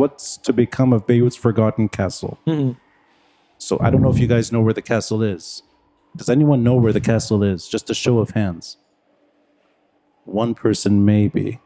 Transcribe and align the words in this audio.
what's 0.00 0.36
to 0.38 0.52
become 0.52 0.92
of 0.92 1.06
Beirut's 1.06 1.36
forgotten 1.36 1.88
castle. 1.88 2.38
So 3.58 3.78
I 3.80 3.90
don't 3.90 4.02
know 4.02 4.10
if 4.10 4.18
you 4.18 4.26
guys 4.26 4.50
know 4.50 4.62
where 4.62 4.72
the 4.80 4.82
castle 4.94 5.22
is. 5.22 5.62
Does 6.16 6.28
anyone 6.28 6.64
know 6.64 6.74
where 6.74 6.92
the 6.92 7.00
castle 7.12 7.42
is? 7.44 7.68
Just 7.68 7.90
a 7.90 7.94
show 7.94 8.18
of 8.18 8.30
hands. 8.30 8.76
One 10.24 10.54
person, 10.54 11.04
maybe. 11.04 11.60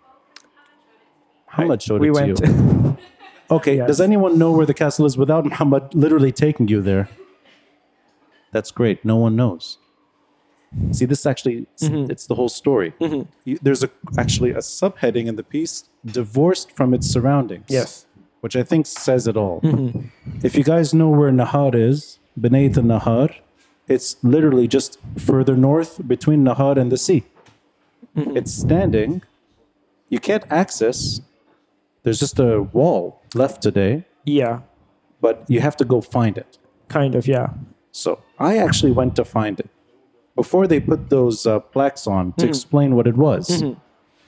Mohamad 1.52 1.80
showed 1.82 2.00
we 2.00 2.10
it 2.10 2.14
to 2.14 2.20
went. 2.20 2.40
you. 2.40 2.96
Okay, 3.50 3.76
Yes. 3.76 3.86
does 3.86 4.00
anyone 4.00 4.38
know 4.38 4.50
where 4.52 4.64
the 4.64 4.72
castle 4.74 5.04
is 5.04 5.18
without 5.18 5.44
Mohamad 5.44 5.94
literally 5.94 6.32
taking 6.32 6.66
you 6.66 6.80
there? 6.80 7.10
That's 8.52 8.70
great. 8.70 9.04
No 9.04 9.16
one 9.16 9.36
knows. 9.36 9.76
See, 10.92 11.04
this 11.04 11.26
actually, 11.26 11.66
Mm-hmm. 11.82 12.10
it's 12.10 12.26
the 12.26 12.34
whole 12.36 12.48
story. 12.48 12.94
You, 13.44 13.58
there's 13.62 13.84
a, 13.84 13.90
actually 14.18 14.50
a 14.50 14.62
subheading 14.80 15.26
in 15.26 15.36
the 15.36 15.42
piece, 15.42 15.84
divorced 16.04 16.72
from 16.72 16.94
its 16.94 17.06
surroundings. 17.06 17.66
yes. 17.68 18.06
Which 18.44 18.56
I 18.56 18.62
think 18.62 18.84
says 18.84 19.26
it 19.26 19.38
all. 19.38 19.62
Mm-hmm. 19.62 20.00
If 20.46 20.54
you 20.54 20.64
guys 20.64 20.92
know 20.92 21.08
where 21.08 21.30
Nahar 21.32 21.74
is, 21.74 22.18
Benayt 22.38 22.74
Nahar, 22.74 23.34
it's 23.88 24.22
literally 24.22 24.68
just 24.68 24.98
further 25.16 25.56
north 25.56 26.06
between 26.06 26.44
Nahar 26.44 26.76
and 26.76 26.92
the 26.92 26.98
sea. 26.98 27.22
Mm-hmm. 28.14 28.36
It's 28.36 28.52
standing. 28.52 29.22
You 30.10 30.18
can't 30.18 30.44
access. 30.50 31.22
There's 32.02 32.20
just 32.20 32.38
a 32.38 32.64
wall 32.64 33.22
left 33.34 33.62
today, 33.62 34.04
Yeah. 34.26 34.60
but 35.22 35.44
you 35.48 35.60
have 35.60 35.76
to 35.78 35.86
go 35.86 36.02
find 36.02 36.36
it. 36.36 36.58
Kind 36.88 37.14
of. 37.14 37.26
Yeah. 37.26 37.48
So 37.92 38.20
I 38.38 38.58
actually 38.58 38.92
went 38.92 39.16
to 39.16 39.24
find 39.24 39.58
it 39.58 39.70
before 40.36 40.66
they 40.66 40.80
put 40.80 41.08
those 41.08 41.46
uh, 41.46 41.60
plaques 41.60 42.06
on 42.06 42.34
to 42.34 42.46
explain 42.46 42.94
what 42.94 43.06
it 43.06 43.16
was. 43.16 43.62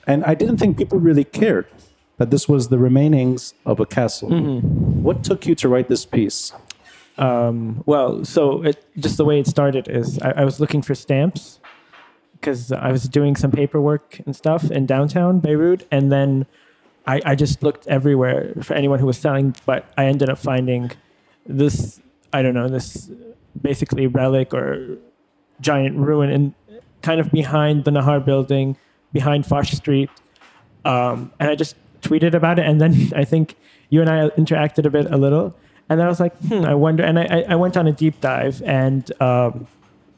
And 0.07 0.25
I 0.25 0.33
didn't 0.33 0.57
think 0.57 0.75
people 0.75 0.97
really 0.97 1.23
cared 1.23 1.67
that 2.17 2.31
this 2.31 2.47
was 2.49 2.69
the 2.69 2.77
remainings 2.77 3.53
of 3.65 3.79
a 3.79 3.85
castle. 3.85 4.29
What 4.29 5.23
took 5.23 5.45
you 5.45 5.55
to 5.55 5.69
write 5.69 5.87
this 5.87 6.05
piece? 6.05 6.51
Um, 7.17 7.83
well, 7.85 8.23
so 8.25 8.63
it, 8.63 8.85
just 8.97 9.17
the 9.17 9.25
way 9.25 9.39
it 9.39 9.47
started 9.47 9.87
is 9.87 10.19
I, 10.19 10.31
I 10.37 10.45
was 10.45 10.59
looking 10.59 10.81
for 10.81 10.93
stamps 10.93 11.59
because 12.33 12.71
I 12.71 12.91
was 12.91 13.09
doing 13.09 13.35
some 13.35 13.51
paperwork 13.51 14.19
and 14.25 14.35
stuff 14.35 14.69
in 14.69 14.85
downtown 14.85 15.39
Beirut, 15.39 15.87
and 15.91 16.11
then 16.11 16.45
I, 17.07 17.21
I 17.25 17.35
just 17.35 17.63
looked 17.63 17.87
everywhere 17.87 18.53
for 18.61 18.75
anyone 18.75 18.99
who 18.99 19.07
was 19.07 19.17
selling, 19.17 19.55
but 19.65 19.91
I 19.97 20.05
ended 20.05 20.29
up 20.29 20.37
finding 20.37 20.91
this 21.45 21.99
I 22.33 22.41
don't 22.41 22.53
know 22.53 22.67
this 22.67 23.09
basically 23.59 24.05
relic 24.05 24.53
or 24.53 24.97
giant 25.61 25.97
ruin 25.97 26.29
in 26.29 26.55
kind 27.01 27.19
of 27.19 27.31
behind 27.31 27.85
the 27.85 27.91
Nahar 27.91 28.23
building, 28.23 28.77
behind 29.13 29.45
Foch 29.45 29.65
Street, 29.65 30.09
um, 30.85 31.31
and 31.39 31.49
I 31.49 31.55
just 31.55 31.75
tweeted 32.01 32.33
about 32.33 32.59
it, 32.59 32.65
and 32.65 32.79
then 32.81 33.11
I 33.15 33.25
think 33.25 33.55
you 33.89 34.01
and 34.01 34.09
I 34.09 34.29
interacted 34.29 34.85
a 34.85 34.89
bit, 34.89 35.11
a 35.11 35.17
little, 35.17 35.55
and 35.89 35.99
then 35.99 36.05
I 36.05 36.09
was 36.09 36.19
like, 36.19 36.37
hmm, 36.39 36.65
I 36.65 36.73
wonder, 36.73 37.03
and 37.03 37.19
I, 37.19 37.45
I 37.47 37.55
went 37.55 37.77
on 37.77 37.87
a 37.87 37.93
deep 37.93 38.19
dive, 38.21 38.61
and 38.63 39.09
um, 39.21 39.67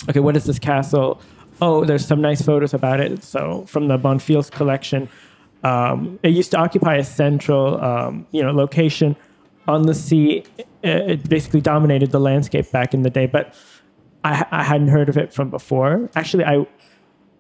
okay, 0.10 0.20
what 0.20 0.36
is 0.36 0.46
this 0.46 0.60
castle? 0.60 1.22
Oh, 1.62 1.84
there's 1.84 2.06
some 2.06 2.22
nice 2.22 2.42
photos 2.42 2.74
about 2.74 3.02
it. 3.02 3.24
So 3.24 3.66
from 3.66 3.90
the 3.90 3.98
Bonfils 3.98 4.50
collection, 4.50 5.10
um, 5.64 6.18
it 6.24 6.30
used 6.30 6.52
to 6.52 6.58
occupy 6.58 6.96
a 6.96 7.04
central, 7.04 7.84
um, 7.84 8.26
you 8.32 8.42
know, 8.42 8.52
location 8.52 9.16
on 9.68 9.84
the 9.84 9.94
sea. 9.94 10.46
It 10.84 11.28
basically 11.28 11.60
dominated 11.60 12.12
the 12.12 12.20
landscape 12.20 12.72
back 12.72 12.94
in 12.94 13.04
the 13.04 13.10
day, 13.10 13.26
but 13.26 13.54
I, 14.24 14.46
I 14.52 14.64
hadn't 14.64 14.88
heard 14.88 15.10
of 15.10 15.18
it 15.18 15.34
from 15.34 15.50
before. 15.50 16.10
Actually, 16.16 16.46
I 16.46 16.66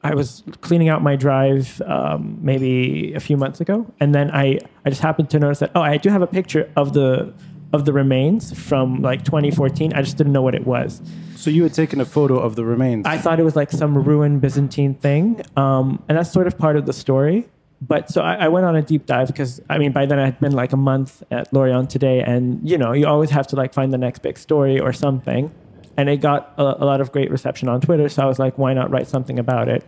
I 0.04 0.16
was 0.16 0.44
cleaning 0.62 0.90
out 0.90 1.02
my 1.02 1.16
drive 1.16 1.82
um, 1.86 2.38
maybe 2.42 3.14
a 3.14 3.20
few 3.20 3.38
months 3.38 3.60
ago, 3.60 3.86
and 4.00 4.16
then 4.16 4.32
I, 4.32 4.60
I 4.86 4.90
just 4.90 5.02
happened 5.02 5.30
to 5.32 5.40
notice 5.40 5.60
that 5.60 5.72
oh 5.76 5.82
I 5.82 5.98
do 5.98 6.10
have 6.10 6.22
a 6.22 6.28
picture 6.28 6.70
of 6.76 6.94
the 6.94 7.34
of 7.74 7.86
the 7.86 7.94
remains 7.94 8.58
from 8.58 9.02
like 9.02 9.24
2014. 9.24 9.94
I 9.94 10.02
just 10.02 10.18
didn't 10.18 10.34
know 10.34 10.42
what 10.42 10.56
it 10.56 10.66
was. 10.66 11.02
So 11.36 11.50
you 11.50 11.64
had 11.64 11.74
taken 11.74 12.02
a 12.02 12.06
photo 12.06 12.40
of 12.40 12.56
the 12.56 12.66
remains. 12.66 13.06
I 13.06 13.18
thought 13.18 13.40
it 13.40 13.44
was 13.44 13.56
like 13.56 13.72
some 13.72 13.98
ruined 13.98 14.42
Byzantine 14.42 14.96
thing, 14.96 15.42
um, 15.56 16.04
and 16.10 16.18
that's 16.18 16.32
sort 16.32 16.48
of 16.48 16.58
part 16.58 16.76
of 16.76 16.86
the 16.86 16.94
story. 16.94 17.48
But 17.82 18.10
so 18.10 18.22
I, 18.22 18.36
I 18.36 18.48
went 18.50 18.66
on 18.66 18.76
a 18.76 18.82
deep 18.82 19.06
dive 19.06 19.28
because 19.28 19.62
I 19.70 19.78
mean 19.78 19.92
by 19.92 20.06
then 20.06 20.20
I 20.20 20.26
had 20.26 20.40
been 20.40 20.52
like 20.52 20.74
a 20.74 20.78
month 20.78 21.24
at 21.32 21.52
L'Orient 21.54 21.90
Today, 21.90 22.22
and 22.22 22.68
you 22.68 22.78
know 22.78 22.92
you 22.94 23.08
always 23.08 23.30
have 23.30 23.48
to 23.48 23.56
like 23.56 23.74
find 23.74 23.94
the 23.94 23.98
next 23.98 24.20
big 24.20 24.38
story 24.38 24.80
or 24.80 24.92
something, 24.92 25.52
and 26.00 26.08
it 26.08 26.22
got 26.22 26.54
a, 26.58 26.64
a 26.64 26.86
lot 26.86 27.02
of 27.02 27.12
great 27.12 27.30
reception 27.30 27.68
on 27.68 27.82
Twitter. 27.82 28.08
So 28.08 28.24
I 28.24 28.26
was 28.26 28.40
like, 28.40 28.58
why 28.58 28.74
not 28.74 28.90
write 28.90 29.10
something 29.10 29.38
about 29.38 29.68
it? 29.68 29.84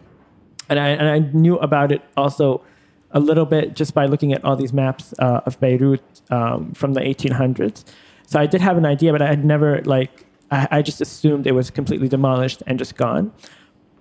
And 0.67 0.77
I 0.77 0.89
and 0.89 1.07
I 1.07 1.19
knew 1.19 1.57
about 1.59 1.93
it 1.93 2.01
also 2.17 2.61
a 3.11 3.19
little 3.19 3.45
bit 3.45 3.75
just 3.75 3.93
by 3.93 4.05
looking 4.07 4.33
at 4.33 4.43
all 4.43 4.57
these 4.57 4.73
maps 4.73 5.13
uh, 5.19 5.39
of 5.45 5.57
Beirut 5.61 6.03
um, 6.29 6.73
from 6.73 6.93
the 6.93 6.99
1800s. 6.99 7.85
So 8.27 8.39
I 8.41 8.45
did 8.45 8.59
have 8.59 8.77
an 8.77 8.85
idea, 8.85 9.13
but 9.13 9.21
I 9.21 9.27
had 9.27 9.45
never 9.45 9.81
like 9.83 10.25
I, 10.51 10.67
I 10.71 10.81
just 10.81 10.99
assumed 10.99 11.47
it 11.47 11.53
was 11.53 11.71
completely 11.71 12.09
demolished 12.09 12.61
and 12.67 12.77
just 12.77 12.97
gone. 12.97 13.31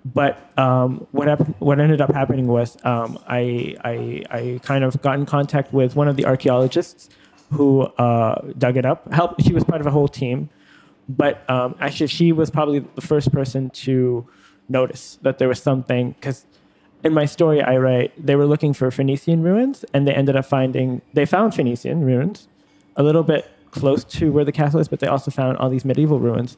But 0.05 0.59
um, 0.59 1.07
what 1.13 1.29
what 1.61 1.79
ended 1.79 2.01
up 2.01 2.13
happening 2.13 2.49
was 2.49 2.77
um, 2.85 3.21
I, 3.29 3.77
I 3.85 4.23
I 4.31 4.61
kind 4.65 4.83
of 4.83 5.01
got 5.01 5.17
in 5.17 5.27
contact 5.27 5.73
with 5.73 5.95
one 5.95 6.09
of 6.09 6.17
the 6.17 6.27
archaeologists 6.27 7.09
who 7.53 7.83
uh, 7.83 8.53
dug 8.59 8.77
it 8.77 8.85
up. 8.85 9.13
Helped. 9.13 9.45
She 9.45 9.53
was 9.53 9.63
part 9.63 9.81
of 9.81 9.87
a 9.87 9.93
whole 9.93 10.09
team, 10.09 10.49
but 11.17 11.49
um, 11.51 11.75
actually 11.81 12.07
she 12.07 12.33
was 12.33 12.51
probably 12.51 12.81
the 12.81 13.01
first 13.01 13.33
person 13.33 13.71
to 13.71 14.27
notice 14.69 15.19
that 15.23 15.39
there 15.39 15.49
was 15.49 15.61
something 15.63 16.13
because 16.13 16.47
in 17.03 17.13
my 17.13 17.25
story 17.25 17.63
I 17.63 17.77
write 17.79 18.13
they 18.17 18.37
were 18.37 18.47
looking 18.47 18.73
for 18.73 18.91
Phoenician 18.91 19.43
ruins 19.43 19.85
and 19.93 20.07
they 20.07 20.15
ended 20.15 20.37
up 20.37 20.47
finding 20.47 21.03
they 21.13 21.27
found 21.27 21.55
Phoenician 21.55 22.05
ruins 22.05 22.49
a 22.97 23.03
little 23.03 23.23
bit 23.23 23.51
close 23.71 24.05
to 24.05 24.33
where 24.33 24.45
the 24.45 24.53
castle 24.53 24.81
is, 24.81 24.89
but 24.89 25.01
they 25.01 25.07
also 25.07 25.31
found 25.31 25.57
all 25.59 25.71
these 25.71 25.85
medieval 25.85 26.19
ruins. 26.19 26.57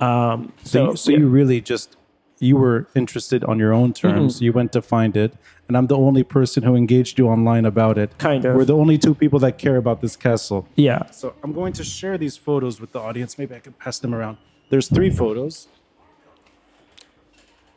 Um, 0.00 0.52
so 0.62 0.70
so 0.70 0.84
you, 0.84 0.96
so 0.96 1.10
yeah. 1.10 1.18
you 1.18 1.28
really 1.28 1.60
just 1.60 1.96
you 2.38 2.56
were 2.56 2.86
interested 2.94 3.44
on 3.44 3.58
your 3.58 3.72
own 3.72 3.92
terms. 3.92 4.36
Mm-hmm. 4.36 4.44
You 4.44 4.52
went 4.52 4.72
to 4.72 4.82
find 4.82 5.16
it, 5.16 5.34
and 5.68 5.76
I'm 5.76 5.86
the 5.86 5.96
only 5.96 6.22
person 6.22 6.62
who 6.62 6.74
engaged 6.74 7.18
you 7.18 7.28
online 7.28 7.64
about 7.64 7.98
it. 7.98 8.16
Kind 8.18 8.44
of. 8.44 8.54
We're 8.54 8.64
the 8.64 8.76
only 8.76 8.98
two 8.98 9.14
people 9.14 9.38
that 9.40 9.58
care 9.58 9.76
about 9.76 10.00
this 10.00 10.16
castle. 10.16 10.68
yeah. 10.76 11.10
So 11.10 11.34
I'm 11.42 11.52
going 11.52 11.72
to 11.74 11.84
share 11.84 12.18
these 12.18 12.36
photos 12.36 12.80
with 12.80 12.92
the 12.92 13.00
audience. 13.00 13.38
Maybe 13.38 13.54
I 13.54 13.60
can 13.60 13.72
pass 13.72 13.98
them 13.98 14.14
around. 14.14 14.36
There's 14.70 14.88
three 14.88 15.10
photos. 15.10 15.68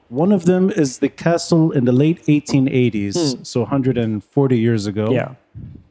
One 0.10 0.32
of 0.32 0.46
them 0.46 0.70
is 0.70 1.00
the 1.00 1.10
castle 1.10 1.72
in 1.72 1.84
the 1.84 1.92
late 1.92 2.24
1880s, 2.28 3.46
so 3.46 3.62
140 3.62 4.58
years 4.58 4.86
ago. 4.86 5.08
Hmm. 5.08 5.12
Yeah. 5.14 5.36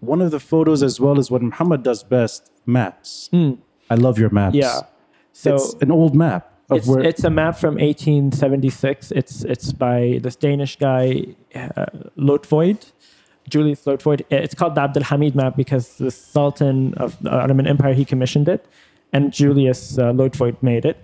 One 0.01 0.23
of 0.23 0.31
the 0.31 0.41
photos, 0.41 0.83
as 0.83 0.99
well 1.01 1.19
is 1.19 1.31
what 1.31 1.43
Mohamad 1.43 1.83
does 1.83 2.03
best, 2.03 2.51
maps. 2.65 3.29
I 3.91 3.95
love 3.95 4.19
your 4.19 4.31
maps. 4.31 4.55
Hmm. 4.55 4.61
Yeah. 4.61 4.81
So 5.33 5.55
it's 5.57 5.75
an 5.83 5.91
old 5.91 6.15
map 6.15 6.51
it's, 6.71 6.87
where. 6.87 7.01
it's 7.01 7.25
a 7.25 7.31
map 7.31 7.57
from 7.57 7.75
1876. 7.75 9.13
It's 9.13 9.45
it's 9.45 9.73
by 9.73 10.19
this 10.23 10.37
Danish 10.37 10.77
guy 10.77 11.27
uh, 11.55 11.87
Löytved, 12.19 12.93
Julius 13.49 13.85
Löytved. 13.85 14.23
It's 14.31 14.55
called 14.55 14.75
the 14.75 14.81
Abdul 14.81 15.05
Hamid 15.05 15.37
map 15.37 15.57
because 15.57 15.97
the 15.99 16.11
Sultan 16.11 16.95
of 16.95 17.21
the 17.23 17.31
Ottoman 17.31 17.67
Empire 17.67 17.95
he 17.95 18.05
commissioned 18.05 18.49
it, 18.49 18.67
and 19.13 19.33
Julius 19.33 19.99
uh, 19.99 20.13
Löytved 20.13 20.63
made 20.63 20.85
it. 20.85 20.99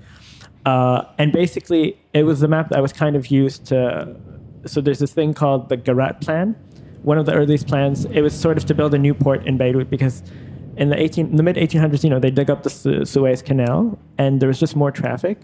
Uh, 0.67 1.05
and 1.19 1.33
basically, 1.33 1.99
it 2.13 2.25
was 2.25 2.41
the 2.41 2.49
map 2.49 2.69
that 2.71 2.83
was 2.83 2.93
kind 2.93 3.17
of 3.17 3.29
used 3.29 3.67
to. 3.67 4.17
So 4.67 4.81
there's 4.81 5.01
this 5.01 5.13
thing 5.13 5.35
called 5.35 5.69
the 5.69 5.77
Garat 5.77 6.21
Plan. 6.21 6.57
One 7.03 7.19
of 7.19 7.27
the 7.27 7.35
earliest 7.35 7.67
plans. 7.67 8.05
It 8.07 8.21
was 8.23 8.39
sort 8.39 8.57
of 8.57 8.65
to 8.67 8.75
build 8.75 8.95
a 8.95 8.99
new 8.99 9.15
port 9.15 9.47
in 9.47 9.57
Beirut 9.57 9.91
because 9.91 10.23
in 10.77 10.89
the 10.89 11.01
18 11.01 11.27
in 11.27 11.37
the 11.37 11.43
mid 11.43 11.57
1800s, 11.57 12.05
you 12.05 12.11
know, 12.11 12.19
they 12.19 12.31
dug 12.31 12.51
up 12.51 12.63
the 12.63 12.71
Su- 12.71 13.05
Suez 13.05 13.43
Canal 13.43 13.99
and 14.19 14.41
there 14.41 14.49
was 14.49 14.59
just 14.59 14.77
more 14.77 14.91
traffic. 14.91 15.39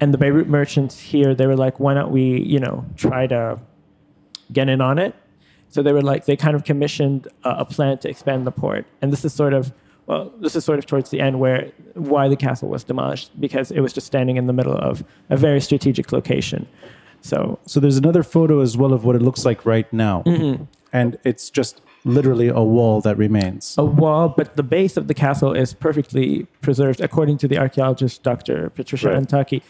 And 0.00 0.12
the 0.12 0.18
Beirut 0.18 0.48
merchants 0.48 0.98
here, 0.98 1.34
they 1.34 1.46
were 1.46 1.56
like, 1.56 1.80
why 1.80 1.94
not 1.94 2.10
we, 2.10 2.42
you 2.42 2.58
know, 2.58 2.84
try 2.96 3.26
to 3.26 3.58
get 4.52 4.68
in 4.68 4.80
on 4.80 4.98
it? 4.98 5.14
So 5.68 5.82
they 5.82 5.92
were 5.92 6.02
like, 6.02 6.26
they 6.26 6.36
kind 6.36 6.54
of 6.54 6.64
commissioned 6.64 7.28
a, 7.44 7.50
a 7.60 7.64
plan 7.64 7.98
to 7.98 8.08
expand 8.08 8.46
the 8.46 8.52
port. 8.52 8.86
And 9.00 9.12
this 9.12 9.24
is 9.24 9.32
sort 9.32 9.54
of, 9.54 9.72
well, 10.06 10.32
this 10.38 10.54
is 10.54 10.64
sort 10.64 10.78
of 10.78 10.86
towards 10.86 11.10
the 11.10 11.20
end 11.20 11.40
where 11.40 11.72
why 11.94 12.28
the 12.28 12.36
castle 12.36 12.68
was 12.68 12.84
demolished 12.84 13.38
because 13.40 13.70
it 13.70 13.80
was 13.80 13.92
just 13.92 14.06
standing 14.06 14.36
in 14.36 14.46
the 14.46 14.52
middle 14.52 14.76
of 14.76 15.02
a 15.30 15.36
very 15.36 15.60
strategic 15.60 16.12
location. 16.12 16.68
So 17.22 17.58
so 17.66 17.80
there's 17.80 17.96
another 17.96 18.22
photo 18.22 18.60
as 18.60 18.76
well 18.76 18.92
of 18.92 19.04
what 19.04 19.16
it 19.16 19.22
looks 19.22 19.44
like 19.44 19.66
right 19.66 19.90
now. 19.92 20.22
Mm-hmm. 20.24 20.64
And 20.92 21.18
it's 21.24 21.50
just 21.50 21.80
literally 22.06 22.48
a 22.48 22.62
wall 22.62 23.00
that 23.02 23.16
remains. 23.18 23.74
a 23.76 23.84
wall, 23.84 24.28
but 24.28 24.56
the 24.56 24.62
base 24.62 24.96
of 24.96 25.08
the 25.08 25.14
castle 25.14 25.52
is 25.52 25.74
perfectly 25.74 26.46
preserved, 26.62 27.00
according 27.00 27.36
to 27.38 27.48
the 27.48 27.58
archaeologist 27.58 28.22
Dr. 28.22 28.70
Patricia 28.70 29.08
Right. 29.10 29.18
Antaki. 29.22 29.60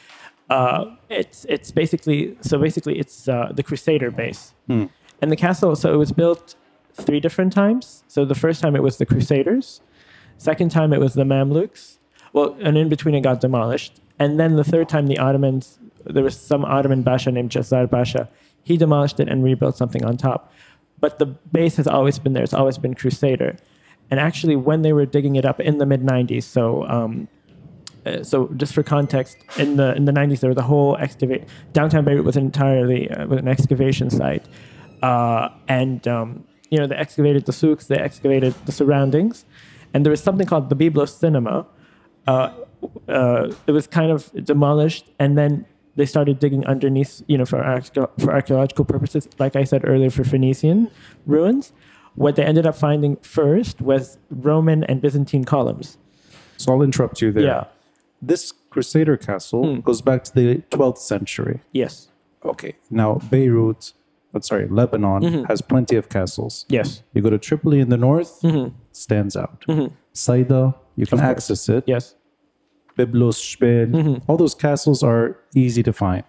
Uh, 0.49 0.85
it's 1.09 1.45
it's 1.49 1.73
basically 1.73 2.37
so 2.41 2.59
basically 2.59 2.99
it's 3.03 3.29
uh, 3.29 3.51
the 3.59 3.63
Crusader 3.65 4.11
base, 4.13 4.55
and 4.69 4.91
the 5.33 5.37
castle. 5.37 5.75
So 5.75 5.93
it 5.93 5.97
was 5.97 6.13
built 6.13 6.55
three 6.95 7.21
different 7.21 7.53
times. 7.53 8.05
So 8.07 8.25
the 8.25 8.35
first 8.45 8.61
time 8.63 8.77
it 8.77 8.83
was 8.83 8.99
the 8.99 9.07
Crusaders, 9.07 9.81
second 10.39 10.71
time 10.71 10.93
it 10.93 11.01
was 11.01 11.15
the 11.15 11.25
Mamluks. 11.25 11.99
Well, 12.33 12.57
and 12.61 12.77
in 12.79 12.89
between 12.89 13.15
it 13.17 13.23
got 13.23 13.41
demolished, 13.41 14.01
and 14.19 14.39
then 14.39 14.55
the 14.57 14.65
third 14.73 14.89
time 14.89 15.07
the 15.09 15.19
Ottomans. 15.19 15.79
There 16.05 16.23
was 16.23 16.37
some 16.39 16.65
Ottoman 16.65 17.03
Basha 17.03 17.33
named 17.33 17.51
Jazar 17.51 17.91
Basha. 17.91 18.29
He 18.63 18.77
demolished 18.77 19.19
it 19.19 19.29
and 19.29 19.43
rebuilt 19.43 19.77
something 19.77 20.05
on 20.05 20.17
top 20.17 20.53
but 21.01 21.19
the 21.19 21.27
base 21.27 21.77
has 21.77 21.87
always 21.87 22.19
been 22.19 22.33
there. 22.33 22.43
It's 22.43 22.55
always 22.55 22.79
been 22.79 22.95
Crusader. 22.95 23.57
And 24.11 24.21
actually, 24.21 24.57
when 24.57 24.83
they 24.83 24.93
were 24.93 25.07
digging 25.07 25.37
it 25.37 25.45
up 25.45 25.61
in 25.61 25.79
the 25.79 25.87
mid 25.87 26.03
90s, 26.03 26.45
so 26.45 26.87
um, 26.89 27.29
uh, 28.07 28.23
so 28.23 28.49
just 28.57 28.73
for 28.73 28.83
context, 28.83 29.37
in 29.59 29.77
the 29.77 29.95
in 29.97 30.05
the 30.05 30.13
90s, 30.13 30.41
there 30.41 30.51
was 30.51 30.57
a 30.57 30.63
whole 30.63 30.97
excavate 30.99 31.45
downtown 31.73 32.05
Beirut 32.05 32.25
was 32.25 32.37
entirely 32.37 33.11
uh, 33.11 33.27
was 33.27 33.41
an 33.41 33.49
excavation 33.49 34.11
site, 34.11 34.47
uh, 35.03 35.49
and 35.67 36.07
um, 36.07 36.47
you 36.71 36.79
know 36.79 36.87
they 36.87 36.95
excavated 36.95 37.47
the 37.47 37.53
souks, 37.53 37.87
they 37.87 37.97
excavated 37.97 38.55
the 38.65 38.73
surroundings, 38.73 39.45
and 39.93 40.07
there 40.07 40.11
was 40.11 40.23
something 40.23 40.47
called 40.47 40.71
the 40.71 40.77
Byblos 40.77 41.19
Cinema. 41.19 41.67
Uh, 42.29 42.53
uh, 43.09 43.53
it 43.67 43.73
was 43.73 43.89
kind 43.89 44.13
of 44.13 44.31
demolished, 44.45 45.11
and 45.19 45.37
then 45.37 45.67
they 45.97 46.07
started 46.07 46.39
digging 46.39 46.65
underneath, 46.67 47.23
you 47.27 47.37
know, 47.39 47.45
for 47.47 47.59
archeo- 47.59 48.11
for 48.21 48.33
archaeological 48.33 48.85
purposes. 48.85 49.29
Like 49.39 49.57
I 49.57 49.65
said 49.65 49.83
earlier, 49.85 50.11
for 50.11 50.25
Phoenician 50.25 50.91
ruins, 51.27 51.73
what 52.15 52.37
they 52.37 52.45
ended 52.45 52.67
up 52.67 52.77
finding 52.77 53.17
first 53.17 53.81
was 53.81 54.19
Roman 54.31 54.85
and 54.85 55.01
Byzantine 55.01 55.45
columns. 55.45 55.99
So 56.57 56.73
I'll 56.73 56.83
interrupt 56.83 57.21
you 57.23 57.33
there. 57.33 57.45
Yeah. 57.45 57.65
This 58.23 58.53
Crusader 58.71 59.17
castle 59.17 59.79
goes 59.79 60.01
back 60.03 60.25
to 60.25 60.35
the 60.35 60.63
12th 60.71 60.99
century. 60.99 61.61
Yes. 61.73 62.09
Okay. 62.45 62.75
Now, 62.91 63.15
Beirut, 63.31 63.93
oh, 64.35 64.41
sorry, 64.41 64.67
Lebanon 64.69 65.23
Mm-hmm. 65.23 65.45
has 65.45 65.61
plenty 65.63 65.97
of 65.97 66.09
castles. 66.09 66.65
Yes. 66.69 67.03
You 67.13 67.21
go 67.23 67.31
to 67.31 67.39
Tripoli 67.39 67.81
in 67.81 67.89
the 67.91 67.97
north, 67.97 68.43
stands 68.93 69.37
out. 69.37 69.65
Saida, 70.13 70.75
you 70.97 71.07
can 71.07 71.19
Mm-hmm. 71.19 71.27
Access 71.31 71.69
it. 71.69 71.85
Yes. 71.87 72.15
Byblos, 72.97 73.39
Jbeil, 73.59 73.91
Mm-hmm. 73.91 74.31
all 74.31 74.37
those 74.37 74.55
castles 74.55 75.03
are 75.03 75.37
easy 75.55 75.83
to 75.83 75.93
find. 75.93 76.25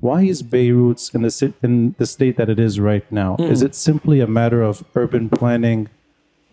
Why 0.00 0.22
is 0.22 0.42
Beirut 0.42 1.10
in 1.14 1.22
the, 1.22 1.54
in 1.62 1.94
the 1.98 2.06
state 2.06 2.36
that 2.36 2.48
it 2.50 2.58
is 2.58 2.78
right 2.78 3.10
now? 3.10 3.36
Mm. 3.38 3.50
Is 3.50 3.62
it 3.62 3.74
simply 3.74 4.20
a 4.20 4.26
matter 4.26 4.62
of 4.62 4.84
urban 4.94 5.28
planning 5.30 5.88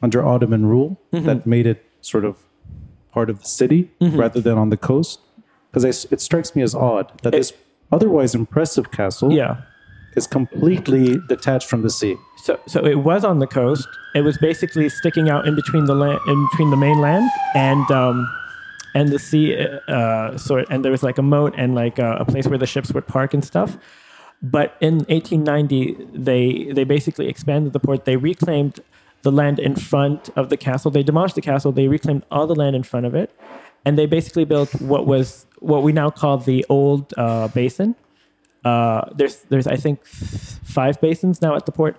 under 0.01 0.25
Ottoman 0.25 0.65
rule 0.65 0.97
Mm-hmm. 1.13 1.25
that 1.27 1.45
made 1.45 1.67
it 1.67 1.83
sort 2.01 2.25
of 2.25 2.37
part 3.11 3.29
of 3.29 3.39
the 3.41 3.47
city 3.47 3.91
rather 4.01 4.41
than 4.41 4.57
on 4.57 4.69
the 4.69 4.77
coast? 4.77 5.19
Because 5.71 6.05
it 6.11 6.21
strikes 6.21 6.55
me 6.55 6.61
as 6.63 6.73
odd 6.75 7.11
that 7.23 7.31
this 7.31 7.51
otherwise 7.91 8.33
impressive 8.35 8.91
castle 8.91 9.31
Yeah. 9.33 9.57
is 10.15 10.25
completely 10.27 11.17
detached 11.27 11.67
from 11.67 11.81
the 11.81 11.89
sea. 11.89 12.15
So, 12.43 12.59
so 12.67 12.85
it 12.85 12.99
was 12.99 13.23
on 13.25 13.39
the 13.39 13.47
coast. 13.47 13.87
It 14.15 14.21
was 14.21 14.37
basically 14.37 14.87
sticking 14.89 15.29
out 15.29 15.47
in 15.47 15.55
between 15.55 15.85
the 15.85 15.95
land, 15.95 16.19
in 16.27 16.47
between 16.51 16.69
the 16.69 16.77
mainland 16.77 17.29
and 17.55 17.89
um, 17.91 18.27
and 18.93 19.09
the 19.09 19.19
sea. 19.19 19.57
Uh, 19.87 20.37
sort, 20.37 20.65
and 20.69 20.83
there 20.83 20.91
was 20.91 21.03
like 21.03 21.17
a 21.17 21.21
moat 21.21 21.53
and 21.57 21.75
like 21.75 21.99
a, 21.99 22.17
a 22.19 22.25
place 22.25 22.47
where 22.47 22.57
the 22.57 22.67
ships 22.67 22.91
would 22.93 23.07
park 23.07 23.33
and 23.33 23.43
stuff. 23.43 23.77
But 24.41 24.75
in 24.81 24.95
1890, 25.07 26.09
they 26.13 26.71
they 26.73 26.83
basically 26.83 27.27
expanded 27.27 27.73
the 27.73 27.79
port. 27.79 28.05
They 28.05 28.17
reclaimed 28.17 28.81
the 29.21 29.31
land 29.31 29.57
in 29.57 29.75
front 29.75 30.29
of 30.35 30.49
the 30.49 30.57
castle. 30.57 30.91
They 30.91 31.03
demolished 31.03 31.35
the 31.35 31.41
castle. 31.41 31.71
They 31.71 31.87
reclaimed 31.87 32.25
all 32.29 32.45
the 32.45 32.55
land 32.55 32.75
in 32.75 32.83
front 32.83 33.05
of 33.05 33.15
it, 33.15 33.31
and 33.85 33.97
they 33.97 34.05
basically 34.05 34.45
built 34.45 34.73
what 34.81 35.07
was 35.07 35.45
what 35.59 35.81
we 35.81 35.93
now 35.93 36.09
call 36.09 36.37
the 36.37 36.65
old 36.69 37.13
uh, 37.17 37.47
basin. 37.47 37.95
Uh, 38.65 39.09
there's 39.15 39.43
there's 39.43 39.67
I 39.67 39.77
think 39.77 40.05
five 40.05 40.99
basins 40.99 41.41
now 41.41 41.55
at 41.55 41.65
the 41.65 41.71
port, 41.71 41.97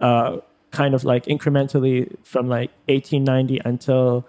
uh, 0.00 0.38
kind 0.70 0.94
of 0.94 1.04
like 1.04 1.24
incrementally 1.24 2.14
from 2.22 2.48
like 2.48 2.70
1890 2.86 3.60
until 3.64 4.28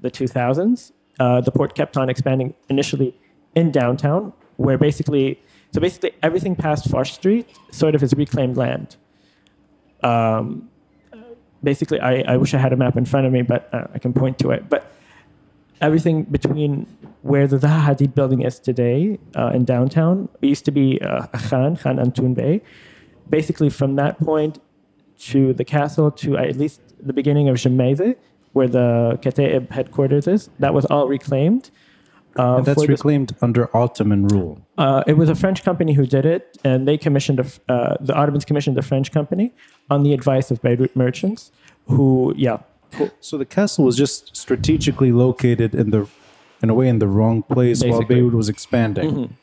the 0.00 0.10
2000s. 0.10 0.92
Uh, 1.18 1.40
the 1.40 1.50
port 1.50 1.74
kept 1.74 1.96
on 1.96 2.10
expanding 2.10 2.54
initially 2.68 3.16
in 3.54 3.70
downtown, 3.70 4.32
where 4.56 4.78
basically 4.78 5.40
so 5.72 5.80
basically 5.80 6.12
everything 6.22 6.56
past 6.56 6.88
Foch 6.90 7.06
Street 7.06 7.48
sort 7.70 7.94
of 7.94 8.02
is 8.02 8.14
reclaimed 8.14 8.56
land. 8.56 8.96
Um, 10.02 10.68
basically, 11.62 12.00
I, 12.00 12.22
I 12.22 12.36
wish 12.36 12.54
I 12.54 12.58
had 12.58 12.72
a 12.72 12.76
map 12.76 12.96
in 12.96 13.04
front 13.04 13.26
of 13.26 13.32
me, 13.32 13.42
but 13.42 13.68
uh, 13.72 13.86
I 13.94 13.98
can 13.98 14.12
point 14.12 14.38
to 14.40 14.50
it. 14.50 14.68
But 14.68 14.92
everything 15.80 16.24
between 16.24 16.86
where 17.22 17.46
the 17.46 17.58
Zaha 17.58 17.94
Hadid 17.94 18.14
building 18.14 18.42
is 18.42 18.58
today 18.58 19.18
uh, 19.34 19.50
in 19.54 19.64
downtown 19.64 20.28
it 20.40 20.46
used 20.46 20.64
to 20.64 20.70
be 20.70 21.00
uh, 21.02 21.26
Khan, 21.26 21.76
Khan 21.76 22.34
Bey. 22.34 22.62
Basically, 23.28 23.70
from 23.70 23.96
that 23.96 24.18
point 24.20 24.60
to 25.18 25.52
the 25.52 25.64
castle 25.64 26.10
to 26.10 26.36
at 26.36 26.56
least 26.56 26.80
the 27.00 27.12
beginning 27.12 27.48
of 27.48 27.56
Gemmayzeh, 27.56 28.16
where 28.56 28.68
the 28.78 28.88
Kataib 29.22 29.70
headquarters 29.70 30.26
is, 30.26 30.48
that 30.58 30.72
was 30.78 30.84
all 30.86 31.06
reclaimed. 31.18 31.64
Uh, 32.38 32.56
And 32.56 32.66
that's 32.66 32.74
for 32.82 32.86
this- 32.86 32.98
reclaimed 32.98 33.30
under 33.46 33.64
Ottoman 33.82 34.22
rule. 34.34 34.52
uh, 34.84 35.02
it 35.10 35.16
was 35.22 35.28
a 35.28 35.34
French 35.42 35.58
company 35.68 35.92
who 35.98 36.04
did 36.16 36.24
it, 36.34 36.42
and 36.64 36.78
they 36.88 36.96
commissioned 37.06 37.38
a, 37.44 37.46
uh, 37.74 37.96
the 38.08 38.14
Ottomans 38.20 38.44
commissioned 38.50 38.76
a 38.78 38.82
French 38.90 39.08
company 39.18 39.46
on 39.94 39.98
the 40.06 40.12
advice 40.18 40.50
of 40.52 40.56
Beirut 40.64 40.94
merchants, 41.04 41.40
who 41.94 42.34
yeah, 42.36 42.58
So 43.20 43.36
the 43.42 43.44
castle 43.58 43.84
was 43.88 43.96
just 44.04 44.34
strategically 44.44 45.12
located 45.26 45.70
in 45.74 45.90
the, 45.94 46.02
in 46.62 46.68
a 46.70 46.74
way, 46.74 46.88
in 46.94 46.98
the 47.04 47.08
wrong 47.16 47.42
place 47.54 47.78
while 47.84 48.02
Beirut 48.10 48.34
was 48.42 48.48
expanding. 48.48 49.36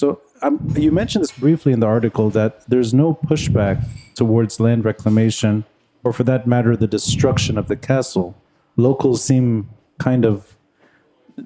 So 0.00 0.06
um, 0.42 0.54
you 0.84 0.90
mentioned 1.02 1.22
this 1.24 1.32
briefly 1.46 1.72
in 1.76 1.80
the 1.80 1.86
article 1.86 2.26
that 2.40 2.52
there's 2.70 2.92
no 3.04 3.08
pushback 3.30 3.76
towards 4.20 4.52
land 4.66 4.84
reclamation, 4.84 5.64
or 6.04 6.12
for 6.12 6.24
that 6.24 6.42
matter, 6.46 6.72
the 6.76 6.90
destruction 6.98 7.54
of 7.58 7.66
the 7.72 7.76
castle. 7.90 8.28
Locals 8.78 9.22
seem 9.22 9.68
kind 9.98 10.24
of, 10.24 10.56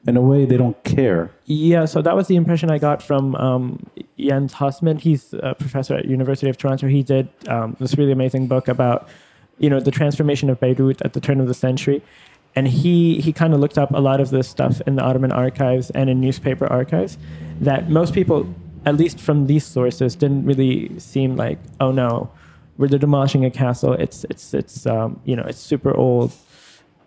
in 0.06 0.17
a 0.17 0.23
way, 0.23 0.44
they 0.44 0.56
don't 0.56 0.82
care. 0.84 1.31
Yeah, 1.46 1.87
so 1.87 2.00
that 2.02 2.14
was 2.14 2.29
the 2.29 2.37
impression 2.37 2.70
I 2.70 2.79
got 2.79 3.02
from 3.02 3.34
um, 3.37 3.84
Jens 4.19 4.55
Hanssen. 4.55 5.00
He's 5.00 5.34
a 5.34 5.55
professor 5.55 5.96
at 5.96 6.05
University 6.05 6.49
of 6.49 6.56
Toronto. 6.56 6.87
He 6.87 7.02
did 7.02 7.29
um, 7.49 7.76
this 7.81 7.96
really 7.99 8.12
amazing 8.12 8.46
book 8.46 8.69
about, 8.69 9.08
you 9.58 9.69
know, 9.69 9.81
the 9.81 9.90
transformation 9.90 10.50
of 10.50 10.61
Beirut 10.61 11.02
at 11.02 11.12
the 11.14 11.20
turn 11.20 11.40
of 11.40 11.49
the 11.49 11.55
century, 11.55 12.02
and 12.55 12.69
he 12.69 13.20
he 13.20 13.32
kind 13.32 13.55
of 13.55 13.61
looked 13.61 13.78
up 13.78 13.90
a 13.93 14.00
lot 14.00 14.20
of 14.20 14.31
this 14.31 14.49
stuff 14.49 14.81
in 14.87 14.96
the 14.96 15.02
Ottoman 15.02 15.32
archives 15.32 15.90
and 15.90 16.11
in 16.11 16.20
newspaper 16.20 16.67
archives, 16.67 17.17
that 17.61 17.88
most 17.88 18.12
people, 18.12 18.46
at 18.85 18.96
least 18.96 19.19
from 19.20 19.46
these 19.46 19.64
sources, 19.64 20.17
didn't 20.17 20.44
really 20.44 20.99
seem 20.99 21.37
like, 21.37 21.58
oh 21.81 21.93
no, 21.93 22.31
we're 22.76 22.88
demolishing 22.88 23.44
a 23.44 23.50
castle. 23.50 23.93
It's 23.94 24.25
it's 24.25 24.55
it's 24.55 24.87
um, 24.87 25.20
you 25.25 25.37
know 25.37 25.44
it's 25.44 25.61
super 25.61 25.96
old. 25.96 26.32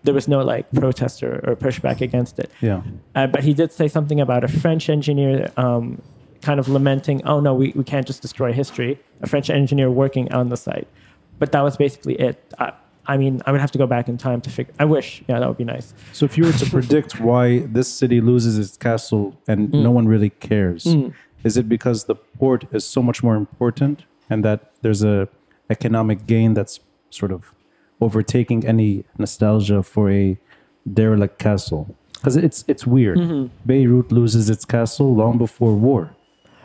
There 0.06 0.13
was 0.13 0.28
no 0.28 0.40
like 0.44 0.72
protest 0.72 1.24
or, 1.24 1.34
or 1.48 1.56
pushback 1.56 2.02
against 2.02 2.40
it. 2.40 2.50
Yeah. 2.62 2.81
Uh, 3.13 3.28
but 3.28 3.44
he 3.44 3.54
did 3.54 3.72
say 3.72 3.88
something 3.88 4.19
about 4.19 4.44
a 4.44 4.48
French 4.48 4.90
engineer 4.90 5.52
um, 5.57 6.02
kind 6.42 6.60
of 6.60 6.69
lamenting, 6.69 7.25
oh 7.25 7.40
no, 7.40 7.54
we, 7.54 7.74
we 7.75 7.84
can't 7.84 8.06
just 8.06 8.22
destroy 8.22 8.54
history. 8.54 9.00
A 9.22 9.28
French 9.28 9.50
engineer 9.50 9.90
working 9.90 10.31
on 10.31 10.50
the 10.50 10.57
site. 10.57 10.88
But 11.40 11.52
that 11.52 11.62
was 11.62 11.75
basically 11.75 12.16
it. 12.16 12.54
I, 12.60 12.72
I 13.07 13.18
mean, 13.18 13.42
I 13.46 13.52
would 13.52 13.62
have 13.62 13.72
to 13.72 13.78
go 13.78 13.88
back 13.88 14.07
in 14.07 14.18
time 14.18 14.42
to 14.42 14.50
figure. 14.50 14.74
I 14.80 14.86
wish, 14.86 15.24
yeah, 15.28 15.40
that 15.40 15.48
would 15.48 15.57
be 15.57 15.63
nice. 15.63 15.94
So 16.13 16.25
if 16.25 16.38
you 16.38 16.46
were 16.46 16.54
to 16.54 16.69
predict 16.69 17.19
why 17.30 17.59
this 17.59 17.92
city 17.92 18.21
loses 18.21 18.57
its 18.57 18.78
castle 18.78 19.38
and 19.47 19.71
no 19.71 19.92
one 19.92 20.07
really 20.07 20.30
cares, 20.30 20.85
is 21.44 21.57
it 21.57 21.68
because 21.69 22.06
the 22.06 22.16
port 22.16 22.66
is 22.71 22.85
so 22.85 23.02
much 23.04 23.21
more 23.21 23.35
important 23.35 24.06
and 24.30 24.44
that 24.44 24.71
there's 24.81 25.04
a 25.04 25.28
economic 25.69 26.26
gain 26.26 26.54
that's 26.54 26.80
sort 27.09 27.31
of 27.31 27.55
overtaking 28.02 28.66
any 28.66 29.06
nostalgia 29.18 29.83
for 29.83 30.11
a 30.11 30.37
derelict 30.92 31.40
castle? 31.40 31.95
Because 32.14 32.35
it's 32.35 32.64
it's 32.68 32.85
weird. 32.87 33.19
Beirut 33.66 34.11
loses 34.11 34.49
its 34.49 34.66
castle 34.66 35.14
long 35.14 35.37
before 35.37 35.75
war. 35.75 36.16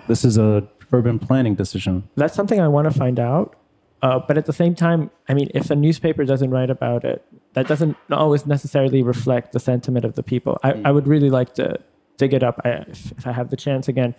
This 0.08 0.24
is 0.24 0.38
a 0.38 0.66
urban 0.92 1.18
planning 1.18 1.54
decision. 1.54 2.08
That's 2.16 2.34
something 2.34 2.60
I 2.60 2.68
want 2.68 2.90
to 2.92 2.98
find 2.98 3.18
out. 3.20 3.56
Uh, 4.02 4.18
but 4.18 4.38
at 4.38 4.46
the 4.46 4.52
same 4.52 4.74
time, 4.74 5.10
I 5.28 5.34
mean, 5.34 5.50
if 5.54 5.70
a 5.70 5.76
newspaper 5.76 6.24
doesn't 6.24 6.50
write 6.50 6.70
about 6.70 7.04
it, 7.04 7.22
that 7.52 7.68
doesn't 7.68 7.96
always 8.10 8.46
necessarily 8.46 9.02
reflect 9.02 9.52
the 9.52 9.60
sentiment 9.60 10.06
of 10.06 10.14
the 10.14 10.22
people. 10.22 10.58
I, 10.62 10.80
I 10.86 10.90
would 10.90 11.06
really 11.06 11.28
like 11.28 11.54
to 11.54 11.78
dig 12.16 12.32
it 12.32 12.42
up 12.42 12.60
if, 12.64 13.12
if 13.12 13.26
I 13.26 13.32
have 13.32 13.50
the 13.50 13.56
chance 13.56 13.88
again, 13.88 14.14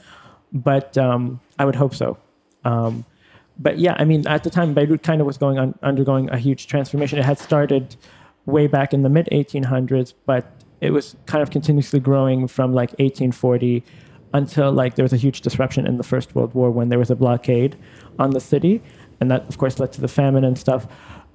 but 0.53 0.97
um, 0.97 1.39
I 1.57 1.65
would 1.65 1.75
hope 1.75 1.95
so. 1.95 2.17
Um, 2.63 3.05
but 3.61 3.77
yeah, 3.77 3.95
I 3.99 4.05
mean, 4.05 4.25
at 4.27 4.43
the 4.43 4.49
time, 4.49 4.73
Beirut 4.73 5.03
kind 5.03 5.21
of 5.21 5.27
was 5.27 5.37
going 5.37 5.59
on, 5.59 5.77
undergoing 5.83 6.29
a 6.29 6.37
huge 6.37 6.67
transformation. 6.67 7.19
It 7.19 7.25
had 7.25 7.37
started 7.37 7.95
way 8.45 8.67
back 8.67 8.93
in 8.93 9.03
the 9.03 9.09
mid 9.09 9.27
1800s, 9.31 10.13
but 10.25 10.51
it 10.79 10.91
was 10.91 11.15
kind 11.27 11.43
of 11.43 11.51
continuously 11.51 11.99
growing 11.99 12.47
from 12.47 12.73
like 12.73 12.89
1840 12.91 13.83
until 14.33 14.71
like 14.71 14.95
there 14.95 15.03
was 15.03 15.13
a 15.13 15.17
huge 15.17 15.41
disruption 15.41 15.85
in 15.85 15.97
the 15.97 16.03
First 16.03 16.33
World 16.33 16.53
War 16.53 16.71
when 16.71 16.89
there 16.89 16.97
was 16.97 17.11
a 17.11 17.15
blockade 17.15 17.77
on 18.17 18.31
the 18.31 18.39
city, 18.39 18.81
and 19.19 19.29
that 19.29 19.47
of 19.47 19.57
course 19.57 19.79
led 19.79 19.91
to 19.93 20.01
the 20.01 20.07
famine 20.07 20.43
and 20.43 20.57
stuff. 20.57 20.87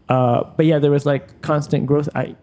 Uh, 0.09 0.43
but 0.57 0.67
yeah, 0.67 0.79
there 0.79 0.91
was 0.91 1.07
like 1.07 1.41
constant 1.43 1.87
growth. 1.87 2.09
I 2.15 2.35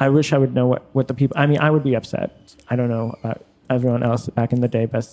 I 0.00 0.08
wish 0.08 0.32
I 0.32 0.38
would 0.38 0.54
know 0.54 0.66
what, 0.66 0.86
what 0.92 1.08
the 1.08 1.14
people. 1.14 1.36
I 1.38 1.46
mean, 1.46 1.58
I 1.60 1.70
would 1.70 1.84
be 1.84 1.94
upset. 1.94 2.56
I 2.68 2.76
don't 2.76 2.88
know 2.88 3.14
uh, 3.22 3.34
everyone 3.70 4.02
else 4.02 4.28
back 4.30 4.52
in 4.52 4.60
the 4.60 4.68
day, 4.68 4.86
but 4.86 5.08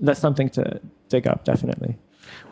that's 0.00 0.20
something 0.20 0.50
to 0.50 0.80
dig 1.08 1.26
up 1.26 1.44
definitely. 1.44 1.96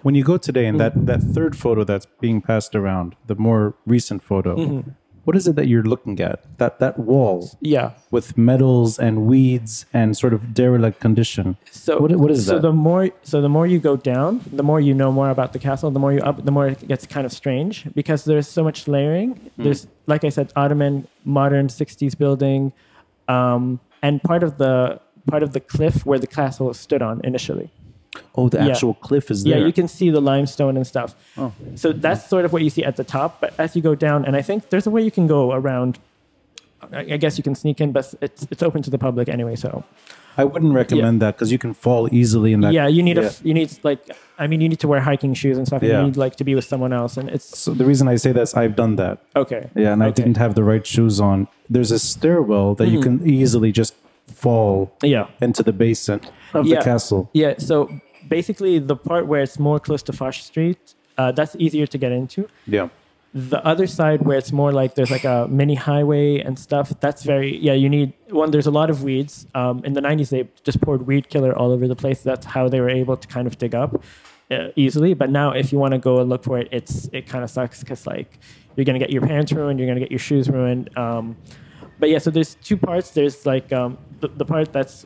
When 0.02 0.14
you 0.14 0.24
go 0.24 0.36
today 0.36 0.66
and 0.66 0.78
that, 0.80 1.06
that 1.06 1.20
third 1.22 1.56
photo 1.56 1.84
that's 1.84 2.06
being 2.20 2.40
passed 2.42 2.74
around, 2.74 3.14
the 3.26 3.34
more 3.36 3.74
recent 3.86 4.22
photo, 4.22 4.84
what 5.24 5.36
is 5.36 5.46
it 5.46 5.54
that 5.54 5.68
you're 5.68 5.84
looking 5.84 6.18
at? 6.20 6.40
That 6.58 6.80
that 6.80 6.98
wall 6.98 7.50
Yeah. 7.60 7.90
with 8.10 8.36
metals 8.36 8.98
and 8.98 9.24
weeds 9.26 9.86
and 9.92 10.16
sort 10.16 10.32
of 10.34 10.52
derelict 10.52 10.98
condition. 10.98 11.56
So 11.70 12.00
What- 12.00 12.16
what 12.16 12.30
is 12.32 12.44
so 12.44 12.54
that? 12.54 12.62
the 12.62 12.72
more 12.72 13.10
so 13.22 13.40
the 13.40 13.48
more 13.48 13.66
you 13.68 13.78
go 13.78 13.96
down, 13.96 14.40
the 14.52 14.64
more 14.64 14.80
you 14.80 14.94
know 14.94 15.12
more 15.12 15.30
about 15.30 15.52
the 15.52 15.60
castle. 15.60 15.92
The 15.92 16.00
more 16.00 16.12
you 16.12 16.20
up, 16.22 16.44
the 16.44 16.50
more 16.50 16.66
it 16.66 16.88
gets 16.88 17.06
kind 17.06 17.24
of 17.24 17.32
strange 17.32 17.86
because 17.94 18.24
there's 18.24 18.48
so 18.48 18.64
much 18.64 18.88
layering. 18.88 19.28
Hmm. 19.56 19.62
There's 19.62 19.86
like 20.08 20.24
I 20.24 20.30
said, 20.30 20.52
Ottoman, 20.56 21.06
modern 21.24 21.68
'60s 21.68 22.16
building, 22.18 22.72
um, 23.28 23.78
and 24.02 24.20
part 24.22 24.42
of 24.42 24.58
the 24.58 24.98
part 25.30 25.44
of 25.44 25.52
the 25.52 25.60
cliff 25.60 26.04
where 26.04 26.18
the 26.18 26.26
castle 26.26 26.74
stood 26.74 27.00
on 27.00 27.20
initially. 27.22 27.70
Oh, 28.34 28.48
the 28.48 28.58
Yeah. 28.58 28.68
actual 28.68 28.94
cliff 28.94 29.30
is 29.30 29.44
there. 29.44 29.58
Yeah, 29.58 29.66
you 29.66 29.72
can 29.72 29.88
see 29.88 30.10
the 30.10 30.20
limestone 30.20 30.76
and 30.76 30.86
stuff. 30.86 31.14
Oh. 31.38 31.52
So 31.76 31.92
that's 31.92 32.28
sort 32.28 32.44
of 32.44 32.52
what 32.52 32.62
you 32.62 32.70
see 32.70 32.84
at 32.84 32.96
the 32.96 33.04
top. 33.04 33.40
But 33.40 33.54
as 33.58 33.74
you 33.76 33.82
go 33.82 33.94
down, 33.94 34.24
and 34.26 34.36
I 34.36 34.42
think 34.42 34.68
there's 34.70 34.86
a 34.86 34.90
way 34.90 35.02
you 35.02 35.10
can 35.10 35.26
go 35.26 35.52
around. 35.52 35.98
I 36.92 37.16
guess 37.16 37.38
you 37.38 37.44
can 37.44 37.54
sneak 37.54 37.80
in, 37.80 37.92
but 37.92 38.12
it's 38.20 38.46
it's 38.50 38.62
open 38.62 38.82
to 38.82 38.90
the 38.90 38.98
public 38.98 39.28
anyway. 39.28 39.54
So 39.56 39.84
I 40.36 40.44
wouldn't 40.44 40.74
recommend 40.74 41.22
that 41.22 41.36
because 41.36 41.52
you 41.52 41.58
can 41.58 41.74
fall 41.74 42.08
easily 42.12 42.52
in 42.52 42.60
that. 42.62 42.72
yeah, 42.72 42.88
you 42.88 43.02
need 43.04 43.16
yeah. 43.18 43.30
a 43.30 43.48
you 43.48 43.54
need 43.54 43.70
like 43.84 44.00
I 44.38 44.46
mean 44.48 44.60
you 44.60 44.68
need 44.68 44.80
to 44.80 44.88
wear 44.88 45.00
hiking 45.00 45.32
shoes 45.34 45.56
and 45.58 45.66
stuff. 45.66 45.82
And 45.82 45.90
Yeah. 45.90 46.00
You 46.00 46.06
need 46.06 46.16
like 46.16 46.34
to 46.36 46.44
be 46.44 46.54
with 46.56 46.64
someone 46.64 46.92
else, 46.92 47.16
and 47.16 47.30
it's 47.30 47.56
So 47.56 47.72
the 47.72 47.84
reason 47.84 48.08
I 48.08 48.16
say 48.16 48.32
that 48.32 48.42
is 48.42 48.54
I've 48.54 48.74
done 48.74 48.96
that. 48.96 49.18
okay. 49.36 49.70
Yeah, 49.76 49.92
and 49.92 50.02
I 50.02 50.10
didn't 50.10 50.38
have 50.38 50.54
the 50.56 50.64
right 50.64 50.84
shoes 50.86 51.20
on. 51.20 51.46
There's 51.70 51.92
a 51.92 51.98
stairwell 52.00 52.74
that 52.74 52.88
you 52.88 52.98
Mm-hmm. 52.98 53.18
can 53.20 53.28
easily 53.30 53.70
just 53.72 53.94
fall 54.26 54.92
Yeah, 55.02 55.26
into 55.40 55.62
the 55.62 55.72
basin 55.72 56.20
of 56.54 56.66
Yeah. 56.66 56.78
the 56.78 56.84
castle. 56.84 57.30
yeah. 57.32 57.54
So 57.58 57.88
basically, 58.28 58.78
the 58.78 58.96
part 58.96 59.26
where 59.26 59.42
it's 59.42 59.58
more 59.58 59.78
close 59.80 60.02
to 60.04 60.12
Foch 60.12 60.34
Street, 60.34 60.94
uh, 61.18 61.32
that's 61.32 61.54
easier 61.58 61.86
to 61.86 61.98
get 61.98 62.12
into. 62.12 62.48
Yeah. 62.66 62.88
the 63.34 63.64
other 63.66 63.86
side 63.86 64.20
where 64.26 64.36
it's 64.36 64.52
more 64.52 64.72
like 64.72 64.94
there's 64.94 65.10
like 65.10 65.24
a 65.24 65.46
mini 65.48 65.74
highway 65.74 66.38
and 66.38 66.58
stuff 66.58 66.92
that's 67.00 67.22
very 67.24 67.56
yeah 67.56 67.72
you 67.72 67.88
need 67.88 68.12
one 68.28 68.50
there's 68.50 68.66
a 68.66 68.70
lot 68.70 68.90
of 68.90 69.02
weeds 69.02 69.46
um, 69.54 69.82
in 69.86 69.94
the 69.94 70.02
90s 70.02 70.28
they 70.28 70.46
just 70.64 70.82
poured 70.82 71.06
weed 71.06 71.30
killer 71.30 71.56
all 71.56 71.72
over 71.72 71.88
the 71.88 71.96
place 71.96 72.20
that's 72.22 72.44
how 72.44 72.68
they 72.68 72.78
were 72.78 72.90
able 72.90 73.16
to 73.16 73.26
kind 73.28 73.46
of 73.46 73.56
dig 73.56 73.74
up 73.74 74.02
uh, 74.50 74.68
easily 74.76 75.14
but 75.14 75.30
now 75.30 75.50
if 75.50 75.72
you 75.72 75.78
want 75.78 75.92
to 75.92 75.98
go 75.98 76.20
and 76.20 76.28
look 76.28 76.44
for 76.44 76.58
it 76.58 76.68
it's 76.72 77.08
it 77.14 77.26
kind 77.26 77.42
of 77.42 77.48
sucks 77.48 77.80
because 77.80 78.06
like 78.06 78.38
you're 78.76 78.84
gonna 78.84 78.98
get 78.98 79.08
your 79.08 79.22
pants 79.22 79.50
ruined 79.50 79.80
you're 79.80 79.88
gonna 79.88 79.98
get 80.06 80.10
your 80.10 80.18
shoes 80.28 80.50
ruined 80.50 80.90
um, 80.98 81.34
but 82.02 82.08
yeah 82.12 82.20
so 82.24 82.28
there's 82.36 82.52
two 82.68 82.76
parts 82.88 83.06
there's 83.18 83.38
like 83.52 83.68
um, 83.80 83.90
the, 84.22 84.28
the 84.40 84.46
part 84.54 84.66
that's 84.76 84.96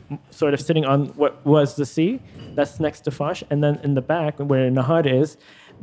sort 0.41 0.53
of 0.55 0.59
sitting 0.67 0.85
on 0.93 0.99
what 1.21 1.33
was 1.55 1.69
the 1.81 1.85
sea 1.95 2.11
that's 2.57 2.75
next 2.85 2.99
to 3.05 3.11
Foch 3.19 3.39
and 3.51 3.57
then 3.65 3.75
in 3.87 3.91
the 3.99 4.05
back 4.13 4.33
where 4.51 4.65
Nahad 4.77 5.05
is 5.21 5.29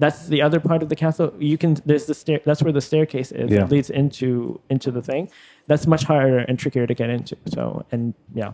that's 0.03 0.21
the 0.35 0.41
other 0.47 0.59
part 0.69 0.81
of 0.85 0.89
the 0.93 0.99
castle 1.05 1.29
you 1.53 1.57
can 1.63 1.73
there's 1.91 2.07
the 2.11 2.17
stair 2.23 2.41
that's 2.49 2.63
where 2.65 2.73
the 2.79 2.85
staircase 2.91 3.31
is 3.43 3.49
Yeah. 3.51 3.65
it 3.65 3.71
leads 3.75 3.91
into 4.03 4.61
into 4.75 4.89
the 4.97 5.03
thing 5.11 5.25
that's 5.69 5.87
much 5.95 6.03
harder 6.13 6.41
and 6.49 6.55
trickier 6.63 6.87
to 6.93 6.95
get 7.03 7.09
into 7.17 7.35
so 7.55 7.63
and 7.93 8.03
yeah 8.43 8.51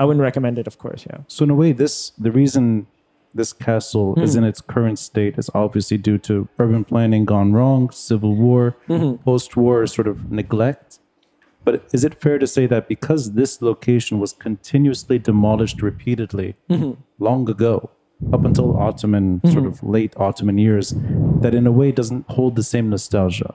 i 0.00 0.02
wouldn't 0.06 0.24
recommend 0.30 0.54
it 0.62 0.66
of 0.72 0.76
course 0.84 1.02
yeah 1.10 1.18
So 1.34 1.38
in 1.46 1.50
a 1.56 1.58
way, 1.62 1.70
this 1.84 1.94
the 2.26 2.32
reason 2.42 2.64
this 3.40 3.50
castle 3.68 4.08
is 4.24 4.30
Hmm. 4.32 4.38
in 4.40 4.44
its 4.50 4.60
current 4.74 4.98
state 5.10 5.34
is 5.42 5.48
obviously 5.64 5.98
due 6.08 6.18
to 6.28 6.34
urban 6.62 6.82
planning 6.90 7.24
gone 7.34 7.50
wrong, 7.56 7.82
civil 8.08 8.32
war, 8.46 8.62
Hmm. 8.90 9.12
post-war 9.28 9.76
sort 9.96 10.08
of 10.12 10.16
neglect. 10.40 10.90
But 11.64 11.84
is 11.92 12.04
it 12.04 12.20
fair 12.20 12.38
to 12.38 12.46
say 12.46 12.66
that 12.66 12.88
because 12.88 13.32
this 13.32 13.60
location 13.60 14.18
was 14.18 14.32
continuously 14.32 15.18
demolished 15.18 15.82
repeatedly 15.82 16.54
Hmm. 16.68 16.92
long 17.18 17.48
ago, 17.50 17.90
up 18.32 18.44
until 18.44 18.76
Ottoman 18.78 19.40
sort 19.44 19.56
mm-hmm. 19.56 19.66
of 19.66 19.82
late 19.82 20.14
Ottoman 20.16 20.58
years, 20.58 20.94
that 21.40 21.54
in 21.54 21.66
a 21.66 21.72
way 21.72 21.92
doesn't 21.92 22.26
hold 22.30 22.56
the 22.56 22.62
same 22.62 22.90
nostalgia? 22.90 23.54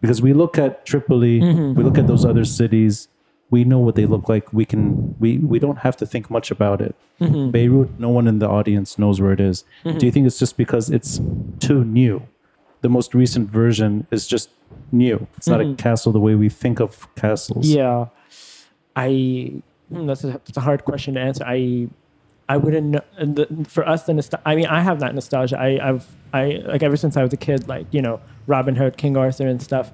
Because 0.00 0.20
we 0.20 0.32
look 0.34 0.58
at 0.58 0.84
Tripoli, 0.84 1.40
mm-hmm. 1.40 1.74
we 1.74 1.82
look 1.82 1.96
at 1.96 2.06
those 2.06 2.24
other 2.24 2.44
cities, 2.44 3.08
we 3.50 3.64
know 3.64 3.78
what 3.78 3.94
they 3.94 4.06
look 4.06 4.28
like. 4.28 4.52
We 4.52 4.64
can 4.64 5.14
we 5.18 5.38
we 5.38 5.58
don't 5.58 5.78
have 5.78 5.96
to 5.98 6.06
think 6.06 6.30
much 6.30 6.50
about 6.50 6.80
it. 6.80 6.94
Mm-hmm. 7.20 7.50
Beirut, 7.50 7.90
no 7.98 8.08
one 8.08 8.26
in 8.26 8.38
the 8.38 8.48
audience 8.48 8.98
knows 8.98 9.20
where 9.20 9.32
it 9.32 9.40
is. 9.40 9.64
Do 9.84 10.06
you 10.06 10.12
think 10.12 10.26
it's 10.26 10.38
just 10.38 10.56
because 10.56 10.90
it's 10.90 11.20
too 11.60 11.84
new? 11.84 12.22
The 12.84 12.90
most 12.90 13.14
recent 13.14 13.48
version 13.48 14.06
is 14.10 14.26
just 14.26 14.50
new. 14.92 15.26
It's 15.38 15.48
not 15.48 15.62
a 15.62 15.74
castle 15.74 16.12
the 16.12 16.20
way 16.20 16.34
we 16.34 16.50
think 16.50 16.80
of 16.80 16.90
castles. 17.14 17.66
yeah. 17.66 18.08
I 18.94 19.08
hmm, 19.88 20.06
that's 20.06 20.22
a, 20.22 20.32
that's 20.32 20.58
a 20.58 20.60
hard 20.60 20.84
question 20.84 21.14
to 21.14 21.20
answer. 21.20 21.44
I 21.46 21.88
i 22.46 22.58
wouldn't 22.58 22.92
the, 23.36 23.44
for 23.66 23.88
us 23.88 24.04
the 24.04 24.12
nostal- 24.12 24.42
i 24.44 24.54
mean 24.54 24.66
i 24.66 24.80
have 24.82 25.00
that 25.00 25.14
nostalgia. 25.14 25.58
I 25.58 25.68
i've 25.88 26.06
i 26.34 26.60
like 26.72 26.82
ever 26.82 26.98
since 27.02 27.16
i 27.16 27.22
was 27.22 27.32
a 27.32 27.38
kid 27.38 27.68
like 27.68 27.86
you 27.90 28.02
know 28.02 28.20
robin 28.46 28.76
hood 28.76 28.98
king 28.98 29.16
arthur 29.16 29.48
and 29.48 29.62
stuff 29.62 29.86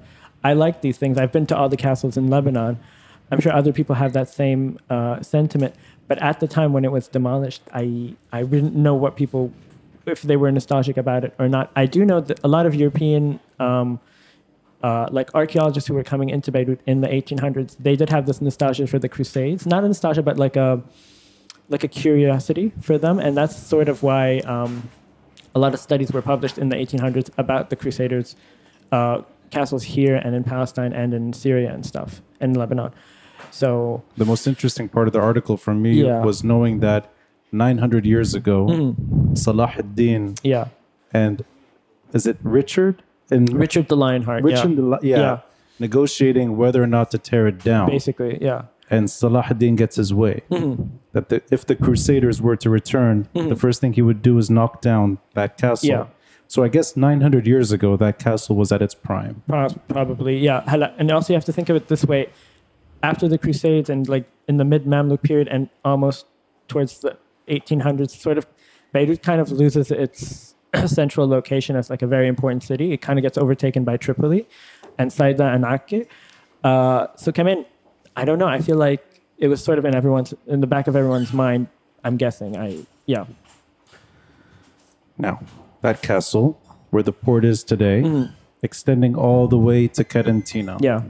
i 0.43 0.51
like 0.51 0.81
these 0.81 0.97
things. 0.97 1.17
I've 1.17 1.31
been 1.31 1.47
to 1.51 1.55
all 1.55 1.69
the 1.69 1.81
castles 1.87 2.17
in 2.17 2.29
lebanon. 2.29 2.77
I'm 3.31 3.39
sure 3.39 3.53
other 3.53 3.71
people 3.71 3.95
have 3.95 4.11
that 4.19 4.27
same 4.27 4.77
uh, 4.89 5.21
sentiment. 5.21 5.73
But 6.09 6.17
at 6.21 6.41
the 6.41 6.47
time 6.57 6.73
when 6.73 6.83
it 6.83 6.91
was 6.91 7.07
demolished 7.07 7.61
i 7.73 8.15
i 8.33 8.43
didn't 8.43 8.75
know 8.75 8.95
what 9.03 9.15
people 9.15 9.43
if 10.05 10.21
they 10.23 10.35
were 10.35 10.51
nostalgic 10.51 10.97
about 10.97 11.23
it 11.23 11.33
or 11.39 11.47
not 11.47 11.71
i 11.75 11.85
do 11.85 12.05
know 12.05 12.19
that 12.19 12.39
a 12.43 12.47
lot 12.47 12.65
of 12.65 12.75
european 12.75 13.39
um, 13.59 13.99
uh, 14.83 15.07
like 15.11 15.33
archaeologists 15.35 15.87
who 15.87 15.93
were 15.93 16.03
coming 16.03 16.29
into 16.29 16.51
Beirut 16.51 16.81
in 16.87 17.01
the 17.01 17.07
1800s, 17.07 17.77
they 17.79 17.95
did 17.95 18.09
have 18.09 18.25
this 18.25 18.41
nostalgia 18.41 18.87
for 18.87 18.97
the 18.97 19.07
Crusades. 19.07 19.67
Not 19.67 19.83
a 19.83 19.87
nostalgia, 19.87 20.23
but 20.23 20.37
like 20.37 20.55
a 20.55 20.81
like 21.69 21.83
a 21.83 21.87
curiosity 21.87 22.73
for 22.81 22.97
them, 22.97 23.19
and 23.19 23.37
that's 23.37 23.55
sort 23.55 23.87
of 23.87 24.01
why 24.03 24.39
um, 24.39 24.89
a 25.55 25.59
lot 25.59 25.73
of 25.73 25.79
studies 25.79 26.11
were 26.11 26.21
published 26.21 26.57
in 26.57 26.69
the 26.69 26.75
1800s 26.75 27.29
about 27.37 27.69
the 27.69 27.75
Crusaders' 27.75 28.35
uh, 28.91 29.21
castles 29.51 29.83
here 29.83 30.15
and 30.15 30.35
in 30.35 30.43
Palestine 30.43 30.93
and 30.93 31.13
in 31.13 31.31
Syria 31.31 31.71
and 31.71 31.85
stuff 31.85 32.21
and 32.39 32.57
Lebanon. 32.57 32.91
So 33.51 34.03
The 34.17 34.25
most 34.25 34.47
interesting 34.47 34.89
part 34.89 35.07
of 35.07 35.13
the 35.13 35.19
article 35.19 35.57
for 35.57 35.73
me 35.73 36.03
Yeah. 36.03 36.23
Was 36.23 36.43
knowing 36.43 36.79
that 36.79 37.11
900 37.51 38.05
years 38.05 38.33
ago, 38.33 38.95
Salah 39.33 39.73
ad-Din 39.77 40.35
yeah, 40.43 40.67
and 41.13 41.43
is 42.13 42.25
it 42.25 42.37
Richard 42.43 43.03
and 43.29 43.51
Richard 43.53 43.87
the 43.87 43.95
Lionheart. 43.97 44.43
Richard, 44.43 44.71
yeah, 44.71 44.75
the, 44.75 44.99
yeah, 45.03 45.17
Yeah. 45.17 45.39
negotiating 45.79 46.57
whether 46.57 46.81
or 46.83 46.87
not 46.87 47.11
to 47.11 47.17
tear 47.17 47.47
it 47.47 47.59
down. 47.63 47.89
basically, 47.89 48.37
yeah, 48.41 48.63
and 48.89 49.09
Salah 49.09 49.45
ad-Din 49.49 49.75
gets 49.75 49.95
his 49.95 50.13
way. 50.13 50.43
Mm-hmm. 50.51 50.83
That 51.13 51.29
the, 51.29 51.41
if 51.51 51.65
the 51.65 51.75
Crusaders 51.75 52.41
were 52.41 52.55
to 52.57 52.69
return, 52.69 53.27
the 53.33 53.55
first 53.55 53.81
thing 53.81 53.93
he 53.93 54.01
would 54.01 54.21
do 54.21 54.37
is 54.37 54.49
knock 54.49 54.81
down 54.81 55.17
that 55.33 55.57
castle. 55.57 55.89
Yeah. 55.89 56.05
So 56.47 56.63
I 56.63 56.67
guess 56.67 56.97
900 56.97 57.47
years 57.47 57.71
ago, 57.71 57.95
that 57.95 58.19
castle 58.19 58.57
was 58.57 58.73
at 58.73 58.81
its 58.81 58.93
prime. 58.93 59.41
Probably, 59.87 60.37
yeah. 60.37 60.63
And 60.97 61.09
also, 61.09 61.31
you 61.31 61.35
have 61.37 61.45
to 61.45 61.53
think 61.53 61.69
of 61.69 61.77
it 61.77 61.87
this 61.87 62.03
way: 62.03 62.27
after 63.01 63.29
the 63.29 63.37
Crusades 63.37 63.89
and 63.89 64.07
like 64.09 64.25
in 64.49 64.57
the 64.57 64.65
mid 64.65 64.83
Mamluk 64.85 65.21
period 65.21 65.47
and 65.47 65.69
almost 65.85 66.25
towards 66.67 66.99
the 66.99 67.17
1800s, 67.51 68.11
sort 68.11 68.37
of 68.37 68.47
Beirut 68.93 69.21
kind 69.23 69.39
of 69.39 69.51
loses 69.51 69.91
its 69.91 70.55
central 70.85 71.27
location 71.27 71.75
as 71.75 71.89
like 71.89 72.01
a 72.01 72.07
very 72.07 72.27
important 72.27 72.63
city. 72.63 72.91
It 72.91 73.01
kind 73.01 73.19
of 73.19 73.23
gets 73.23 73.37
overtaken 73.37 73.83
by 73.83 73.97
Tripoli 73.97 74.47
and 74.97 75.11
Saida 75.11 75.45
and 75.45 75.65
Acre. 75.65 76.05
Uh, 76.63 77.07
so 77.15 77.31
Kamen, 77.31 77.65
I 78.15 78.25
don't 78.25 78.39
know. 78.39 78.47
I 78.47 78.59
feel 78.59 78.77
like 78.77 79.21
it 79.37 79.47
was 79.47 79.63
sort 79.63 79.79
of 79.79 79.85
in 79.85 79.95
everyone's 79.95 80.33
in 80.47 80.61
the 80.61 80.67
back 80.67 80.87
of 80.87 80.95
everyone's 80.95 81.33
mind. 81.33 81.67
I'm 82.03 82.17
guessing. 82.17 82.57
I 82.57 82.85
yeah. 83.05 83.25
Now, 85.17 85.41
that 85.81 86.01
castle, 86.01 86.59
where 86.89 87.03
the 87.03 87.11
port 87.11 87.45
is 87.45 87.63
today, 87.63 88.27
extending 88.63 89.15
all 89.15 89.47
the 89.47 89.57
way 89.57 89.87
to 89.89 90.03
Karantina. 90.03 90.75
Mm-hmm. 90.75 90.83
Yeah. 90.83 91.01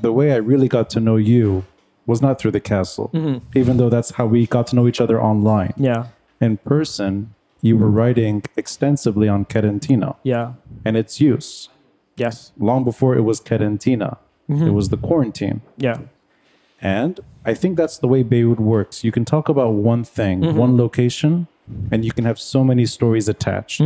The 0.00 0.12
way 0.12 0.32
I 0.32 0.36
really 0.36 0.68
got 0.68 0.90
to 0.90 1.00
know 1.00 1.16
you 1.16 1.64
was 2.06 2.20
not 2.20 2.38
through 2.38 2.50
the 2.50 2.60
castle, 2.60 3.10
mm-hmm. 3.14 3.38
even 3.58 3.76
though 3.76 3.88
that's 3.88 4.12
how 4.12 4.26
we 4.26 4.46
got 4.46 4.66
to 4.68 4.76
know 4.76 4.86
each 4.86 5.00
other 5.00 5.22
online. 5.22 5.72
Yeah. 5.76 6.06
In 6.40 6.58
person, 6.58 7.34
you 7.62 7.76
were 7.78 7.88
writing 7.90 8.42
extensively 8.56 9.28
on 9.28 9.46
Karantina 9.46 10.16
Yeah. 10.22 10.52
and 10.84 10.96
its 10.96 11.20
use. 11.20 11.68
Yes. 12.16 12.52
long 12.58 12.84
before 12.84 13.16
it 13.16 13.22
was 13.22 13.40
Karantina. 13.40 14.18
Mm-hmm. 14.48 14.68
It 14.68 14.70
was 14.70 14.90
the 14.90 14.96
quarantine. 14.96 15.62
Yeah. 15.76 15.98
And 16.80 17.18
I 17.44 17.54
think 17.54 17.76
that's 17.76 17.98
the 17.98 18.06
way 18.06 18.22
Beirut 18.22 18.60
works. 18.60 19.02
You 19.02 19.10
can 19.10 19.24
talk 19.24 19.48
about 19.48 19.70
one 19.72 20.04
thing, 20.04 20.40
mm-hmm. 20.42 20.56
one 20.56 20.76
location, 20.76 21.48
and 21.90 22.04
you 22.04 22.12
can 22.12 22.24
have 22.24 22.38
so 22.38 22.62
many 22.62 22.86
stories 22.86 23.28
attached. 23.28 23.80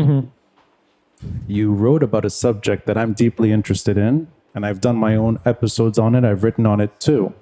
You 1.47 1.73
wrote 1.73 2.03
about 2.03 2.25
a 2.25 2.31
subject 2.31 2.87
that 2.87 2.97
I'm 2.99 3.13
deeply 3.13 3.51
interested 3.51 3.97
in, 3.97 4.29
and 4.55 4.67
I've 4.67 4.81
done 4.81 4.97
my 4.97 5.17
own 5.17 5.39
episodes 5.45 5.99
on 5.99 6.15
it. 6.15 6.25
I've 6.25 6.45
written 6.45 6.67
on 6.67 6.81
it 6.81 7.01
too. 7.01 7.33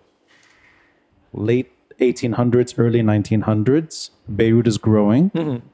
Late 1.37 1.71
1800s, 1.99 2.75
early 2.79 3.01
1900s, 3.03 4.11
Beirut 4.35 4.67
is 4.67 4.79
growing. 4.79 5.31
Mm-hmm. 5.31 5.67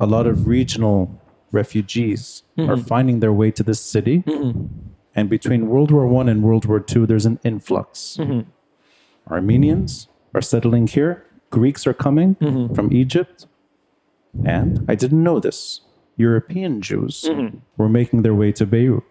A 0.00 0.06
lot 0.06 0.26
of 0.26 0.46
regional 0.46 1.20
refugees 1.52 2.42
are 2.58 2.64
mm-hmm. 2.64 2.82
finding 2.82 3.20
their 3.20 3.32
way 3.32 3.50
to 3.50 3.62
this 3.62 3.80
city. 3.80 4.22
Mm-hmm. 4.22 4.66
And 5.14 5.30
between 5.30 5.68
World 5.68 5.90
War 5.90 6.06
One 6.06 6.28
and 6.28 6.42
World 6.42 6.66
War 6.66 6.80
Two, 6.80 7.06
there's 7.06 7.26
an 7.26 7.38
influx. 7.42 8.18
Armenians 9.30 10.08
are 10.34 10.42
settling 10.42 10.86
here. 10.86 11.24
Greeks 11.50 11.86
are 11.86 11.94
coming 11.94 12.34
from 12.74 12.92
Egypt. 12.92 13.46
And 14.44 14.84
I 14.88 14.94
didn't 14.94 15.22
know 15.22 15.40
this. 15.40 15.80
European 16.18 16.82
Jews 16.82 17.28
were 17.76 17.88
making 17.88 18.22
their 18.22 18.34
way 18.34 18.52
to 18.52 18.66
Beirut. 18.66 19.10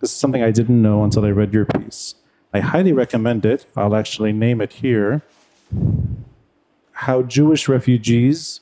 This 0.00 0.10
is 0.10 0.16
something 0.16 0.42
I 0.42 0.50
didn't 0.50 0.82
know 0.82 1.04
until 1.04 1.24
I 1.24 1.30
read 1.30 1.54
your 1.54 1.64
piece. 1.64 2.16
I 2.56 2.60
highly 2.60 2.94
recommend 2.94 3.44
it. 3.44 3.66
I'll 3.76 3.94
actually 3.94 4.32
name 4.32 4.62
it 4.62 4.72
here. 4.84 5.20
How 7.04 7.20
Jewish 7.20 7.68
refugees 7.68 8.60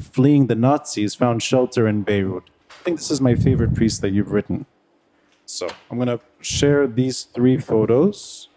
fleeing 0.00 0.46
the 0.46 0.54
Nazis 0.54 1.14
found 1.14 1.42
shelter 1.42 1.86
in 1.86 2.04
Beirut. 2.04 2.44
I 2.70 2.82
think 2.84 2.96
this 2.96 3.10
is 3.10 3.20
my 3.20 3.34
favorite 3.34 3.76
piece 3.76 3.98
that 3.98 4.12
you've 4.12 4.32
written. 4.32 4.64
So 5.44 5.68
I'm 5.90 5.98
going 5.98 6.08
to 6.08 6.20
share 6.40 6.86
these 6.86 7.24
three 7.24 7.58
photos 7.58 8.48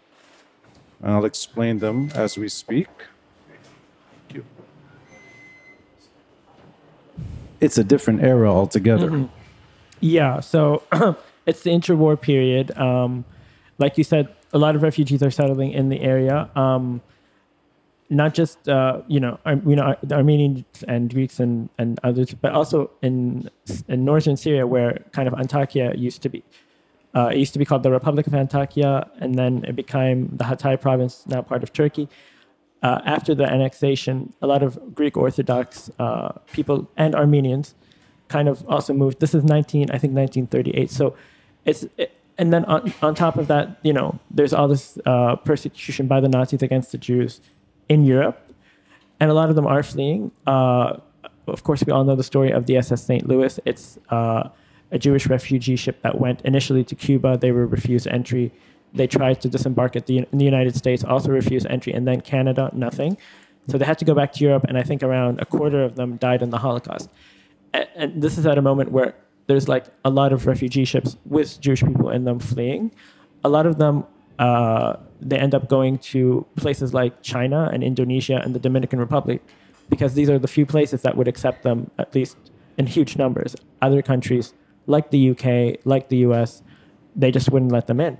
and 1.02 1.12
I'll 1.12 1.26
explain 1.26 1.80
them 1.80 2.10
as 2.14 2.38
we 2.38 2.48
speak. 2.48 2.88
Thank 3.46 4.36
you. 4.36 4.44
It's 7.60 7.76
a 7.76 7.84
different 7.84 8.22
era 8.22 8.50
altogether. 8.50 9.28
Yeah, 10.00 10.40
so 10.40 10.82
it's 11.44 11.60
the 11.60 11.72
interwar 11.72 12.18
period. 12.18 12.74
Um, 12.78 13.26
like 13.78 13.96
you 13.96 14.04
said, 14.04 14.28
a 14.52 14.58
lot 14.58 14.74
of 14.76 14.82
refugees 14.82 15.22
are 15.22 15.30
settling 15.30 15.72
in 15.72 15.88
the 15.88 16.00
area. 16.00 16.50
Um, 16.54 17.00
not 18.10 18.32
just 18.32 18.68
uh, 18.68 19.02
you 19.06 19.20
know 19.20 19.38
you 19.66 19.76
know 19.76 19.94
Armenians 20.10 20.82
and 20.86 21.12
Greeks 21.12 21.40
and, 21.40 21.68
and 21.78 22.00
others, 22.02 22.34
but 22.34 22.52
also 22.52 22.90
in 23.02 23.50
in 23.88 24.04
northern 24.04 24.36
Syria, 24.36 24.66
where 24.66 25.04
kind 25.12 25.28
of 25.28 25.34
Antakya 25.34 25.98
used 25.98 26.22
to 26.22 26.28
be. 26.28 26.42
Uh, 27.14 27.30
it 27.32 27.38
used 27.38 27.52
to 27.54 27.58
be 27.58 27.64
called 27.64 27.82
the 27.82 27.90
Republic 27.90 28.26
of 28.26 28.32
Antakya, 28.32 29.08
and 29.18 29.34
then 29.34 29.64
it 29.66 29.74
became 29.74 30.28
the 30.36 30.44
Hatay 30.44 30.80
province, 30.80 31.24
now 31.26 31.42
part 31.42 31.62
of 31.62 31.72
Turkey. 31.72 32.08
Uh, 32.82 33.00
after 33.04 33.34
the 33.34 33.44
annexation, 33.44 34.32
a 34.40 34.46
lot 34.46 34.62
of 34.62 34.94
Greek 34.94 35.16
Orthodox 35.16 35.90
uh, 35.98 36.32
people 36.52 36.88
and 36.96 37.14
Armenians 37.14 37.74
kind 38.28 38.48
of 38.48 38.64
also 38.68 38.92
moved. 38.92 39.18
This 39.20 39.34
is 39.34 39.42
19, 39.42 39.90
I 39.90 39.98
think 39.98 40.14
1938. 40.14 40.90
So 40.90 41.16
it's 41.64 41.86
it, 41.96 42.17
and 42.38 42.52
then 42.52 42.64
on, 42.66 42.92
on 43.02 43.14
top 43.14 43.36
of 43.36 43.48
that, 43.48 43.78
you 43.82 43.92
know, 43.92 44.18
there's 44.30 44.52
all 44.52 44.68
this 44.68 44.96
uh, 45.04 45.36
persecution 45.36 46.06
by 46.06 46.20
the 46.20 46.28
Nazis 46.28 46.62
against 46.62 46.92
the 46.92 46.98
Jews 46.98 47.40
in 47.88 48.04
Europe, 48.04 48.52
and 49.18 49.30
a 49.30 49.34
lot 49.34 49.50
of 49.50 49.56
them 49.56 49.66
are 49.66 49.82
fleeing. 49.82 50.30
Uh, 50.46 50.98
of 51.48 51.64
course, 51.64 51.82
we 51.84 51.92
all 51.92 52.04
know 52.04 52.14
the 52.14 52.22
story 52.22 52.52
of 52.52 52.66
the 52.66 52.76
SS 52.76 53.04
St. 53.04 53.26
Louis. 53.26 53.58
It's 53.64 53.98
uh, 54.10 54.48
a 54.92 54.98
Jewish 54.98 55.26
refugee 55.26 55.76
ship 55.76 56.02
that 56.02 56.20
went 56.20 56.40
initially 56.42 56.84
to 56.84 56.94
Cuba. 56.94 57.36
They 57.36 57.50
were 57.50 57.66
refused 57.66 58.06
entry. 58.06 58.52
They 58.94 59.06
tried 59.06 59.40
to 59.42 59.48
disembark 59.48 59.96
at 59.96 60.06
the 60.06 60.18
in 60.30 60.38
the 60.38 60.44
United 60.44 60.76
States, 60.76 61.02
also 61.02 61.30
refused 61.30 61.66
entry, 61.66 61.92
and 61.92 62.06
then 62.06 62.20
Canada, 62.20 62.70
nothing. 62.72 63.18
So 63.68 63.76
they 63.76 63.84
had 63.84 63.98
to 63.98 64.04
go 64.04 64.14
back 64.14 64.32
to 64.34 64.44
Europe, 64.44 64.64
and 64.68 64.78
I 64.78 64.82
think 64.82 65.02
around 65.02 65.40
a 65.40 65.44
quarter 65.44 65.82
of 65.82 65.96
them 65.96 66.16
died 66.16 66.40
in 66.40 66.50
the 66.50 66.58
Holocaust. 66.58 67.10
And, 67.74 67.88
and 67.96 68.22
this 68.22 68.38
is 68.38 68.46
at 68.46 68.56
a 68.56 68.62
moment 68.62 68.92
where 68.92 69.14
there's 69.48 69.68
like 69.68 69.86
a 70.04 70.10
lot 70.10 70.32
of 70.32 70.46
refugee 70.46 70.84
ships 70.84 71.16
with 71.24 71.60
Jewish 71.60 71.82
people 71.82 72.10
in 72.10 72.24
them 72.24 72.38
fleeing. 72.38 72.92
A 73.42 73.48
lot 73.48 73.66
of 73.66 73.78
them 73.78 74.04
uh, 74.38 74.96
they 75.20 75.36
end 75.36 75.54
up 75.54 75.68
going 75.68 75.98
to 75.98 76.46
places 76.54 76.94
like 76.94 77.22
China 77.22 77.68
and 77.72 77.82
Indonesia 77.82 78.40
and 78.44 78.54
the 78.54 78.60
Dominican 78.60 79.00
Republic 79.00 79.42
because 79.88 80.14
these 80.14 80.30
are 80.30 80.38
the 80.38 80.46
few 80.46 80.64
places 80.64 81.02
that 81.02 81.16
would 81.16 81.26
accept 81.26 81.64
them 81.64 81.90
at 81.98 82.14
least 82.14 82.36
in 82.76 82.86
huge 82.86 83.16
numbers. 83.16 83.56
Other 83.82 84.02
countries 84.02 84.54
like 84.86 85.10
the 85.10 85.30
UK, 85.30 85.80
like 85.84 86.08
the 86.08 86.18
US, 86.28 86.62
they 87.16 87.30
just 87.30 87.50
wouldn't 87.50 87.72
let 87.72 87.88
them 87.88 88.00
in. 88.00 88.18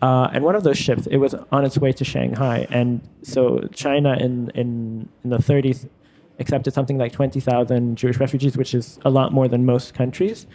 Uh, 0.00 0.30
and 0.32 0.44
one 0.44 0.54
of 0.54 0.62
those 0.62 0.78
ships, 0.78 1.06
it 1.08 1.16
was 1.16 1.34
on 1.50 1.64
its 1.64 1.76
way 1.76 1.90
to 1.90 2.04
Shanghai, 2.04 2.68
and 2.70 3.00
so 3.22 3.66
China 3.72 4.16
in 4.16 4.48
in, 4.54 5.08
in 5.24 5.30
the 5.30 5.38
30s 5.38 5.88
accepted 6.38 6.72
something 6.72 6.98
like 6.98 7.12
20,000 7.12 7.96
Jewish 7.96 8.18
refugees, 8.18 8.56
which 8.56 8.74
is 8.74 8.98
a 9.04 9.10
lot 9.10 9.32
more 9.32 9.48
than 9.48 9.66
most 9.66 9.94
countries. 9.94 10.46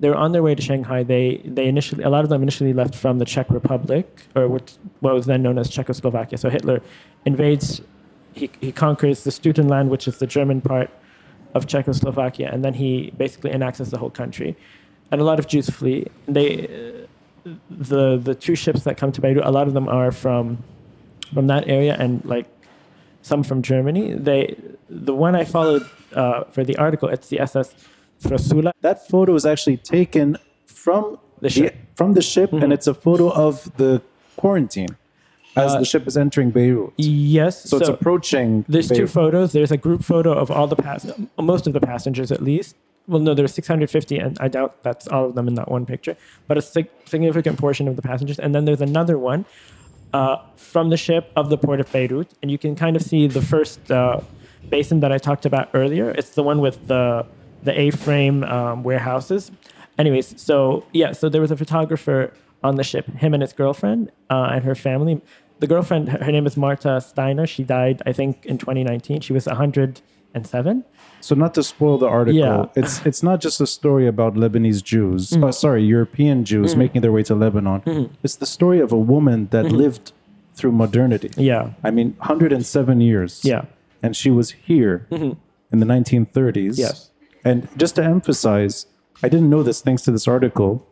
They 0.00 0.08
were 0.08 0.16
on 0.16 0.32
their 0.32 0.42
way 0.42 0.54
to 0.54 0.62
Shanghai. 0.62 1.02
They 1.04 1.40
they 1.44 1.66
initially 1.66 2.02
a 2.02 2.10
lot 2.10 2.24
of 2.24 2.30
them 2.30 2.42
initially 2.42 2.72
left 2.72 2.94
from 2.94 3.18
the 3.20 3.24
Czech 3.24 3.48
Republic, 3.48 4.26
or 4.34 4.48
what, 4.48 4.76
was 5.00 5.26
then 5.26 5.42
known 5.42 5.56
as 5.56 5.70
Czechoslovakia. 5.70 6.36
So 6.36 6.50
Hitler 6.50 6.82
invades, 7.24 7.80
he, 8.34 8.50
he 8.60 8.72
conquers 8.72 9.22
the 9.22 9.30
Sudetenland, 9.30 9.88
which 9.88 10.08
is 10.08 10.18
the 10.18 10.26
German 10.26 10.60
part 10.60 10.90
of 11.54 11.68
Czechoslovakia, 11.68 12.50
and 12.52 12.64
then 12.64 12.74
he 12.74 13.12
basically 13.16 13.52
annexes 13.52 13.90
the 13.90 13.98
whole 13.98 14.10
country. 14.10 14.56
And 15.12 15.20
a 15.20 15.24
lot 15.24 15.38
of 15.38 15.46
Jews 15.46 15.70
flee. 15.70 16.08
They 16.26 17.06
the 17.70 18.16
the 18.16 18.34
two 18.34 18.56
ships 18.56 18.82
that 18.84 18.96
come 18.96 19.12
to 19.12 19.20
Beirut, 19.20 19.44
a 19.44 19.50
lot 19.50 19.68
of 19.68 19.74
them 19.74 19.88
are 19.88 20.10
from 20.10 20.58
from 21.32 21.46
that 21.46 21.68
area, 21.68 21.96
and 21.98 22.24
like 22.24 22.46
some 23.24 23.42
from 23.42 23.62
Germany. 23.62 24.04
They 24.28 24.56
the 25.08 25.14
one 25.14 25.34
I 25.34 25.44
followed 25.44 25.84
uh, 26.14 26.44
for 26.54 26.62
the 26.62 26.76
article, 26.76 27.08
it's 27.08 27.28
the 27.28 27.40
SS 27.40 27.74
Frossoula. 28.22 28.72
That 28.82 29.08
photo 29.08 29.32
was 29.32 29.44
actually 29.46 29.78
taken 29.78 30.36
from 30.66 31.18
The 31.40 31.50
ship. 31.50 31.74
from 31.96 32.14
the 32.14 32.22
ship, 32.22 32.52
and 32.52 32.70
it's 32.72 32.86
a 32.86 32.94
photo 32.94 33.26
of 33.46 33.54
the 33.76 34.02
quarantine 34.36 34.92
as 35.56 35.72
Uh, 35.72 35.78
the 35.78 35.84
ship 35.92 36.06
is 36.06 36.16
entering 36.16 36.50
Beirut. 36.50 36.92
Yes, 36.96 37.54
So, 37.70 37.76
it's 37.78 37.88
approaching. 37.88 38.64
There's 38.68 38.88
two 38.88 39.06
photos. 39.06 39.52
There's 39.52 39.72
a 39.72 39.76
group 39.86 40.02
photo 40.04 40.32
of 40.42 40.50
all 40.50 40.66
the 40.74 40.76
pass, 40.76 41.06
most 41.38 41.66
of 41.68 41.72
the 41.72 41.80
passengers 41.80 42.30
at 42.36 42.42
least. 42.42 42.76
Well, 43.06 43.20
no, 43.28 43.34
there's 43.34 43.52
650, 43.54 44.18
and 44.24 44.36
I 44.40 44.48
doubt 44.48 44.82
that's 44.82 45.06
all 45.14 45.24
of 45.28 45.34
them 45.36 45.46
in 45.50 45.54
that 45.60 45.68
one 45.70 45.84
picture, 45.86 46.16
but 46.48 46.56
a 46.56 46.62
sig- 46.62 46.88
significant 47.04 47.58
portion 47.58 47.86
of 47.88 47.96
the 47.96 48.02
passengers. 48.10 48.38
And 48.38 48.54
then 48.54 48.64
there's 48.64 48.80
another 48.92 49.16
one 49.18 49.44
uh, 50.14 50.40
from 50.56 50.90
the 50.90 50.96
ship 50.96 51.32
of 51.34 51.50
the 51.50 51.58
port 51.58 51.80
of 51.80 51.90
Beirut, 51.92 52.30
and 52.40 52.50
you 52.50 52.56
can 52.56 52.76
kind 52.76 52.94
of 52.96 53.02
see 53.02 53.26
the 53.26 53.42
first 53.42 53.90
uh, 53.90 54.20
basin 54.70 55.00
that 55.00 55.12
I 55.12 55.18
talked 55.18 55.44
about 55.44 55.68
earlier. 55.74 56.10
It's 56.10 56.30
the 56.30 56.42
one 56.42 56.60
with 56.60 56.86
the 56.86 57.26
the 57.64 57.78
A-frame 57.78 58.44
um, 58.44 58.84
warehouses. 58.84 59.50
Anyways, 59.98 60.40
so 60.40 60.84
yeah, 60.92 61.12
so 61.12 61.28
there 61.28 61.40
was 61.40 61.50
a 61.50 61.56
photographer 61.56 62.32
on 62.62 62.76
the 62.76 62.84
ship, 62.84 63.06
him 63.16 63.34
and 63.34 63.42
his 63.42 63.52
girlfriend 63.52 64.12
uh, 64.30 64.50
and 64.52 64.64
her 64.64 64.74
family. 64.74 65.20
The 65.58 65.66
girlfriend, 65.66 66.08
her 66.08 66.32
name 66.32 66.46
is 66.46 66.56
Marta 66.56 67.00
Steiner. 67.00 67.46
She 67.46 67.62
died, 67.64 68.02
I 68.06 68.12
think, 68.12 68.44
in 68.46 68.58
2019. 68.58 69.20
She 69.20 69.32
was 69.32 69.46
107. 69.46 70.84
So 71.24 71.34
not 71.34 71.54
to 71.54 71.62
spoil 71.62 71.96
the 71.96 72.06
article, 72.06 72.38
Yeah. 72.38 72.66
it's 72.80 72.94
it's 73.06 73.22
not 73.22 73.40
just 73.40 73.58
a 73.58 73.66
story 73.66 74.06
about 74.06 74.34
Lebanese 74.34 74.82
Jews. 74.92 75.30
Mm-hmm. 75.30 75.44
uh, 75.44 75.52
sorry, 75.52 75.82
European 75.82 76.44
Jews 76.44 76.72
mm-hmm. 76.72 76.84
making 76.84 77.00
their 77.00 77.12
way 77.12 77.22
to 77.22 77.34
Lebanon. 77.34 77.80
Mm-hmm. 77.80 78.14
It's 78.22 78.36
the 78.36 78.50
story 78.58 78.78
of 78.86 78.92
a 78.92 79.02
woman 79.12 79.48
that 79.50 79.72
lived 79.72 80.12
through 80.52 80.72
modernity. 80.72 81.30
Yeah, 81.36 81.70
I 81.82 81.90
mean, 81.90 82.08
107 82.18 83.00
years. 83.00 83.40
yeah, 83.42 83.64
And 84.02 84.14
she 84.14 84.30
was 84.30 84.50
here 84.68 85.06
in 85.10 85.78
the 85.82 85.86
1930s. 85.86 86.76
Yes. 86.76 87.10
And 87.42 87.68
just 87.74 87.96
to 87.96 88.04
emphasize, 88.04 88.86
I 89.22 89.28
didn't 89.32 89.48
know 89.48 89.62
this 89.62 89.80
thanks 89.80 90.02
to 90.02 90.12
this 90.12 90.28
article. 90.28 90.86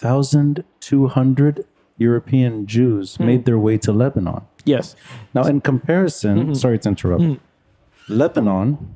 1,200 0.00 1.64
European 1.98 2.66
Jews 2.66 3.16
hmm. 3.16 3.26
made 3.26 3.44
their 3.44 3.58
way 3.58 3.76
to 3.78 3.92
Lebanon. 3.92 4.42
yes, 4.64 4.96
Now, 5.34 5.44
in 5.44 5.60
comparison, 5.60 6.54
sorry 6.54 6.78
to 6.80 6.88
interrupt, 6.88 7.40
Lebanon, 8.08 8.94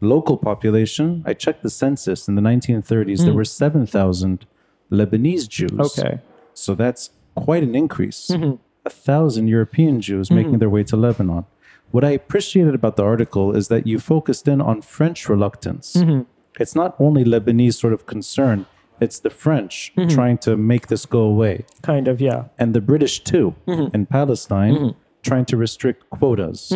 local 0.00 0.36
population, 0.36 1.22
I 1.26 1.34
checked 1.34 1.62
the 1.62 1.70
census 1.70 2.28
in 2.28 2.34
the 2.34 2.42
1930s, 2.42 3.18
there 3.18 3.30
hmm. 3.30 3.36
were 3.36 3.44
7,000 3.44 4.46
Lebanese 4.90 5.48
Jews. 5.48 5.98
okay, 5.98 6.20
So 6.54 6.74
that's 6.74 7.10
quite 7.34 7.62
an 7.62 7.74
increase. 7.74 8.28
Mm-hmm. 8.30 8.56
A 8.84 8.90
thousand 8.90 9.48
European 9.48 10.00
Jews 10.00 10.28
mm-hmm. 10.28 10.36
making 10.36 10.58
their 10.58 10.70
way 10.70 10.82
to 10.84 10.96
Lebanon. 10.96 11.44
What 11.90 12.04
I 12.04 12.10
appreciated 12.10 12.74
about 12.74 12.96
the 12.96 13.04
article 13.04 13.54
is 13.54 13.68
that 13.68 13.86
you 13.86 13.98
focused 13.98 14.46
in 14.48 14.60
on 14.60 14.82
French 14.82 15.28
reluctance. 15.28 15.96
Mm-hmm. 15.96 16.22
It's 16.58 16.74
not 16.74 16.94
only 16.98 17.24
Lebanese 17.24 17.74
sort 17.74 17.92
of 17.92 18.06
concern, 18.06 18.66
it's 19.00 19.18
the 19.18 19.30
French 19.30 19.92
trying 20.08 20.38
to 20.38 20.56
make 20.56 20.88
this 20.88 21.06
go 21.06 21.20
away. 21.20 21.64
kind 21.82 22.06
of, 22.06 22.20
yeah, 22.20 22.44
And 22.58 22.74
the 22.74 22.82
British, 22.82 23.20
too, 23.20 23.54
in 23.66 24.06
Palestine, 24.06 24.94
trying 25.22 25.46
to 25.46 25.56
restrict 25.56 26.10
quotas. 26.10 26.72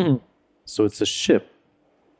So 0.65 0.85
it's 0.85 1.01
a 1.01 1.05
ship 1.05 1.51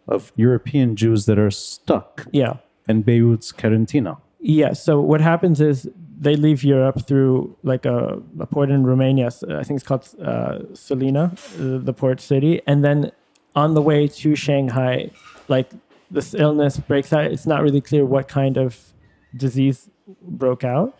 of 0.08 0.32
European 0.36 0.96
Jews 0.96 1.26
that 1.26 1.40
are 1.40 1.52
stuck 1.52 2.28
yeah. 2.32 2.58
in 2.88 3.02
Beirut's 3.02 3.52
Karantina. 3.52 4.18
Yeah. 4.40 4.74
So 4.74 5.02
what 5.02 5.22
happens 5.22 5.60
is 5.62 5.90
they 6.18 6.36
leave 6.36 6.64
Europe 6.64 7.06
through 7.08 7.56
like 7.64 7.86
a, 7.86 8.22
a 8.40 8.46
port 8.46 8.70
in 8.70 8.86
Romania. 8.86 9.28
I 9.28 9.64
think 9.64 9.80
it's 9.80 9.88
called 9.88 10.08
uh, 10.22 10.60
Sulina, 10.74 11.34
uh, 11.34 11.84
the 11.84 11.94
port 11.94 12.22
city, 12.22 12.62
and 12.68 12.84
then 12.84 13.12
on 13.56 13.74
the 13.74 13.82
way 13.82 14.08
to 14.08 14.36
Shanghai, 14.36 15.12
like 15.48 15.72
this 16.12 16.34
illness 16.34 16.78
breaks 16.78 17.12
out. 17.12 17.26
It's 17.26 17.48
not 17.48 17.62
really 17.62 17.82
clear 17.82 18.06
what 18.06 18.28
kind 18.28 18.58
of 18.58 18.94
disease 19.36 19.90
broke 20.22 20.64
out. 20.64 20.98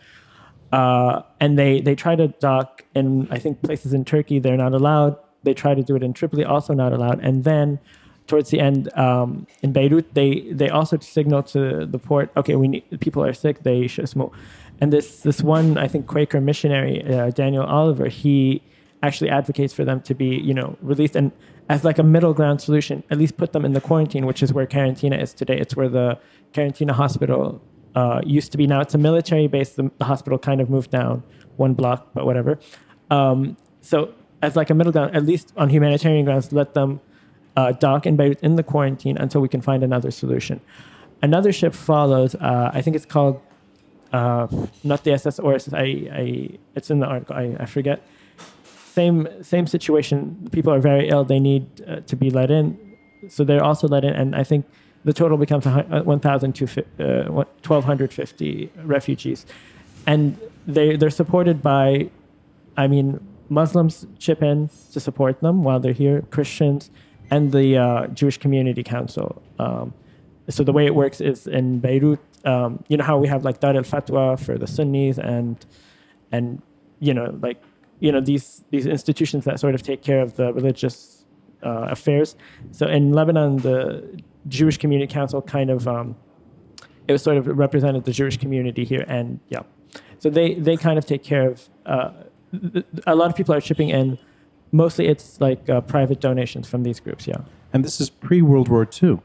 Uh, 0.72 1.22
and 1.38 1.58
they 1.58 1.80
they 1.80 1.94
try 1.94 2.16
to 2.16 2.28
dock 2.28 2.84
in 2.94 3.28
I 3.30 3.38
think 3.38 3.62
places 3.62 3.94
in 3.94 4.04
Turkey 4.04 4.38
they're 4.38 4.56
not 4.56 4.72
allowed. 4.72 5.16
They 5.44 5.54
try 5.54 5.74
to 5.74 5.82
do 5.82 5.94
it 5.94 6.02
in 6.02 6.12
Tripoli, 6.12 6.44
also 6.44 6.74
not 6.74 6.92
allowed. 6.92 7.20
And 7.20 7.44
then 7.44 7.78
towards 8.26 8.50
the 8.50 8.60
end 8.60 8.92
um, 8.96 9.46
in 9.62 9.72
Beirut, 9.72 10.14
they 10.14 10.40
they 10.52 10.68
also 10.68 10.98
signal 10.98 11.42
to 11.44 11.86
the 11.86 11.98
port, 11.98 12.30
okay, 12.36 12.56
we 12.56 12.68
need 12.68 12.84
people 13.00 13.24
are 13.24 13.32
sick, 13.32 13.62
they 13.62 13.86
should 13.86 14.08
smoke. 14.08 14.34
And 14.80 14.92
this 14.92 15.20
this 15.20 15.42
one 15.42 15.78
I 15.78 15.88
think 15.88 16.06
Quaker 16.06 16.40
missionary 16.40 17.02
uh, 17.04 17.30
Daniel 17.30 17.64
Oliver, 17.64 18.08
he 18.08 18.62
actually 19.02 19.30
advocates 19.30 19.72
for 19.72 19.84
them 19.84 20.00
to 20.02 20.14
be 20.14 20.36
you 20.36 20.54
know 20.54 20.76
released 20.80 21.16
and 21.16 21.32
as 21.68 21.84
like 21.84 21.98
a 21.98 22.02
middle 22.02 22.32
ground 22.32 22.60
solution, 22.60 23.02
at 23.10 23.18
least 23.18 23.36
put 23.36 23.52
them 23.52 23.64
in 23.64 23.72
the 23.72 23.80
quarantine, 23.80 24.24
which 24.24 24.42
is 24.42 24.52
where 24.52 24.66
Karantina 24.66 25.20
is 25.20 25.34
today. 25.34 25.58
It's 25.58 25.74
where 25.74 25.88
the 25.88 26.18
Karantina 26.52 26.92
hospital 26.92 27.60
uh, 27.96 28.20
used 28.24 28.52
to 28.52 28.58
be. 28.58 28.66
Now 28.66 28.80
it's 28.80 28.94
a 28.94 28.98
military 28.98 29.48
base. 29.48 29.70
The, 29.70 29.90
the 29.98 30.04
hospital 30.04 30.38
kind 30.38 30.60
of 30.60 30.70
moved 30.70 30.90
down 30.90 31.24
one 31.56 31.74
block, 31.74 32.08
but 32.14 32.24
whatever. 32.24 32.58
Um, 33.10 33.56
so 33.80 34.12
as 34.42 34.54
like 34.54 34.70
a 34.70 34.74
middle 34.74 34.92
ground, 34.92 35.16
at 35.16 35.24
least 35.24 35.52
on 35.56 35.70
humanitarian 35.70 36.24
grounds, 36.24 36.52
let 36.52 36.74
them 36.74 37.00
uh, 37.56 37.72
dock 37.72 38.06
in 38.06 38.16
Beirut 38.16 38.40
in 38.40 38.56
the 38.56 38.62
quarantine 38.62 39.16
until 39.16 39.40
we 39.40 39.48
can 39.48 39.60
find 39.60 39.82
another 39.82 40.10
solution. 40.10 40.60
Another 41.22 41.52
ship 41.52 41.74
follows. 41.74 42.34
Uh, 42.34 42.70
I 42.72 42.82
think 42.82 42.94
it's 42.94 43.06
called 43.06 43.40
uh, 44.12 44.46
not 44.84 45.04
the 45.04 45.12
SS 45.12 45.38
Oris. 45.38 45.72
I, 45.72 46.08
I, 46.12 46.50
it's 46.74 46.90
in 46.90 47.00
the 47.00 47.06
article. 47.06 47.36
I, 47.36 47.56
I 47.58 47.66
forget. 47.66 48.02
Same 48.92 49.28
same 49.42 49.66
situation. 49.66 50.48
People 50.52 50.72
are 50.72 50.80
very 50.80 51.08
ill. 51.08 51.24
They 51.24 51.40
need 51.40 51.66
uh, 51.86 52.00
to 52.00 52.16
be 52.16 52.30
let 52.30 52.50
in, 52.50 52.78
so 53.28 53.44
they're 53.44 53.64
also 53.64 53.88
let 53.88 54.04
in. 54.04 54.14
And 54.14 54.34
I 54.34 54.42
think 54.42 54.66
the 55.04 55.12
total 55.12 55.36
becomes 55.36 55.66
uh, 55.66 56.02
1,250 56.04 58.72
refugees, 58.84 59.46
and 60.06 60.38
they 60.66 60.96
they're 60.96 61.10
supported 61.10 61.62
by, 61.62 62.08
I 62.76 62.86
mean, 62.86 63.20
Muslims 63.50 64.06
chip 64.18 64.42
in 64.42 64.70
to 64.92 65.00
support 65.00 65.40
them 65.40 65.62
while 65.62 65.78
they're 65.78 65.92
here. 65.92 66.22
Christians 66.30 66.90
and 67.30 67.52
the 67.52 67.76
uh, 67.76 68.06
Jewish 68.08 68.38
Community 68.38 68.82
Council. 68.82 69.42
Um, 69.58 69.94
so 70.48 70.62
the 70.62 70.72
way 70.72 70.86
it 70.86 70.94
works 70.94 71.20
is 71.20 71.46
in 71.46 71.80
Beirut, 71.80 72.20
um, 72.44 72.84
you 72.88 72.96
know 72.96 73.04
how 73.04 73.18
we 73.18 73.26
have 73.28 73.44
like 73.44 73.60
Dar 73.60 73.74
al 73.74 73.82
Fatwa 73.82 74.38
for 74.38 74.56
the 74.56 74.66
Sunnis 74.66 75.18
and 75.18 75.64
and 76.30 76.62
you 77.00 77.12
know 77.12 77.36
like 77.42 77.60
you 77.98 78.12
know 78.12 78.20
these 78.20 78.64
these 78.70 78.86
institutions 78.86 79.44
that 79.44 79.58
sort 79.58 79.74
of 79.74 79.82
take 79.82 80.02
care 80.02 80.20
of 80.20 80.36
the 80.36 80.52
religious 80.52 81.24
uh, 81.64 81.88
affairs. 81.90 82.36
So 82.70 82.86
in 82.86 83.12
Lebanon, 83.12 83.58
the 83.58 84.20
Jewish 84.48 84.76
Community 84.76 85.12
Council 85.12 85.42
kind 85.42 85.70
of 85.70 85.88
um, 85.88 86.16
it 87.08 87.12
was 87.12 87.22
sort 87.22 87.36
of 87.36 87.46
represented 87.46 88.04
the 88.04 88.12
Jewish 88.12 88.36
community 88.36 88.84
here, 88.84 89.04
and 89.08 89.40
yeah, 89.48 89.62
so 90.18 90.30
they 90.30 90.54
they 90.54 90.76
kind 90.76 90.98
of 90.98 91.06
take 91.06 91.22
care 91.22 91.50
of. 91.50 91.68
Uh, 91.84 92.10
a 93.06 93.14
lot 93.14 93.28
of 93.28 93.36
people 93.36 93.54
are 93.54 93.60
chipping 93.60 93.90
in. 93.90 94.18
Mostly, 94.72 95.06
it's 95.06 95.40
like 95.40 95.68
uh, 95.70 95.80
private 95.80 96.20
donations 96.20 96.68
from 96.68 96.82
these 96.82 97.00
groups. 97.00 97.26
Yeah, 97.26 97.36
And 97.72 97.84
this 97.84 98.00
is 98.00 98.10
pre 98.10 98.42
World 98.42 98.68
War 98.68 98.86
II. 99.02 99.18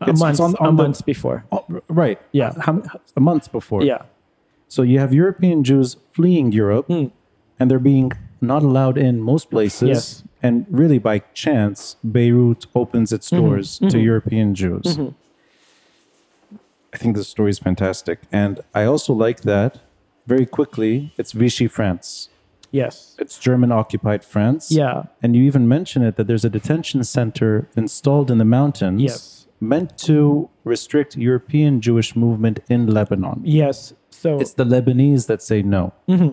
a 0.00 0.04
It's- 0.04 0.18
month, 0.18 0.32
it's 0.32 0.40
on- 0.40 0.54
a 0.60 0.66
the- 0.66 0.72
month 0.82 1.04
before. 1.06 1.44
Oh, 1.52 1.64
right. 1.88 2.18
Yeah. 2.32 2.52
How, 2.60 2.82
a 3.16 3.20
month 3.20 3.50
before. 3.52 3.82
Yeah, 3.82 4.02
So 4.68 4.82
you 4.82 4.98
have 4.98 5.12
European 5.14 5.62
Jews 5.64 5.96
fleeing 6.12 6.52
Europe, 6.52 6.86
Hmm. 6.88 7.06
and 7.58 7.70
they're 7.70 7.78
being 7.92 8.12
not 8.40 8.62
allowed 8.62 8.98
in 8.98 9.20
most 9.20 9.50
places. 9.50 9.88
Yes. 9.88 10.22
And 10.42 10.66
really, 10.70 10.98
by 10.98 11.20
chance, 11.32 11.96
Beirut 12.02 12.66
opens 12.74 13.12
its 13.12 13.30
Mm-hmm. 13.30 13.44
doors 13.44 13.78
to 13.90 13.98
European 13.98 14.54
Jews. 14.54 14.98
I 16.92 16.96
think 16.96 17.16
this 17.16 17.28
story 17.28 17.50
is 17.50 17.58
fantastic, 17.58 18.18
and 18.32 18.60
I 18.74 18.84
also 18.84 19.12
like 19.12 19.40
that. 19.42 19.78
Very 20.26 20.46
quickly, 20.46 21.12
it's 21.18 21.32
Vichy 21.32 21.66
France. 21.68 22.28
Yes, 22.80 23.16
It's 23.22 23.38
German 23.38 23.70
occupied 23.72 24.22
France. 24.24 24.64
yeah, 24.70 25.04
And 25.22 25.30
you 25.36 25.42
even 25.50 25.64
mention 25.76 26.02
it 26.08 26.16
that 26.16 26.26
there's 26.28 26.44
a 26.44 26.50
detention 26.58 27.04
center 27.04 27.68
installed 27.76 28.30
in 28.30 28.38
the 28.38 28.44
mountains. 28.58 29.00
Yes. 29.02 29.46
Meant 29.60 29.96
to 30.08 30.50
restrict 30.64 31.16
European 31.16 31.80
Jewish 31.80 32.10
movement 32.16 32.56
in 32.68 32.80
Lebanon. 32.86 33.40
yes. 33.44 33.94
So 34.10 34.38
It's 34.42 34.54
the 34.54 34.64
Lebanese 34.64 35.26
that 35.26 35.40
say 35.42 35.62
no. 35.62 35.92
Mm-hmm. 36.08 36.30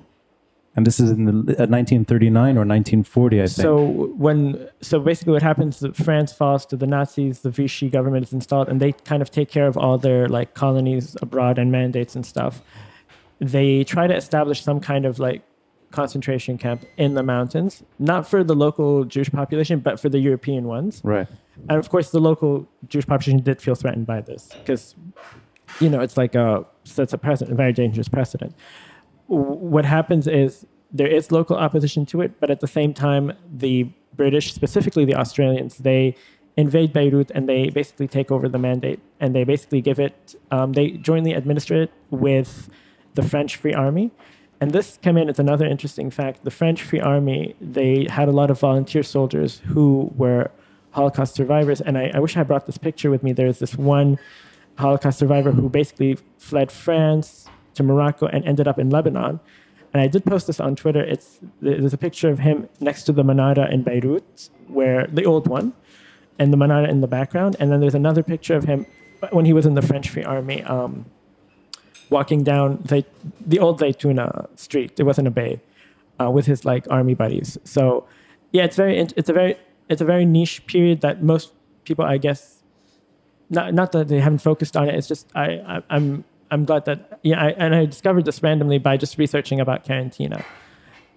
And 0.75 0.87
this 0.87 0.97
is 1.03 1.09
in 1.11 1.25
the 1.25 1.31
uh, 1.31 1.67
1939 1.67 2.57
or 2.57 2.63
1940, 2.65 3.41
I 3.41 3.41
think. 3.41 3.49
So 3.67 3.83
when 4.25 4.69
so 4.81 4.99
basically 5.01 5.33
what 5.33 5.41
happens 5.51 5.83
is 5.83 5.89
France 5.97 6.31
falls 6.31 6.65
to 6.67 6.77
the 6.77 6.87
Nazis, 6.87 7.41
the 7.41 7.49
Vichy 7.49 7.89
government 7.89 8.23
is 8.27 8.31
installed, 8.33 8.69
and 8.69 8.79
they 8.79 8.93
kind 9.11 9.21
of 9.21 9.29
take 9.31 9.49
care 9.51 9.67
of 9.67 9.75
all 9.77 9.97
their 9.97 10.29
like 10.37 10.53
colonies 10.53 11.17
abroad 11.21 11.59
and 11.59 11.67
mandates 11.71 12.15
and 12.15 12.25
stuff. 12.25 12.61
They 13.39 13.83
try 13.83 14.07
to 14.07 14.15
establish 14.15 14.63
some 14.63 14.79
kind 14.79 15.05
of 15.05 15.19
like 15.19 15.41
concentration 15.91 16.57
camp 16.57 16.85
in 16.97 17.13
the 17.13 17.23
mountains, 17.23 17.83
not 17.99 18.27
for 18.27 18.43
the 18.43 18.55
local 18.55 19.03
Jewish 19.03 19.31
population, 19.31 19.79
but 19.79 19.99
for 19.99 20.09
the 20.09 20.19
European 20.19 20.65
ones. 20.65 21.01
right. 21.03 21.27
And 21.69 21.77
of 21.77 21.89
course, 21.89 22.11
the 22.11 22.19
local 22.19 22.67
Jewish 22.87 23.05
population 23.05 23.43
did 23.43 23.61
feel 23.61 23.75
threatened 23.75 24.07
by 24.07 24.21
this 24.21 24.49
because, 24.59 24.95
you 25.79 25.89
know, 25.89 25.99
it's 25.99 26.17
like 26.17 26.33
a 26.33 26.65
sets 26.83 27.13
a 27.13 27.17
precedent, 27.17 27.53
a 27.53 27.55
very 27.55 27.73
dangerous 27.73 28.07
precedent. 28.07 28.55
What 29.27 29.85
happens 29.85 30.27
is 30.27 30.65
there 30.91 31.07
is 31.07 31.31
local 31.31 31.55
opposition 31.55 32.05
to 32.07 32.21
it, 32.21 32.39
but 32.39 32.49
at 32.49 32.59
the 32.59 32.67
same 32.67 32.93
time, 32.93 33.33
the 33.49 33.91
British, 34.15 34.53
specifically 34.53 35.05
the 35.05 35.15
Australians, 35.15 35.77
they 35.77 36.15
invade 36.57 36.91
Beirut 36.91 37.31
and 37.31 37.47
they 37.47 37.69
basically 37.69 38.07
take 38.07 38.31
over 38.31 38.49
the 38.49 38.57
mandate 38.57 38.99
and 39.19 39.33
they 39.33 39.43
basically 39.43 39.81
give 39.81 39.99
it, 39.99 40.35
um, 40.51 40.73
they 40.73 40.91
jointly 40.91 41.33
administer 41.33 41.81
it 41.83 41.91
with 42.09 42.69
the 43.13 43.23
French 43.23 43.55
Free 43.55 43.73
Army. 43.73 44.11
And 44.61 44.71
this 44.71 44.97
came 45.01 45.17
in 45.17 45.27
as 45.27 45.39
another 45.39 45.65
interesting 45.65 46.11
fact. 46.11 46.43
The 46.43 46.51
French 46.51 46.83
Free 46.83 46.99
Army, 46.99 47.55
they 47.59 48.05
had 48.09 48.27
a 48.27 48.31
lot 48.31 48.51
of 48.51 48.59
volunteer 48.59 49.01
soldiers 49.01 49.57
who 49.65 50.13
were 50.15 50.51
Holocaust 50.91 51.33
survivors. 51.33 51.81
And 51.81 51.97
I, 51.97 52.11
I 52.13 52.19
wish 52.19 52.37
I 52.37 52.43
brought 52.43 52.67
this 52.67 52.77
picture 52.77 53.09
with 53.09 53.23
me. 53.23 53.33
There's 53.33 53.57
this 53.57 53.75
one 53.75 54.19
Holocaust 54.77 55.17
survivor 55.17 55.51
who 55.51 55.67
basically 55.67 56.17
fled 56.37 56.71
France 56.71 57.47
to 57.73 57.81
Morocco 57.81 58.27
and 58.27 58.45
ended 58.45 58.67
up 58.67 58.77
in 58.77 58.91
Lebanon. 58.91 59.39
And 59.93 60.01
I 60.01 60.07
did 60.07 60.25
post 60.25 60.47
this 60.47 60.59
on 60.59 60.75
Twitter. 60.75 61.03
It's 61.03 61.39
there's 61.59 61.93
a 61.93 61.97
picture 61.97 62.29
of 62.29 62.39
him 62.39 62.69
next 62.79 63.03
to 63.05 63.11
the 63.11 63.23
Manara 63.23 63.69
in 63.69 63.81
Beirut, 63.83 64.49
where 64.67 65.07
the 65.07 65.25
old 65.25 65.47
one, 65.47 65.73
and 66.39 66.53
the 66.53 66.57
Manara 66.57 66.87
in 66.87 67.01
the 67.01 67.07
background. 67.07 67.57
And 67.59 67.71
then 67.71 67.79
there's 67.81 67.95
another 67.95 68.23
picture 68.23 68.55
of 68.55 68.65
him 68.65 68.85
when 69.31 69.45
he 69.45 69.53
was 69.53 69.65
in 69.65 69.73
the 69.73 69.81
French 69.81 70.09
Free 70.09 70.23
Army, 70.23 70.63
um, 70.63 71.05
walking 72.11 72.43
down 72.43 72.79
the 72.85 73.03
the 73.43 73.57
old 73.57 73.79
Zaytuna 73.81 74.47
street. 74.59 74.99
It 74.99 75.03
wasn't 75.03 75.27
a 75.27 75.31
bay, 75.31 75.59
uh, 76.21 76.29
with 76.29 76.45
his 76.45 76.63
like 76.65 76.85
army 76.91 77.15
buddies. 77.15 77.57
So, 77.63 78.05
yeah, 78.51 78.65
it's 78.65 78.75
very 78.75 78.99
it's 78.99 79.29
a 79.29 79.33
very 79.33 79.55
it's 79.89 80.01
a 80.01 80.05
very 80.05 80.25
niche 80.25 80.65
period 80.67 81.01
that 81.01 81.23
most 81.23 81.53
people, 81.85 82.05
I 82.05 82.17
guess, 82.17 82.61
not 83.49 83.73
not 83.73 83.91
that 83.93 84.07
they 84.09 84.19
haven't 84.19 84.39
focused 84.43 84.77
on 84.77 84.87
it. 84.89 84.95
It's 84.95 85.07
just 85.07 85.27
I, 85.35 85.45
I 85.73 85.83
I'm 85.89 86.23
I'm 86.51 86.65
glad 86.65 86.85
that 86.85 87.19
yeah, 87.23 87.41
I, 87.41 87.49
and 87.51 87.73
I 87.73 87.85
discovered 87.85 88.25
this 88.25 88.43
randomly 88.43 88.77
by 88.77 88.97
just 88.97 89.17
researching 89.17 89.59
about 89.59 89.85
Karantina. 89.85 90.43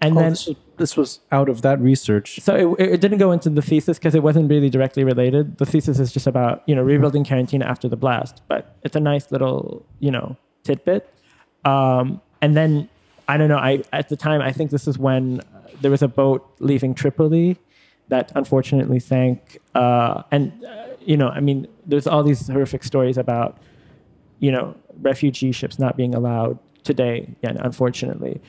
and 0.01 0.17
Oh, 0.17 0.21
then 0.21 0.31
this, 0.31 0.47
was, 0.47 0.57
this 0.77 0.97
was 0.97 1.21
out 1.33 1.49
of 1.49 1.63
that 1.63 1.81
research. 1.81 2.39
so 2.41 2.75
it, 2.79 2.95
it 2.95 3.01
didn't 3.01 3.19
go 3.19 3.33
into 3.33 3.51
the 3.51 3.63
thesis 3.63 3.99
because 3.99 4.15
it 4.15 4.23
wasn't 4.23 4.49
really 4.49 4.71
directly 4.71 5.03
related. 5.03 5.59
The 5.59 5.67
thesis 5.67 5.99
is 5.99 6.13
just 6.13 6.27
about 6.29 6.63
you 6.67 6.75
know 6.77 6.83
rebuilding 6.83 7.25
Karantina 7.25 7.65
after 7.65 7.89
the 7.89 7.97
blast, 7.97 8.43
but 8.49 8.77
it's 8.85 8.95
a 8.97 9.01
nice 9.01 9.33
little 9.33 9.85
you 9.99 10.11
know 10.13 10.37
tidbit. 10.65 11.09
Um, 11.65 12.21
and 12.43 12.57
then 12.57 12.89
I 13.29 13.37
don't 13.37 13.49
know. 13.49 13.59
I 13.59 13.83
at 13.93 14.09
the 14.09 14.17
time 14.17 14.41
I 14.41 14.53
think 14.53 14.71
this 14.71 14.87
is 14.89 14.99
when 14.99 15.41
uh, 15.41 15.69
there 15.81 15.91
was 15.91 16.03
a 16.03 16.09
boat 16.09 16.51
leaving 16.59 16.95
Tripoli 16.95 17.59
that 18.09 18.33
unfortunately 18.35 18.99
sank. 18.99 19.59
Uh, 19.75 20.23
and 20.31 20.53
uh, 20.65 20.87
you 21.01 21.17
know, 21.17 21.29
I 21.29 21.41
mean, 21.41 21.67
there's 21.87 22.07
all 22.07 22.23
these 22.23 22.49
horrific 22.49 22.85
stories 22.85 23.17
about 23.17 23.59
you 24.41 24.53
know 24.53 24.77
refugee 25.01 25.53
ships 25.53 25.79
not 25.79 25.97
being 25.97 26.15
allowed 26.15 26.59
today. 26.83 27.35
Yeah, 27.43 27.53
unfortunately, 27.61 28.41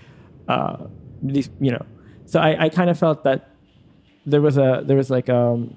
uh, 0.48 0.78
these 1.22 1.50
you 1.60 1.72
know. 1.72 1.86
So 2.26 2.40
I, 2.40 2.66
I 2.66 2.70
kind 2.70 2.90
of 2.90 2.98
felt 2.98 3.24
that 3.24 3.52
there 4.26 4.42
was 4.42 4.58
a 4.58 4.84
there 4.86 4.98
was 4.98 5.10
like 5.10 5.30
a 5.30 5.68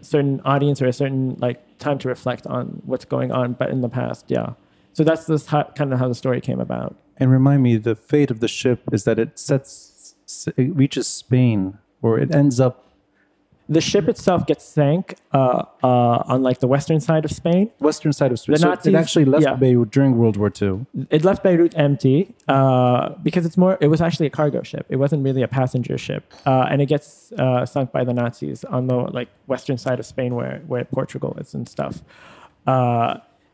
certain 0.00 0.40
audience 0.44 0.80
or 0.80 0.86
a 0.86 0.92
certain 0.92 1.36
like 1.40 1.78
time 1.78 1.98
to 1.98 2.08
reflect 2.08 2.46
on 2.46 2.82
what's 2.86 3.04
going 3.04 3.32
on, 3.32 3.52
but 3.54 3.70
in 3.70 3.80
the 3.80 3.88
past, 3.88 4.26
yeah. 4.28 4.54
So 4.92 5.04
that's 5.04 5.26
this 5.26 5.46
how, 5.46 5.64
kind 5.74 5.92
of 5.92 5.98
how 5.98 6.08
the 6.08 6.14
story 6.14 6.40
came 6.40 6.60
about. 6.60 6.96
And 7.16 7.30
remind 7.30 7.62
me, 7.62 7.76
the 7.76 7.94
fate 7.94 8.30
of 8.30 8.40
the 8.40 8.48
ship 8.48 8.80
is 8.92 9.04
that 9.04 9.18
it 9.18 9.38
sets, 9.38 10.14
it 10.56 10.74
reaches 10.74 11.06
Spain, 11.06 11.78
or 12.00 12.18
it 12.18 12.34
ends 12.34 12.58
up 12.60 12.84
The 13.68 13.80
ship 13.80 14.08
itself 14.08 14.44
gets 14.46 14.64
sank 14.64 15.16
uh, 15.32 15.64
uh, 15.82 16.32
on 16.32 16.42
like 16.42 16.58
the 16.58 16.66
western 16.66 17.00
side 17.00 17.24
of 17.24 17.30
Spain. 17.30 17.70
western 17.78 18.12
side 18.12 18.32
of 18.32 18.38
Spain. 18.40 18.54
The 18.54 18.58
So 18.60 18.68
Nazis- 18.70 18.92
it 18.92 18.96
actually 18.96 19.24
left 19.24 19.44
yeah. 19.44 19.54
Beirut 19.54 19.90
during 19.92 20.18
World 20.18 20.36
War 20.36 20.50
II. 20.60 20.84
It 21.10 21.24
left 21.24 21.42
Beirut 21.44 21.72
empty 21.76 22.34
uh, 22.48 23.10
because 23.22 23.46
it's 23.46 23.56
more. 23.56 23.78
It 23.80 23.88
was 23.88 24.00
actually 24.02 24.26
a 24.26 24.30
cargo 24.30 24.62
ship. 24.62 24.84
It 24.88 24.96
wasn't 24.96 25.22
really 25.24 25.42
a 25.42 25.48
passenger 25.48 25.96
ship, 25.96 26.24
uh, 26.44 26.66
and 26.70 26.82
it 26.82 26.86
gets 26.86 27.32
uh, 27.38 27.64
sunk 27.64 27.92
by 27.92 28.02
the 28.04 28.12
Nazis 28.12 28.64
on 28.64 28.88
the 28.88 28.96
like 28.96 29.28
western 29.46 29.78
side 29.78 29.98
of 30.00 30.06
Spain, 30.06 30.34
where 30.34 30.60
where 30.66 30.84
Portugal 30.84 31.36
is 31.38 31.54
and 31.54 31.68
stuff. 31.68 32.02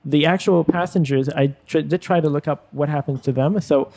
The 0.09 0.25
actual 0.25 0.65
passengers, 0.65 1.29
I 1.29 1.49
tr- 1.67 1.81
did 1.81 2.01
try 2.01 2.19
to 2.21 2.31
look 2.31 2.49
up 2.49 2.67
what 2.73 2.89
happens 2.89 3.21
to 3.23 3.33
them. 3.33 3.61
So 3.61 3.93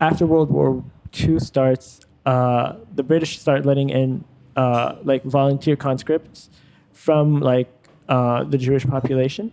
after 0.00 0.24
World 0.24 0.48
War 0.48 0.84
II 1.18 1.40
starts, 1.40 2.00
uh, 2.24 2.74
the 2.94 3.02
British 3.02 3.40
start 3.40 3.66
letting 3.66 3.90
in 3.90 4.24
uh, 4.54 4.94
like 5.02 5.24
volunteer 5.24 5.74
conscripts 5.74 6.50
from 6.92 7.40
like 7.40 7.68
uh, 8.08 8.44
the 8.44 8.58
Jewish 8.58 8.86
population. 8.86 9.50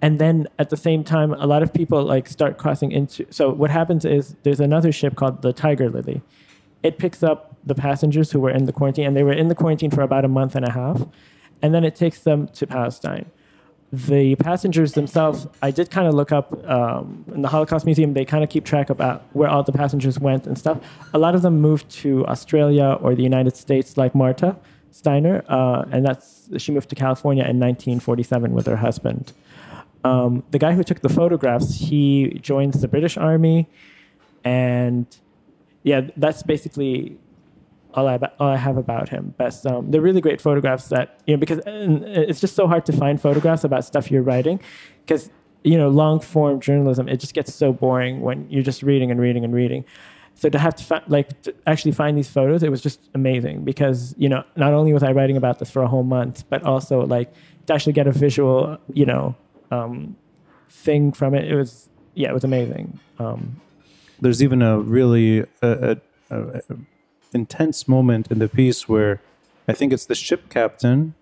And 0.00 0.18
then 0.18 0.48
at 0.58 0.70
the 0.70 0.78
same 0.78 1.04
time 1.04 1.34
a 1.34 1.46
lot 1.46 1.62
of 1.62 1.74
people 1.74 2.02
like 2.02 2.26
start 2.26 2.56
crossing 2.56 2.90
into 2.92 3.26
so 3.30 3.50
what 3.50 3.70
happens 3.70 4.06
is 4.06 4.34
there's 4.44 4.60
another 4.60 4.92
ship 4.92 5.14
called 5.16 5.42
the 5.42 5.52
tiger 5.52 5.90
lily. 5.90 6.22
It 6.82 6.96
picks 6.96 7.22
up 7.22 7.56
the 7.66 7.74
passengers 7.74 8.30
who 8.30 8.40
were 8.40 8.50
in 8.50 8.64
the 8.64 8.72
quarantine 8.72 9.06
and 9.06 9.14
they 9.16 9.24
were 9.24 9.32
in 9.32 9.48
the 9.48 9.54
quarantine 9.54 9.90
for 9.90 10.00
about 10.00 10.24
a 10.24 10.28
month 10.28 10.54
and 10.54 10.64
a 10.66 10.70
half. 10.70 11.04
And 11.60 11.74
then 11.74 11.84
it 11.84 11.96
takes 11.96 12.20
them 12.20 12.46
to 12.48 12.66
palestine 12.66 13.30
the 13.92 14.36
passengers 14.36 14.92
themselves, 14.92 15.46
I 15.62 15.70
did 15.70 15.90
kind 15.90 16.06
of 16.06 16.14
look 16.14 16.30
up 16.30 16.52
um, 16.68 17.24
in 17.34 17.42
the 17.42 17.48
Holocaust 17.48 17.86
Museum. 17.86 18.12
They 18.12 18.24
kind 18.24 18.44
of 18.44 18.50
keep 18.50 18.64
track 18.64 18.90
about 18.90 19.24
where 19.32 19.48
all 19.48 19.62
the 19.62 19.72
passengers 19.72 20.18
went 20.18 20.46
and 20.46 20.58
stuff. 20.58 20.78
A 21.14 21.18
lot 21.18 21.34
of 21.34 21.42
them 21.42 21.60
moved 21.60 21.88
to 22.02 22.26
Australia 22.26 22.98
or 23.00 23.14
the 23.14 23.22
United 23.22 23.56
States, 23.56 23.96
like 23.96 24.14
Marta 24.14 24.56
Steiner, 24.90 25.42
uh, 25.48 25.84
and 25.90 26.04
that's 26.04 26.50
she 26.58 26.72
moved 26.72 26.90
to 26.90 26.96
California 26.96 27.42
in 27.42 27.58
1947 27.58 28.52
with 28.52 28.66
her 28.66 28.76
husband. 28.76 29.32
Um, 30.04 30.44
the 30.50 30.58
guy 30.58 30.72
who 30.72 30.82
took 30.82 31.00
the 31.00 31.08
photographs, 31.08 31.78
he 31.78 32.38
joins 32.40 32.80
the 32.80 32.88
British 32.88 33.16
Army, 33.16 33.68
and 34.44 35.06
yeah, 35.82 36.02
that's 36.16 36.42
basically 36.42 37.18
all 37.98 38.08
I, 38.08 38.18
all 38.38 38.48
I 38.48 38.56
have 38.56 38.76
about 38.76 39.08
him. 39.08 39.34
But 39.36 39.64
um, 39.66 39.90
they're 39.90 40.00
really 40.00 40.20
great 40.20 40.40
photographs 40.40 40.88
that 40.88 41.20
you 41.26 41.34
know 41.34 41.40
because 41.40 41.60
it's 41.66 42.40
just 42.40 42.54
so 42.54 42.66
hard 42.66 42.86
to 42.86 42.92
find 42.92 43.20
photographs 43.20 43.64
about 43.64 43.84
stuff 43.84 44.10
you're 44.10 44.22
writing 44.22 44.60
because 45.04 45.30
you 45.64 45.76
know 45.76 45.88
long 45.88 46.20
form 46.20 46.60
journalism 46.60 47.08
it 47.08 47.18
just 47.18 47.34
gets 47.34 47.52
so 47.52 47.72
boring 47.72 48.20
when 48.20 48.48
you're 48.48 48.62
just 48.62 48.82
reading 48.82 49.10
and 49.10 49.20
reading 49.20 49.44
and 49.44 49.54
reading. 49.54 49.84
So 50.34 50.48
to 50.48 50.58
have 50.58 50.76
to 50.76 50.84
fi- 50.84 51.02
like 51.08 51.42
to 51.42 51.54
actually 51.66 51.92
find 51.92 52.16
these 52.16 52.28
photos, 52.28 52.62
it 52.62 52.70
was 52.70 52.80
just 52.80 53.10
amazing 53.14 53.64
because 53.64 54.14
you 54.18 54.28
know 54.28 54.44
not 54.56 54.72
only 54.72 54.92
was 54.92 55.02
I 55.02 55.12
writing 55.12 55.36
about 55.36 55.58
this 55.58 55.70
for 55.70 55.82
a 55.82 55.88
whole 55.88 56.04
month, 56.04 56.44
but 56.48 56.62
also 56.62 57.04
like 57.04 57.32
to 57.66 57.74
actually 57.74 57.94
get 57.94 58.06
a 58.06 58.12
visual 58.12 58.78
you 58.92 59.06
know 59.06 59.34
um, 59.70 60.16
thing 60.70 61.12
from 61.12 61.34
it. 61.34 61.50
It 61.50 61.56
was 61.56 61.88
yeah, 62.14 62.30
it 62.30 62.34
was 62.34 62.44
amazing. 62.44 63.00
Um, 63.18 63.60
There's 64.20 64.42
even 64.42 64.62
a 64.62 64.78
really 64.78 65.44
a 65.62 65.98
intense 67.32 67.86
moment 67.88 68.28
in 68.30 68.38
the 68.38 68.48
piece 68.48 68.88
where 68.88 69.20
I 69.66 69.72
think 69.72 69.92
it's 69.92 70.06
the 70.06 70.14
ship 70.14 70.48
captain 70.48 71.14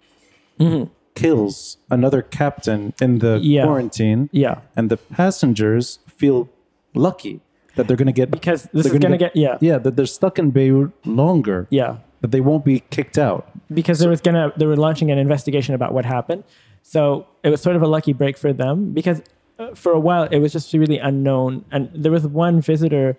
kills 1.14 1.78
another 1.90 2.22
captain 2.22 2.92
in 3.00 3.18
the 3.20 3.38
Yeah. 3.42 3.64
quarantine, 3.64 4.28
yeah, 4.32 4.60
and 4.76 4.90
the 4.90 4.96
passengers 4.96 5.98
feel 6.06 6.48
lucky 6.94 7.40
that 7.76 7.86
they're 7.88 7.96
going 7.96 8.06
to 8.06 8.12
get 8.12 8.30
because 8.30 8.64
this 8.72 8.84
they're 8.84 8.94
is 8.94 8.98
gonna 9.00 9.18
get 9.18 9.34
yeah 9.36 9.58
yeah 9.60 9.76
that 9.78 9.96
they're 9.96 10.06
stuck 10.06 10.38
in 10.38 10.50
Beirut 10.50 10.92
longer, 11.04 11.66
yeah 11.70 11.96
that 12.22 12.30
they 12.30 12.40
won't 12.40 12.64
be 12.64 12.80
kicked 12.90 13.18
out. 13.18 13.48
because 13.72 13.98
there 13.98 14.08
was 14.08 14.20
gonna 14.20 14.52
they 14.56 14.66
were 14.66 14.76
launching 14.76 15.10
an 15.10 15.18
investigation 15.18 15.74
about 15.74 15.92
what 15.92 16.04
happened. 16.04 16.44
So 16.82 17.26
it 17.42 17.50
was 17.50 17.60
sort 17.60 17.76
of 17.76 17.82
a 17.82 17.86
lucky 17.86 18.12
break 18.12 18.38
for 18.38 18.52
them 18.52 18.92
because 18.92 19.20
uh, 19.58 19.74
for 19.74 19.92
a 19.92 19.98
while 20.00 20.24
it 20.30 20.38
was 20.38 20.52
just 20.52 20.72
really 20.72 20.98
unknown. 20.98 21.64
And 21.72 21.90
there 21.94 22.12
was 22.12 22.26
one 22.26 22.60
visitor 22.60 23.16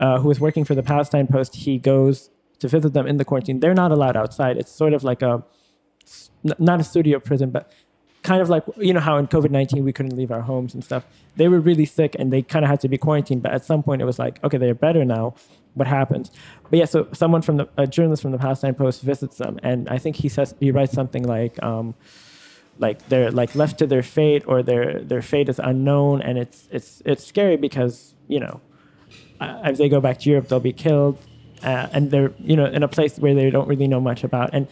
uh, 0.00 0.18
who 0.20 0.28
was 0.28 0.40
working 0.40 0.64
for 0.64 0.74
the 0.74 0.82
Palestine 0.82 1.26
Post. 1.26 1.56
He 1.56 1.78
goes 1.78 2.30
to 2.58 2.68
visit 2.68 2.92
them 2.92 3.06
in 3.06 3.16
the 3.16 3.24
quarantine. 3.24 3.60
They're 3.60 3.74
not 3.74 3.92
allowed 3.92 4.16
outside. 4.16 4.56
It's 4.56 4.70
sort 4.70 4.92
of 4.94 5.04
like 5.04 5.22
a, 5.22 5.44
not 6.44 6.80
a 6.80 6.84
studio 6.84 7.18
prison, 7.20 7.50
but 7.50 7.72
kind 8.22 8.40
of 8.40 8.48
like 8.48 8.62
you 8.78 8.92
know 8.92 9.00
how 9.00 9.16
in 9.18 9.26
COVID 9.26 9.50
nineteen 9.50 9.84
we 9.84 9.92
couldn't 9.92 10.16
leave 10.16 10.30
our 10.30 10.42
homes 10.42 10.74
and 10.74 10.84
stuff. 10.84 11.04
They 11.36 11.48
were 11.48 11.60
really 11.60 11.84
sick 11.84 12.14
and 12.18 12.32
they 12.32 12.42
kind 12.42 12.64
of 12.64 12.70
had 12.70 12.80
to 12.80 12.88
be 12.88 12.98
quarantined. 12.98 13.42
But 13.42 13.52
at 13.52 13.64
some 13.64 13.82
point 13.82 14.00
it 14.00 14.04
was 14.04 14.18
like, 14.18 14.42
okay, 14.44 14.58
they're 14.58 14.74
better 14.74 15.04
now. 15.04 15.34
What 15.74 15.88
happens? 15.88 16.30
But 16.70 16.78
yeah, 16.78 16.84
so 16.84 17.08
someone 17.12 17.42
from 17.42 17.56
the 17.56 17.68
a 17.76 17.86
journalist 17.86 18.22
from 18.22 18.32
the 18.32 18.38
Palestine 18.38 18.74
Post 18.74 19.02
visits 19.02 19.38
them, 19.38 19.58
and 19.62 19.88
I 19.88 19.98
think 19.98 20.16
he 20.16 20.28
says 20.28 20.54
he 20.60 20.70
writes 20.70 20.92
something 20.92 21.24
like. 21.24 21.62
Um, 21.62 21.94
like 22.78 23.06
they're 23.08 23.30
like 23.30 23.54
left 23.54 23.78
to 23.78 23.86
their 23.86 24.02
fate 24.02 24.44
or 24.46 24.62
their 24.62 25.00
their 25.02 25.20
fate 25.20 25.50
is 25.50 25.60
unknown 25.62 26.22
and 26.22 26.38
it's 26.38 26.68
it's 26.72 27.02
it's 27.04 27.22
scary 27.22 27.56
because 27.56 28.14
you 28.28 28.40
know 28.40 28.62
uh, 29.42 29.70
if 29.70 29.78
they 29.78 29.88
go 29.88 30.00
back 30.00 30.18
to 30.20 30.30
Europe 30.30 30.48
they'll 30.48 30.60
be 30.60 30.72
killed 30.72 31.18
uh, 31.62 31.88
and 31.92 32.10
they're 32.10 32.32
you 32.38 32.56
know 32.56 32.66
in 32.66 32.82
a 32.82 32.88
place 32.88 33.18
where 33.18 33.34
they 33.34 33.50
don't 33.50 33.68
really 33.68 33.86
know 33.86 34.00
much 34.00 34.24
about. 34.24 34.50
And 34.52 34.66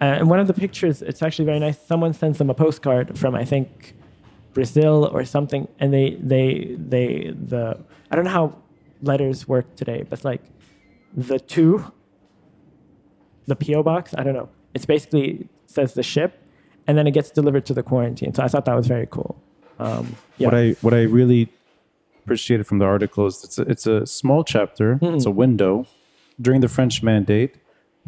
uh, 0.00 0.04
and 0.04 0.30
one 0.30 0.40
of 0.40 0.46
the 0.46 0.54
pictures 0.54 1.02
it's 1.02 1.22
actually 1.22 1.44
very 1.44 1.58
nice 1.58 1.78
someone 1.80 2.12
sends 2.12 2.38
them 2.38 2.50
a 2.50 2.54
postcard 2.54 3.18
from 3.18 3.34
I 3.34 3.44
think 3.44 3.94
Brazil 4.54 5.08
or 5.12 5.24
something 5.24 5.68
and 5.78 5.92
they 5.92 6.16
they 6.20 6.76
they 6.78 7.30
the 7.30 7.78
I 8.10 8.16
don't 8.16 8.24
know 8.24 8.30
how 8.30 8.56
letters 9.02 9.46
work 9.46 9.76
today 9.76 10.04
but 10.08 10.18
it's 10.18 10.24
like 10.24 10.42
the 11.16 11.38
two 11.38 11.84
the 13.46 13.56
PO 13.56 13.82
box 13.82 14.14
I 14.16 14.22
don't 14.22 14.34
know. 14.34 14.48
It's 14.74 14.86
basically 14.86 15.48
says 15.66 15.94
the 15.94 16.02
ship 16.02 16.42
and 16.86 16.96
then 16.96 17.06
it 17.06 17.12
gets 17.12 17.30
delivered 17.30 17.66
to 17.66 17.74
the 17.74 17.82
quarantine. 17.82 18.32
So 18.34 18.42
I 18.42 18.48
thought 18.48 18.64
that 18.64 18.74
was 18.74 18.86
very 18.86 19.06
cool. 19.10 19.40
Um, 19.78 20.16
yeah. 20.38 20.46
What 20.46 20.54
I 20.54 20.70
what 20.80 20.94
I 20.94 21.02
really 21.02 21.48
appreciated 22.28 22.64
from 22.68 22.78
the 22.82 22.84
article 22.94 23.24
is 23.30 23.36
it's 23.46 23.58
a, 23.58 23.64
it's 23.72 23.86
a 23.86 23.98
small 24.20 24.42
chapter. 24.54 24.88
It's 25.02 25.24
Hmm. 25.24 25.30
a 25.32 25.34
window 25.44 25.72
during 26.46 26.60
the 26.64 26.68
French 26.76 26.96
Mandate, 27.02 27.52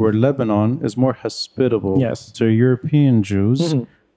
where 0.01 0.13
Lebanon 0.27 0.71
is 0.87 0.95
more 1.05 1.15
hospitable 1.25 1.95
Yes. 2.07 2.19
Hmm. 2.29 2.35
to 2.39 2.45
European 2.67 3.15
Jews 3.23 3.61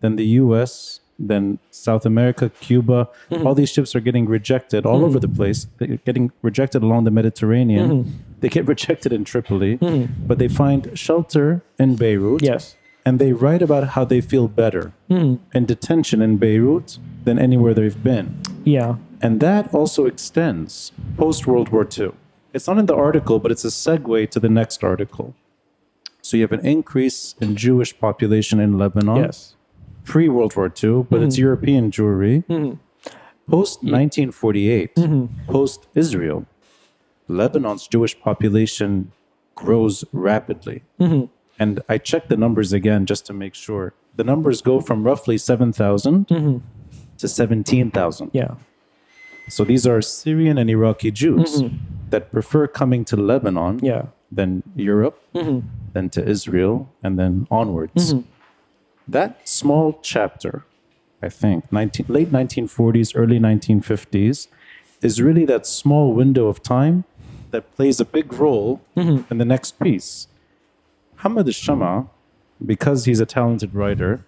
than 0.01 0.11
the 0.21 0.27
U.S. 0.43 0.99
Than 1.31 1.43
South 1.69 2.05
America, 2.13 2.45
Cuba, 2.67 2.99
Hmm. 3.29 3.45
all 3.45 3.55
these 3.61 3.71
ships 3.75 3.91
are 3.95 4.03
getting 4.07 4.25
rejected 4.37 4.81
all 4.89 5.01
over 5.07 5.19
the 5.25 5.33
place. 5.39 5.59
They're 5.77 5.99
getting 6.09 6.25
rejected 6.49 6.81
along 6.87 7.01
the 7.07 7.11
Mediterranean. 7.21 7.87
Hmm. 7.89 8.09
They 8.41 8.49
get 8.57 8.63
rejected 8.75 9.11
in 9.17 9.21
Tripoli, 9.31 9.73
but 10.29 10.35
they 10.41 10.49
find 10.63 10.81
shelter 11.05 11.47
in 11.83 11.89
Beirut 12.01 12.41
yes 12.51 12.63
and 13.05 13.19
they 13.23 13.31
write 13.43 13.61
about 13.67 13.83
how 13.95 14.03
they 14.11 14.21
feel 14.21 14.47
better 14.63 14.85
in 15.57 15.63
detention 15.73 16.17
in 16.27 16.31
Beirut 16.43 16.89
than 17.25 17.35
anywhere 17.47 17.73
they've 17.79 18.01
been. 18.11 18.27
yeah 18.75 18.91
And 19.23 19.39
that 19.39 19.73
also 19.73 20.05
extends 20.05 20.91
post 21.17 21.47
World 21.47 21.69
War 21.69 21.87
II. 21.97 22.11
It's 22.53 22.67
not 22.67 22.77
in 22.77 22.85
the 22.85 22.95
article, 22.95 23.39
but 23.39 23.51
it's 23.51 23.65
a 23.65 23.69
segue 23.69 24.29
to 24.29 24.39
the 24.39 24.49
next 24.49 24.83
article. 24.83 25.33
So 26.21 26.37
you 26.37 26.43
have 26.43 26.51
an 26.51 26.65
increase 26.65 27.33
in 27.41 27.55
Jewish 27.55 27.97
population 27.97 28.59
in 28.59 28.77
Lebanon 28.77 29.23
yes 29.23 29.55
pre 30.03 30.29
World 30.29 30.55
War 30.55 30.71
II, 30.83 31.07
but 31.09 31.21
it's 31.21 31.35
mm-hmm. 31.35 31.43
European 31.43 31.91
Jewry. 31.91 32.45
Mm-hmm. 32.45 32.75
Post 33.49 33.83
1948, 33.83 34.95
mm-hmm. 34.95 35.51
post 35.51 35.87
Israel, 35.95 36.45
Lebanon's 37.27 37.87
Jewish 37.87 38.17
population 38.19 39.11
grows 39.55 40.05
rapidly. 40.13 40.83
And 41.59 41.81
I 41.89 41.97
checked 41.97 42.29
the 42.29 42.37
numbers 42.37 42.71
again 42.71 43.05
just 43.05 43.25
to 43.25 43.33
make 43.33 43.53
sure. 43.53 43.93
The 44.15 44.23
numbers 44.23 44.61
go 44.61 44.79
from 44.79 45.03
roughly 45.03 45.37
7,000 45.37 46.27
to 47.17 47.27
17,000. 47.27 48.29
yeah 48.33 48.55
So 49.49 49.63
these 49.63 49.85
are 49.85 50.01
Syrian 50.01 50.57
and 50.57 50.69
Iraqi 50.69 51.11
Jews 51.11 51.61
mm-hmm. 51.61 51.77
that 52.09 52.31
prefer 52.31 52.67
coming 52.67 53.05
to 53.05 53.15
Lebanon 53.15 53.79
yeah. 53.83 54.07
then 54.31 54.63
Europe, 54.75 55.21
mm-hmm. 55.35 55.67
then 55.93 56.09
to 56.11 56.25
Israel, 56.25 56.89
and 57.03 57.19
then 57.19 57.47
onwards. 57.51 58.13
Mm-hmm. 58.13 58.29
That 59.07 59.47
small 59.47 59.99
chapter, 60.01 60.65
I 61.21 61.29
think, 61.29 61.71
19, 61.71 62.05
late 62.07 62.31
1940s, 62.31 63.13
early 63.15 63.39
1950s, 63.39 64.47
is 65.01 65.21
really 65.21 65.45
that 65.45 65.67
small 65.67 66.13
window 66.13 66.47
of 66.47 66.63
time 66.63 67.03
that 67.51 67.75
plays 67.75 67.99
a 67.99 68.05
big 68.05 68.31
role 68.33 68.81
in 68.95 69.25
the 69.29 69.45
next 69.45 69.79
piece. 69.79 70.27
Mohamad 71.19 71.45
El 71.45 71.53
Chamaa, 71.53 72.09
because 72.65 73.05
he's 73.05 73.19
a 73.19 73.25
talented 73.25 73.75
writer, 73.75 74.25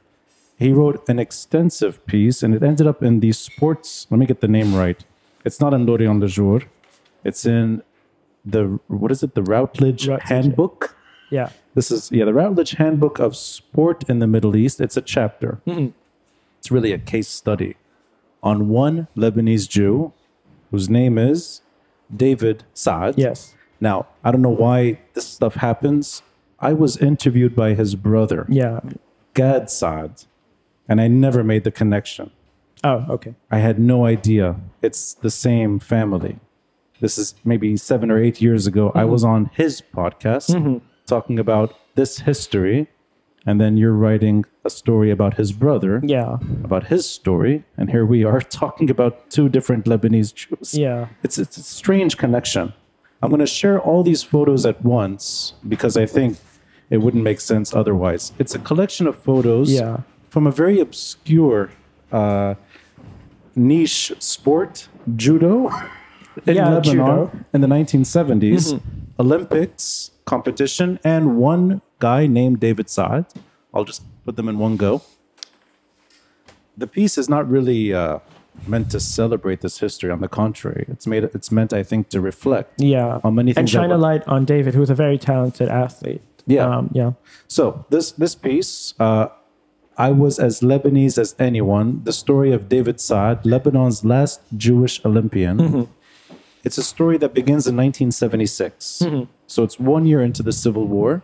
he 0.57 0.71
wrote 0.71 1.07
an 1.09 1.19
extensive 1.19 2.05
piece 2.05 2.41
and 2.43 2.55
it 2.55 2.63
ended 2.63 2.87
up 2.87 3.03
in 3.03 3.19
the 3.19 3.31
sports, 3.31 4.07
let 4.09 4.19
me 4.19 4.25
get 4.25 4.41
the 4.41 4.47
name 4.47 4.73
right. 4.73 5.03
It's 5.43 5.59
not 5.59 5.73
in 5.73 5.85
L'Orient-Le 5.85 6.27
Jour. 6.27 6.61
It's 7.23 7.45
in 7.45 7.83
the, 8.45 8.79
what 8.87 9.11
is 9.11 9.23
it, 9.23 9.35
the 9.35 9.43
Routledge, 9.43 10.07
Routledge, 10.07 10.29
Handbook? 10.29 10.95
yeah 11.29 11.49
This 11.73 11.91
is 11.91 12.11
yeah, 12.11 12.25
the 12.25 12.33
Routledge 12.33 12.71
Handbook 12.71 13.19
of 13.19 13.35
Sport 13.35 14.07
in 14.07 14.19
the 14.19 14.27
Middle 14.27 14.55
East. 14.55 14.79
It's 14.79 14.95
a 14.95 15.01
chapter. 15.01 15.59
Mm-hmm. 15.67 15.89
It's 16.59 16.71
really 16.71 16.93
a 16.93 16.99
case 16.99 17.27
study 17.27 17.75
on 18.41 18.69
one 18.69 19.07
Lebanese 19.17 19.67
Jew 19.67 20.13
whose 20.71 20.89
name 20.89 21.17
is 21.17 21.61
David 22.15 22.63
Saad. 22.73 23.15
yes 23.17 23.55
Now, 23.81 24.07
I 24.23 24.31
don't 24.31 24.41
know 24.41 24.49
why 24.49 24.99
this 25.13 25.27
stuff 25.27 25.55
happens. 25.55 26.21
I 26.59 26.73
was 26.73 26.97
interviewed 26.97 27.55
by 27.55 27.73
his 27.73 27.95
brother, 27.95 28.45
yeah 28.47 28.79
Gad 29.33 29.69
Saad, 29.69 30.23
and 30.87 31.01
I 31.01 31.07
never 31.07 31.43
made 31.43 31.63
the 31.63 31.71
connection. 31.71 32.31
oh 32.83 33.05
okay 33.09 33.33
I 33.51 33.59
had 33.59 33.79
no 33.79 34.05
idea 34.05 34.55
it's 34.81 35.15
the 35.15 35.31
same 35.31 35.79
family. 35.79 36.39
This 37.01 37.17
is 37.17 37.35
maybe 37.43 37.75
seven 37.75 38.09
or 38.09 38.21
eight 38.23 38.41
years 38.41 38.67
ago. 38.67 38.91
I 38.93 39.01
mm-hmm. 39.01 39.11
was 39.11 39.23
on 39.23 39.49
his 39.53 39.81
podcast 39.81 40.49
mm-hmm. 40.51 40.77
talking 41.05 41.39
about 41.39 41.75
this 41.95 42.19
history, 42.19 42.87
and 43.45 43.59
then 43.59 43.75
you're 43.77 43.93
writing 43.93 44.45
a 44.63 44.69
story 44.69 45.11
about 45.11 45.33
his 45.35 45.51
brother, 45.51 46.01
yeah 46.03 46.37
about 46.63 46.87
his 46.87 47.09
story, 47.09 47.63
and 47.77 47.91
here 47.91 48.05
we 48.05 48.23
are 48.23 48.41
talking 48.61 48.89
about 48.89 49.29
two 49.29 49.49
different 49.49 49.85
Lebanese 49.85 50.33
Jews. 50.33 50.73
yeah 50.73 51.07
It's, 51.23 51.37
it's 51.37 51.57
a 51.57 51.63
strange 51.63 52.17
connection. 52.17 52.73
I'm 53.21 53.29
going 53.29 53.39
to 53.39 53.47
share 53.47 53.79
all 53.79 54.03
these 54.03 54.23
photos 54.23 54.65
at 54.65 54.83
once 54.83 55.53
because 55.67 55.97
I 55.97 56.05
think 56.05 56.37
it 56.89 56.97
wouldn't 56.97 57.23
make 57.23 57.41
sense 57.41 57.73
otherwise. 57.73 58.33
It's 58.37 58.53
a 58.53 58.59
collection 58.59 59.07
of 59.07 59.15
photos 59.17 59.71
Yeah. 59.71 60.01
From 60.35 60.45
a 60.47 60.51
very 60.51 60.81
obscure 60.81 61.71
uh, 62.11 62.55
niche 63.55 64.11
sport, 64.19 64.89
judo, 65.15 65.69
in 66.45 66.55
Yeah, 66.57 66.67
Lebanon 66.71 66.83
judo. 66.83 67.31
in 67.53 67.61
the 67.61 67.67
1970s, 67.67 68.81
Olympics 69.17 70.11
competition, 70.25 70.99
and 71.05 71.37
one 71.37 71.81
guy 71.99 72.27
named 72.27 72.59
David 72.59 72.89
Saad. 72.89 73.25
I'll 73.73 73.85
just 73.85 74.01
put 74.25 74.35
them 74.35 74.49
in 74.49 74.57
one 74.59 74.75
go. 74.75 75.01
the 76.77 76.87
piece 76.87 77.17
is 77.17 77.29
not 77.29 77.49
really 77.49 77.93
uh, 77.93 78.19
meant 78.67 78.91
to 78.91 78.99
celebrate 78.99 79.61
this 79.61 79.79
history. 79.79 80.11
On 80.11 80.19
the 80.19 80.27
contrary, 80.27 80.83
it's 80.89 81.07
made. 81.07 81.23
It's 81.37 81.49
meant, 81.49 81.71
I 81.71 81.83
think, 81.83 82.09
to 82.09 82.19
reflect. 82.19 82.69
Yeah. 82.95 83.21
On 83.23 83.33
many 83.35 83.51
and 83.51 83.55
things 83.55 83.71
that 83.71 83.79
shine 83.79 83.91
a 83.91 83.97
light 84.09 84.23
on 84.27 84.43
David, 84.43 84.73
who 84.73 84.81
was 84.81 84.89
a 84.89 84.99
very 85.05 85.17
talented 85.17 85.69
athlete. 85.69 86.21
Yeah. 86.45 86.67
Um, 86.77 86.89
yeah. 86.99 87.11
So 87.47 87.85
this 87.89 88.11
this 88.23 88.35
piece, 88.35 88.93
uh, 88.99 89.27
I 89.97 90.11
was 90.11 90.39
as 90.39 90.59
Lebanese 90.59 91.17
as 91.17 91.35
anyone. 91.39 92.01
The 92.03 92.13
story 92.13 92.51
of 92.51 92.67
David 92.67 92.99
Saad, 92.99 93.43
Lebanon's 93.43 94.03
last 94.03 94.41
Jewish 94.55 95.03
Olympian. 95.05 95.57
Mm-hmm. 95.57 95.83
It's 96.63 96.77
a 96.77 96.83
story 96.83 97.17
that 97.19 97.33
begins 97.33 97.67
in 97.67 97.77
1976. 97.77 98.99
Mm-hmm. 99.03 99.31
So 99.47 99.63
it's 99.63 99.79
one 99.79 100.05
year 100.05 100.21
into 100.21 100.43
the 100.43 100.51
Civil 100.51 100.87
War, 100.87 101.21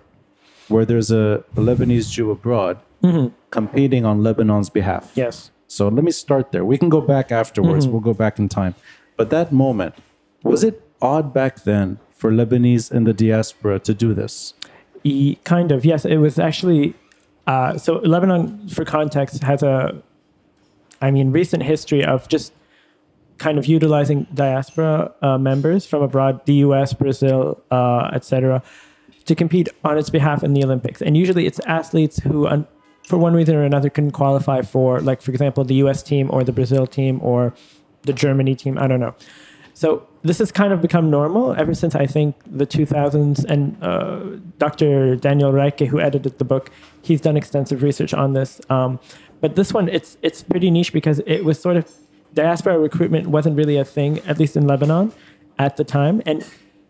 where 0.67 0.85
there's 0.85 1.11
a, 1.11 1.43
a 1.57 1.59
Lebanese 1.59 2.11
Jew 2.11 2.31
abroad 2.31 2.79
mm-hmm. 3.03 3.33
competing 3.49 4.05
on 4.05 4.21
Lebanon's 4.23 4.69
behalf. 4.69 5.11
Yes. 5.15 5.51
So 5.67 5.87
let 5.87 6.03
me 6.03 6.11
start 6.11 6.51
there. 6.51 6.63
We 6.63 6.77
can 6.77 6.89
go 6.89 7.01
back 7.01 7.31
afterwards. 7.31 7.87
We'll 7.87 8.01
go 8.01 8.13
back 8.13 8.37
in 8.39 8.49
time. 8.49 8.75
But 9.17 9.29
that 9.29 9.51
moment, 9.51 9.95
was 10.43 10.63
it 10.63 10.85
odd 11.01 11.33
back 11.33 11.63
then 11.63 11.99
for 12.11 12.31
Lebanese 12.31 12.91
in 12.91 13.05
the 13.05 13.13
diaspora 13.13 13.79
to 13.79 13.93
do 13.93 14.13
this? 14.13 14.53
E, 15.03 15.35
kind 15.43 15.71
of, 15.71 15.85
yes. 15.85 16.05
It 16.05 16.17
was 16.17 16.37
actually 16.37 16.93
uh, 17.51 17.77
so 17.77 17.95
Lebanon, 17.95 18.69
for 18.69 18.85
context, 18.85 19.43
has 19.43 19.61
a, 19.61 20.01
I 21.01 21.11
mean, 21.11 21.31
recent 21.31 21.63
history 21.63 22.03
of 22.03 22.29
just 22.29 22.53
kind 23.39 23.57
of 23.57 23.65
utilizing 23.65 24.25
diaspora 24.33 25.11
uh, 25.21 25.37
members 25.37 25.85
from 25.85 26.01
abroad, 26.01 26.45
the 26.45 26.53
U.S., 26.67 26.93
Brazil, 26.93 27.61
uh, 27.69 28.09
etc., 28.13 28.63
to 29.25 29.35
compete 29.35 29.67
on 29.83 29.97
its 29.97 30.09
behalf 30.09 30.43
in 30.43 30.53
the 30.53 30.63
Olympics. 30.63 31.01
And 31.01 31.17
usually, 31.17 31.45
it's 31.45 31.59
athletes 31.65 32.19
who, 32.19 32.47
un- 32.47 32.67
for 33.03 33.17
one 33.17 33.33
reason 33.33 33.55
or 33.55 33.63
another, 33.63 33.89
can 33.89 34.11
qualify 34.11 34.61
for, 34.61 35.01
like, 35.01 35.21
for 35.21 35.31
example, 35.31 35.65
the 35.65 35.75
U.S. 35.85 36.01
team 36.01 36.29
or 36.31 36.45
the 36.45 36.53
Brazil 36.53 36.87
team 36.87 37.19
or 37.21 37.53
the 38.03 38.13
Germany 38.13 38.55
team. 38.55 38.77
I 38.77 38.87
don't 38.87 39.01
know. 39.01 39.13
So 39.73 40.07
this 40.21 40.37
has 40.37 40.51
kind 40.51 40.71
of 40.71 40.81
become 40.81 41.09
normal 41.09 41.53
ever 41.53 41.73
since 41.73 41.95
I 41.95 42.05
think 42.05 42.35
the 42.45 42.67
2000s. 42.67 43.43
And 43.45 43.75
uh, 43.81 44.39
Dr. 44.57 45.17
Danyel 45.17 45.51
Reiche, 45.51 45.87
who 45.87 45.99
edited 45.99 46.37
the 46.37 46.45
book, 46.45 46.71
he's 47.01 47.21
done 47.21 47.37
extensive 47.37 47.83
research 47.83 48.13
on 48.13 48.33
this. 48.33 48.61
Um, 48.69 48.99
but 49.39 49.55
this 49.55 49.73
one, 49.73 49.89
it's 49.89 50.17
it's 50.21 50.43
pretty 50.43 50.69
niche 50.69 50.93
because 50.93 51.19
it 51.25 51.43
was 51.43 51.59
sort 51.59 51.77
of 51.77 51.91
diaspora 52.33 52.77
recruitment 52.79 53.27
wasn't 53.27 53.57
really 53.57 53.77
a 53.77 53.85
thing, 53.85 54.19
at 54.19 54.39
least 54.39 54.55
in 54.55 54.67
Lebanon, 54.67 55.11
at 55.59 55.77
the 55.77 55.83
time. 55.83 56.21
And 56.25 56.45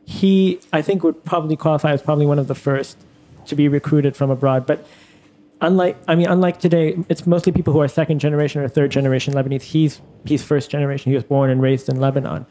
he, 0.05 0.59
I 0.73 0.81
think, 0.81 1.03
would 1.03 1.23
probably 1.23 1.55
qualify 1.55 1.93
as 1.93 2.01
probably 2.01 2.25
one 2.25 2.39
of 2.39 2.47
the 2.47 2.55
first 2.55 2.97
to 3.45 3.55
be 3.55 3.67
recruited 3.67 4.15
from 4.15 4.29
abroad. 4.29 4.65
But 4.65 4.85
unlike 5.61 5.97
I 6.07 6.15
mean, 6.15 6.27
unlike 6.27 6.59
today, 6.59 6.97
it's 7.09 7.25
mostly 7.25 7.51
people 7.51 7.73
who 7.73 7.81
are 7.81 7.87
second 7.87 8.19
generation 8.19 8.61
or 8.61 8.67
third 8.67 8.91
generation 8.91 9.33
Lebanese. 9.33 9.63
He's 9.63 10.01
he's 10.25 10.43
first 10.43 10.69
generation. 10.69 11.11
He 11.11 11.15
was 11.15 11.23
born 11.23 11.49
and 11.49 11.61
raised 11.61 11.89
in 11.89 11.99
Lebanon. 11.99 12.45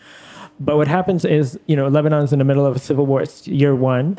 But 0.59 0.77
what 0.77 0.89
happens 0.89 1.25
is, 1.25 1.59
you 1.67 1.75
know, 1.75 1.89
Lebanon's 1.89 2.35
in 2.35 2.39
the 2.39 2.45
middle 2.45 2.67
of 2.67 2.77
a 2.77 2.79
civil 2.79 3.07
war. 3.07 3.23
It's 3.23 3.49
year 3.49 3.75
one. 3.75 4.19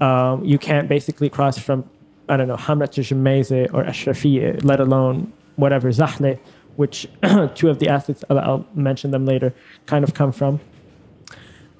Um, 0.00 0.42
you 0.44 0.58
can't 0.58 0.88
basically 0.88 1.28
cross 1.28 1.58
from, 1.58 1.88
I 2.28 2.36
don't 2.36 2.48
know, 2.48 2.56
Hamrat 2.56 2.92
Gemmayzeh 2.92 3.72
or 3.72 3.84
Ashrafiyya, 3.84 4.64
let 4.64 4.80
alone 4.80 5.32
whatever, 5.56 5.88
Zahle, 5.90 6.38
which 6.76 7.08
two 7.54 7.68
of 7.68 7.78
the 7.78 7.88
athletes, 7.88 8.24
I'll, 8.30 8.38
I'll 8.38 8.66
mention 8.74 9.10
them 9.10 9.26
later, 9.26 9.54
kind 9.86 10.04
of 10.04 10.14
come 10.14 10.32
from. 10.32 10.60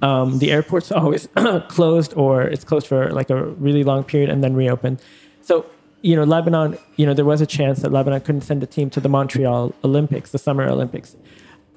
Um, 0.01 0.39
the 0.39 0.51
airport's 0.53 0.93
always 0.93 1.29
closed 1.69 2.15
or 2.15 2.43
it's 2.43 2.65
closed 2.65 2.87
for 2.87 3.11
like 3.11 3.31
a 3.31 3.45
really 3.45 3.85
long 3.85 4.05
period 4.05 4.31
and 4.31 4.43
then 4.43 4.55
reopened. 4.55 5.01
So, 5.43 5.67
you 6.03 6.15
know, 6.15 6.25
Lebanon, 6.25 6.79
you 6.97 7.07
know, 7.07 7.15
there 7.15 7.25
was 7.25 7.41
a 7.41 7.47
chance 7.47 7.81
that 7.81 7.91
Lebanon 7.91 8.21
couldn't 8.21 8.43
send 8.43 8.63
a 8.63 8.67
team 8.67 8.91
to 8.91 9.01
the 9.01 9.09
Montreal 9.09 9.75
Olympics, 9.83 10.31
the 10.31 10.39
Summer 10.39 10.69
Olympics. 10.69 11.17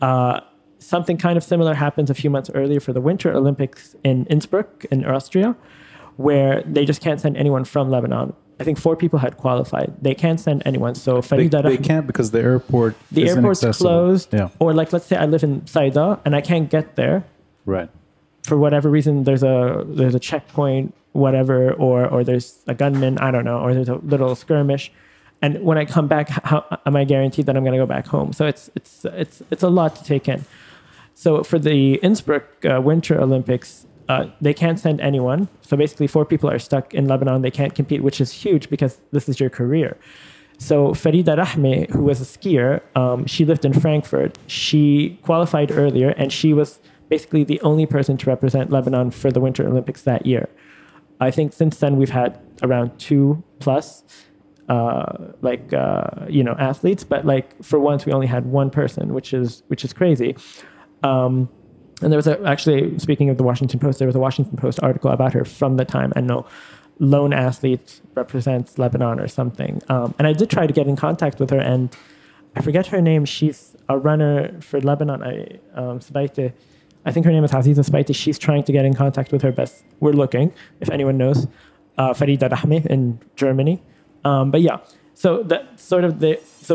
Uh, 0.02 0.42
something 0.78 1.18
kind 1.18 1.38
of 1.38 1.44
similar 1.44 1.74
happens 1.74 2.10
a 2.10 2.14
few 2.14 2.30
months 2.30 2.50
earlier 2.54 2.80
for 2.80 2.94
the 2.94 3.02
Winter 3.02 3.32
Olympics 3.32 3.96
in 4.04 4.26
Innsbruck 4.26 4.86
in 4.86 5.06
Austria, 5.06 5.56
where 6.18 6.62
they 6.64 6.86
just 6.86 7.02
can't 7.02 7.22
send 7.22 7.38
anyone 7.38 7.64
from 7.64 7.90
Lebanon. 7.90 8.34
I 8.62 8.64
think 8.64 8.78
four 8.78 8.96
people 8.96 9.20
had 9.20 9.38
qualified. 9.38 9.94
They 10.02 10.16
can't 10.16 10.40
send 10.40 10.64
anyone. 10.66 10.96
So 10.96 11.22
They, 11.70 11.78
they 11.78 11.84
can't 11.84 12.08
because 12.08 12.32
the 12.32 12.40
airport 12.40 12.96
the 13.12 13.24
is 13.24 13.36
airport's 13.36 13.78
closed. 13.78 14.34
Yeah, 14.34 14.50
Or 14.60 14.74
like, 14.74 14.94
let's 14.94 15.06
say 15.06 15.18
I 15.18 15.26
live 15.26 15.44
in 15.44 15.66
Saida 15.68 16.20
and 16.26 16.36
I 16.36 16.42
can't 16.42 16.70
get 16.70 16.96
there 16.96 17.24
right. 17.66 17.90
for 18.44 18.58
whatever 18.58 18.90
reason. 18.90 19.24
There's 19.24 19.44
a 19.44 19.84
there's 19.86 20.16
a 20.16 20.20
checkpoint, 20.20 20.94
whatever, 21.14 21.74
or 21.74 22.08
or 22.08 22.24
there's 22.24 22.60
a 22.68 22.74
gunman. 22.74 23.18
I 23.18 23.32
don't 23.32 23.46
know. 23.46 23.60
Or 23.60 23.74
there's 23.74 23.90
a 23.90 23.96
little 23.96 24.36
skirmish. 24.36 24.92
And 25.44 25.64
when 25.64 25.78
I 25.78 25.86
come 25.86 26.08
back, 26.08 26.30
how 26.30 26.64
am 26.86 26.96
I 26.96 27.04
guaranteed 27.04 27.48
that 27.48 27.58
I'm 27.58 27.64
going 27.64 27.74
to 27.74 27.80
go 27.80 27.88
back 27.88 28.08
home? 28.08 28.32
So 28.32 28.46
it's 28.46 28.70
it's 28.76 29.06
it's 29.06 29.42
it's 29.50 29.64
a 29.64 29.70
lot 29.70 29.96
to 29.96 30.04
take 30.04 30.28
in. 30.28 30.46
So 31.16 31.44
for 31.44 31.60
the 31.60 31.96
Innsbruck 31.96 32.66
uh, 32.66 32.80
Winter 32.82 33.20
Olympics, 33.20 33.86
uh, 34.12 34.30
they 34.42 34.54
can't 34.54 34.78
send 34.78 35.00
anyone. 35.00 35.48
So 35.62 35.78
basically, 35.78 36.08
four 36.08 36.26
people 36.26 36.50
are 36.50 36.60
stuck 36.60 36.94
in 36.94 37.08
Lebanon. 37.08 37.42
They 37.42 37.52
can't 37.52 37.74
compete, 37.74 38.04
which 38.04 38.20
is 38.20 38.30
huge 38.44 38.70
because 38.70 39.00
this 39.12 39.30
is 39.30 39.40
your 39.40 39.50
career. 39.50 39.98
So 40.58 40.90
Farida 40.90 41.34
Rahme, 41.42 41.90
who 41.90 42.04
was 42.04 42.20
a 42.22 42.26
skier, 42.26 42.82
um, 42.96 43.26
she 43.26 43.46
lived 43.46 43.64
in 43.64 43.74
Frankfurt. 43.74 44.38
She 44.48 45.18
qualified 45.24 45.72
earlier, 45.72 46.10
and 46.10 46.32
she 46.32 46.54
was 46.54 46.80
basically 47.08 47.44
the 47.46 47.60
only 47.62 47.86
person 47.86 48.18
to 48.18 48.26
represent 48.30 48.70
Lebanon 48.70 49.12
for 49.12 49.32
the 49.32 49.40
Winter 49.40 49.66
Olympics 49.66 50.02
that 50.02 50.26
year. 50.26 50.50
I 51.22 51.32
think 51.32 51.54
since 51.54 51.78
then 51.78 51.96
we've 51.96 52.16
had 52.22 52.38
around 52.64 52.98
two 53.00 53.42
plus, 53.60 54.04
uh, 54.68 55.32
like 55.42 55.74
uh, 55.74 56.26
you 56.28 56.44
know, 56.44 56.56
athletes. 56.60 57.06
But 57.06 57.26
like 57.26 57.64
for 57.64 57.80
once, 57.80 58.06
we 58.06 58.12
only 58.12 58.28
had 58.28 58.46
one 58.46 58.70
person, 58.70 59.14
which 59.14 59.34
is 59.34 59.64
which 59.68 59.86
is 59.86 59.94
crazy. 59.94 60.36
Um, 61.02 61.50
and 62.02 62.12
there 62.12 62.18
was 62.18 62.28
a, 62.28 62.42
actually, 62.44 62.98
speaking 63.00 63.30
of 63.30 63.38
the 63.38 63.44
Washington 63.44 63.80
Post, 63.80 64.00
there 64.00 64.08
was 64.08 64.16
a 64.16 64.20
Washington 64.20 64.58
Post 64.58 64.80
article 64.82 65.12
about 65.12 65.34
her 65.34 65.46
from 65.46 65.78
the 65.78 65.86
time. 65.86 66.12
And 66.16 66.28
no, 66.28 66.46
lone 67.00 67.34
athlete 67.34 68.02
represents 68.16 68.78
Lebanon 68.78 69.20
or 69.20 69.28
something. 69.28 69.82
Um, 69.90 70.14
and 70.18 70.28
I 70.28 70.34
did 70.34 70.50
try 70.50 70.68
to 70.68 70.74
get 70.74 70.88
in 70.88 70.96
contact 70.96 71.40
with 71.40 71.50
her, 71.50 71.60
and 71.60 71.96
I 72.56 72.62
forget 72.62 72.88
her 72.88 73.02
name. 73.02 73.26
She's 73.26 73.76
a 73.90 73.98
runner 73.98 74.60
for 74.62 74.80
Lebanon. 74.80 75.24
I 75.24 75.60
um. 75.74 76.00
I 77.04 77.12
think 77.12 77.26
her 77.26 77.32
name 77.32 77.44
is 77.44 77.52
Aziza 77.52 77.84
Sbaity. 77.90 78.14
She's 78.16 78.38
trying 78.38 78.64
to 78.64 78.72
get 78.72 78.86
in 78.86 78.94
contact 78.94 79.32
with 79.32 79.42
her, 79.42 79.52
but 79.52 79.74
we're 80.00 80.12
looking. 80.12 80.54
If 80.80 80.90
anyone 80.92 81.18
knows, 81.18 81.48
uh, 81.98 82.14
Farida 82.14 82.48
Rahme 82.48 82.86
in 82.86 83.20
Germany. 83.36 83.82
Um, 84.24 84.52
but 84.52 84.62
yeah, 84.62 84.78
so 85.22 85.30
that 85.52 85.64
sort 85.80 86.04
of 86.08 86.12
the 86.24 86.32
so 86.68 86.74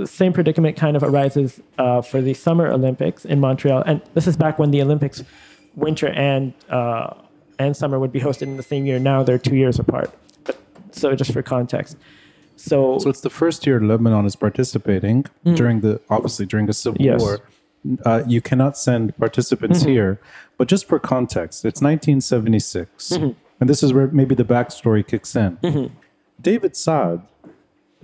the 0.00 0.06
same 0.20 0.32
predicament 0.38 0.74
kind 0.84 0.96
of 0.98 1.02
arises 1.10 1.60
uh, 1.78 2.00
for 2.10 2.20
the 2.28 2.34
Summer 2.46 2.66
Olympics 2.78 3.24
in 3.32 3.38
Montreal, 3.46 3.80
and 3.90 3.96
this 4.14 4.26
is 4.30 4.36
back 4.44 4.54
when 4.60 4.70
the 4.74 4.80
Olympics, 4.86 5.18
winter 5.84 6.08
and 6.30 6.42
uh, 6.78 7.14
and 7.62 7.70
summer 7.76 7.98
would 8.02 8.12
be 8.18 8.20
hosted 8.20 8.42
in 8.52 8.56
the 8.62 8.68
same 8.72 8.84
year. 8.88 8.98
Now 8.98 9.18
they're 9.26 9.38
two 9.50 9.56
years 9.64 9.78
apart. 9.84 10.10
But 10.46 10.56
so 11.00 11.14
just 11.14 11.32
for 11.32 11.42
context, 11.56 11.96
so, 12.56 12.98
So 13.02 13.08
it's 13.12 13.20
the 13.28 13.34
first 13.42 13.66
year 13.66 13.78
Lebanon 13.90 14.24
is 14.26 14.36
participating 14.36 15.18
during 15.60 15.76
the 15.86 16.00
obviously 16.16 16.46
during 16.46 16.66
the 16.66 16.72
civil 16.82 16.98
Mm. 17.00 17.04
Yes. 17.10 17.20
war. 17.20 17.38
Uh, 18.08 18.22
you 18.34 18.40
cannot 18.40 18.72
send 18.88 19.02
participants 19.18 19.80
Mm-hmm. 19.80 19.90
here, 19.96 20.12
but 20.58 20.66
just 20.74 20.84
for 20.90 20.98
context, 20.98 21.56
it's 21.68 21.80
1976, 21.82 23.08
Mm-hmm. 23.10 23.30
and 23.60 23.66
this 23.70 23.82
is 23.84 23.92
where 23.92 24.08
maybe 24.20 24.34
the 24.34 24.48
backstory 24.54 25.02
kicks 25.06 25.36
in. 25.36 25.50
David 26.40 26.74
Saad 26.76 27.18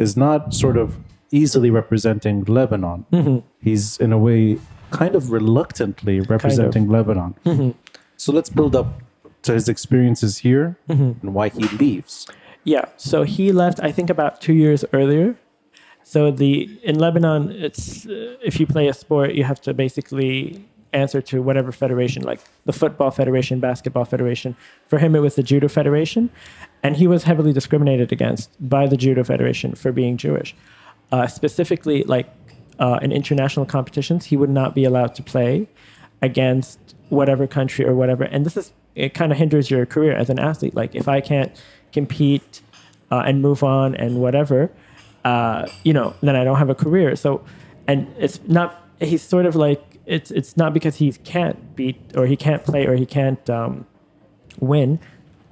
is 0.01 0.17
not 0.17 0.53
sort 0.53 0.77
of 0.77 0.99
easily 1.31 1.71
representing 1.71 2.43
Lebanon. 2.45 3.07
Mm-hmm. 3.13 3.39
He's 3.63 3.97
in 3.99 4.13
a 4.13 4.19
way 4.19 4.59
kind 4.91 5.15
of 5.15 5.31
reluctantly 5.31 6.21
representing 6.21 6.89
Lebanon. 6.89 7.37
Mm-hmm. 7.47 7.71
So 8.17 8.33
let's 8.33 8.51
build 8.51 8.75
up 8.75 8.89
to 9.43 9.53
his 9.55 9.69
experiences 9.69 10.39
here 10.39 10.77
Mm-hmm. 10.89 11.25
and 11.25 11.35
why 11.35 11.51
he 11.51 11.65
leaves. 11.79 12.27
Yeah, 12.65 12.87
so 12.97 13.23
he 13.23 13.53
left 13.53 13.79
I 13.81 13.93
think 13.93 14.11
about 14.11 14.41
2 14.41 14.53
years 14.53 14.85
earlier. 14.93 15.37
So 16.03 16.31
the 16.31 16.53
in 16.83 16.99
Lebanon 16.99 17.53
it's 17.53 18.07
uh, 18.07 18.37
if 18.43 18.59
you 18.59 18.67
play 18.67 18.89
a 18.89 18.95
sport 18.95 19.35
you 19.35 19.45
have 19.45 19.61
to 19.67 19.73
basically 19.73 20.65
answer 20.93 21.23
to 21.23 21.41
whatever 21.41 21.71
federation 21.71 22.23
like 22.25 22.41
the 22.65 22.73
football 22.73 23.13
federation, 23.13 23.61
basketball 23.61 24.05
federation. 24.05 24.57
For 24.89 24.99
him 24.99 25.15
it 25.15 25.21
was 25.21 25.35
the 25.37 25.43
judo 25.43 25.69
federation 25.69 26.31
and 26.83 26.97
he 26.97 27.07
was 27.07 27.25
heavily 27.25 27.53
discriminated 27.53 28.12
against 28.12 28.51
by 28.69 28.87
the 28.87 28.97
judo 28.97 29.25
federation 29.25 29.75
for 29.75 29.93
being 29.93 30.16
Jewish. 30.16 30.55
Uh, 31.12 31.27
specifically 31.27 32.05
like 32.05 32.33
uh, 32.79 32.99
in 33.03 33.11
international 33.11 33.66
competitions 33.66 34.27
he 34.27 34.37
would 34.37 34.51
not 34.51 34.74
be 34.74 34.85
allowed 34.85 35.14
to 35.14 35.22
play 35.22 35.66
against 36.22 36.78
whatever 37.09 37.47
country 37.47 37.85
or 37.85 37.95
whatever. 37.95 38.24
And 38.24 38.47
this 38.47 38.57
is 38.57 38.72
it 38.95 39.14
kind 39.14 39.33
of 39.33 39.39
hinders 39.39 39.70
your 39.70 39.87
career 39.87 40.14
as 40.14 40.31
an 40.31 40.39
athlete. 40.39 40.74
Like 40.74 40.95
if 40.95 41.09
I 41.09 41.20
can't 41.20 41.53
compete 41.93 42.61
uh, 43.11 43.22
and 43.26 43.41
move 43.43 43.62
on 43.62 43.95
and 43.95 44.20
whatever, 44.20 44.70
uh, 45.24 45.68
you 45.85 45.93
know, 45.93 46.14
then 46.22 46.37
I 46.37 46.45
don't 46.45 46.57
have 46.57 46.70
a 46.70 46.74
career. 46.74 47.16
So, 47.16 47.45
and 47.87 48.12
it's 48.18 48.41
not. 48.47 48.85
He's 49.01 49.22
sort 49.22 49.47
of 49.47 49.55
like 49.55 49.99
it's 50.07 50.31
it's 50.31 50.57
not 50.57 50.74
because 50.74 50.97
he 50.97 51.12
can't 51.12 51.76
beat 51.76 51.97
or 52.16 52.26
he 52.26 52.37
can't 52.37 52.64
play 52.64 52.87
or 52.87 52.95
he 52.95 53.07
can't 53.07 53.49
um, 53.51 53.87
win. 54.59 54.99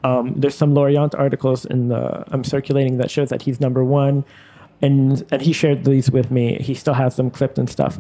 Um, 0.05 0.35
there's 0.37 0.55
some 0.55 0.75
L'Orient 0.75 1.15
articles 1.15 1.65
in 1.65 1.89
the 1.89 2.25
I'm 2.33 2.45
circulating 2.45 2.99
that 2.99 3.11
shows 3.11 3.29
that 3.31 3.43
he's 3.43 3.61
number 3.61 3.83
one 3.85 4.25
and 4.81 5.25
and 5.33 5.43
he 5.43 5.53
shared 5.53 5.85
these 5.85 6.11
with 6.11 6.31
me. 6.31 6.57
He 6.61 6.75
still 6.75 6.95
has 6.95 7.17
them 7.17 7.31
clipped 7.31 7.59
and 7.59 7.69
stuff. 7.69 7.99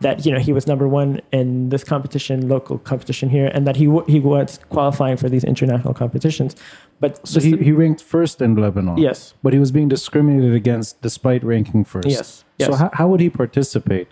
That 0.00 0.26
you 0.26 0.32
know 0.32 0.40
he 0.40 0.52
was 0.52 0.66
number 0.66 0.88
one 0.88 1.20
in 1.32 1.68
this 1.68 1.84
competition, 1.84 2.48
local 2.48 2.78
competition 2.78 3.28
here, 3.28 3.50
and 3.54 3.66
that 3.66 3.76
he 3.76 3.86
w- 3.86 4.04
he 4.08 4.20
was 4.20 4.58
qualifying 4.70 5.16
for 5.16 5.28
these 5.28 5.44
international 5.44 5.94
competitions. 5.94 6.56
But 6.98 7.26
So 7.26 7.40
he, 7.40 7.56
he 7.58 7.72
ranked 7.72 8.02
first 8.02 8.40
in 8.42 8.56
Lebanon. 8.56 8.96
yes, 8.98 9.34
But 9.42 9.52
he 9.52 9.58
was 9.58 9.70
being 9.70 9.88
discriminated 9.88 10.52
against 10.54 11.00
despite 11.00 11.44
ranking 11.44 11.84
first. 11.84 12.08
yes, 12.08 12.44
yes. 12.58 12.68
So 12.70 12.74
how, 12.76 12.90
how 12.92 13.06
would 13.08 13.20
he 13.20 13.30
participate? 13.30 14.08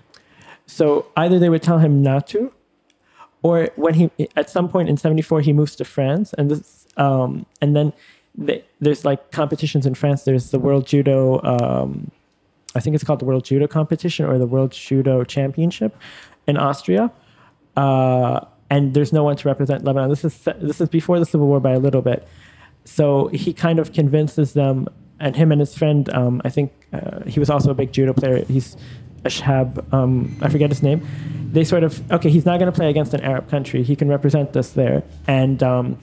So 0.66 1.06
either 1.16 1.38
they 1.38 1.48
would 1.48 1.62
tell 1.62 1.78
him 1.78 2.00
not 2.02 2.26
to, 2.28 2.52
or 3.42 3.70
when 3.76 3.94
he 3.94 4.10
at 4.36 4.48
some 4.50 4.68
point 4.68 4.88
in 4.88 4.96
'74 4.96 5.40
he 5.40 5.52
moves 5.52 5.74
to 5.76 5.84
France, 5.84 6.32
and 6.38 6.48
this 6.50 6.81
um, 6.96 7.46
and 7.60 7.76
then 7.76 7.92
there's 8.80 9.04
like 9.04 9.30
competitions 9.30 9.86
in 9.86 9.94
France. 9.94 10.22
There's 10.22 10.50
the 10.50 10.58
World 10.58 10.86
Judo, 10.86 11.40
um, 11.42 12.10
I 12.74 12.80
think 12.80 12.94
it's 12.94 13.04
called 13.04 13.20
the 13.20 13.24
World 13.24 13.44
Judo 13.44 13.66
Competition 13.66 14.24
or 14.26 14.38
the 14.38 14.46
World 14.46 14.72
Judo 14.72 15.24
Championship 15.24 15.96
in 16.46 16.56
Austria, 16.56 17.10
uh, 17.76 18.40
and 18.70 18.94
there's 18.94 19.12
no 19.12 19.22
one 19.22 19.36
to 19.36 19.48
represent 19.48 19.84
Lebanon. 19.84 20.08
This 20.08 20.24
is 20.24 20.48
this 20.58 20.80
is 20.80 20.88
before 20.88 21.18
the 21.18 21.26
civil 21.26 21.46
war 21.46 21.60
by 21.60 21.72
a 21.72 21.78
little 21.78 22.00
bit. 22.00 22.26
So 22.84 23.28
he 23.28 23.52
kind 23.52 23.78
of 23.78 23.92
convinces 23.92 24.54
them, 24.54 24.88
and 25.20 25.36
him 25.36 25.52
and 25.52 25.60
his 25.60 25.76
friend, 25.76 26.12
um, 26.14 26.40
I 26.44 26.48
think 26.48 26.72
uh, 26.92 27.20
he 27.26 27.38
was 27.38 27.50
also 27.50 27.70
a 27.70 27.74
big 27.74 27.92
judo 27.92 28.12
player. 28.14 28.44
He's 28.46 28.76
Ashab, 29.24 29.92
um, 29.92 30.36
I 30.40 30.48
forget 30.48 30.70
his 30.70 30.82
name. 30.82 31.06
They 31.52 31.64
sort 31.64 31.84
of 31.84 32.10
okay, 32.10 32.30
he's 32.30 32.46
not 32.46 32.58
going 32.58 32.72
to 32.72 32.76
play 32.76 32.88
against 32.88 33.12
an 33.12 33.20
Arab 33.20 33.50
country. 33.50 33.82
He 33.82 33.94
can 33.94 34.08
represent 34.08 34.56
us 34.56 34.70
there, 34.70 35.02
and 35.26 35.62
um, 35.62 35.98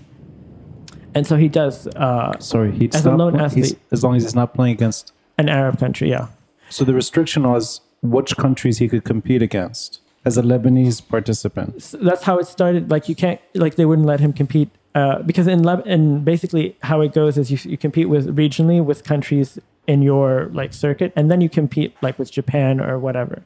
and 1.15 1.25
so 1.27 1.35
he 1.37 1.47
does 1.47 1.87
uh, 1.95 2.37
Sorry, 2.39 2.71
he'd 2.71 2.95
As 2.95 3.05
a 3.05 3.15
lone 3.15 3.39
athlete. 3.39 3.77
as 3.91 4.03
long 4.03 4.15
as 4.15 4.23
he's 4.23 4.35
not 4.35 4.53
playing 4.53 4.73
against. 4.73 5.11
an 5.37 5.49
Arab 5.49 5.79
country. 5.79 6.09
Yeah, 6.09 6.27
So 6.69 6.83
the 6.85 6.93
restriction 6.93 7.43
was 7.43 7.81
which 8.01 8.35
countries 8.37 8.77
he 8.77 8.87
could 8.87 9.03
compete 9.03 9.41
against 9.41 9.99
as 10.25 10.37
a 10.37 10.41
Lebanese 10.41 11.05
participant. 11.07 11.81
So 11.83 11.97
that's 11.97 12.23
how 12.23 12.37
it 12.39 12.47
started. 12.47 12.89
Like 12.91 13.09
you 13.09 13.15
can't, 13.15 13.39
like 13.55 13.75
they 13.75 13.85
wouldn't 13.85 14.07
let 14.07 14.19
him 14.19 14.33
compete 14.33 14.69
uh, 14.95 15.19
because 15.23 15.47
in 15.47 15.61
Leb- 15.61 15.85
and 15.85 16.23
basically 16.25 16.75
how 16.83 17.01
it 17.01 17.13
goes 17.13 17.37
is 17.37 17.51
you 17.51 17.57
you 17.71 17.77
compete 17.77 18.09
with 18.09 18.35
regionally 18.35 18.83
with 18.83 19.03
countries 19.03 19.57
in 19.87 20.01
your 20.01 20.49
like 20.53 20.73
circuit, 20.73 21.11
and 21.15 21.29
then 21.31 21.39
you 21.41 21.49
compete 21.49 21.95
like 22.01 22.17
with 22.19 22.31
Japan 22.31 22.79
or 22.81 22.97
whatever. 22.99 23.41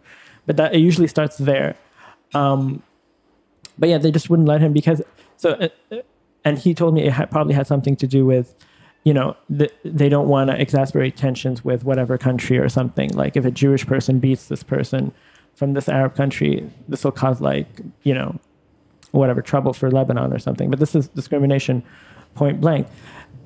But 0.45 0.57
that 0.57 0.74
it 0.76 0.80
usually 0.80 1.07
starts 1.07 1.38
there. 1.38 1.76
Um, 2.34 2.82
but 3.78 3.89
yeah, 3.89 3.97
they 3.97 4.11
just 4.11 4.30
wouldn't 4.30 4.47
let 4.47 4.61
him 4.61 4.74
because 4.74 5.01
so. 5.38 5.51
Uh, 5.51 5.70
uh, 5.91 5.97
and 6.46 6.58
he 6.58 6.74
told 6.74 6.94
me 6.94 7.04
it 7.04 7.32
probably 7.32 7.54
had 7.54 7.68
something 7.68 7.96
to 7.98 8.08
do 8.08 8.26
with, 8.26 8.56
you 9.04 9.14
know, 9.14 9.36
the, 9.50 9.72
they 9.84 10.10
don't 10.10 10.28
want 10.28 10.50
to 10.50 10.58
exacerbate 10.58 11.16
tensions 11.16 11.64
with 11.64 11.84
whatever 11.84 12.18
country 12.18 12.58
or 12.58 12.70
something. 12.70 13.10
Like 13.12 13.38
if 13.38 13.46
a 13.46 13.52
Jewish 13.52 13.86
person 13.86 14.20
beats 14.20 14.48
this 14.48 14.64
person 14.64 15.14
from 15.56 15.74
this 15.74 15.88
Arab 15.88 16.16
country, 16.16 16.70
this 16.88 17.04
will 17.04 17.12
cause 17.12 17.39
like, 17.41 17.68
you 18.04 18.14
know, 18.14 18.39
whatever 19.12 19.41
trouble 19.41 19.74
for 19.74 19.91
Lebanon 19.91 20.34
or 20.34 20.39
something. 20.39 20.70
But 20.70 20.80
this 20.80 20.96
is 20.96 21.08
discrimination 21.10 21.84
point 22.36 22.60
blank. 22.60 22.88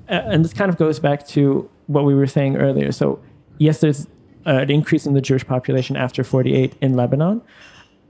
And 0.07 0.43
this 0.43 0.53
kind 0.53 0.69
of 0.69 0.77
goes 0.77 0.99
back 0.99 1.27
to 1.29 1.69
what 1.87 2.05
we 2.05 2.15
were 2.15 2.27
saying 2.27 2.55
earlier. 2.55 2.91
So, 2.91 3.19
yes, 3.57 3.81
there's 3.81 4.07
uh, 4.45 4.61
an 4.61 4.71
increase 4.71 5.05
in 5.05 5.13
the 5.13 5.21
Jewish 5.21 5.45
population 5.45 5.97
after 5.97 6.23
48 6.23 6.75
in 6.79 6.93
Lebanon. 6.93 7.41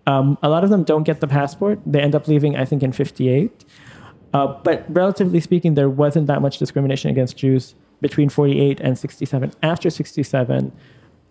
Um, 0.05 0.37
a 0.43 0.49
lot 0.49 0.63
of 0.63 0.69
them 0.69 0.83
don't 0.83 1.03
get 1.03 1.19
the 1.19 1.27
passport. 1.27 1.79
They 1.85 1.99
end 1.99 2.13
up 2.13 2.27
leaving, 2.27 2.55
I 2.55 2.65
think, 2.65 2.83
in 2.83 2.91
58. 2.91 3.65
Uh, 4.33 4.47
but 4.63 4.85
relatively 4.89 5.39
speaking, 5.39 5.75
there 5.75 5.89
wasn't 5.89 6.27
that 6.27 6.41
much 6.41 6.57
discrimination 6.57 7.09
against 7.09 7.37
Jews 7.37 7.75
between 8.01 8.29
48 8.29 8.79
and 8.81 8.97
67. 8.97 9.53
After 9.63 9.89
67, 9.89 10.71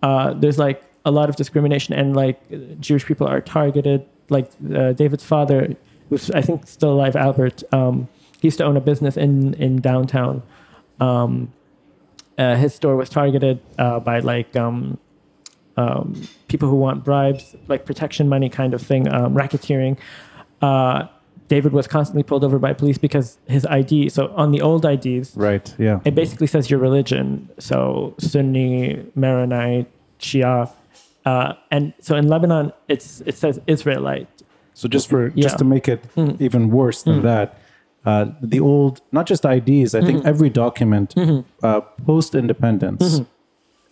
uh, 0.01 0.33
there's 0.33 0.57
like 0.57 0.83
a 1.05 1.11
lot 1.11 1.29
of 1.29 1.35
discrimination, 1.35 1.93
and 1.93 2.15
like 2.15 2.39
Jewish 2.79 3.05
people 3.05 3.27
are 3.27 3.41
targeted. 3.41 4.05
Like 4.29 4.51
uh, 4.75 4.91
David's 4.91 5.23
father, 5.23 5.75
who's 6.09 6.29
I 6.31 6.41
think 6.41 6.67
still 6.67 6.91
alive, 6.91 7.15
Albert, 7.15 7.63
um, 7.71 8.09
he 8.41 8.47
used 8.47 8.57
to 8.57 8.65
own 8.65 8.75
a 8.75 8.81
business 8.81 9.15
in 9.15 9.53
in 9.53 9.77
downtown. 9.77 10.43
Um, 10.99 11.53
uh, 12.37 12.55
his 12.55 12.75
store 12.75 12.95
was 12.95 13.09
targeted 13.09 13.59
uh, 13.79 13.99
by 13.99 14.19
like 14.19 14.55
um, 14.55 14.99
um, 15.77 16.21
people 16.47 16.69
who 16.69 16.75
want 16.75 17.03
bribes, 17.03 17.55
like 17.67 17.85
protection 17.85 18.27
money 18.27 18.49
kind 18.49 18.73
of 18.73 18.81
thing, 18.81 19.07
um, 19.07 19.33
racketeering. 19.33 19.97
David 21.47 21.71
was 21.73 21.87
constantly 21.87 22.23
pulled 22.23 22.43
over 22.43 22.59
by 22.59 22.73
police 22.73 22.97
because 22.97 23.37
his 23.47 23.65
ID. 23.65 24.09
So 24.09 24.33
on 24.35 24.51
the 24.51 24.61
old 24.61 24.85
IDs, 24.85 25.35
Right. 25.35 25.73
Yeah. 25.77 25.99
it 26.05 26.13
basically 26.15 26.47
says 26.47 26.69
your 26.69 26.79
religion. 26.79 27.49
So 27.59 28.13
Sunni, 28.17 29.05
Maronite, 29.15 29.87
Shia, 30.19 30.69
uh, 31.25 31.53
and 31.71 31.93
so 32.01 32.15
in 32.15 32.27
Lebanon, 32.27 32.73
it's 32.87 33.21
it 33.25 33.35
says 33.35 33.59
Israelite. 33.67 34.27
So 34.73 34.87
just 34.87 35.09
for 35.09 35.27
Yeah. 35.35 35.43
just 35.43 35.57
to 35.59 35.65
make 35.65 35.87
it 35.87 36.01
Mm. 36.15 36.39
even 36.41 36.69
worse 36.69 37.01
than 37.03 37.19
Mm. 37.19 37.23
that, 37.23 37.47
uh, 38.05 38.25
the 38.41 38.59
old 38.59 39.01
not 39.11 39.25
just 39.25 39.45
IDs. 39.45 39.95
I 39.95 40.01
think 40.01 40.23
Mhm. 40.23 40.27
every 40.33 40.49
document 40.49 41.15
Mhm. 41.15 41.43
uh, 41.63 41.81
post 42.05 42.35
independence, 42.35 43.19
Mhm. 43.19 43.25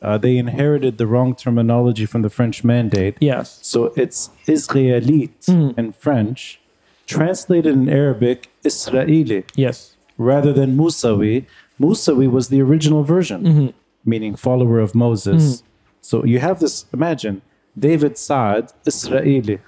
uh, 0.01 0.17
they 0.17 0.37
inherited 0.37 0.97
the 0.97 1.07
wrong 1.07 1.35
terminology 1.35 2.05
from 2.05 2.21
the 2.21 2.29
French 2.29 2.63
Mandate. 2.63 3.15
Yes. 3.21 3.59
So 3.61 3.91
it's 3.95 4.29
Israelite 4.47 5.41
Mhm. 5.47 5.77
in 5.79 5.91
French, 5.93 6.59
translated 7.05 7.73
in 7.73 7.89
Arabic 7.89 8.49
Israeli, 8.63 9.43
Yes. 9.55 9.95
rather 10.17 10.51
than 10.53 10.75
Musawi. 10.77 11.45
Musawi 11.79 12.29
was 12.29 12.47
the 12.49 12.61
original 12.61 13.03
version, 13.03 13.43
Mhm. 13.43 13.73
meaning 14.05 14.35
follower 14.35 14.79
of 14.79 14.95
Moses. 14.95 15.43
Mm-hmm. 15.57 15.65
So 16.01 16.23
you 16.25 16.39
have 16.39 16.59
this. 16.59 16.85
Imagine 16.93 17.41
David 17.77 18.17
Saad 18.17 18.71
Israeli. 18.85 19.59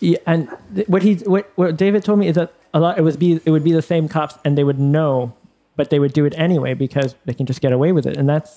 Yeah, 0.00 0.18
and 0.26 0.48
th- 0.74 0.88
what 0.88 1.02
he 1.02 1.14
what, 1.34 1.44
what 1.56 1.76
David 1.76 2.02
told 2.04 2.18
me 2.18 2.26
is 2.26 2.34
that 2.40 2.50
a 2.72 2.80
lot 2.80 2.98
it 2.98 3.02
was 3.02 3.16
be 3.16 3.40
it 3.44 3.50
would 3.50 3.64
be 3.70 3.72
the 3.72 3.82
same 3.82 4.08
cops 4.08 4.34
and 4.44 4.56
they 4.58 4.64
would 4.64 4.80
know, 4.96 5.32
but 5.76 5.90
they 5.90 5.98
would 6.02 6.12
do 6.20 6.24
it 6.24 6.34
anyway 6.36 6.72
because 6.74 7.14
they 7.26 7.34
can 7.34 7.46
just 7.46 7.60
get 7.60 7.72
away 7.72 7.92
with 7.92 8.06
it, 8.10 8.16
and 8.16 8.26
that's 8.28 8.52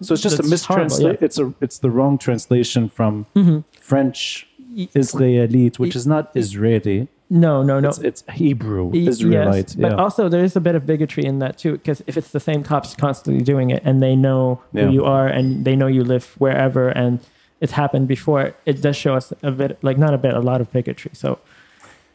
So 0.00 0.14
it's 0.14 0.22
just 0.22 0.38
a 0.38 0.44
mistranslation. 0.54 1.18
yeah. 1.20 1.26
It's 1.26 1.38
a 1.44 1.46
it's 1.60 1.78
the 1.84 1.90
wrong 1.90 2.14
translation 2.26 2.88
from 2.88 3.12
Mhm. 3.36 3.64
French 3.90 4.46
Israelite, 4.94 5.78
which 5.82 5.96
is 6.00 6.06
not 6.06 6.30
Israeli. 6.34 7.08
No 7.30 7.62
no 7.62 7.78
no. 7.80 7.88
It's, 7.88 7.98
it's 7.98 8.24
Hebrew 8.32 8.84
Y- 8.86 9.06
Israelite. 9.08 9.68
Yes, 9.68 9.74
but 9.76 9.92
yeah. 9.92 9.96
also 10.04 10.28
there 10.28 10.44
is 10.44 10.56
a 10.56 10.60
bit 10.60 10.74
of 10.74 10.84
bigotry 10.84 11.24
in 11.24 11.38
that 11.38 11.56
too, 11.58 11.72
because 11.72 12.02
if 12.06 12.16
it's 12.16 12.30
the 12.32 12.40
same 12.40 12.62
cops 12.62 12.94
constantly 12.94 13.42
doing 13.42 13.70
it 13.70 13.82
and 13.84 14.02
they 14.02 14.14
know 14.16 14.60
Yeah. 14.72 14.86
who 14.86 14.92
you 14.92 15.04
are 15.04 15.26
and 15.26 15.64
they 15.64 15.76
know 15.76 15.86
you 15.86 16.02
live 16.04 16.34
wherever 16.38 16.88
and 16.88 17.20
it's 17.60 17.72
happened 17.72 18.08
before, 18.08 18.54
it 18.66 18.82
does 18.82 18.96
show 18.96 19.14
us 19.14 19.32
a 19.42 19.50
bit, 19.50 19.78
like 19.82 19.98
not 19.98 20.12
a 20.14 20.18
bit, 20.18 20.34
a 20.34 20.40
lot 20.40 20.60
of 20.60 20.72
bigotry. 20.72 21.12
So 21.14 21.38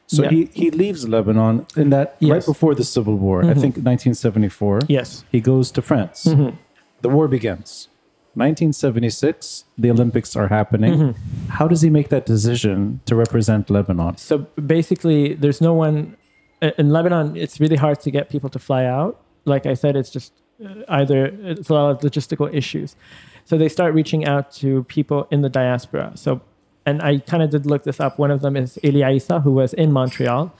so 0.07 0.23
yeah. 0.23 0.29
he, 0.29 0.49
he 0.53 0.69
leaves 0.69 1.07
Lebanon 1.07 1.65
in 1.75 1.89
that 1.89 2.17
right 2.21 2.45
before 2.45 2.75
the 2.75 2.83
Civil 2.83 3.15
War. 3.15 3.41
I 3.41 3.45
Mhm. 3.53 3.61
think 3.61 3.73
1974. 3.77 4.81
yes, 4.87 5.23
He 5.31 5.39
goes 5.41 5.71
to 5.71 5.81
France. 5.81 6.25
Mhm. 6.25 6.53
The 7.01 7.09
war 7.09 7.27
begins. 7.27 7.87
1976. 8.35 9.65
The 9.77 9.91
Olympics 9.91 10.35
are 10.35 10.47
happening. 10.47 10.93
Mhm. 10.93 11.15
How 11.49 11.67
does 11.67 11.81
he 11.81 11.89
make 11.89 12.09
that 12.09 12.25
decision 12.25 12.99
to 13.05 13.15
represent 13.15 13.69
Lebanon? 13.69 14.17
So 14.17 14.45
basically, 14.65 15.33
there's 15.33 15.61
no 15.61 15.73
one 15.73 16.15
in 16.61 16.89
Lebanon. 16.89 17.35
It's 17.35 17.59
really 17.59 17.75
hard 17.77 17.99
to 18.01 18.11
get 18.11 18.29
people 18.29 18.49
to 18.49 18.59
fly 18.59 18.85
out. 18.85 19.19
Like 19.45 19.65
I 19.65 19.73
said, 19.75 19.95
it's 19.95 20.09
just 20.09 20.33
uh, 20.63 20.83
either 20.87 21.25
it's 21.43 21.69
a 21.69 21.73
lot 21.73 21.91
of 21.91 21.99
logistical 22.01 22.47
issues. 22.53 22.95
So 23.43 23.57
they 23.57 23.69
start 23.69 23.93
reaching 23.93 24.25
out 24.25 24.51
to 24.61 24.83
people 24.85 25.27
in 25.29 25.41
the 25.41 25.49
diaspora. 25.49 26.11
So, 26.15 26.41
and 26.85 27.01
I 27.01 27.19
kind 27.19 27.43
of 27.43 27.49
did 27.49 27.65
look 27.65 27.83
this 27.83 27.99
up. 27.99 28.17
One 28.17 28.31
of 28.31 28.41
them 28.41 28.55
is 28.55 28.79
Elia 28.83 29.09
Issa, 29.09 29.41
who 29.41 29.51
was 29.51 29.73
in 29.73 29.91
Montreal. 29.91 30.51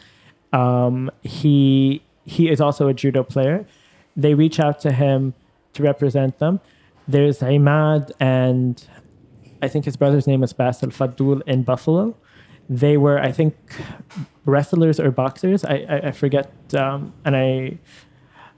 Um, 0.53 1.09
he 1.23 2.01
he 2.26 2.49
is 2.49 2.59
also 2.61 2.88
a 2.88 2.93
judo 2.93 3.23
player. 3.23 3.65
They 4.17 4.34
reach 4.34 4.59
out 4.59 4.80
to 4.82 4.91
him 4.91 5.34
to 5.73 5.84
represent 5.84 6.39
them. 6.39 6.59
There's 7.07 7.39
Imad 7.39 8.11
and 8.19 8.83
I 9.61 9.67
think 9.67 9.85
his 9.85 9.97
brother's 9.97 10.27
name 10.27 10.43
is 10.43 10.53
Basil 10.53 10.89
Fadul 10.89 11.41
in 11.47 11.63
Buffalo. 11.63 12.15
They 12.69 12.97
were, 12.97 13.19
I 13.19 13.31
think, 13.31 13.55
wrestlers 14.45 14.99
or 14.99 15.11
boxers. 15.11 15.63
I, 15.63 15.85
I, 15.89 15.97
I 16.07 16.11
forget. 16.11 16.51
Um, 16.73 17.13
and 17.23 17.35
I, 17.35 17.77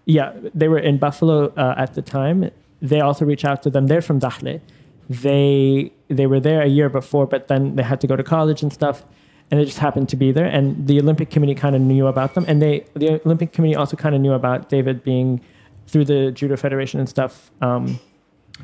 yeah, 0.05 0.33
they 0.53 0.67
were 0.67 0.79
in 0.79 0.97
Buffalo 0.97 1.53
uh, 1.55 1.75
at 1.77 1.93
the 1.93 2.01
time. 2.01 2.49
They 2.81 3.01
also 3.01 3.25
reached 3.25 3.45
out 3.45 3.63
to 3.63 3.69
them. 3.69 3.87
They're 3.87 4.01
from 4.01 4.19
Zahle. 4.19 4.61
They 5.09 5.91
they 6.09 6.27
were 6.27 6.39
there 6.39 6.61
a 6.61 6.67
year 6.67 6.89
before, 6.89 7.25
but 7.25 7.47
then 7.47 7.75
they 7.75 7.83
had 7.83 8.01
to 8.01 8.07
go 8.07 8.15
to 8.15 8.23
college 8.23 8.61
and 8.61 8.71
stuff, 8.71 9.03
and 9.49 9.59
they 9.59 9.65
just 9.65 9.79
happened 9.79 10.09
to 10.09 10.17
be 10.17 10.31
there. 10.31 10.45
And 10.45 10.87
the 10.87 10.99
Olympic 10.99 11.29
Committee 11.29 11.55
kind 11.55 11.75
of 11.75 11.81
knew 11.81 12.07
about 12.07 12.33
them, 12.33 12.45
and 12.47 12.61
they 12.61 12.85
the 12.93 13.21
Olympic 13.25 13.53
Committee 13.53 13.75
also 13.75 13.95
kind 13.95 14.15
of 14.15 14.21
knew 14.21 14.33
about 14.33 14.69
David 14.69 15.03
being 15.03 15.41
through 15.87 16.05
the 16.05 16.31
Judo 16.31 16.57
Federation 16.57 16.99
and 16.99 17.07
stuff, 17.07 17.51
um, 17.61 17.99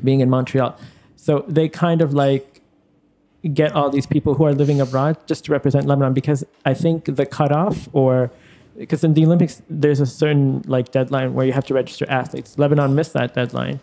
being 0.02 0.20
in 0.20 0.30
Montreal. 0.30 0.78
So 1.16 1.44
they 1.48 1.68
kind 1.68 2.02
of 2.02 2.12
like 2.12 2.60
get 3.52 3.72
all 3.72 3.90
these 3.90 4.06
people 4.06 4.34
who 4.34 4.44
are 4.44 4.54
living 4.54 4.80
abroad 4.80 5.16
just 5.26 5.44
to 5.44 5.52
represent 5.52 5.86
Lebanon 5.86 6.14
because 6.14 6.44
I 6.64 6.74
think 6.74 7.04
the 7.16 7.26
cutoff 7.26 7.88
or 7.92 8.30
because 8.76 9.04
in 9.04 9.14
the 9.14 9.24
Olympics 9.24 9.62
there's 9.68 10.00
a 10.00 10.06
certain 10.06 10.62
like 10.66 10.90
deadline 10.90 11.34
where 11.34 11.46
you 11.46 11.52
have 11.52 11.66
to 11.66 11.74
register 11.74 12.06
athletes. 12.08 12.58
Lebanon 12.58 12.94
missed 12.94 13.12
that 13.12 13.34
deadline. 13.34 13.80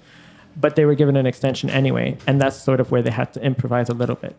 but 0.55 0.75
they 0.75 0.85
were 0.85 0.95
given 0.95 1.15
an 1.15 1.25
extension 1.25 1.69
anyway, 1.69 2.17
and 2.27 2.41
that's 2.41 2.55
sort 2.55 2.79
of 2.79 2.91
where 2.91 3.01
they 3.01 3.11
had 3.11 3.33
to 3.33 3.41
improvise 3.41 3.89
a 3.89 3.93
little 3.93 4.15
bit. 4.15 4.35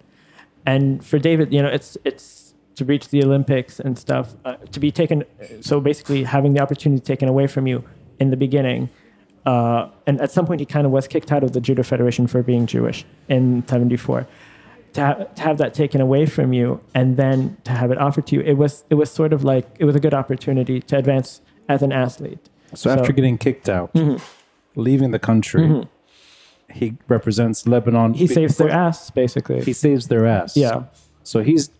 And 0.66 1.04
for 1.04 1.18
David, 1.18 1.52
you 1.52 1.62
know, 1.62 1.68
it's 1.68 1.96
it's 2.04 2.54
to 2.76 2.84
reach 2.84 3.08
the 3.08 3.22
Olympics 3.22 3.80
and 3.80 3.98
stuff, 3.98 4.34
uh, 4.44 4.56
to 4.70 4.80
be 4.80 4.90
taken. 4.90 5.24
So 5.60 5.80
basically, 5.80 6.24
having 6.24 6.54
the 6.54 6.60
opportunity 6.60 7.02
taken 7.02 7.28
away 7.28 7.46
from 7.46 7.66
you 7.66 7.84
in 8.18 8.30
the 8.30 8.36
beginning. 8.36 8.88
Uh, 9.44 9.88
and 10.06 10.20
at 10.20 10.30
some 10.30 10.46
point, 10.46 10.60
he 10.60 10.66
kind 10.66 10.86
of 10.86 10.92
was 10.92 11.08
kicked 11.08 11.32
out 11.32 11.42
of 11.42 11.52
the 11.52 11.60
Judo 11.60 11.82
Federation 11.82 12.26
for 12.26 12.42
being 12.42 12.66
Jewish 12.66 13.04
in 13.28 13.66
'74 13.66 14.26
to, 14.92 15.00
ha- 15.06 15.14
to 15.14 15.42
have 15.42 15.58
that 15.58 15.74
taken 15.74 16.00
away 16.00 16.26
from 16.26 16.52
you 16.52 16.80
and 16.94 17.16
then 17.16 17.56
to 17.64 17.72
have 17.72 17.90
it 17.90 17.98
offered 17.98 18.26
to 18.28 18.36
you, 18.36 18.42
it 18.42 18.54
was 18.54 18.84
it 18.90 18.94
was 18.94 19.10
sort 19.10 19.32
of 19.32 19.42
like 19.42 19.66
it 19.78 19.84
was 19.84 19.96
a 19.96 20.00
good 20.00 20.14
opportunity 20.14 20.80
to 20.82 20.96
advance 20.96 21.40
as 21.68 21.82
an 21.82 21.92
athlete. 21.92 22.38
So, 22.74 22.90
after 22.90 23.12
getting 23.12 23.36
kicked 23.38 23.68
out, 23.68 23.92
Mm-hmm. 23.94 24.16
leaving 24.80 25.10
the 25.10 25.18
country, 25.18 25.86
he 26.72 26.94
represents 27.08 27.66
Lebanon. 27.66 28.14
he 28.14 28.26
saves 28.26 28.56
their 28.58 28.70
ass 28.70 29.10
basically. 29.10 29.62
He 29.62 29.72
saves 29.72 30.08
their 30.08 30.24
ass. 30.26 30.56
Yeah. 30.56 30.70
Mm-hmm. 30.72 30.86
So 31.24 31.42
he's 31.42 31.70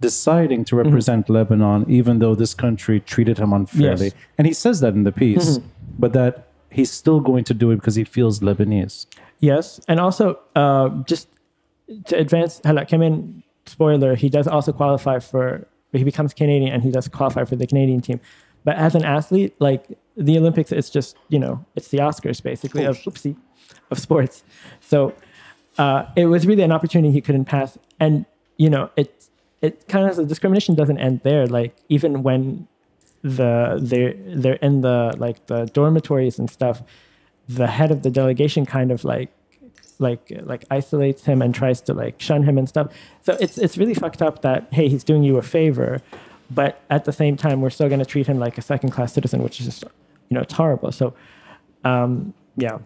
deciding 0.00 0.64
to 0.66 0.76
represent 0.76 1.30
Lebanon, 1.30 1.84
even 1.88 2.18
though 2.18 2.34
this 2.34 2.54
country 2.54 3.00
treated 3.00 3.38
him 3.38 3.52
unfairly. 3.52 4.06
Yes. 4.06 4.14
Mm-hmm. 4.14 4.32
And 4.38 4.46
he 4.46 4.52
says 4.52 4.80
that 4.80 4.94
in 4.94 5.04
the 5.04 5.12
piece, 5.12 5.58
but 5.98 6.12
that 6.12 6.48
he's 6.74 6.90
still 6.90 7.20
going 7.20 7.44
to 7.44 7.54
do 7.54 7.70
it 7.70 7.76
because 7.76 7.94
he 7.94 8.04
feels 8.04 8.40
Lebanese. 8.40 9.06
yes, 9.38 9.80
and 9.88 10.00
also 10.00 10.38
uh, 10.56 10.88
just 11.04 11.28
to 12.06 12.16
advance. 12.16 12.60
Hala 12.64 12.84
Kemen, 12.84 13.42
spoiler, 13.66 14.14
he 14.14 14.28
does 14.28 14.46
also 14.46 14.72
qualify 14.72 15.18
for. 15.18 15.66
He 15.92 16.02
becomes 16.02 16.34
Canadian 16.34 16.72
and 16.72 16.82
he 16.82 16.90
does 16.90 17.06
qualify 17.06 17.44
for 17.44 17.54
the 17.54 17.68
Canadian 17.68 18.00
team. 18.00 18.20
But 18.64 18.76
as 18.76 18.96
an 18.96 19.04
athlete, 19.04 19.54
like 19.60 19.86
the 20.16 20.36
Olympics, 20.36 20.72
it's 20.72 20.90
just 20.90 21.16
you 21.28 21.38
know 21.38 21.64
it's 21.76 21.88
the 21.88 21.98
Oscars 21.98 22.42
basically 22.42 22.84
of 22.84 22.96
oopsie 22.98 23.36
of 23.90 23.98
sports. 23.98 24.42
So 24.80 25.14
uh, 25.78 26.06
it 26.16 26.26
was 26.26 26.46
really 26.46 26.62
an 26.62 26.72
opportunity 26.72 27.12
he 27.12 27.20
couldn't 27.20 27.44
pass. 27.44 27.78
And 28.00 28.26
you 28.56 28.70
know, 28.70 28.90
it 28.96 29.28
it 29.62 29.86
kind 29.88 30.08
of 30.08 30.16
the 30.16 30.24
discrimination 30.24 30.74
doesn't 30.74 30.98
end 30.98 31.20
there. 31.22 31.46
Like 31.46 31.76
even 31.88 32.22
when 32.22 32.66
the 33.24 33.78
they're 33.80 34.12
they're 34.14 34.60
in 34.62 34.82
the 34.82 35.14
like 35.16 35.46
the 35.46 35.64
dormitories 35.72 36.38
and 36.38 36.48
stuff, 36.50 36.82
the 37.48 37.66
head 37.66 37.90
of 37.90 38.02
the 38.02 38.10
delegation 38.10 38.66
kind 38.66 38.92
of 38.92 39.02
like 39.02 39.30
like 39.98 40.30
like 40.42 40.64
isolates 40.70 41.24
him 41.24 41.40
and 41.40 41.54
tries 41.54 41.80
to 41.80 41.94
like 41.94 42.20
shun 42.20 42.42
him 42.42 42.58
and 42.58 42.68
stuff. 42.68 42.92
So 43.22 43.36
it's 43.40 43.56
it's 43.56 43.78
really 43.78 43.94
fucked 43.94 44.20
up 44.20 44.42
that 44.42 44.68
hey 44.72 44.88
he's 44.88 45.04
doing 45.04 45.22
you 45.22 45.38
a 45.38 45.42
favor, 45.42 46.02
but 46.50 46.82
at 46.90 47.06
the 47.06 47.12
same 47.12 47.36
time 47.36 47.62
we're 47.62 47.70
still 47.70 47.88
going 47.88 48.00
to 48.00 48.06
treat 48.06 48.26
him 48.26 48.38
like 48.38 48.58
a 48.58 48.62
second 48.62 48.90
class 48.90 49.14
citizen, 49.14 49.42
which 49.42 49.58
is 49.58 49.66
just 49.66 49.84
you 50.28 50.34
know 50.34 50.42
it's 50.42 50.54
horrible. 50.54 50.92
So 50.92 51.14
um, 51.84 52.34
yeah. 52.56 52.78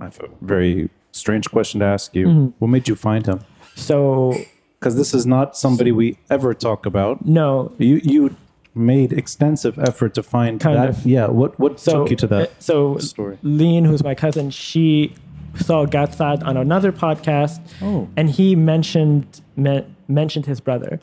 I 0.00 0.04
have 0.04 0.18
a 0.20 0.28
very 0.40 0.90
strange 1.12 1.50
question 1.50 1.80
to 1.80 1.86
ask 1.86 2.14
you. 2.16 2.26
Mm-hmm. 2.26 2.46
What 2.58 2.68
made 2.68 2.88
you 2.88 2.96
find 2.96 3.26
him? 3.26 3.40
So 3.76 4.34
Because 4.78 4.96
this 4.96 5.14
is 5.14 5.26
not 5.26 5.56
somebody 5.56 5.92
we 5.92 6.18
ever 6.30 6.54
talk 6.54 6.86
about. 6.86 7.24
no, 7.26 7.72
You 7.78 8.00
you 8.02 8.36
made 8.74 9.12
extensive 9.12 9.78
effort 9.78 10.14
to 10.14 10.22
find 10.22 10.60
Kind 10.60 10.76
that. 10.78 10.88
of. 10.90 11.06
Yeah. 11.06 11.26
What 11.28 11.58
what 11.60 11.78
so 11.80 12.00
took 12.02 12.10
you 12.10 12.16
to 12.16 12.26
that 12.28 12.48
uh, 12.48 12.52
so 12.58 12.98
story? 12.98 13.38
Lean, 13.42 13.84
who's 13.84 14.02
my 14.02 14.14
cousin, 14.14 14.50
she 14.50 15.14
saw 15.56 15.84
Gad 15.86 16.12
Saad 16.14 16.42
on 16.42 16.56
another 16.56 16.90
podcast, 16.92 17.60
Oh. 17.80 18.08
and 18.16 18.28
he 18.30 18.56
mentioned 18.56 19.40
me, 19.56 19.86
mentioned 20.08 20.46
his 20.46 20.60
brother. 20.60 21.00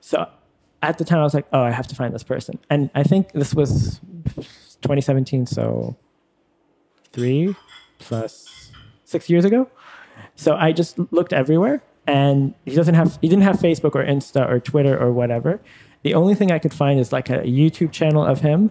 So 0.00 0.28
at 0.82 0.98
the 0.98 1.04
time, 1.04 1.20
I 1.20 1.22
was 1.22 1.32
like, 1.34 1.46
"Oh, 1.52 1.62
I 1.62 1.70
have 1.70 1.86
to 1.88 1.94
find 1.94 2.14
this 2.14 2.22
person." 2.22 2.58
And 2.68 2.90
I 2.94 3.02
think 3.02 3.32
this 3.32 3.54
was 3.54 4.00
2017, 4.82 5.46
so 5.46 5.96
three 7.12 7.54
plus 7.98 8.70
six 9.04 9.30
years 9.30 9.44
ago. 9.44 9.68
So 10.36 10.54
I 10.56 10.72
just 10.72 10.98
looked 11.12 11.32
everywhere, 11.32 11.82
and 12.06 12.54
he 12.66 12.74
doesn't 12.74 12.94
have 12.94 13.18
he 13.22 13.28
didn't 13.28 13.44
have 13.44 13.56
Facebook 13.56 13.94
or 13.94 14.04
Insta 14.04 14.46
or 14.48 14.60
Twitter 14.60 14.98
or 14.98 15.12
whatever. 15.12 15.60
The 16.04 16.14
only 16.14 16.34
thing 16.34 16.52
I 16.52 16.58
could 16.58 16.72
find 16.72 17.00
is 17.00 17.12
like 17.12 17.30
a 17.30 17.38
YouTube 17.42 17.90
channel 17.90 18.24
of 18.24 18.40
him 18.40 18.70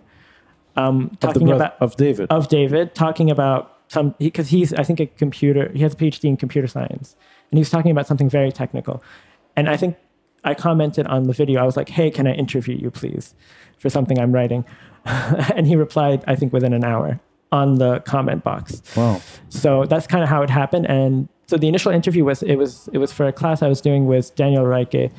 um, 0.76 1.18
talking 1.20 1.48
brother 1.48 1.66
about 1.66 1.82
of 1.82 1.98
David. 1.98 2.28
of 2.30 2.48
David 2.48 2.96
talking 2.96 3.30
about 3.30 3.80
some 3.88 4.16
because 4.18 4.50
he's 4.50 4.72
I 4.74 4.84
think 4.84 5.00
a 5.00 5.08
computer 5.08 5.72
he 5.74 5.82
has 5.82 5.94
a 5.94 5.98
PhD 5.98 6.26
in 6.26 6.38
computer 6.38 6.68
science 6.68 7.16
and 7.52 7.58
he 7.58 7.62
was 7.62 7.70
talking 7.70 7.92
about 7.92 8.08
something 8.08 8.30
very 8.30 8.52
technical 8.52 9.04
and 9.56 9.70
I 9.70 9.78
think 9.78 9.98
I 10.44 10.54
commented 10.54 11.06
on 11.08 11.24
the 11.24 11.34
video 11.34 11.62
I 11.62 11.64
was 11.64 11.78
like 11.78 11.90
hey 11.90 12.10
can 12.10 12.28
I 12.28 12.34
interview 12.34 12.76
you 12.76 12.90
please 12.90 13.36
for 13.78 13.90
something 13.90 14.20
I'm 14.20 14.32
writing 14.32 14.66
and 15.06 15.68
he 15.68 15.76
replied 15.76 16.24
I 16.28 16.36
think 16.36 16.54
within 16.54 16.74
an 16.74 16.84
hour 16.84 17.20
on 17.52 17.76
the 17.76 18.00
comment 18.02 18.44
box 18.44 18.82
wow. 18.96 19.22
so 19.50 19.86
that's 19.86 20.08
kind 20.08 20.24
of 20.24 20.30
how 20.30 20.42
it 20.42 20.50
happened 20.50 20.88
and 20.88 21.30
so 21.46 21.58
the 21.58 21.68
initial 21.68 21.92
interview 21.92 22.24
was 22.24 22.42
it 22.42 22.56
was 22.56 22.90
it 22.94 22.98
was 22.98 23.12
for 23.12 23.28
a 23.28 23.34
class 23.34 23.62
I 23.62 23.68
was 23.68 23.82
doing 23.82 24.08
with 24.08 24.36
Danyel 24.36 24.66
Reiche 24.66 25.12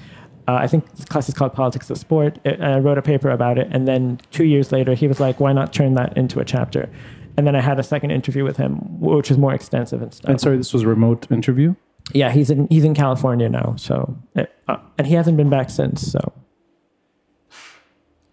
uh, 0.48 0.54
I 0.54 0.66
think 0.66 0.90
this 0.94 1.04
class 1.04 1.28
is 1.28 1.34
called 1.34 1.52
Politics 1.54 1.90
of 1.90 1.98
Sport. 1.98 2.38
It, 2.44 2.54
and 2.60 2.64
I 2.66 2.78
wrote 2.78 2.98
a 2.98 3.02
paper 3.02 3.30
about 3.30 3.58
it, 3.58 3.68
and 3.70 3.86
then 3.88 4.20
two 4.30 4.44
years 4.44 4.72
later, 4.72 4.94
he 4.94 5.08
was 5.08 5.20
like, 5.20 5.40
"Why 5.40 5.52
not 5.52 5.72
turn 5.72 5.94
that 5.94 6.16
into 6.16 6.40
a 6.40 6.44
chapter?" 6.44 6.88
And 7.36 7.46
then 7.46 7.56
I 7.56 7.60
had 7.60 7.78
a 7.78 7.82
second 7.82 8.10
interview 8.12 8.44
with 8.44 8.56
him, 8.58 8.76
which 9.00 9.28
was 9.30 9.38
more 9.38 9.52
extensive 9.54 10.00
and 10.02 10.12
stuff. 10.14 10.30
And 10.30 10.40
sorry, 10.40 10.56
this 10.56 10.72
was 10.72 10.82
a 10.82 10.88
remote 10.88 11.26
interview. 11.30 11.74
yeah, 12.12 12.30
he's 12.30 12.50
in 12.50 12.68
he's 12.70 12.84
in 12.84 12.94
California 12.94 13.48
now, 13.48 13.74
so 13.76 14.16
it, 14.36 14.52
uh, 14.68 14.76
and 14.98 15.06
he 15.06 15.14
hasn't 15.14 15.36
been 15.36 15.50
back 15.50 15.70
since. 15.70 16.12
So 16.12 16.20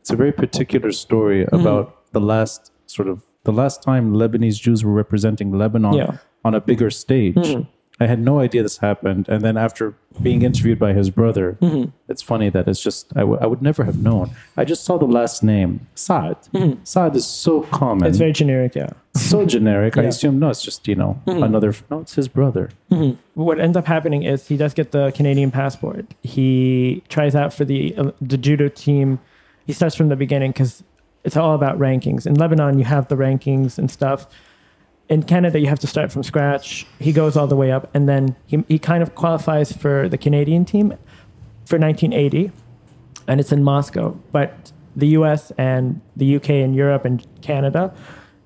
It's 0.02 0.10
a 0.12 0.16
very 0.16 0.32
particular 0.32 0.92
story 0.92 1.46
Mm-hmm. 1.46 1.62
about 1.62 2.12
the 2.12 2.20
last 2.22 2.72
sort 2.88 3.08
of 3.08 3.24
the 3.44 3.52
last 3.54 3.82
time 3.82 4.14
Lebanese 4.14 4.60
Jews 4.62 4.84
were 4.86 4.92
representing 4.94 5.52
Lebanon 5.58 5.94
Yeah. 5.94 6.18
on 6.44 6.54
a 6.54 6.62
bigger 6.62 6.90
stage. 6.90 7.36
Mm-hmm. 7.36 7.62
I 8.04 8.08
had 8.08 8.20
no 8.20 8.40
idea 8.40 8.64
this 8.64 8.78
happened, 8.80 9.30
and 9.30 9.42
then 9.46 9.58
after 9.58 9.94
being 10.22 10.42
interviewed 10.50 10.80
by 10.86 10.92
his 10.94 11.10
brother, 11.20 11.48
Mm-hmm. 11.62 11.90
it's 12.12 12.24
funny 12.32 12.50
that 12.56 12.68
it's 12.68 12.82
just 12.88 13.04
I, 13.16 13.22
w- 13.22 13.40
I 13.44 13.46
would 13.52 13.62
never 13.62 13.84
have 13.90 14.00
known. 14.08 14.26
I 14.58 14.64
just 14.66 14.84
saw 14.88 14.98
the 14.98 15.06
last 15.20 15.44
name 15.44 15.72
Saad. 15.96 16.38
Saad 16.84 17.16
is 17.16 17.26
so 17.46 17.54
common, 17.80 18.00
Mm-hmm. 18.00 18.10
it's 18.10 18.18
very 18.26 18.34
generic. 18.34 18.72
Yeah. 18.76 18.90
so 19.16 19.46
generic. 19.46 19.98
I 19.98 20.02
Yeah. 20.04 20.10
assume 20.14 20.36
no, 20.40 20.50
it's 20.50 20.64
just 20.70 20.88
you 20.88 20.96
know 21.02 21.12
Mm-hmm. 21.28 21.44
another. 21.50 21.72
No, 21.92 22.00
it's 22.04 22.16
his 22.16 22.28
brother. 22.28 22.66
what 23.46 23.60
ends 23.60 23.78
up 23.78 23.88
happening 23.96 24.22
is 24.24 24.48
he 24.48 24.58
does 24.58 24.74
get 24.74 24.88
the 24.98 25.12
Canadian 25.20 25.52
passport. 25.52 26.06
He 26.24 27.04
tries 27.16 27.36
out 27.42 27.54
for 27.58 27.66
the 27.72 27.82
uh, 28.00 28.12
the 28.34 28.38
judo 28.46 28.68
team. 28.86 29.20
He 29.68 29.74
starts 29.74 29.96
from 29.96 30.10
the 30.10 30.16
beginning 30.26 30.52
because 30.52 30.84
it's 31.24 31.38
all 31.38 31.54
about 31.62 31.78
rankings. 31.78 32.26
In 32.26 32.34
Lebanon, 32.44 32.80
you 32.80 32.86
have 32.96 33.06
the 33.08 33.16
rankings 33.16 33.78
and 33.78 33.88
stuff. 34.00 34.20
In 35.12 35.24
Canada, 35.24 35.60
you 35.60 35.68
have 35.68 35.80
to 35.80 35.88
start 35.88 36.10
from 36.10 36.24
scratch. 36.24 36.88
He 36.98 37.12
goes 37.12 37.36
all 37.36 37.46
the 37.46 37.56
way 37.58 37.70
up, 37.70 37.94
and 37.94 38.08
then 38.08 38.38
he 38.48 38.64
he 38.70 38.80
kind 38.80 39.04
of 39.04 39.14
qualifies 39.14 39.74
for 39.74 40.08
the 40.08 40.18
Canadian 40.18 40.64
team 40.64 40.92
for 41.66 41.78
1980, 41.78 42.50
and 43.28 43.42
it's 43.42 43.52
in 43.52 43.62
Moscow. 43.62 44.18
But 44.32 44.72
the 44.96 45.08
U.S. 45.20 45.52
and 45.58 46.00
the 46.16 46.38
UK 46.38 46.50
and 46.52 46.74
Europe 46.74 47.04
and 47.04 47.28
Canada, 47.42 47.94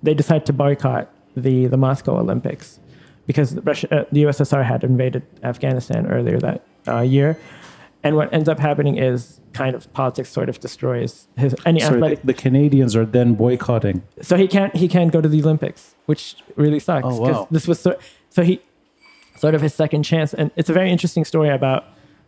they 0.01 0.15
decide 0.15 0.43
to 0.47 0.53
boycott 0.53 1.13
the 1.35 1.67
the 1.67 1.77
Moscow 1.77 2.17
Olympics 2.17 2.79
because 3.27 3.55
Russia, 3.57 3.87
uh, 3.93 4.05
the 4.11 4.23
USSR 4.23 4.65
had 4.65 4.83
invaded 4.83 5.21
Afghanistan 5.43 6.07
earlier 6.07 6.39
that 6.39 6.63
uh, 6.87 7.01
year, 7.01 7.37
and 8.05 8.15
what 8.15 8.31
ends 8.31 8.47
up 8.47 8.59
happening 8.59 8.97
is 8.97 9.41
kind 9.53 9.75
of 9.75 9.91
politics 9.93 10.29
sort 10.29 10.47
of 10.47 10.59
destroys 10.59 11.27
his 11.37 11.55
any 11.65 11.79
Sorry, 11.79 11.95
athletic. 11.95 12.21
the, 12.21 12.27
the 12.27 12.33
Canadians 12.35 12.95
are 12.95 13.05
then 13.05 13.33
boycotting. 13.33 14.03
so 14.21 14.37
he 14.37 14.47
can't 14.47 14.73
he 14.75 14.87
can't 14.87 15.11
go 15.11 15.19
to 15.21 15.27
the 15.27 15.41
Olympics, 15.41 15.95
which 16.05 16.35
really 16.55 16.79
sucks. 16.79 17.05
Oh, 17.09 17.19
wow. 17.19 17.47
This 17.49 17.67
was 17.67 17.79
so, 17.79 17.97
so 18.29 18.43
he 18.43 18.61
sort 19.37 19.55
of 19.55 19.61
his 19.61 19.73
second 19.73 20.03
chance, 20.03 20.33
and 20.33 20.51
it's 20.55 20.69
a 20.69 20.73
very 20.73 20.91
interesting 20.91 21.25
story 21.25 21.49
about 21.49 21.85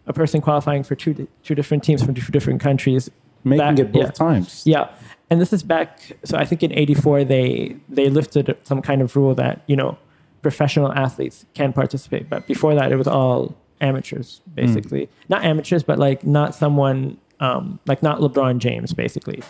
a 0.08 0.14
person 0.14 0.42
qualifying 0.42 0.84
for 0.84 0.96
two 0.96 1.28
two 1.44 1.54
different 1.56 1.84
teams 1.84 2.04
from 2.04 2.16
two 2.16 2.32
different 2.32 2.60
countries. 2.60 3.10
Making 3.44 3.76
Back- 3.76 3.80
it 3.80 3.92
both 3.94 4.04
yeah. 4.04 4.12
times. 4.12 4.64
Yeah, 4.66 4.90
and 5.30 5.40
this 5.40 5.54
is 5.54 5.62
back. 5.64 6.18
So 6.26 6.38
I 6.38 6.44
think 6.44 6.64
in 6.64 6.74
'84 6.74 7.24
they 7.24 7.78
they 7.88 8.10
lifted 8.10 8.58
some 8.64 8.82
kind 8.82 9.02
of 9.02 9.16
rule 9.16 9.36
that 9.36 9.62
you 9.68 9.76
know 9.76 9.98
professional 10.42 10.92
athletes 10.92 11.46
can 11.54 11.72
participate, 11.72 12.30
but 12.30 12.48
before 12.48 12.74
that 12.76 12.92
it 12.92 12.96
was 12.96 13.08
all 13.08 13.56
amateurs 13.82 14.42
basically. 14.54 15.10
Not 15.30 15.44
amateurs, 15.44 15.84
but 15.84 16.00
like 16.00 16.26
not 16.26 16.56
someone 16.56 17.18
um, 17.40 17.80
like 17.86 18.02
not 18.02 18.20
LeBron 18.20 18.58
James 18.60 18.94
basically. 18.94 19.44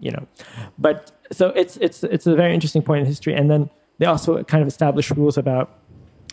You 0.00 0.10
know, 0.10 0.26
but 0.78 1.12
so 1.32 1.48
it's 1.50 1.76
it's 1.78 2.02
it's 2.04 2.26
a 2.26 2.34
very 2.34 2.52
interesting 2.52 2.82
point 2.82 3.00
in 3.00 3.06
history, 3.06 3.34
and 3.34 3.50
then 3.50 3.70
they 3.98 4.06
also 4.06 4.42
kind 4.44 4.62
of 4.62 4.68
established 4.68 5.10
rules 5.10 5.38
about 5.38 5.78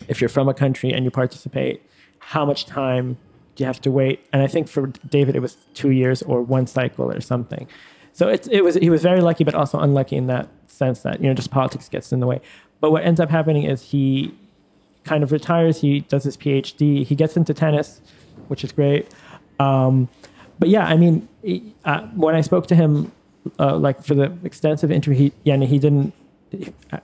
if 0.08 0.20
you're 0.20 0.28
from 0.28 0.48
a 0.48 0.54
country 0.54 0.92
and 0.92 1.04
you 1.04 1.10
participate, 1.10 1.82
how 2.18 2.44
much 2.44 2.66
time 2.66 3.16
do 3.54 3.62
you 3.62 3.66
have 3.66 3.80
to 3.82 3.90
wait? 3.90 4.26
And 4.32 4.42
I 4.42 4.46
think 4.46 4.68
for 4.68 4.88
David, 5.08 5.36
it 5.36 5.40
was 5.40 5.56
two 5.74 5.90
years 5.90 6.22
or 6.22 6.42
one 6.42 6.66
cycle 6.66 7.10
or 7.10 7.20
something. 7.20 7.68
So 8.12 8.28
it, 8.28 8.46
it 8.50 8.62
was 8.62 8.74
he 8.74 8.90
was 8.90 9.02
very 9.02 9.20
lucky, 9.20 9.44
but 9.44 9.54
also 9.54 9.78
unlucky 9.78 10.16
in 10.16 10.26
that 10.26 10.48
sense 10.66 11.00
that 11.02 11.20
you 11.20 11.28
know 11.28 11.34
just 11.34 11.50
politics 11.50 11.88
gets 11.88 12.12
in 12.12 12.20
the 12.20 12.26
way. 12.26 12.40
But 12.80 12.90
what 12.90 13.04
ends 13.04 13.20
up 13.20 13.30
happening 13.30 13.64
is 13.64 13.82
he 13.82 14.34
kind 15.04 15.22
of 15.22 15.32
retires. 15.32 15.80
He 15.80 16.00
does 16.00 16.24
his 16.24 16.36
PhD. 16.36 17.04
He 17.04 17.14
gets 17.14 17.36
into 17.36 17.54
tennis, 17.54 18.00
which 18.48 18.64
is 18.64 18.72
great. 18.72 19.12
Um, 19.58 20.08
but 20.58 20.68
yeah, 20.68 20.86
I 20.86 20.96
mean, 20.96 21.28
he, 21.42 21.74
uh, 21.84 22.02
when 22.08 22.34
I 22.34 22.40
spoke 22.40 22.66
to 22.68 22.74
him, 22.74 23.12
uh, 23.58 23.76
like 23.76 24.04
for 24.04 24.14
the 24.14 24.36
extensive 24.44 24.90
interview, 24.90 25.30
he, 25.30 25.32
yeah, 25.44 25.56
he 25.56 25.78
didn't 25.78 26.14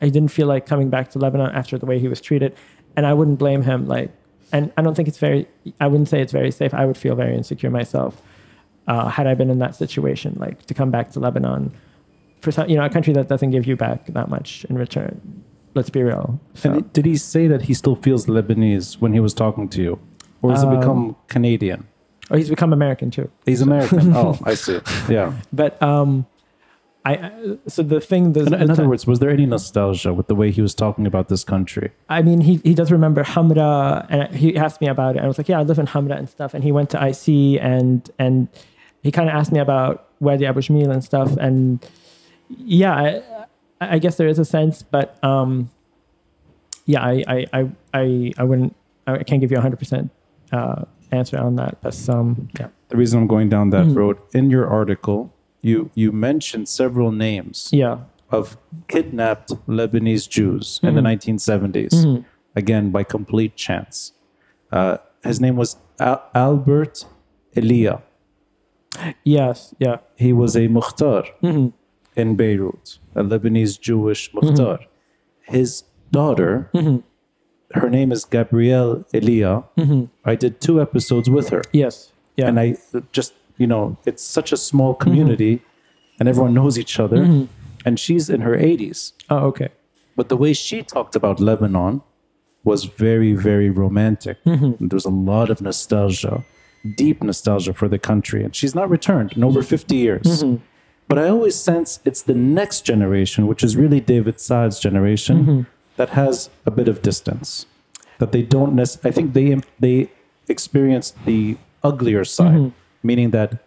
I 0.00 0.08
didn't 0.08 0.28
feel 0.28 0.46
like 0.46 0.66
coming 0.66 0.90
back 0.90 1.10
to 1.12 1.18
Lebanon 1.18 1.50
after 1.54 1.78
the 1.78 1.86
way 1.86 1.98
he 1.98 2.08
was 2.08 2.20
treated, 2.20 2.54
and 2.96 3.06
I 3.06 3.14
wouldn't 3.14 3.38
blame 3.38 3.62
him. 3.62 3.86
Like, 3.86 4.10
and 4.52 4.72
I 4.76 4.82
don't 4.82 4.94
think 4.94 5.08
it's 5.08 5.18
very. 5.18 5.46
I 5.80 5.86
wouldn't 5.86 6.08
say 6.08 6.20
it's 6.20 6.32
very 6.32 6.50
safe. 6.50 6.74
I 6.74 6.84
would 6.84 6.96
feel 6.96 7.14
very 7.14 7.34
insecure 7.34 7.70
myself 7.70 8.20
uh, 8.86 9.08
had 9.08 9.26
I 9.26 9.34
been 9.34 9.50
in 9.50 9.58
that 9.58 9.74
situation. 9.74 10.36
Like 10.38 10.66
to 10.66 10.74
come 10.74 10.90
back 10.90 11.10
to 11.12 11.20
Lebanon 11.20 11.72
for 12.40 12.52
some, 12.52 12.68
you 12.68 12.76
know, 12.76 12.84
a 12.84 12.90
country 12.90 13.12
that 13.14 13.28
doesn't 13.28 13.50
give 13.50 13.66
you 13.66 13.76
back 13.76 14.06
that 14.06 14.28
much 14.28 14.64
in 14.66 14.76
return. 14.76 15.44
Let's 15.78 15.90
be 15.98 16.02
real. 16.02 16.26
So, 16.54 16.72
And 16.72 16.92
did 16.96 17.04
he 17.06 17.16
say 17.16 17.44
that 17.52 17.62
he 17.68 17.74
still 17.74 17.96
feels 18.06 18.26
Lebanese 18.26 18.88
when 19.02 19.12
he 19.16 19.20
was 19.20 19.32
talking 19.42 19.66
to 19.74 19.80
you? 19.86 19.94
Or 20.42 20.50
has 20.52 20.62
Um, 20.64 20.72
it 20.72 20.76
become 20.80 21.02
Canadian? 21.34 21.80
oh, 22.30 22.36
he's 22.36 22.50
become 22.56 22.72
American 22.80 23.08
too. 23.16 23.26
He's 23.50 23.62
American. 23.62 24.12
oh, 24.20 24.36
I 24.52 24.54
see. 24.64 24.78
Yeah. 25.08 25.28
But 25.60 25.72
um, 25.92 26.10
I 27.10 27.12
I- 27.26 27.32
so 27.74 27.82
the 27.94 28.00
thing. 28.10 28.32
The, 28.36 28.40
In, 28.40 28.54
in 28.54 28.66
the 28.66 28.72
other 28.74 28.82
ti- 28.84 28.88
words, 28.92 29.04
was 29.06 29.18
there 29.22 29.30
any 29.38 29.46
nostalgia 29.46 30.12
with 30.18 30.26
the 30.32 30.34
way 30.40 30.48
he 30.58 30.62
was 30.68 30.74
talking 30.84 31.06
about 31.12 31.28
this 31.32 31.42
country? 31.54 31.88
I 32.08 32.20
mean, 32.28 32.40
he, 32.48 32.54
he 32.68 32.74
does 32.80 32.90
remember 32.98 33.22
Hamra, 33.32 34.04
and 34.14 34.34
he 34.42 34.48
asked 34.64 34.80
me 34.84 34.88
about 34.88 35.10
it. 35.14 35.18
And 35.18 35.24
I 35.26 35.28
was 35.32 35.38
like, 35.40 35.48
yeah, 35.52 35.60
I 35.62 35.64
live 35.70 35.78
in 35.84 35.86
Hamra 35.94 36.16
and 36.20 36.28
stuff. 36.36 36.50
And 36.54 36.62
he 36.64 36.72
went 36.78 36.88
to 36.94 36.98
IC, 37.10 37.24
and 37.72 37.98
and 38.18 38.48
he 39.04 39.10
kind 39.16 39.28
of 39.30 39.34
asked 39.40 39.52
me 39.56 39.60
about 39.60 39.92
Wadi 40.20 40.44
Abu 40.50 40.60
Shmil 40.60 40.90
and 40.96 41.02
stuff. 41.10 41.30
And 41.46 41.58
yeah, 42.48 42.94
I, 42.94 43.22
I 43.80 43.98
guess 43.98 44.16
there 44.16 44.28
is 44.28 44.38
a 44.38 44.44
sense, 44.44 44.82
but 44.82 45.22
um, 45.22 45.70
yeah, 46.86 47.02
I 47.02 47.22
I 47.28 47.46
I 47.52 47.70
I, 47.94 48.32
I 48.38 48.44
wouldn't, 48.44 48.74
I 49.06 49.22
can't 49.22 49.40
give 49.40 49.50
you 49.52 49.58
a 49.58 49.60
hundred 49.60 49.78
percent 49.78 50.10
uh 50.52 50.84
answer 51.12 51.38
on 51.38 51.56
that. 51.56 51.78
But 51.82 51.96
um, 52.08 52.48
yeah, 52.58 52.68
The 52.88 52.96
reason 52.96 53.20
I'm 53.20 53.26
going 53.28 53.48
down 53.48 53.70
that 53.70 53.86
Mhm. 53.86 53.96
road, 53.96 54.16
in 54.34 54.50
your 54.50 54.66
article, 54.66 55.32
you 55.62 55.90
you 55.94 56.12
mentioned 56.12 56.68
several 56.68 57.12
names 57.12 57.68
yeah, 57.72 57.98
of 58.30 58.56
kidnapped 58.88 59.50
Lebanese 59.68 60.28
Jews 60.28 60.80
in 60.82 60.94
the 60.94 61.00
1970s, 61.02 61.94
Mhm. 62.04 62.24
again 62.56 62.90
by 62.90 63.04
complete 63.04 63.54
chance. 63.56 64.12
Uh, 64.72 64.96
his 65.24 65.40
name 65.40 65.56
was 65.56 65.76
Al- 66.00 66.22
Albert 66.34 67.06
Elia. 67.56 68.02
yes, 69.24 69.74
yeah, 69.78 69.98
He 70.16 70.32
was 70.32 70.56
a 70.56 70.68
Mukhtar 70.68 71.24
Mhm. 71.42 71.72
in 72.16 72.36
Beirut, 72.36 72.98
a 73.18 73.22
Lebanese 73.24 73.80
Jewish 73.80 74.30
Mukhtar. 74.34 74.78
His 75.42 75.84
daughter, 76.12 76.68
Mhm. 76.74 77.02
her 77.74 77.90
name 77.90 78.10
is 78.12 78.24
Gabrielle 78.24 79.04
Elia. 79.12 79.64
Mhm. 79.76 80.08
I 80.24 80.34
did 80.34 80.60
two 80.60 80.80
episodes 80.80 81.28
with 81.36 81.48
her. 81.54 81.62
yes, 81.72 82.12
yeah, 82.36 82.48
and 82.48 82.58
I 82.60 82.76
just 83.12 83.32
you 83.56 83.66
know 83.66 83.96
it's 84.06 84.22
such 84.22 84.52
a 84.52 84.56
small 84.56 84.94
community, 84.94 85.60
and 86.18 86.28
everyone 86.28 86.54
knows 86.54 86.78
each 86.78 86.98
other, 87.00 87.18
Mhm. 87.24 87.48
and 87.84 87.98
she's 87.98 88.30
in 88.30 88.40
her 88.42 88.54
80s. 88.54 89.12
oh, 89.30 89.46
okay, 89.52 89.68
But 90.16 90.28
the 90.28 90.36
way 90.44 90.52
she 90.52 90.82
talked 90.82 91.14
about 91.20 91.38
Lebanon 91.48 92.00
was 92.64 92.80
very 93.06 93.32
very 93.48 93.70
romantic. 93.70 94.36
Mhm. 94.44 94.76
There's 94.90 95.06
a 95.14 95.16
lot 95.32 95.48
of 95.52 95.60
nostalgia, 95.68 96.44
deep 97.02 97.22
nostalgia 97.22 97.72
for 97.72 97.88
the 97.88 97.98
country, 98.10 98.40
and 98.44 98.52
she's 98.58 98.74
not 98.74 98.90
returned 98.90 99.32
in 99.36 99.44
over 99.44 99.62
50 99.62 99.96
years. 100.06 100.42
But 101.08 101.18
I 101.18 101.28
always 101.28 101.56
sense 101.56 102.00
it's 102.04 102.22
the 102.22 102.34
next 102.34 102.82
generation, 102.82 103.46
which 103.46 103.64
is 103.64 103.76
really 103.76 104.00
David 104.00 104.38
Saad's 104.40 104.78
generation, 104.78 105.44
Mhm. 105.44 105.66
that 105.96 106.10
has 106.10 106.50
a 106.66 106.70
bit 106.70 106.86
of 106.88 107.00
distance. 107.02 107.66
That 108.18 108.32
they 108.32 108.42
don't 108.42 108.74
necessarily, 108.74 109.10
I 109.10 109.14
think 109.14 109.32
they 109.32 109.60
they 109.80 110.08
experience 110.48 111.14
the 111.24 111.56
uglier 111.82 112.24
side, 112.24 112.54
Mhm. 112.58 112.72
meaning 113.02 113.30
that 113.30 113.58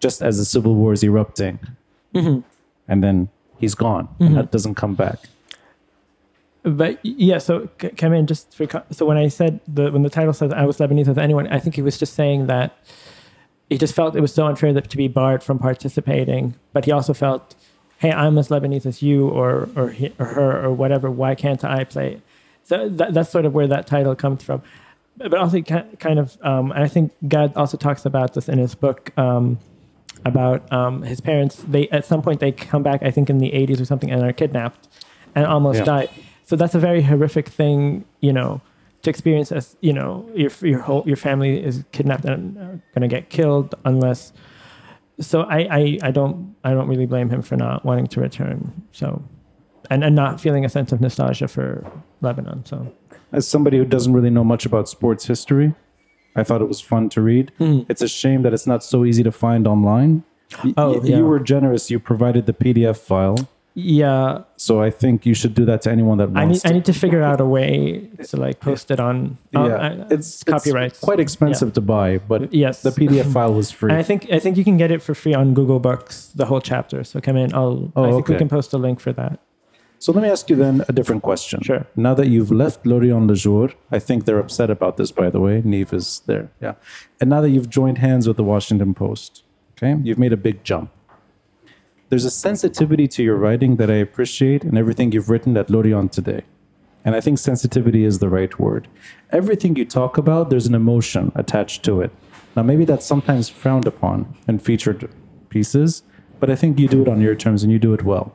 just 0.00 0.22
as 0.22 0.38
the 0.38 0.44
civil 0.44 0.74
war 0.74 0.92
is 0.92 1.02
erupting, 1.02 1.58
Mhm. 2.14 2.42
and 2.88 3.02
then 3.02 3.28
he's 3.58 3.74
gone, 3.74 4.08
and 4.20 4.36
that 4.36 4.50
doesn't 4.52 4.74
come 4.74 4.94
back. 4.94 5.18
But 6.62 6.98
yeah, 7.04 7.38
so 7.38 7.68
come 7.96 8.12
in 8.14 8.26
just 8.26 8.54
for 8.56 8.66
so 8.90 9.04
when 9.06 9.16
I 9.16 9.28
said 9.28 9.60
the 9.66 9.90
when 9.92 10.02
the 10.02 10.10
title 10.10 10.32
says 10.32 10.50
I 10.52 10.64
was 10.64 10.78
Lebanese 10.78 11.08
as 11.08 11.18
anyone, 11.18 11.46
I 11.48 11.58
think 11.58 11.74
he 11.76 11.82
was 11.82 11.98
just 11.98 12.14
saying 12.14 12.46
that 12.46 12.72
he 13.74 13.78
just 13.78 13.94
felt 13.94 14.14
it 14.14 14.20
was 14.20 14.32
so 14.32 14.46
unfair 14.46 14.72
that 14.72 14.88
to 14.88 14.96
be 14.96 15.08
barred 15.08 15.42
from 15.42 15.58
participating. 15.58 16.54
But 16.72 16.84
he 16.84 16.92
also 16.92 17.12
felt, 17.12 17.56
hey, 17.98 18.12
I'm 18.12 18.38
as 18.38 18.48
Lebanese 18.48 18.86
as 18.86 19.02
you 19.02 19.28
or 19.28 19.68
or 19.74 19.86
he, 19.90 20.12
or 20.20 20.26
her 20.26 20.64
or 20.64 20.72
whatever. 20.72 21.10
Why 21.10 21.34
can't 21.34 21.62
I 21.64 21.82
play? 21.84 22.20
So 22.62 22.88
that, 22.88 23.14
that's 23.14 23.30
sort 23.30 23.44
of 23.46 23.52
where 23.52 23.66
that 23.66 23.86
title 23.88 24.14
comes 24.14 24.44
from. 24.44 24.62
But 25.16 25.34
also 25.34 25.60
kind 25.60 26.18
of, 26.22 26.36
um, 26.42 26.70
and 26.72 26.82
I 26.84 26.88
think 26.88 27.12
Gad 27.28 27.52
also 27.56 27.76
talks 27.76 28.06
about 28.06 28.34
this 28.34 28.48
in 28.48 28.58
his 28.58 28.74
book. 28.76 29.10
Um, 29.18 29.58
about 30.24 30.60
um, 30.72 31.02
his 31.02 31.20
parents, 31.20 31.56
they 31.68 31.88
at 31.90 32.04
some 32.06 32.22
point 32.22 32.38
they 32.40 32.52
come 32.52 32.82
back, 32.82 33.02
I 33.02 33.10
think 33.10 33.28
in 33.28 33.38
the 33.38 33.50
80s 33.50 33.80
or 33.80 33.84
something, 33.84 34.10
and 34.10 34.22
are 34.22 34.32
kidnapped 34.32 34.88
and 35.34 35.44
almost 35.44 35.80
Yeah. 35.80 35.84
die. 35.84 36.08
So 36.44 36.56
that's 36.56 36.74
a 36.74 36.78
very 36.78 37.02
horrific 37.02 37.48
thing, 37.48 38.04
you 38.20 38.32
know, 38.32 38.60
to 39.04 39.10
experience 39.10 39.52
as 39.52 39.76
you 39.80 39.92
know 39.92 40.28
your 40.34 40.50
your 40.62 40.80
whole 40.80 41.02
your 41.06 41.16
family 41.16 41.62
is 41.62 41.84
kidnapped 41.92 42.24
and 42.24 42.54
going 42.94 43.02
to 43.02 43.08
get 43.08 43.30
killed 43.30 43.74
unless. 43.84 44.32
So 45.20 45.42
I, 45.42 45.58
I 45.70 45.98
I 46.02 46.10
don't 46.10 46.54
I 46.64 46.74
don't 46.74 46.88
really 46.88 47.06
blame 47.06 47.30
him 47.30 47.42
for 47.42 47.56
not 47.56 47.84
wanting 47.84 48.08
to 48.08 48.20
return. 48.20 48.82
So, 48.92 49.22
and 49.90 50.02
and 50.02 50.14
not 50.16 50.40
feeling 50.40 50.64
a 50.64 50.68
sense 50.68 50.90
of 50.92 51.00
nostalgia 51.00 51.46
for 51.48 51.84
Lebanon. 52.20 52.64
So 52.66 52.92
As 53.32 53.46
somebody 53.46 53.78
who 53.78 53.84
doesn't 53.84 54.12
really 54.12 54.30
know 54.30 54.44
much 54.44 54.66
about 54.66 54.88
sports 54.88 55.26
history, 55.26 55.74
I 56.34 56.42
thought 56.42 56.60
it 56.62 56.68
was 56.68 56.80
fun 56.80 57.08
to 57.10 57.20
read. 57.20 57.52
Mhm. 57.60 57.86
It's 57.88 58.02
a 58.02 58.08
shame 58.08 58.42
that 58.42 58.52
it's 58.52 58.66
not 58.66 58.82
so 58.82 59.04
easy 59.04 59.22
to 59.22 59.30
find 59.32 59.66
online. 59.68 60.24
Oh, 60.76 60.94
y- 60.98 61.00
yeah. 61.04 61.16
You 61.18 61.26
were 61.26 61.38
generous. 61.40 61.90
You 61.90 61.98
provided 62.00 62.46
the 62.46 62.52
PDF 62.52 62.96
file. 62.98 63.38
Yeah, 63.76 64.42
So 64.56 64.80
I 64.80 64.90
think 64.90 65.26
you 65.26 65.34
should 65.34 65.52
do 65.54 65.64
that 65.64 65.82
to 65.82 65.90
anyone 65.90 66.18
that 66.18 66.30
wants 66.30 66.40
I 66.40 66.44
need 66.46 66.60
to. 66.60 66.68
I 66.68 66.72
need 66.72 66.84
to 66.84 66.92
figure 66.92 67.22
out 67.22 67.40
a 67.40 67.44
way 67.44 68.08
to 68.28 68.36
like 68.36 68.60
post 68.60 68.90
it 68.92 69.00
on. 69.00 69.36
uh, 69.54 69.66
yeah, 69.68 69.76
I- 69.76 70.14
it's 70.14 70.44
copyright. 70.44 70.92
It's 70.92 71.00
quite 71.00 71.18
expensive 71.18 71.72
to 71.72 71.80
buy, 71.80 72.18
but 72.18 72.54
yes, 72.54 72.82
the 72.82 72.90
PDF 72.90 73.32
file 73.32 73.52
was 73.52 73.72
free. 73.72 73.90
And 73.90 73.98
I 73.98 74.04
think 74.04 74.30
I 74.30 74.38
think 74.38 74.56
you 74.56 74.62
can 74.64 74.76
get 74.76 74.90
it 74.92 75.02
for 75.02 75.12
free 75.14 75.34
on 75.34 75.54
Google 75.54 75.80
Books, 75.80 76.30
the 76.36 76.46
whole 76.46 76.60
chapter. 76.60 77.02
So 77.02 77.20
come 77.20 77.36
in. 77.36 77.52
I'll. 77.52 77.90
Oh, 77.96 78.04
I 78.04 78.10
think 78.12 78.28
we 78.28 78.36
can 78.36 78.48
post 78.48 78.72
a 78.72 78.78
link 78.78 79.00
for 79.00 79.12
that. 79.12 79.40
so 79.98 80.12
let 80.12 80.22
me 80.22 80.28
ask 80.28 80.48
you 80.50 80.56
then 80.56 80.84
a 80.88 80.92
different 80.92 81.22
question. 81.22 81.60
Sure. 81.62 81.84
Now 81.96 82.14
that 82.14 82.28
you've 82.28 82.52
left 82.52 82.86
L'Orient-Le 82.86 83.34
Jour, 83.34 83.70
I 83.90 83.98
think 83.98 84.24
they're 84.26 84.38
upset 84.46 84.70
about 84.70 84.96
this, 84.98 85.10
by 85.10 85.30
the 85.30 85.40
way. 85.40 85.62
Neve 85.64 85.92
is 85.92 86.22
there. 86.26 86.46
Yeah. 86.60 86.74
And 87.20 87.28
now 87.30 87.40
that 87.40 87.50
you've 87.50 87.70
joined 87.70 87.98
hands 87.98 88.28
with 88.28 88.36
the 88.36 88.44
Washington 88.44 88.94
Post, 88.94 89.42
okay, 89.72 89.98
you've 90.04 90.18
made 90.18 90.32
a 90.32 90.36
big 90.36 90.62
jump. 90.62 90.90
There's 92.14 92.24
a 92.24 92.30
sensitivity 92.30 93.08
to 93.08 93.24
your 93.24 93.34
writing 93.34 93.74
that 93.74 93.90
I 93.90 93.94
appreciate 93.94 94.62
in 94.62 94.76
everything 94.76 95.10
you've 95.10 95.28
written 95.28 95.56
at 95.56 95.68
L'Orient 95.68 96.12
Today. 96.12 96.42
And 97.04 97.16
I 97.16 97.20
think 97.20 97.40
sensitivity 97.40 98.04
is 98.04 98.20
the 98.20 98.28
right 98.28 98.56
word. 98.56 98.86
Everything 99.32 99.74
you 99.74 99.84
talk 99.84 100.16
about, 100.16 100.48
there's 100.48 100.68
an 100.68 100.76
emotion 100.76 101.32
attached 101.34 101.82
to 101.86 102.00
it. 102.02 102.12
Now, 102.54 102.62
maybe 102.62 102.84
that's 102.84 103.04
sometimes 103.04 103.48
frowned 103.48 103.88
upon 103.88 104.32
in 104.46 104.60
featured 104.60 105.10
pieces, 105.48 106.04
but 106.38 106.50
I 106.50 106.54
think 106.54 106.78
you 106.78 106.86
do 106.86 107.02
it 107.02 107.08
on 107.08 107.20
your 107.20 107.34
terms 107.34 107.64
and 107.64 107.72
you 107.72 107.80
do 107.80 107.92
it 107.94 108.04
well. 108.04 108.32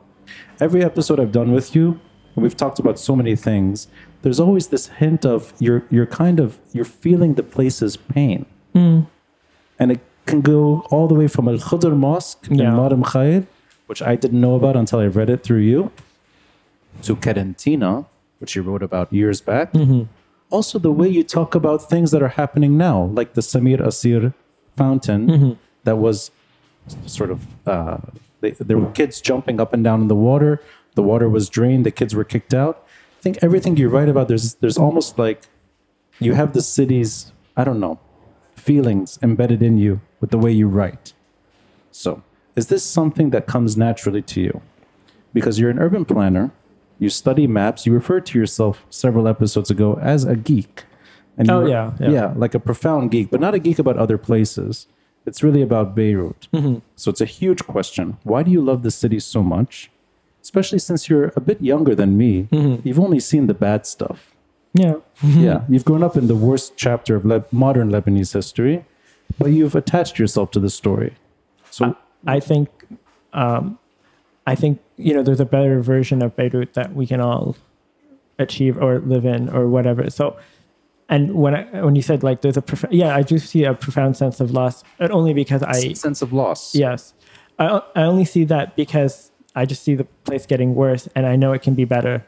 Every 0.59 0.83
episode 0.83 1.17
I've 1.17 1.31
done 1.31 1.53
with 1.53 1.73
you, 1.73 2.01
and 2.35 2.43
we've 2.43 2.57
talked 2.57 2.79
about 2.79 2.99
so 2.99 3.15
many 3.15 3.37
things, 3.37 3.87
there's 4.23 4.41
always 4.41 4.67
this 4.67 4.87
hint 4.87 5.25
of 5.25 5.53
you're, 5.57 5.85
you're 5.89 6.05
kind 6.05 6.41
of, 6.41 6.59
you're 6.73 6.83
feeling 6.83 7.35
the 7.35 7.43
place's 7.43 7.95
pain. 7.95 8.45
Hmm. 8.73 9.03
And 9.79 9.93
it 9.93 10.01
can 10.25 10.41
go 10.41 10.81
all 10.91 11.07
the 11.07 11.15
way 11.15 11.29
from 11.29 11.47
Al 11.47 11.59
Khudr 11.59 11.95
Mosque 11.95 12.45
in 12.49 12.57
Yeah. 12.57 12.71
Mar 12.71 12.89
Mikhael, 12.89 13.47
which 13.89 14.03
I 14.03 14.15
didn't 14.15 14.39
know 14.39 14.53
about 14.53 14.75
until 14.75 14.99
I 14.99 15.07
read 15.07 15.31
it 15.31 15.41
through 15.43 15.63
you, 15.71 15.91
to 17.01 17.15
Karantina, 17.15 18.05
which 18.37 18.55
you 18.55 18.61
wrote 18.61 18.83
about 18.83 19.11
years 19.11 19.41
back. 19.41 19.73
Also, 20.51 20.77
the 20.77 20.91
way 20.91 21.07
you 21.07 21.23
talk 21.23 21.55
about 21.55 21.89
things 21.89 22.11
that 22.11 22.21
are 22.21 22.35
happening 22.41 22.77
now, 22.77 23.05
like 23.05 23.33
the 23.33 23.41
Samir 23.41 23.79
Kassir 23.79 24.33
fountain 24.77 25.57
that 25.85 25.97
was 25.97 26.29
sort 27.07 27.31
of, 27.31 27.47
uh, 27.65 27.97
they, 28.41 28.51
there 28.51 28.77
were 28.77 28.91
kids 28.91 29.21
jumping 29.21 29.59
up 29.59 29.73
and 29.73 29.83
down 29.83 30.01
in 30.03 30.07
the 30.07 30.15
water. 30.15 30.61
The 30.93 31.03
water 31.03 31.27
was 31.27 31.49
drained, 31.49 31.83
the 31.83 31.91
kids 31.91 32.13
were 32.13 32.23
kicked 32.23 32.53
out. 32.53 32.85
I 33.19 33.21
think 33.21 33.39
everything 33.41 33.75
you 33.75 33.89
write 33.89 34.07
about, 34.07 34.27
there's, 34.27 34.53
there's 34.61 34.77
almost 34.77 35.17
like 35.17 35.43
you 36.19 36.33
have 36.35 36.53
the 36.53 36.61
city's, 36.61 37.31
I 37.57 37.63
don't 37.63 37.79
know, 37.79 37.99
feelings 38.55 39.17
embedded 39.23 39.63
in 39.63 39.77
you 39.79 40.01
with 40.21 40.29
the 40.29 40.37
way 40.37 40.51
you 40.51 40.67
write. 40.67 41.13
So, 41.91 42.21
is 42.55 42.67
this 42.67 42.83
something 42.83 43.29
that 43.31 43.47
comes 43.47 43.77
naturally 43.77 44.21
to 44.23 44.41
you? 44.41 44.61
Because 45.33 45.59
you're 45.59 45.69
an 45.69 45.79
urban 45.79 46.05
planner, 46.05 46.51
you 46.97 47.09
study 47.09 47.47
maps, 47.47 47.85
you 47.85 47.93
referred 47.93 48.25
to 48.27 48.39
yourself 48.39 48.85
several 48.89 49.27
episodes 49.27 49.69
ago 49.71 49.97
as 50.01 50.25
a 50.25 50.35
geek. 50.35 50.83
And 51.37 51.47
you 51.47 51.53
Oh, 51.53 51.61
were- 51.61 51.69
yeah, 51.69 51.91
yeah. 51.99 52.33
like 52.35 52.53
a 52.55 52.59
profound 52.59 53.11
geek, 53.11 53.29
but 53.31 53.39
not 53.39 53.53
a 53.53 53.59
geek 53.59 53.79
about 53.79 53.97
other 53.97 54.17
places. 54.17 54.87
It's 55.25 55.43
really 55.43 55.61
about 55.61 55.95
Beirut. 55.95 56.47
Mm-hmm. 56.53 56.79
So 56.95 57.11
it's 57.11 57.21
a 57.21 57.25
huge 57.25 57.65
question. 57.67 58.17
Why 58.23 58.43
do 58.43 58.51
you 58.51 58.61
love 58.61 58.83
the 58.83 58.91
city 58.91 59.19
so 59.19 59.43
much? 59.43 59.91
Especially 60.41 60.79
since 60.79 61.09
you're 61.09 61.31
a 61.35 61.41
bit 61.41 61.61
younger 61.61 61.93
than 61.95 62.17
me. 62.17 62.47
Mm-hmm. 62.51 62.87
You've 62.87 62.99
only 62.99 63.19
seen 63.19 63.47
the 63.47 63.53
bad 63.53 63.85
stuff. 63.85 64.33
Yeah. 64.73 64.95
Yeah, 65.23 65.63
you've 65.69 65.85
grown 65.85 66.01
up 66.03 66.15
in 66.17 66.27
the 66.27 66.35
worst 66.35 66.73
chapter 66.77 67.15
of 67.15 67.25
Le- 67.25 67.43
modern 67.51 67.89
Lebanese 67.91 68.33
history, 68.33 68.85
but 69.37 69.51
you've 69.51 69.75
attached 69.75 70.17
yourself 70.17 70.51
to 70.51 70.59
the 70.61 70.69
story. 70.69 71.13
So, 71.69 71.95
I 72.25 72.39
think, 72.39 72.69
um, 73.33 73.79
I 74.45 74.55
think 74.55 74.79
you 74.97 75.13
know 75.13 75.23
there's 75.23 75.39
a 75.39 75.45
better 75.45 75.79
version 75.81 76.21
of 76.21 76.35
Beirut 76.35 76.73
that 76.73 76.93
we 76.93 77.05
can 77.07 77.21
all 77.21 77.55
achieve 78.37 78.77
or 78.77 78.99
live 78.99 79.25
in 79.25 79.49
or 79.49 79.67
whatever. 79.67 80.09
So, 80.09 80.37
and 81.07 81.35
when 81.35 81.55
I, 81.55 81.83
when 81.83 81.95
you 81.95 82.01
said 82.01 82.23
like 82.23 82.41
there's 82.41 82.57
a 82.57 82.61
prof- 82.61 82.91
yeah, 82.91 83.15
I 83.15 83.21
do 83.21 83.37
see 83.37 83.63
a 83.63 83.73
profound 83.73 84.17
sense 84.17 84.39
of 84.39 84.51
loss, 84.51 84.83
but 84.97 85.11
only 85.11 85.33
because 85.33 85.61
I 85.63 85.93
sense 85.93 86.21
of 86.21 86.33
loss. 86.33 86.73
yes, 86.75 87.13
I 87.57 87.81
I 87.95 88.03
only 88.03 88.25
see 88.25 88.43
that 88.45 88.75
because 88.75 89.31
I 89.55 89.65
just 89.65 89.83
see 89.83 89.95
the 89.95 90.05
place 90.25 90.45
getting 90.45 90.75
worse, 90.75 91.07
and 91.15 91.25
I 91.25 91.35
know 91.35 91.53
it 91.53 91.61
can 91.61 91.75
be 91.75 91.85
better. 91.85 92.25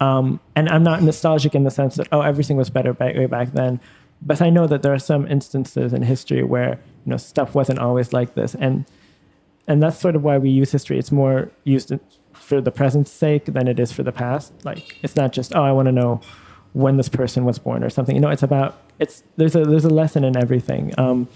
Um, 0.00 0.40
and 0.56 0.68
I'm 0.68 0.82
not 0.82 1.02
nostalgic 1.02 1.54
in 1.54 1.64
the 1.64 1.70
sense 1.70 1.96
that 1.96 2.08
oh 2.12 2.22
everything 2.22 2.56
was 2.56 2.70
better 2.70 2.92
back 2.92 3.14
way 3.14 3.26
back 3.26 3.52
then, 3.52 3.80
but 4.20 4.40
I 4.40 4.50
know 4.50 4.66
that 4.66 4.82
there 4.82 4.92
are 4.92 4.98
some 4.98 5.26
instances 5.28 5.92
in 5.92 6.02
history 6.02 6.42
where 6.42 6.80
you 7.04 7.10
know 7.10 7.16
stuff 7.16 7.54
wasn't 7.54 7.78
always 7.78 8.12
like 8.12 8.34
this, 8.34 8.54
and 8.54 8.84
and 9.66 9.82
that's 9.82 9.98
sort 9.98 10.16
of 10.16 10.22
why 10.22 10.38
we 10.38 10.50
use 10.50 10.72
history. 10.72 10.98
It's 10.98 11.12
more 11.12 11.50
used 11.64 11.92
for 12.32 12.60
the 12.60 12.70
present's 12.70 13.10
sake 13.10 13.46
than 13.46 13.68
it 13.68 13.78
is 13.78 13.92
for 13.92 14.02
the 14.02 14.12
past. 14.12 14.52
Like 14.64 14.98
it's 15.02 15.16
not 15.16 15.32
just 15.32 15.54
oh 15.54 15.62
I 15.62 15.72
want 15.72 15.86
to 15.86 15.92
know 15.92 16.20
when 16.72 16.96
this 16.96 17.08
person 17.08 17.44
was 17.44 17.58
born 17.58 17.84
or 17.84 17.90
something. 17.90 18.14
You 18.14 18.20
know, 18.20 18.30
it's 18.30 18.42
about 18.42 18.80
it's 18.98 19.22
there's 19.36 19.54
a 19.54 19.64
there's 19.64 19.84
a 19.84 19.90
lesson 19.90 20.24
in 20.24 20.36
everything. 20.36 20.94
Um, 20.98 21.28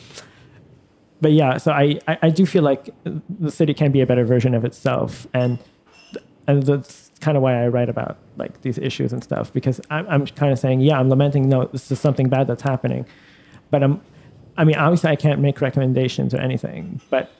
but 1.20 1.33
yeah, 1.33 1.57
so 1.57 1.72
I, 1.72 1.99
I 2.07 2.18
I 2.22 2.31
do 2.31 2.47
feel 2.47 2.62
like 2.62 2.91
the 3.05 3.51
city 3.51 3.74
can 3.74 3.93
be 3.93 4.01
a 4.01 4.07
better 4.07 4.24
version 4.24 4.55
of 4.55 4.64
itself, 4.64 5.27
and 5.33 5.59
and 6.47 6.62
that's 6.62 7.11
kind 7.20 7.37
of 7.37 7.43
why 7.43 7.62
I 7.64 7.68
write 7.68 7.89
about 7.89 8.18
like 8.37 8.61
these 8.62 8.79
issues 8.79 9.12
and 9.12 9.22
stuff 9.22 9.53
because 9.53 9.81
I'm 9.91 10.07
I'm 10.09 10.27
kind 10.27 10.53
of 10.53 10.59
saying 10.59 10.81
yeah 10.81 10.99
I'm 10.99 11.09
lamenting 11.09 11.49
no 11.49 11.64
this 11.64 11.91
is 11.91 11.99
something 11.99 12.29
bad 12.29 12.47
that's 12.47 12.62
happening, 12.62 13.07
but 13.70 13.83
I'm 13.83 14.01
I 14.57 14.64
mean 14.64 14.77
obviously 14.77 15.11
I 15.11 15.16
can't 15.16 15.41
make 15.41 15.61
recommendations 15.61 16.35
or 16.35 16.39
anything, 16.39 17.01
but 17.11 17.31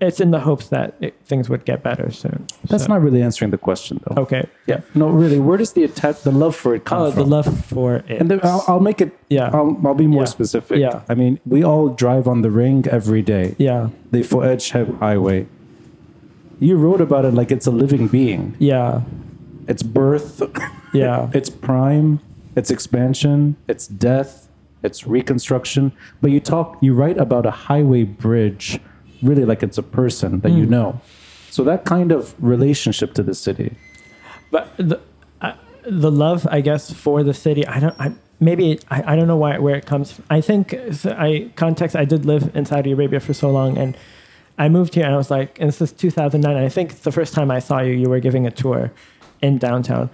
it's 0.00 0.20
in 0.20 0.30
the 0.30 0.40
hopes 0.40 0.68
that 0.68 0.94
it, 1.00 1.14
things 1.24 1.48
would 1.48 1.64
get 1.64 1.82
better 1.82 2.10
soon. 2.10 2.46
That's 2.68 2.84
So- 2.84 2.92
not 2.92 3.00
really 3.02 3.22
answering 3.22 3.50
the 3.50 3.58
question, 3.58 4.00
though. 4.06 4.22
okay. 4.22 4.44
Yeah. 4.66 4.80
No, 4.94 5.08
really. 5.08 5.38
Where 5.38 5.56
does 5.56 5.72
the 5.72 5.84
attack, 5.84 6.16
the 6.20 6.30
love 6.32 6.54
for 6.54 6.74
it 6.74 6.84
come 6.84 7.00
Oh, 7.02 7.10
from? 7.10 7.22
the 7.22 7.28
love 7.36 7.64
for 7.66 7.96
it. 7.96 8.04
And 8.20 8.30
then 8.30 8.40
I'll, 8.42 8.64
I'll 8.68 8.80
make 8.80 9.00
it. 9.00 9.16
Yeah. 9.30 9.48
I'll, 9.52 9.80
I'll 9.86 9.94
be 9.94 10.06
more 10.06 10.22
Yeah. 10.22 10.26
specific. 10.26 10.78
Yeah. 10.78 11.00
I 11.08 11.14
mean, 11.14 11.40
we 11.46 11.64
all 11.64 11.88
drive 11.88 12.28
on 12.28 12.42
the 12.42 12.50
ring 12.50 12.84
every 12.90 13.22
day. 13.22 13.54
yeah, 13.58 13.88
The 14.10 14.20
Foedge 14.20 14.70
Highway. 14.98 15.46
You 16.58 16.76
wrote 16.76 17.00
about 17.00 17.24
it 17.24 17.34
like 17.34 17.50
it's 17.50 17.66
a 17.66 17.70
living 17.70 18.08
being. 18.08 18.54
yeah, 18.58 19.02
Its 19.68 19.82
birth, 19.82 20.42
yeah, 20.94 21.28
its 21.34 21.50
prime, 21.50 22.20
its 22.54 22.70
expansion, 22.70 23.56
its 23.66 23.86
death, 23.88 24.48
its 24.82 25.06
reconstruction. 25.06 25.92
But 26.20 26.30
you 26.30 26.40
talk, 26.40 26.78
you 26.80 26.94
write 26.94 27.18
about 27.18 27.44
a 27.46 27.50
highway 27.50 28.04
bridge, 28.04 28.78
really 29.22 29.44
like 29.44 29.62
it's 29.62 29.78
a 29.78 29.82
person 29.82 30.40
that 30.40 30.50
Hmm. 30.52 30.58
you 30.58 30.66
know. 30.66 31.00
So 31.50 31.64
that 31.64 31.84
kind 31.84 32.12
of 32.12 32.34
relationship 32.38 33.14
to 33.14 33.22
the 33.22 33.34
city. 33.34 33.76
but 34.50 34.68
the 34.76 35.00
uh, 35.40 35.52
the 35.88 36.10
love 36.10 36.46
I 36.50 36.60
guess 36.60 36.92
for 36.92 37.22
the 37.22 37.34
city 37.34 37.66
I 37.66 37.80
don't 37.80 37.94
I 38.00 38.12
maybe 38.40 38.78
I, 38.90 39.12
I 39.12 39.16
don't 39.16 39.26
know 39.28 39.36
why 39.44 39.58
where 39.58 39.74
it 39.76 39.86
comes 39.86 40.12
from. 40.12 40.24
I 40.30 40.40
think 40.40 40.74
I 41.06 41.50
context 41.56 41.96
I 41.96 42.04
did 42.04 42.24
live 42.26 42.54
in 42.54 42.64
Saudi 42.66 42.92
Arabia 42.92 43.20
for 43.20 43.32
so 43.34 43.50
long 43.50 43.76
and 43.78 43.96
I 44.58 44.68
moved 44.68 44.94
here 44.94 45.04
and 45.04 45.14
I 45.14 45.16
was 45.16 45.30
like 45.30 45.58
and 45.60 45.68
this 45.68 45.80
is 45.80 45.92
2009 45.92 46.56
and 46.56 46.64
I 46.64 46.68
think 46.68 47.00
the 47.02 47.12
first 47.12 47.32
time 47.34 47.50
I 47.50 47.58
saw 47.60 47.80
you 47.80 47.92
you 47.92 48.08
were 48.08 48.20
giving 48.20 48.46
a 48.46 48.50
tour 48.50 48.92
in 49.42 49.58
downtown 49.58 50.10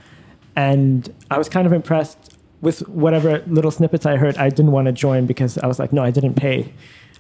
and 0.57 1.13
I 1.31 1.39
was 1.39 1.49
kind 1.49 1.67
of 1.67 1.73
impressed 1.73 2.37
with 2.61 2.87
whatever 2.89 3.43
little 3.47 3.71
snippets 3.71 4.07
I 4.07 4.17
heard 4.17 4.37
I 4.39 4.49
didn't 4.49 4.73
want 4.73 4.87
to 4.87 4.93
join 4.93 5.27
because 5.27 5.59
I 5.59 5.67
was 5.67 5.79
like 5.79 5.93
no 5.93 6.03
I 6.03 6.11
didn't 6.11 6.35
pay 6.35 6.73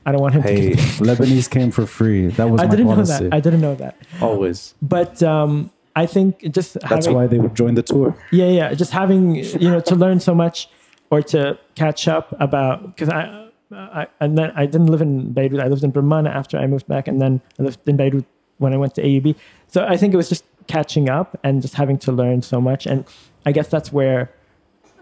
I 0.05 0.12
don't 0.12 0.20
want 0.20 0.34
him 0.34 0.42
Hey, 0.42 0.70
to 0.70 0.76
Lebanese 1.09 1.48
came 1.50 1.70
for 1.70 1.86
free. 1.86 2.26
That 2.28 2.50
was 2.50 2.61
I 2.61 2.64
my 2.64 2.70
didn't 2.70 2.88
know 2.88 3.05
that. 3.05 3.32
I 3.32 3.40
didn't 3.40 3.61
know 3.61 3.74
that. 3.76 3.96
Always. 4.20 4.74
but 4.82 5.22
um 5.22 5.70
I 5.94 6.07
think 6.07 6.40
just 6.53 6.74
That's 6.74 6.86
having, 7.07 7.14
why 7.14 7.26
they 7.26 7.38
would 7.38 7.55
join 7.55 7.74
the 7.74 7.82
tour. 7.82 8.16
yeah 8.30 8.46
yeah. 8.46 8.74
Just 8.74 8.92
having 8.92 9.36
you 9.36 9.70
know 9.72 9.80
to 9.80 9.94
learn 9.94 10.20
so 10.20 10.34
much 10.34 10.68
or 11.11 11.20
to 11.34 11.59
catch 11.74 12.09
up 12.09 12.34
about 12.40 12.76
because 12.86 13.11
I, 13.11 13.48
I 13.70 14.07
and 14.20 14.36
then 14.38 14.50
i 14.57 14.64
didn't 14.66 14.86
live 14.88 15.03
in 15.03 15.32
beirut. 15.32 15.61
I 15.61 15.68
lived 15.68 15.84
in 15.84 15.90
Brahman 15.90 16.26
after 16.26 16.57
i 16.59 16.66
moved 16.66 16.86
back 16.88 17.07
and 17.09 17.20
then 17.22 17.40
i 17.59 17.62
lived 17.62 17.80
in 17.86 17.96
beirut 17.96 18.24
when 18.59 18.72
i 18.72 18.78
went 18.78 18.94
to 18.96 19.03
aub 19.03 19.34
so 19.68 19.84
i 19.84 19.96
think 19.98 20.12
it 20.14 20.16
was 20.16 20.28
just 20.30 20.44
catching 20.68 21.09
up 21.11 21.38
and 21.44 21.61
just 21.61 21.74
having 21.74 21.98
to 21.98 22.12
learn 22.12 22.40
so 22.42 22.61
much. 22.61 22.86
And 22.86 23.05
i 23.44 23.53
guess 23.53 23.68
that's 23.68 23.92
where 23.92 24.30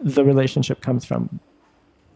the 0.02 0.24
relationship 0.24 0.80
comes 0.80 1.04
from 1.04 1.38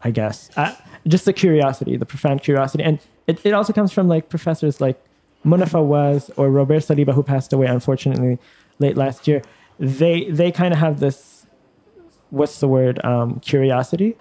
i 0.05 0.11
guess 0.11 0.51
uh, 0.57 0.73
just 1.07 1.25
the 1.25 1.33
curiosity 1.33 1.97
the 1.97 2.07
profound 2.07 2.43
curiosity 2.43 2.83
and 2.85 2.99
it, 3.27 3.37
it 3.45 3.53
also 3.55 3.73
comes 3.73 3.91
from 3.93 4.07
like 4.09 4.29
professors 4.29 4.81
like 4.81 4.99
Mona 5.47 5.67
Fawaz 5.67 6.31
or 6.39 6.51
Robert 6.51 6.83
Saliba 6.83 7.13
who 7.13 7.23
passed 7.23 7.53
away 7.53 7.67
unfortunately 7.67 8.39
late 8.79 8.97
last 8.97 9.29
year 9.29 9.43
they 9.79 10.31
they 10.31 10.51
kind 10.51 10.73
of 10.75 10.79
have 10.81 11.01
this 11.01 11.47
what's 12.31 12.61
the 12.61 12.69
word 12.69 13.05
um, 13.05 13.41
curiosity 13.41 14.17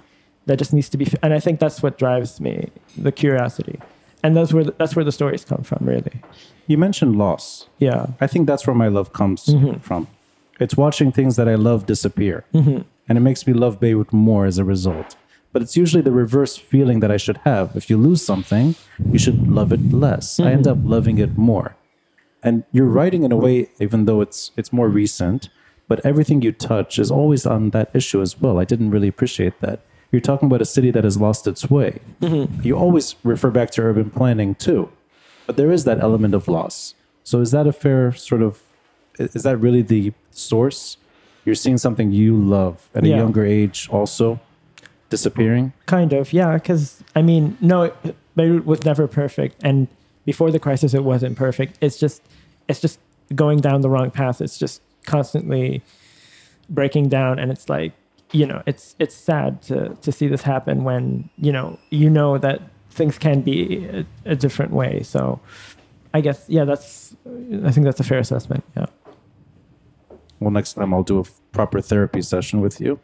that 0.47 0.57
just 0.57 0.73
needs 0.73 0.89
to 0.89 0.97
be 0.97 1.05
and 1.23 1.33
i 1.33 1.39
think 1.39 1.59
that's 1.59 1.81
what 1.83 1.97
drives 1.97 2.41
me 2.41 2.69
the 2.97 3.11
curiosity 3.11 3.79
and 4.23 4.35
that's 4.35 4.51
where 4.53 4.65
the, 4.65 4.73
that's 4.77 4.95
where 4.95 5.05
the 5.05 5.11
stories 5.11 5.43
come 5.45 5.63
from 5.63 5.79
really 5.85 6.21
You 6.67 6.77
mentioned 6.77 7.17
loss. 7.17 7.67
yeah 7.79 8.07
I 8.21 8.27
think 8.27 8.47
that's 8.47 8.65
where 8.67 8.75
my 8.85 8.89
love 8.97 9.11
comes 9.13 9.41
from. 9.81 10.07
It's 10.59 10.75
watching 10.77 11.11
things 11.11 11.35
that 11.35 11.47
I 11.53 11.55
love 11.55 11.85
disappear. 11.85 12.45
And 13.07 13.17
it 13.19 13.23
makes 13.29 13.45
me 13.47 13.53
love 13.53 13.79
Beirut 13.81 14.13
more 14.13 14.45
as 14.45 14.57
a 14.57 14.63
result. 14.63 15.09
But 15.53 15.61
it's 15.61 15.77
usually 15.77 16.01
the 16.01 16.11
reverse 16.11 16.57
feeling 16.57 16.99
that 16.99 17.11
I 17.11 17.17
should 17.17 17.37
have. 17.45 17.75
If 17.75 17.89
you 17.89 17.95
lose 17.95 18.25
something, 18.25 18.75
you 19.11 19.19
should 19.19 19.47
love 19.47 19.71
it 19.71 19.93
less. 19.93 20.39
I 20.39 20.51
end 20.51 20.65
mm-hmm. 20.65 20.83
up 20.83 20.89
loving 20.89 21.19
it 21.19 21.37
more. 21.37 21.75
And 22.41 22.63
you're 22.71 22.87
writing 22.87 23.23
in 23.23 23.31
a 23.31 23.37
way, 23.37 23.69
even 23.79 24.05
though 24.05 24.19
it's 24.19 24.51
it's 24.57 24.73
more 24.73 24.89
recent, 24.89 25.49
but 25.87 26.03
everything 26.03 26.41
you 26.41 26.51
touch 26.51 26.99
is 26.99 27.11
always 27.11 27.45
on 27.45 27.69
that 27.69 27.89
issue 27.93 28.21
as 28.21 28.41
well. 28.41 28.59
I 28.59 28.65
didn't 28.65 28.89
really 28.89 29.07
appreciate 29.07 29.61
that. 29.61 29.79
You're 30.11 30.21
talking 30.21 30.47
about 30.47 30.61
a 30.61 30.65
city 30.65 30.91
that 30.91 31.03
has 31.03 31.17
lost 31.17 31.47
its 31.47 31.69
way. 31.69 31.99
Mm-hmm. 32.21 32.61
You 32.63 32.77
always 32.77 33.15
refer 33.23 33.49
back 33.49 33.71
to 33.71 33.81
urban 33.83 34.09
planning 34.09 34.55
too, 34.55 34.91
but 35.45 35.55
there 35.55 35.71
is 35.71 35.85
that 35.85 35.99
element 35.99 36.33
of 36.33 36.47
loss. 36.47 36.95
So 37.23 37.39
is 37.39 37.51
that 37.51 37.67
a 37.67 37.71
fair 37.73 38.11
sort 38.11 38.41
of? 38.41 38.61
Is 39.19 39.43
that 39.43 39.57
really 39.57 39.83
the 39.83 40.13
source? 40.31 40.97
You're 41.45 41.55
seeing 41.55 41.77
something 41.77 42.11
you 42.11 42.35
love 42.35 42.89
at 42.95 43.03
a 43.03 43.09
younger 43.09 43.45
age 43.45 43.87
also 43.91 44.39
disappearing. 45.15 45.65
kind 45.95 46.11
of 46.19 46.25
yeah 46.39 46.51
because 46.59 46.81
i 47.19 47.21
mean 47.29 47.43
no 47.61 47.77
it- 47.83 48.15
beirut 48.37 48.65
was 48.71 48.79
never 48.91 49.05
perfect 49.21 49.55
and 49.67 49.77
before 50.25 50.49
the 50.55 50.59
crisis 50.67 50.93
it 50.99 51.03
wasn't 51.13 51.35
perfect 51.47 51.71
it's 51.85 51.97
just 52.03 52.19
it's 52.69 52.81
just 52.85 52.97
going 53.43 53.59
down 53.67 53.77
the 53.85 53.89
wrong 53.93 54.09
path 54.19 54.37
it's 54.45 54.57
just 54.63 54.81
constantly 55.15 55.81
breaking 56.79 57.07
down 57.17 57.33
and 57.41 57.47
it's 57.51 57.67
like 57.75 57.91
you 58.39 58.45
know 58.49 58.59
it's 58.65 58.85
it's 59.03 59.15
sad 59.31 59.49
to 59.61 59.75
to 60.05 60.09
see 60.17 60.27
this 60.33 60.43
happen 60.53 60.75
when 60.89 61.29
you 61.45 61.51
know 61.57 61.67
you 62.01 62.09
know 62.17 62.31
that 62.45 62.59
things 62.99 63.15
can 63.25 63.37
be 63.41 63.55
a, 63.99 64.05
a 64.33 64.35
different 64.35 64.71
way 64.81 64.93
so 65.13 65.39
i 66.17 66.19
guess 66.25 66.39
yeah 66.57 66.65
that's 66.71 67.15
i 67.67 67.71
think 67.71 67.83
that's 67.87 67.99
a 67.99 68.07
fair 68.11 68.19
assessment 68.27 68.63
yeah 68.77 68.87
Well, 70.39 70.51
next 70.59 70.73
time 70.73 70.91
I'll 70.93 71.07
do 71.13 71.17
a 71.17 71.25
f- 71.29 71.39
proper 71.51 71.79
therapy 71.81 72.21
session 72.21 72.59
with 72.65 72.75
you. 72.85 72.99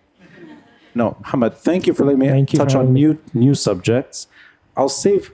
No, 0.96 1.18
Hamad, 1.26 1.56
thank 1.56 1.88
you 1.88 1.94
for 1.94 2.06
letting 2.06 2.20
me 2.20 2.28
Thank 2.28 2.54
you 2.54 2.60
for 2.60 2.66
touch 2.66 2.76
on 2.76 2.94
me. 2.94 3.02
new 3.02 3.20
new 3.34 3.56
subjects. 3.56 4.28
I'll 4.76 4.90
save 4.90 5.32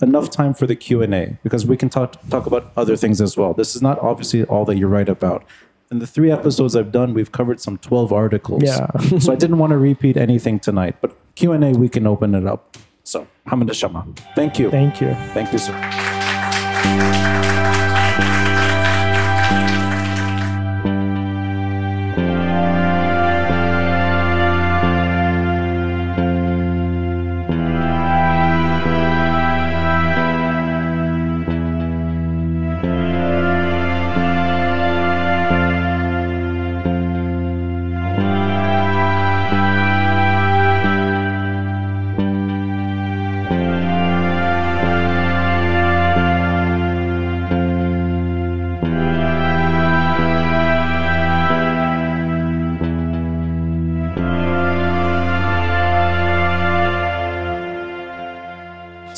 enough 0.00 0.30
time 0.30 0.54
for 0.54 0.66
the 0.66 0.76
Q 0.76 1.02
and 1.02 1.14
A 1.14 1.36
because 1.42 1.66
we 1.66 1.76
can 1.76 1.88
talk 1.88 2.16
talk 2.28 2.46
about 2.46 2.72
other 2.76 2.96
things 2.96 3.20
as 3.20 3.36
well. 3.36 3.54
This 3.54 3.74
is 3.74 3.82
not 3.82 3.98
obviously 3.98 4.44
all 4.44 4.64
that 4.66 4.76
you 4.76 4.86
write 4.86 5.08
about. 5.08 5.44
In 5.90 5.98
the 5.98 6.06
three 6.06 6.30
episodes 6.30 6.74
I've 6.74 6.92
done, 6.92 7.14
we've 7.14 7.32
covered 7.32 7.60
some 7.60 7.78
twelve 7.78 8.12
articles. 8.12 8.62
Yeah. 8.62 8.86
so 9.18 9.32
I 9.32 9.36
didn't 9.36 9.58
want 9.58 9.70
to 9.70 9.78
repeat 9.78 10.16
anything 10.16 10.58
tonight, 10.60 10.96
but 11.00 11.16
Q 11.34 11.52
and 11.52 11.64
A 11.64 11.70
we 11.72 11.88
can 11.88 12.06
open 12.06 12.34
it 12.34 12.46
up. 12.46 12.76
So 13.02 13.26
Hamad 13.48 13.68
Chamaa, 13.70 14.16
thank 14.34 14.58
you, 14.58 14.70
thank 14.70 15.00
you 15.00 15.14
thank 15.34 15.52
you, 15.52 15.58
sir. 15.58 15.74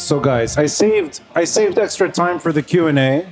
So 0.06 0.20
guys, 0.20 0.56
I 0.56 0.66
saved 0.66 1.20
I 1.34 1.42
saved 1.42 1.80
extra 1.80 2.08
time 2.08 2.38
for 2.38 2.52
the 2.52 2.62
Q&A. 2.62 3.26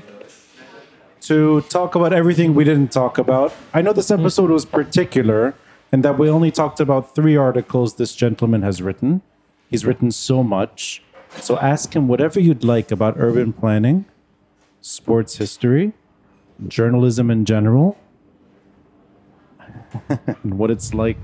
to 1.20 1.60
talk 1.60 1.94
about 1.94 2.12
everything 2.12 2.52
we 2.52 2.64
didn't 2.64 2.90
talk 2.90 3.16
about. 3.16 3.54
I 3.72 3.80
know 3.80 3.92
this 3.92 4.10
episode 4.10 4.50
was 4.50 4.64
particular 4.64 5.54
and 5.92 6.04
that 6.04 6.18
we 6.18 6.28
only 6.28 6.50
talked 6.50 6.80
about 6.80 7.14
three 7.14 7.36
articles 7.36 7.94
this 7.94 8.12
gentleman 8.16 8.62
has 8.62 8.82
written. 8.82 9.22
He's 9.70 9.84
written 9.84 10.10
so 10.10 10.42
much. 10.42 11.00
So 11.36 11.56
ask 11.60 11.94
him 11.94 12.08
whatever 12.08 12.40
you'd 12.40 12.64
like 12.64 12.90
about 12.90 13.14
urban 13.18 13.52
planning, 13.52 14.06
sports 14.80 15.36
history, 15.36 15.92
journalism 16.66 17.30
in 17.30 17.44
general, 17.44 17.96
and 20.08 20.58
what 20.58 20.72
it's 20.72 20.92
like 20.92 21.18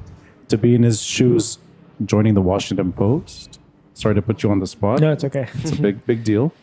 to 0.46 0.56
be 0.56 0.76
in 0.76 0.84
his 0.84 1.02
shoes 1.02 1.58
joining 2.06 2.34
the 2.34 2.40
Washington 2.40 2.92
Post. 2.92 3.59
Sorry 4.00 4.14
to 4.14 4.22
put 4.22 4.42
you 4.42 4.50
on 4.50 4.60
the 4.60 4.66
spot. 4.66 5.00
No, 5.00 5.12
it's 5.12 5.24
okay. 5.24 5.46
It's 5.56 5.72
a 5.72 5.82
big, 5.82 6.06
big 6.10 6.24
deal. 6.24 6.54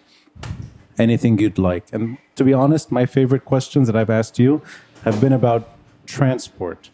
Anything 0.97 1.37
you'd 1.37 1.59
like. 1.59 1.85
And 1.93 2.17
to 2.35 2.43
be 2.43 2.51
honest, 2.51 2.91
my 2.91 3.05
favorite 3.05 3.45
questions 3.45 3.85
that 3.85 3.95
I've 3.95 4.09
asked 4.09 4.39
you 4.39 4.63
have 5.03 5.21
been 5.21 5.33
about 5.33 5.69
transport, 6.07 6.89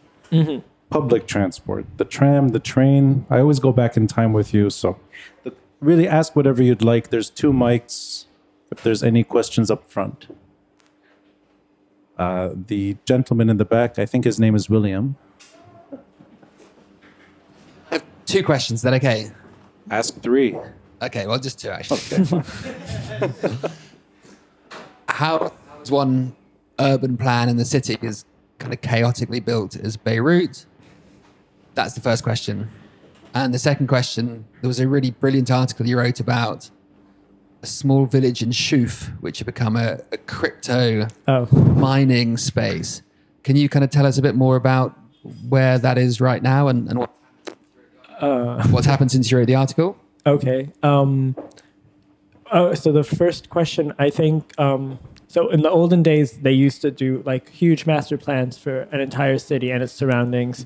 public 0.89 1.27
transport, 1.27 1.85
the 1.95 2.03
tram, 2.03 2.49
the 2.49 2.59
train. 2.59 3.25
I 3.29 3.39
always 3.39 3.59
go 3.59 3.71
back 3.71 3.95
in 3.95 4.05
time 4.07 4.33
with 4.33 4.53
you. 4.53 4.69
So 4.69 4.99
the, 5.43 5.53
really 5.79 6.09
ask 6.09 6.35
whatever 6.35 6.61
you'd 6.61 6.83
like. 6.83 7.09
There's 7.09 7.29
two 7.29 7.53
mics 7.53 8.25
if 8.69 8.83
there's 8.83 9.01
any 9.01 9.23
questions 9.23 9.71
up 9.71 9.89
front. 9.89 10.27
Uh, 12.17 12.49
the 12.53 12.97
gentleman 13.05 13.49
in 13.49 13.55
the 13.55 13.65
back, 13.65 13.97
I 13.97 14.05
think 14.05 14.25
his 14.25 14.41
name 14.41 14.55
is 14.55 14.69
William. 14.69 15.15
I 17.89 17.95
have 17.95 18.03
two 18.25 18.43
questions. 18.43 18.81
Then 18.81 18.93
okay. 18.95 19.31
Ask 19.89 20.19
three. 20.21 20.55
Okay, 21.01 21.27
well, 21.27 21.39
just 21.39 21.59
two 21.59 21.69
actually. 21.69 21.99
How 25.07 25.51
is 25.81 25.91
one 25.91 26.35
urban 26.79 27.17
plan 27.17 27.49
in 27.49 27.57
the 27.57 27.65
city 27.65 27.97
is 28.01 28.25
kind 28.59 28.73
of 28.73 28.81
chaotically 28.81 29.39
built 29.39 29.75
as 29.75 29.97
Beirut? 29.97 30.65
That's 31.75 31.93
the 31.93 32.01
first 32.01 32.23
question. 32.23 32.69
And 33.33 33.53
the 33.53 33.59
second 33.59 33.87
question, 33.87 34.45
there 34.61 34.67
was 34.67 34.79
a 34.79 34.87
really 34.87 35.11
brilliant 35.11 35.49
article 35.51 35.87
you 35.87 35.97
wrote 35.97 36.19
about 36.19 36.69
a 37.61 37.65
small 37.65 38.05
village 38.05 38.41
in 38.43 38.49
Shuf, 38.49 39.09
which 39.21 39.39
had 39.39 39.45
become 39.45 39.75
a, 39.75 39.99
a 40.11 40.17
crypto 40.17 41.07
Oh, 41.27 41.47
mining 41.51 42.37
space. 42.37 43.01
Can 43.43 43.55
you 43.55 43.69
kind 43.69 43.83
of 43.83 43.89
tell 43.89 44.05
us 44.05 44.17
a 44.17 44.21
bit 44.21 44.35
more 44.35 44.55
about 44.55 44.97
where 45.49 45.79
that 45.79 45.97
is 45.97 46.21
right 46.21 46.43
now 46.43 46.67
and, 46.67 46.87
and 46.89 46.99
what, 46.99 47.11
what's 48.69 48.85
happened 48.85 49.11
since 49.11 49.31
you 49.31 49.37
wrote 49.37 49.47
the 49.47 49.55
article? 49.55 49.97
okay. 50.25 50.71
Um, 50.81 51.35
oh, 52.51 52.73
so 52.73 52.91
the 52.91 53.03
first 53.03 53.49
question, 53.49 53.93
I 53.99 54.09
think. 54.09 54.57
Um, 54.59 54.99
so 55.27 55.49
in 55.49 55.61
the 55.61 55.69
olden 55.69 56.03
days, 56.03 56.39
they 56.39 56.51
used 56.51 56.81
to 56.81 56.91
do 56.91 57.23
like 57.25 57.49
huge 57.49 57.85
master 57.85 58.17
plans 58.17 58.57
for 58.57 58.81
an 58.91 58.99
entire 58.99 59.37
city 59.37 59.71
and 59.71 59.81
its 59.83 59.93
surroundings. 59.93 60.65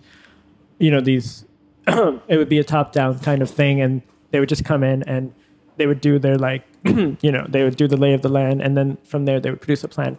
You 0.77 0.91
know, 0.91 1.01
these 1.01 1.45
it 1.87 2.37
would 2.37 2.49
be 2.49 2.59
a 2.59 2.63
top-down 2.63 3.19
kind 3.19 3.41
of 3.41 3.49
thing, 3.49 3.81
and 3.81 4.01
they 4.31 4.39
would 4.39 4.49
just 4.49 4.65
come 4.65 4.83
in 4.83 5.03
and 5.03 5.33
they 5.77 5.87
would 5.87 6.01
do 6.01 6.19
their 6.19 6.37
like, 6.37 6.63
you 6.85 7.31
know, 7.31 7.45
they 7.47 7.63
would 7.63 7.77
do 7.77 7.87
the 7.87 7.97
lay 7.97 8.13
of 8.13 8.21
the 8.21 8.29
land, 8.29 8.61
and 8.61 8.75
then 8.75 8.97
from 9.03 9.25
there 9.25 9.39
they 9.39 9.49
would 9.49 9.61
produce 9.61 9.83
a 9.83 9.87
plan. 9.87 10.17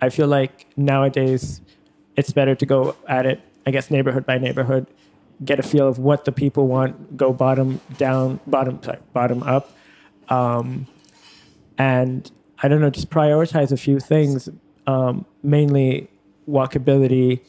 I 0.00 0.08
feel 0.08 0.26
like 0.26 0.66
nowadays 0.76 1.60
it's 2.16 2.32
better 2.32 2.54
to 2.54 2.66
go 2.66 2.96
at 3.06 3.26
it, 3.26 3.40
I 3.66 3.70
guess, 3.70 3.90
neighborhood 3.90 4.26
by 4.26 4.38
neighborhood, 4.38 4.86
get 5.44 5.58
a 5.58 5.62
feel 5.62 5.88
of 5.88 5.98
what 5.98 6.24
the 6.24 6.32
people 6.32 6.66
want, 6.66 7.16
go 7.16 7.32
bottom 7.32 7.80
down, 7.96 8.40
bottom 8.46 8.82
sorry, 8.82 8.98
bottom 9.12 9.42
up, 9.42 9.76
um, 10.28 10.86
and 11.78 12.30
I 12.62 12.68
don't 12.68 12.80
know, 12.80 12.90
just 12.90 13.10
prioritize 13.10 13.72
a 13.72 13.76
few 13.76 13.98
things, 13.98 14.48
um, 14.86 15.26
mainly 15.42 16.08
walkability, 16.48 17.40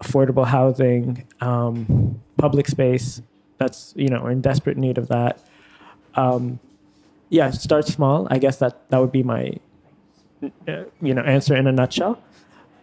affordable 0.00 0.46
housing, 0.46 1.26
um, 1.40 2.20
public 2.36 2.68
space. 2.68 3.22
That's 3.58 3.92
you 3.96 4.08
know, 4.08 4.22
we're 4.22 4.30
in 4.30 4.40
desperate 4.40 4.76
need 4.76 4.98
of 4.98 5.08
that. 5.08 5.40
Um, 6.14 6.58
yeah, 7.28 7.50
start 7.50 7.86
small. 7.86 8.28
I 8.30 8.38
guess 8.38 8.58
that 8.58 8.88
that 8.90 8.98
would 8.98 9.12
be 9.12 9.22
my 9.22 9.54
uh, 10.68 10.84
you 11.00 11.14
know 11.14 11.22
answer 11.22 11.56
in 11.56 11.66
a 11.66 11.72
nutshell. 11.72 12.22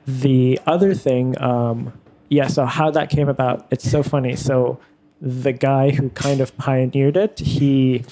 The 0.07 0.59
other 0.65 0.95
thing, 0.95 1.39
um, 1.41 1.93
yeah. 2.30 2.47
So 2.47 2.65
how 2.65 2.91
that 2.91 3.09
came 3.09 3.27
about? 3.27 3.67
It's 3.71 3.89
so 3.89 4.03
funny. 4.03 4.36
So 4.36 4.80
the 5.21 5.51
guy 5.51 5.91
who 5.91 6.09
kind 6.11 6.39
of 6.39 6.55
pioneered 6.57 7.17
it, 7.17 7.39
he, 7.39 8.05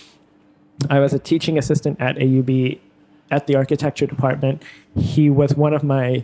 I 0.89 0.99
was 0.99 1.13
a 1.13 1.19
teaching 1.19 1.57
assistant 1.57 2.01
at 2.01 2.17
AUB 2.17 2.79
at 3.31 3.47
the 3.47 3.55
architecture 3.55 4.05
department. 4.05 4.63
He 4.95 5.29
was 5.29 5.55
one 5.55 5.73
of 5.73 5.83
my 5.83 6.23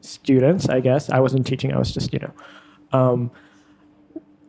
students, 0.00 0.68
I 0.68 0.80
guess. 0.80 1.10
I 1.10 1.20
wasn't 1.20 1.46
teaching. 1.46 1.72
I 1.72 1.78
was 1.78 1.92
just 1.92 2.12
you 2.12 2.18
know. 2.18 2.32
Um, 2.92 3.30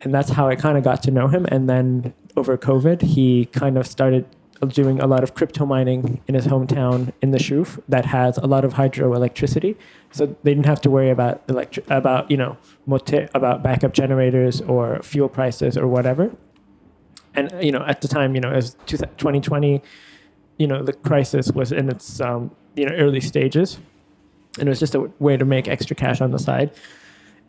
and 0.02 0.14
that's 0.14 0.32
how 0.32 0.48
I 0.48 0.56
kind 0.56 0.78
of 0.78 0.84
got 0.84 1.02
to 1.04 1.12
know 1.12 1.28
him. 1.28 1.46
And 1.50 1.70
then 1.70 2.14
over 2.36 2.58
COVID, 2.58 3.02
he 3.02 3.46
kind 3.48 3.78
of 3.78 3.88
started 3.88 4.26
doing 4.66 5.00
a 5.00 5.08
lot 5.08 5.24
of 5.24 5.34
crypto 5.34 5.66
mining 5.66 6.22
in 6.28 6.36
his 6.36 6.48
hometown 6.48 7.12
in 7.22 7.32
the 7.32 7.38
Shuf 7.38 7.82
that 7.90 8.06
has 8.06 8.38
a 8.38 8.46
lot 8.46 8.64
of 8.64 8.76
hydroelectricity. 8.76 9.76
So 10.12 10.28
they 10.44 10.52
didn't 10.52 10.66
have 10.66 10.82
to 10.82 10.90
worry 10.90 11.10
about 11.10 11.42
electric 11.48 11.90
about 11.90 12.30
you 12.30 12.38
know 12.38 12.58
mote- 12.86 13.30
about 13.34 13.64
backup 13.64 13.94
generators 13.94 14.62
or 14.62 15.02
fuel 15.02 15.30
prices 15.30 15.78
or 15.78 15.88
whatever. 15.88 16.36
And 17.36 17.52
you 17.62 17.72
know 17.72 17.84
at 17.86 18.02
the 18.02 18.08
time, 18.08 18.36
you 18.36 18.42
know, 18.42 18.52
as 18.52 18.76
2020, 18.86 19.82
you 20.58 20.68
know 20.68 20.84
the 20.84 20.94
crisis 20.94 21.52
was 21.52 21.72
in 21.72 21.90
its 21.90 22.22
um, 22.22 22.52
you 22.76 22.86
know 22.86 22.96
early 22.96 23.22
stages, 23.22 23.80
and 24.60 24.68
it 24.68 24.70
was 24.70 24.80
just 24.80 24.96
a 24.96 25.12
way 25.20 25.38
to 25.38 25.46
make 25.46 25.68
extra 25.68 25.96
cash 25.96 26.22
on 26.22 26.32
the 26.32 26.40
side. 26.40 26.72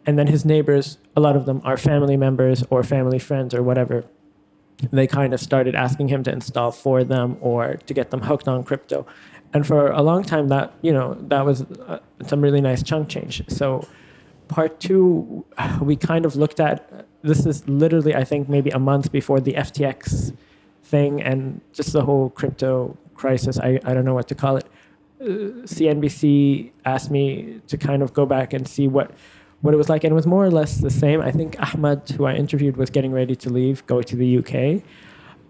And 0.06 0.18
then 0.18 0.26
his 0.26 0.44
neighbors, 0.44 0.98
a 1.16 1.20
lot 1.20 1.34
of 1.34 1.46
them 1.46 1.62
are 1.64 1.76
family 1.76 2.16
members 2.16 2.62
or 2.68 2.82
family 2.82 3.18
friends 3.18 3.54
or 3.54 3.62
whatever. 3.62 4.04
They 4.90 5.06
kind 5.06 5.32
of 5.32 5.40
started 5.40 5.74
asking 5.74 6.08
him 6.08 6.22
to 6.24 6.32
install 6.32 6.70
for 6.70 7.04
them 7.04 7.36
or 7.40 7.76
to 7.86 7.94
get 7.94 8.10
them 8.10 8.22
hooked 8.22 8.48
on 8.48 8.64
crypto. 8.64 9.06
And 9.52 9.66
for 9.66 9.90
a 9.90 10.02
long 10.02 10.24
time, 10.24 10.48
that 10.48 10.72
you 10.82 10.92
know 10.92 11.14
that 11.28 11.44
was 11.44 11.62
uh, 11.62 12.00
some 12.26 12.40
really 12.40 12.60
nice 12.60 12.82
chunk 12.82 13.08
change. 13.08 13.42
So 13.48 13.86
part 14.48 14.80
two, 14.80 15.44
we 15.80 15.96
kind 15.96 16.26
of 16.26 16.36
looked 16.36 16.60
at. 16.60 17.06
This 17.22 17.46
is 17.46 17.66
literally, 17.68 18.14
I 18.14 18.24
think, 18.24 18.48
maybe 18.48 18.70
a 18.70 18.78
month 18.78 19.10
before 19.10 19.40
the 19.40 19.52
FTX 19.52 20.36
thing 20.82 21.22
and 21.22 21.60
just 21.72 21.92
the 21.92 22.04
whole 22.04 22.30
crypto 22.30 22.96
crisis. 23.14 23.58
I, 23.58 23.80
I 23.84 23.94
don't 23.94 24.04
know 24.04 24.14
what 24.14 24.28
to 24.28 24.34
call 24.34 24.56
it. 24.56 24.66
Uh, 25.20 25.64
CNBC 25.64 26.72
asked 26.84 27.10
me 27.10 27.60
to 27.68 27.78
kind 27.78 28.02
of 28.02 28.12
go 28.12 28.26
back 28.26 28.52
and 28.52 28.68
see 28.68 28.88
what 28.88 29.12
what 29.64 29.72
it 29.72 29.78
was 29.78 29.88
like, 29.88 30.04
and 30.04 30.12
it 30.12 30.14
was 30.14 30.26
more 30.26 30.44
or 30.44 30.50
less 30.50 30.76
the 30.76 30.90
same. 30.90 31.22
I 31.22 31.30
think 31.30 31.56
Ahmad, 31.58 32.10
who 32.10 32.26
I 32.26 32.34
interviewed, 32.34 32.76
was 32.76 32.90
getting 32.90 33.12
ready 33.12 33.34
to 33.34 33.48
leave, 33.48 33.84
go 33.86 34.02
to 34.02 34.14
the 34.14 34.38
UK. 34.38 34.82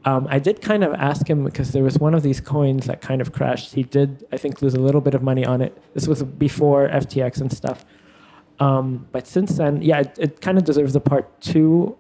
Um, 0.04 0.28
I 0.30 0.38
did 0.38 0.62
kind 0.62 0.84
of 0.84 0.94
ask 0.94 1.28
him 1.28 1.42
because 1.42 1.72
there 1.72 1.82
was 1.82 1.98
one 1.98 2.14
of 2.14 2.22
these 2.22 2.40
coins 2.40 2.86
that 2.86 3.00
kind 3.00 3.20
of 3.20 3.32
crashed. 3.32 3.74
He 3.74 3.82
did, 3.82 4.24
I 4.30 4.36
think, 4.36 4.62
lose 4.62 4.74
a 4.74 4.78
little 4.78 5.00
bit 5.00 5.14
of 5.14 5.22
money 5.24 5.44
on 5.44 5.60
it. 5.60 5.76
This 5.94 6.06
was 6.06 6.22
before 6.22 6.88
FTX 6.88 7.40
and 7.40 7.52
stuff. 7.52 7.84
Um, 8.60 9.08
but 9.10 9.26
since 9.26 9.56
then, 9.56 9.82
yeah, 9.82 9.98
it, 9.98 10.16
it 10.16 10.40
kind 10.40 10.58
of 10.58 10.64
deserves 10.64 10.94
a 10.94 11.00
part 11.00 11.40
two. 11.40 11.96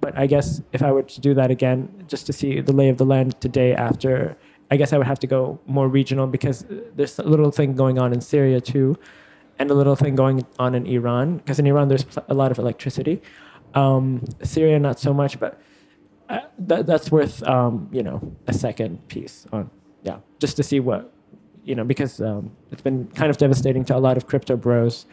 But 0.00 0.18
I 0.18 0.26
guess 0.26 0.62
if 0.72 0.82
I 0.82 0.90
were 0.90 1.04
to 1.04 1.20
do 1.20 1.32
that 1.34 1.48
again, 1.48 2.06
just 2.08 2.26
to 2.26 2.32
see 2.32 2.60
the 2.60 2.72
lay 2.72 2.88
of 2.88 2.98
the 2.98 3.06
land 3.06 3.40
today 3.40 3.72
after, 3.72 4.36
I 4.68 4.76
guess 4.76 4.92
I 4.92 4.98
would 4.98 5.06
have 5.06 5.20
to 5.20 5.28
go 5.28 5.60
more 5.66 5.86
regional 5.86 6.26
because 6.26 6.66
there's 6.68 7.20
a 7.20 7.22
little 7.22 7.52
thing 7.52 7.76
going 7.76 8.00
on 8.00 8.12
in 8.12 8.20
Syria 8.20 8.60
too, 8.60 8.98
and 9.58 9.70
a 9.70 9.74
little 9.74 9.96
thing 9.96 10.14
going 10.14 10.46
on 10.58 10.74
in 10.74 10.86
Iran. 10.86 11.38
Because 11.38 11.58
in 11.58 11.66
Iran, 11.66 11.88
there's 11.88 12.06
a 12.28 12.34
lot 12.34 12.50
of 12.50 12.58
electricity. 12.58 13.22
Um, 13.74 14.24
Syria, 14.42 14.78
not 14.78 15.00
so 15.00 15.12
much, 15.12 15.38
but 15.40 15.60
uh, 16.28 16.40
that, 16.58 16.86
that's 16.86 17.10
worth 17.10 17.42
um, 17.44 17.88
you 17.92 18.02
know 18.02 18.34
a 18.46 18.52
second 18.52 19.06
piece 19.08 19.46
on 19.52 19.70
yeah 20.02 20.18
just 20.38 20.56
to 20.56 20.62
see 20.62 20.80
what 20.80 21.12
you 21.64 21.74
know 21.74 21.84
because 21.84 22.20
um, 22.20 22.50
it's 22.70 22.80
been 22.80 23.08
kind 23.08 23.30
of 23.30 23.36
devastating 23.36 23.84
to 23.84 23.96
a 23.96 23.98
lot 23.98 24.16
of 24.16 24.26
crypto 24.26 24.56
bros 24.56 25.04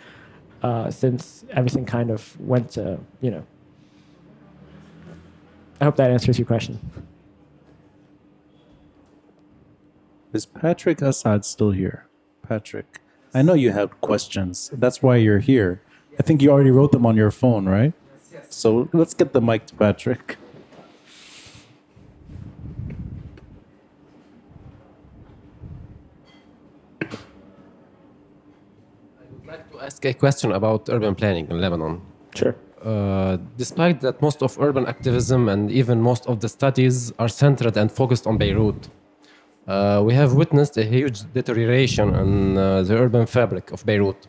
uh, 0.64 0.90
since 0.90 1.44
everything 1.50 1.86
kind 1.86 2.12
of 2.12 2.40
went 2.40 2.70
to 2.70 2.98
you 3.20 3.30
know 3.30 3.46
i 5.82 5.84
hope 5.84 5.98
that 5.98 6.12
answers 6.12 6.40
your 6.40 6.46
question 6.46 6.80
Is 10.34 10.46
Patrick 10.46 11.02
Assad 11.02 11.44
still 11.44 11.72
here? 11.72 12.08
Patrick, 12.48 13.01
I 13.34 13.42
know 13.42 13.54
you 13.54 13.72
had 13.72 13.90
questions. 14.02 14.70
That's 14.74 15.02
why 15.02 15.16
you're 15.16 15.40
here. 15.40 15.82
I 16.20 16.24
think 16.24 16.42
you 16.42 16.52
already 16.52 16.72
wrote 16.72 16.92
them 16.92 17.06
on 17.06 17.16
your 17.16 17.32
phone, 17.32 17.68
right? 17.68 17.94
So 18.50 18.90
let's 18.92 19.14
get 19.14 19.32
the 19.32 19.42
mic 19.42 19.66
to 19.68 19.76
Patrick. 19.76 20.36
I'd 27.02 27.18
like 29.48 29.72
to 29.72 29.80
ask 29.80 30.06
a 30.06 30.14
question 30.14 30.52
about 30.52 30.90
urban 30.90 31.16
planning 31.16 31.48
in 31.50 31.62
Lebanon. 31.62 32.02
sure 32.36 32.56
Uh, 32.82 33.38
despite 33.58 34.02
that 34.02 34.20
most 34.22 34.42
of 34.42 34.58
urban 34.60 34.88
activism 34.88 35.48
and 35.48 35.70
even 35.70 36.02
most 36.02 36.26
of 36.26 36.40
the 36.40 36.50
studies 36.50 37.14
are 37.20 37.30
centered 37.30 37.78
and 37.78 37.92
focused 37.92 38.26
on 38.26 38.38
Beirut, 38.40 38.90
uh, 39.72 40.02
we 40.08 40.14
have 40.22 40.32
witnessed 40.34 40.76
a 40.84 40.86
huge 40.96 41.18
deterioration 41.34 42.08
in 42.24 42.58
uh, 42.58 42.82
the 42.88 42.96
urban 43.04 43.26
fabric 43.26 43.66
of 43.72 43.80
Beirut. 43.86 44.22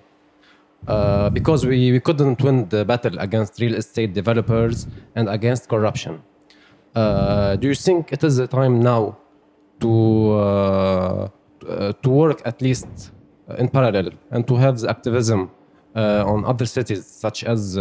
Uh, 0.86 1.30
because 1.30 1.60
we, 1.64 1.92
we 1.92 2.00
couldn't 2.00 2.38
win 2.42 2.68
the 2.68 2.84
battle 2.84 3.16
against 3.26 3.60
real 3.60 3.74
estate 3.82 4.12
developers 4.20 4.86
and 5.14 5.28
against 5.28 5.68
corruption. 5.68 6.14
Uh, 6.94 7.54
do 7.56 7.68
you 7.68 7.74
think 7.74 8.12
it 8.12 8.22
is 8.24 8.36
the 8.36 8.48
time 8.48 8.74
now 8.80 9.16
to, 9.80 9.92
uh, 10.32 11.28
uh, 11.68 11.92
to 12.02 12.08
work 12.10 12.42
at 12.44 12.60
least 12.60 12.88
in 13.58 13.68
parallel 13.68 14.10
and 14.32 14.46
to 14.48 14.54
have 14.56 14.74
the 14.80 14.88
activism 14.90 15.50
on 15.94 16.44
other 16.52 16.66
cities, 16.66 17.06
such 17.06 17.44
as 17.44 17.74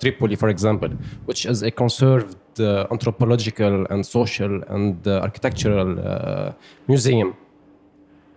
Tripoli, 0.00 0.36
for 0.36 0.48
example, 0.48 0.90
which 1.28 1.46
is 1.46 1.62
a 1.62 1.70
conserved 1.70 2.36
uh, 2.60 2.86
anthropological 2.90 3.86
and 3.90 4.04
social 4.04 4.62
and 4.64 5.06
uh, 5.06 5.20
architectural 5.20 5.98
uh, 5.98 6.52
museum. 6.88 7.36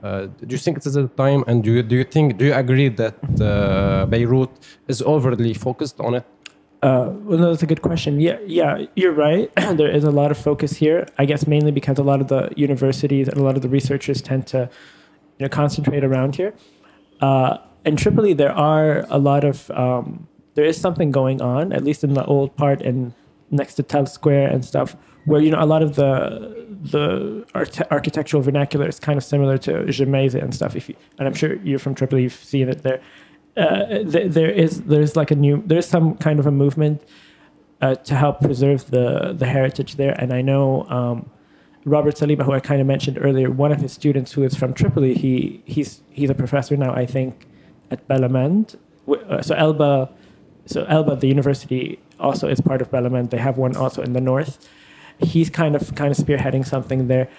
Uh, 0.04 0.28
do 0.46 0.54
you 0.56 0.58
think 0.58 0.78
it 0.78 0.86
is 0.86 0.96
a 0.96 1.08
time, 1.08 1.44
and 1.48 1.64
do 1.64 1.72
you, 1.74 1.84
do 1.84 1.96
you 1.96 2.04
think 2.04 2.38
do 2.38 2.46
you 2.46 2.54
agree 2.54 2.90
that 2.90 3.16
uh, 3.42 4.06
Beirut 4.06 4.52
is 4.88 5.02
overly 5.02 5.54
focused 5.54 6.00
on 6.00 6.16
it? 6.16 6.26
Uh, 6.84 7.10
well, 7.24 7.40
that's 7.40 7.64
a 7.64 7.66
good 7.66 7.82
question. 7.82 8.20
Yeah, 8.20 8.38
yeah, 8.46 8.86
you're 8.96 9.14
right. 9.14 9.52
there 9.56 9.90
is 9.90 10.04
a 10.04 10.12
lot 10.12 10.30
of 10.30 10.38
focus 10.38 10.78
here. 10.78 11.08
I 11.18 11.26
guess 11.26 11.48
mainly 11.48 11.72
because 11.72 11.98
a 11.98 12.04
lot 12.04 12.22
of 12.22 12.28
the 12.28 12.52
universities 12.56 13.28
and 13.28 13.38
a 13.38 13.44
lot 13.44 13.56
of 13.56 13.64
the 13.64 13.70
researchers 13.70 14.22
tend 14.22 14.46
to, 14.48 14.70
you 15.40 15.46
know, 15.46 15.50
concentrate 15.50 16.04
around 16.04 16.36
here. 16.36 16.54
In 17.86 17.96
Tripoli, 17.96 18.34
there 18.34 18.52
are 18.52 19.06
a 19.10 19.20
lot 19.20 19.44
of 19.44 19.70
um, 19.72 20.28
there 20.56 20.66
is 20.66 20.80
something 20.80 21.12
going 21.12 21.42
on, 21.42 21.72
at 21.72 21.84
least 21.84 22.04
in 22.04 22.14
the 22.14 22.26
old 22.26 22.56
part 22.56 22.82
and 22.82 23.14
next 23.52 23.76
to 23.76 23.84
Tel 23.84 24.06
Square 24.06 24.50
and 24.50 24.64
stuff, 24.66 24.96
where 25.26 25.42
you 25.42 25.52
know 25.52 25.62
a 25.62 25.66
lot 25.66 25.82
of 25.84 25.96
the 25.96 26.66
the 26.82 27.46
art- 27.56 27.92
architectural 27.92 28.44
vernacular 28.44 28.88
is 28.88 29.00
kind 29.00 29.18
of 29.18 29.24
similar 29.24 29.58
to 29.60 29.72
Gemmayzeh 29.86 30.42
and 30.42 30.54
stuff. 30.54 30.76
If 30.76 30.90
you, 30.90 30.96
and 31.18 31.28
I'm 31.28 31.34
sure 31.34 31.56
you're 31.64 31.80
from 31.80 31.96
Tripoli, 31.96 32.24
you've 32.24 32.34
seen 32.34 32.70
it 32.70 32.84
there. 32.84 33.02
Uh, 33.58 34.04
th- 34.04 34.32
there 34.34 34.50
is 34.52 34.82
there's 34.84 35.16
like 35.16 35.32
a 35.32 35.36
new 35.36 35.64
there's 35.66 35.88
some 35.88 36.16
kind 36.18 36.40
of 36.40 36.46
a 36.46 36.52
movement 36.52 37.02
uh, 37.82 37.96
to 37.96 38.14
help 38.16 38.42
preserve 38.42 38.92
the 38.92 39.34
the 39.38 39.46
heritage 39.46 39.96
there, 39.96 40.12
and 40.22 40.34
I 40.34 40.42
know. 40.42 40.86
Um, 40.90 41.30
Robert 41.88 42.16
Saliba, 42.16 42.42
who 42.44 42.52
I 42.52 42.60
kind 42.60 42.82
of 42.82 42.88
mentioned 42.88 43.20
earlier, 43.22 43.52
one 43.52 43.72
of 43.72 43.80
his 43.80 43.94
students 43.94 44.32
who 44.32 44.42
is 44.42 44.56
from 44.56 44.74
Tripoli, 44.74 45.14
he 45.14 45.62
he's 45.66 46.02
he's 46.10 46.32
a 46.32 46.34
professor 46.34 46.76
now, 46.76 46.92
I 46.96 47.06
think, 47.06 47.46
at 47.92 48.08
Balamand. 48.08 48.76
W- 49.06 49.24
uh, 49.30 49.44
So 49.44 49.54
ALBA, 49.54 50.10
so 50.66 50.84
ALBA, 50.86 51.18
the 51.18 51.28
university, 51.28 52.00
also 52.20 52.48
is 52.48 52.62
part 52.62 52.82
of 52.82 52.92
Balamand. 52.92 53.30
They 53.30 53.38
have 53.38 53.58
one 53.58 53.76
also 53.76 54.02
in 54.02 54.14
the 54.14 54.22
north. 54.22 54.68
He's 55.20 55.50
kind 55.50 55.76
of 55.76 55.96
kind 55.96 56.12
of 56.12 56.18
spearheading 56.18 56.66
something 56.66 57.08
there. 57.08 57.30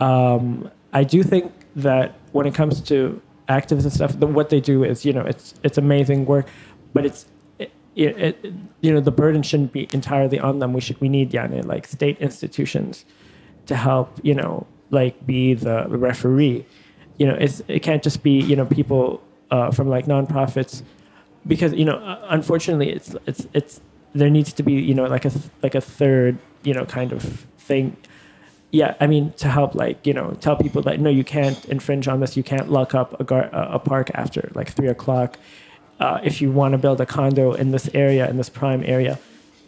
Um, 0.00 0.70
I 0.92 1.04
do 1.04 1.22
think 1.22 1.52
that 1.76 2.14
when 2.32 2.46
it 2.46 2.54
comes 2.54 2.80
to 2.82 3.20
activists 3.48 3.84
and 3.84 3.92
stuff, 3.92 4.18
the, 4.18 4.26
what 4.26 4.50
they 4.50 4.60
do 4.60 4.84
is 4.84 5.04
you 5.04 5.12
know 5.12 5.22
it's 5.22 5.54
it's 5.62 5.78
amazing 5.78 6.26
work, 6.26 6.48
but 6.92 7.04
it's 7.04 7.26
it, 7.58 7.72
it, 7.94 8.18
it, 8.18 8.52
you 8.80 8.92
know 8.92 9.00
the 9.00 9.10
burden 9.10 9.42
shouldn't 9.42 9.72
be 9.72 9.88
entirely 9.92 10.38
on 10.38 10.58
them. 10.58 10.72
We 10.72 10.80
should 10.80 11.00
we 11.00 11.08
need 11.08 11.32
yani, 11.32 11.64
like 11.64 11.86
state 11.86 12.18
institutions 12.18 13.04
to 13.66 13.76
help 13.76 14.18
you 14.22 14.34
know 14.34 14.66
like 14.90 15.26
be 15.26 15.54
the 15.54 15.86
referee. 15.88 16.64
You 17.18 17.26
know 17.26 17.34
it's 17.34 17.62
it 17.68 17.80
can't 17.80 18.02
just 18.02 18.22
be 18.22 18.40
you 18.40 18.56
know 18.56 18.64
people 18.64 19.22
uh, 19.50 19.70
from 19.70 19.88
like 19.88 20.06
nonprofits 20.06 20.82
because 21.46 21.72
you 21.72 21.84
know 21.84 21.96
uh, 21.96 22.26
unfortunately 22.30 22.90
it's 22.90 23.16
it's 23.26 23.46
it's 23.52 23.80
there 24.14 24.30
needs 24.30 24.52
to 24.54 24.62
be 24.62 24.72
you 24.72 24.94
know 24.94 25.04
like 25.04 25.24
a 25.24 25.32
like 25.62 25.74
a 25.74 25.80
third 25.80 26.38
you 26.62 26.74
know 26.74 26.84
kind 26.84 27.12
of 27.12 27.22
thing. 27.58 27.96
Yeah 28.70 28.96
i 29.00 29.06
mean 29.06 29.32
to 29.38 29.48
help 29.48 29.74
like 29.74 30.06
you 30.06 30.12
know 30.12 30.36
tell 30.40 30.56
people 30.56 30.82
that 30.82 31.00
no 31.00 31.08
you 31.08 31.24
can't 31.24 31.64
infringe 31.66 32.06
on 32.06 32.20
this 32.20 32.36
you 32.36 32.42
can't 32.42 32.70
lock 32.70 32.94
up 32.94 33.18
a, 33.18 33.24
gar- 33.24 33.48
a 33.52 33.78
park 33.78 34.10
after 34.14 34.50
like 34.54 34.70
three 34.70 34.88
o'clock. 34.88 35.38
Uh, 36.00 36.20
if 36.22 36.40
you 36.40 36.52
want 36.52 36.72
to 36.72 36.78
build 36.78 37.00
a 37.00 37.06
condo 37.06 37.52
in 37.54 37.72
this 37.72 37.88
area 37.94 38.28
in 38.28 38.36
this 38.36 38.48
prime 38.48 38.82
area 38.84 39.18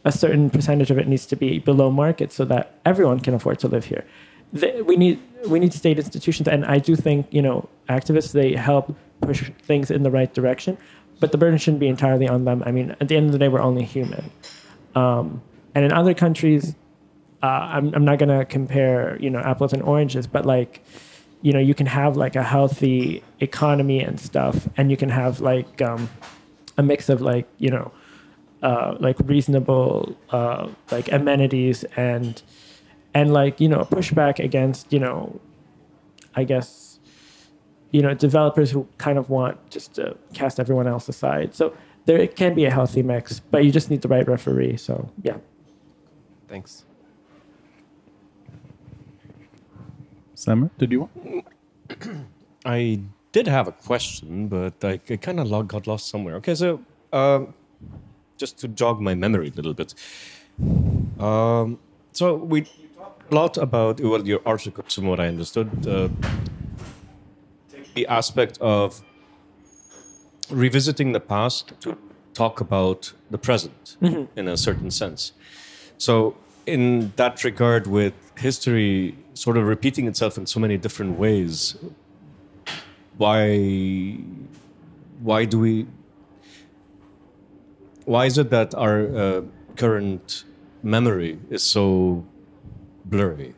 a 0.05 0.12
certain 0.12 0.49
percentage 0.51 0.91
of 0.91 0.99
it 0.99 1.07
needs 1.09 1.26
to 1.26 1.36
be 1.36 1.59
below 1.59 1.91
market 1.91 2.32
so 2.32 2.45
that 2.45 2.74
everyone 2.84 3.20
can 3.20 3.34
afford 3.34 3.59
to 3.59 3.68
live 3.68 3.84
here. 3.86 4.05
The, 4.53 4.82
we 4.82 4.97
need 4.97 5.20
we 5.47 5.59
need 5.59 5.72
state 5.72 5.97
institutions 5.97 6.49
and 6.49 6.64
i 6.64 6.78
do 6.78 6.97
think 6.97 7.26
you 7.30 7.41
know 7.41 7.68
activists 7.88 8.32
they 8.32 8.53
help 8.55 8.95
push 9.20 9.51
things 9.62 9.91
in 9.91 10.03
the 10.03 10.11
right 10.11 10.32
direction 10.34 10.76
but 11.21 11.33
the 11.33 11.39
burden 11.39 11.59
shouldn't 11.59 11.81
be 11.81 11.89
entirely 11.89 12.29
on 12.29 12.45
them. 12.45 12.62
I 12.66 12.73
mean 12.73 12.97
at 13.01 13.09
the 13.09 13.16
end 13.16 13.27
of 13.27 13.33
the 13.33 13.39
day 13.39 13.49
we're 13.49 13.61
only 13.61 13.85
human. 13.85 14.31
Um, 14.95 15.43
and 15.75 15.85
in 15.85 15.93
other 15.93 16.14
countries 16.14 16.75
uh, 17.43 17.47
I'm, 17.47 17.95
I'm 17.95 18.05
not 18.05 18.18
going 18.18 18.29
to 18.37 18.45
compare 18.45 19.16
you 19.21 19.31
know 19.31 19.41
apples 19.41 19.73
and 19.73 19.83
oranges 19.83 20.27
but 20.27 20.45
like 20.45 20.83
you 21.43 21.53
know 21.53 21.59
you 21.59 21.75
can 21.75 21.87
have 21.87 22.16
like 22.16 22.37
a 22.37 22.43
healthy 22.43 23.23
economy 23.41 24.01
and 24.01 24.21
stuff 24.21 24.68
and 24.77 24.91
you 24.91 24.97
can 24.97 25.09
have 25.09 25.41
like 25.41 25.81
um, 25.81 26.11
a 26.77 26.83
mix 26.83 27.09
of 27.09 27.21
like 27.21 27.47
you 27.59 27.71
know 27.71 27.93
uh, 28.62 28.97
like 29.01 29.16
reasonable 29.25 30.16
uh, 30.31 30.68
like 30.91 31.11
amenities 31.12 31.85
and 31.97 32.43
and 33.14 33.33
like 33.33 33.61
you 33.61 33.68
know 33.68 33.85
pushback 33.91 34.39
against 34.39 34.93
you 34.93 34.99
know 34.99 35.41
i 36.35 36.45
guess 36.45 36.89
you 37.91 38.03
know 38.03 38.14
developers 38.14 38.70
who 38.70 38.86
kind 38.99 39.18
of 39.18 39.30
want 39.30 39.59
just 39.70 39.95
to 39.95 40.16
cast 40.32 40.61
everyone 40.61 40.86
else 40.86 41.09
aside 41.09 41.55
so 41.55 41.74
there 42.07 42.18
it 42.18 42.36
can 42.36 42.55
be 42.55 42.64
a 42.64 42.70
healthy 42.70 43.03
mix 43.03 43.41
but 43.41 43.64
you 43.64 43.70
just 43.70 43.91
need 43.91 44.03
the 44.03 44.09
right 44.09 44.26
referee 44.28 44.76
so 44.76 45.11
yeah 45.22 45.36
Thanks. 46.51 46.84
Samer, 50.34 50.70
did 50.78 50.91
you 50.91 51.01
want? 51.03 51.47
I 52.64 53.01
did 53.30 53.47
have 53.47 53.68
a 53.68 53.72
question, 53.72 54.49
but 54.49 54.84
I, 54.84 54.99
I 55.09 55.16
kind 55.16 55.38
of 55.38 55.68
got 55.68 55.86
lost 55.86 56.09
somewhere. 56.09 56.34
Okay, 56.36 56.57
so 56.57 56.80
um, 57.12 57.55
just 58.36 58.59
to 58.59 58.68
jog 58.68 59.01
my 59.01 59.14
memory 59.14 59.53
a 59.53 59.55
little 59.55 59.74
bit. 59.74 59.95
Um, 61.20 61.78
so 62.11 62.34
we 62.34 62.62
talked 62.97 63.30
a 63.30 63.34
lot 63.34 63.57
about 63.57 64.01
well, 64.01 64.26
your 64.26 64.41
article, 64.45 64.82
from 64.88 65.07
what 65.07 65.20
I 65.20 65.28
understood, 65.28 65.86
uh, 65.86 66.09
the 67.95 68.07
aspect 68.07 68.59
of 68.61 69.03
revisiting 70.51 71.12
the 71.12 71.20
past 71.20 71.72
to 71.80 71.97
talk 72.34 72.61
about 72.61 73.12
the 73.30 73.38
present 73.38 73.97
in 74.01 74.49
a 74.49 74.57
certain 74.57 74.91
sense. 74.91 75.32
So, 75.99 76.36
in 76.66 77.12
that 77.16 77.45
regard, 77.45 77.86
with 77.86 78.14
history 78.38 79.16
sort 79.34 79.57
of 79.57 79.64
repeating 79.64 80.07
itself 80.07 80.38
in 80.38 80.47
so 80.47 80.61
many 80.61 80.76
different 80.76 81.18
ways, 81.18 81.76
why 83.16 84.16
why 85.20 85.45
do 85.45 85.59
we 85.59 85.86
why 88.05 88.26
is 88.26 88.38
it 88.38 88.51
that 88.51 88.74
our 88.74 89.16
uh, 89.16 89.43
current 89.76 90.45
memory 90.82 91.38
is 91.51 91.62
so 91.62 92.24
blurry? 93.05 93.55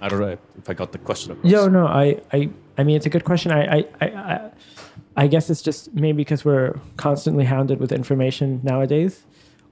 I 0.00 0.08
don't 0.08 0.20
know 0.20 0.38
if 0.58 0.70
I 0.70 0.74
got 0.74 0.92
the 0.92 0.98
question 0.98 1.32
across. 1.32 1.50
Yo, 1.50 1.68
no, 1.68 1.86
I, 1.86 2.20
I, 2.32 2.48
I 2.78 2.84
mean, 2.84 2.96
it's 2.96 3.06
a 3.06 3.10
good 3.10 3.24
question. 3.24 3.52
I, 3.52 3.78
I, 3.78 3.84
I, 4.00 4.50
I, 5.16 5.26
guess 5.26 5.48
it's 5.48 5.62
just 5.62 5.94
maybe 5.94 6.18
because 6.18 6.44
we're 6.44 6.78
constantly 6.96 7.44
hounded 7.44 7.80
with 7.80 7.92
information 7.92 8.60
nowadays. 8.62 9.24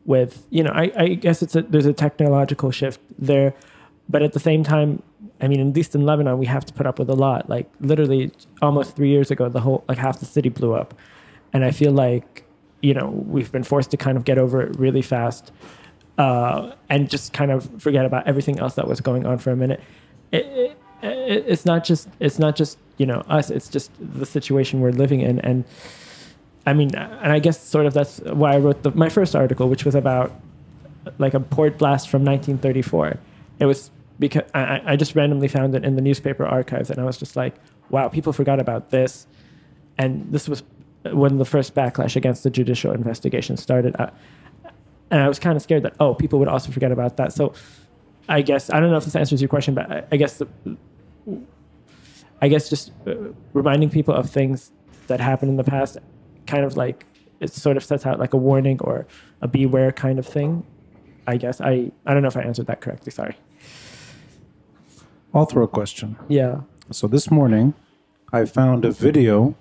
With 0.06 0.46
you 0.50 0.62
know, 0.62 0.70
I, 0.70 0.90
I 0.96 1.08
guess 1.14 1.42
it's 1.42 1.56
a, 1.56 1.62
there's 1.62 1.86
a 1.86 1.92
technological 1.92 2.70
shift 2.70 3.00
there, 3.18 3.54
but 4.08 4.22
at 4.22 4.32
the 4.32 4.40
same 4.40 4.62
time, 4.62 5.02
I 5.40 5.48
mean, 5.48 5.66
at 5.66 5.74
least 5.74 5.94
in 5.94 6.04
Lebanon, 6.04 6.38
we 6.38 6.46
have 6.46 6.64
to 6.66 6.72
put 6.74 6.86
up 6.86 6.98
with 6.98 7.08
a 7.08 7.14
lot. 7.14 7.48
Like 7.48 7.70
literally, 7.80 8.32
almost 8.60 8.96
three 8.96 9.08
years 9.08 9.30
ago, 9.30 9.48
the 9.48 9.60
whole 9.60 9.84
like 9.88 9.98
half 9.98 10.20
the 10.20 10.26
city 10.26 10.48
blew 10.48 10.74
up, 10.74 10.94
and 11.52 11.64
I 11.64 11.70
feel 11.70 11.92
like 11.92 12.44
you 12.82 12.94
know 12.94 13.08
we've 13.08 13.50
been 13.50 13.64
forced 13.64 13.90
to 13.92 13.96
kind 13.96 14.16
of 14.16 14.24
get 14.24 14.38
over 14.38 14.60
it 14.62 14.78
really 14.78 15.02
fast, 15.02 15.52
uh, 16.18 16.72
and 16.88 17.08
just 17.08 17.32
kind 17.32 17.50
of 17.50 17.68
forget 17.82 18.04
about 18.04 18.26
everything 18.26 18.58
else 18.58 18.74
that 18.74 18.86
was 18.86 19.00
going 19.00 19.26
on 19.26 19.38
for 19.38 19.50
a 19.50 19.56
minute. 19.56 19.82
It, 20.32 20.76
it, 21.02 21.44
it's 21.48 21.64
not 21.64 21.84
just 21.84 22.08
it's 22.20 22.38
not 22.38 22.56
just 22.56 22.78
you 22.96 23.06
know 23.06 23.20
us. 23.28 23.50
It's 23.50 23.68
just 23.68 23.90
the 23.98 24.26
situation 24.26 24.80
we're 24.80 24.90
living 24.90 25.20
in, 25.20 25.40
and 25.40 25.64
I 26.66 26.72
mean, 26.72 26.94
and 26.94 27.32
I 27.32 27.38
guess 27.38 27.60
sort 27.60 27.86
of 27.86 27.94
that's 27.94 28.20
why 28.20 28.54
I 28.54 28.58
wrote 28.58 28.82
the, 28.82 28.90
my 28.92 29.08
first 29.08 29.36
article, 29.36 29.68
which 29.68 29.84
was 29.84 29.94
about 29.94 30.32
like 31.18 31.34
a 31.34 31.40
port 31.40 31.78
blast 31.78 32.08
from 32.08 32.24
1934. 32.24 33.18
It 33.58 33.66
was 33.66 33.90
because 34.18 34.42
I, 34.54 34.80
I 34.84 34.96
just 34.96 35.14
randomly 35.14 35.48
found 35.48 35.74
it 35.74 35.84
in 35.84 35.96
the 35.96 36.02
newspaper 36.02 36.46
archives, 36.46 36.90
and 36.90 37.00
I 37.00 37.04
was 37.04 37.18
just 37.18 37.36
like, 37.36 37.54
wow, 37.90 38.08
people 38.08 38.32
forgot 38.32 38.60
about 38.60 38.90
this, 38.90 39.26
and 39.98 40.32
this 40.32 40.48
was 40.48 40.62
when 41.12 41.36
the 41.36 41.44
first 41.44 41.74
backlash 41.74 42.16
against 42.16 42.42
the 42.42 42.50
judicial 42.50 42.92
investigation 42.92 43.56
started. 43.56 43.94
Uh, 43.98 44.10
and 45.10 45.20
I 45.20 45.28
was 45.28 45.38
kind 45.38 45.56
of 45.56 45.62
scared 45.62 45.82
that 45.82 45.94
oh, 46.00 46.14
people 46.14 46.38
would 46.38 46.48
also 46.48 46.72
forget 46.72 46.90
about 46.90 47.18
that. 47.18 47.32
So 47.32 47.52
I 48.28 48.42
guess 48.42 48.70
I 48.70 48.80
don't 48.80 48.90
know 48.90 48.96
if 48.96 49.04
this 49.04 49.16
answers 49.16 49.40
your 49.40 49.48
question, 49.48 49.74
but 49.74 49.90
I, 49.90 50.04
I 50.12 50.16
guess 50.16 50.38
the, 50.38 50.48
I 52.42 52.48
guess 52.48 52.68
just 52.68 52.92
uh, 53.06 53.14
reminding 53.52 53.90
people 53.90 54.14
of 54.14 54.28
things 54.30 54.72
that 55.06 55.20
happened 55.20 55.50
in 55.50 55.56
the 55.56 55.64
past, 55.64 55.98
kind 56.46 56.64
of 56.64 56.76
like 56.76 57.06
it 57.40 57.52
sort 57.52 57.76
of 57.76 57.84
sets 57.84 58.06
out 58.06 58.18
like 58.18 58.32
a 58.34 58.36
warning 58.36 58.78
or 58.80 59.06
a 59.40 59.48
beware 59.48 59.92
kind 59.92 60.18
of 60.18 60.26
thing. 60.26 60.64
I 61.26 61.36
guess 61.36 61.60
I 61.60 61.90
I 62.06 62.12
don't 62.12 62.22
know 62.22 62.28
if 62.28 62.36
I 62.36 62.42
answered 62.42 62.66
that 62.66 62.80
correctly. 62.80 63.10
Sorry. 63.12 63.36
I'll 65.32 65.46
throw 65.46 65.64
a 65.64 65.68
question. 65.68 66.16
Yeah. 66.28 66.60
So 66.90 67.08
this 67.08 67.30
morning, 67.30 67.74
I 68.32 68.44
found 68.44 68.84
a 68.84 68.90
video 68.90 69.54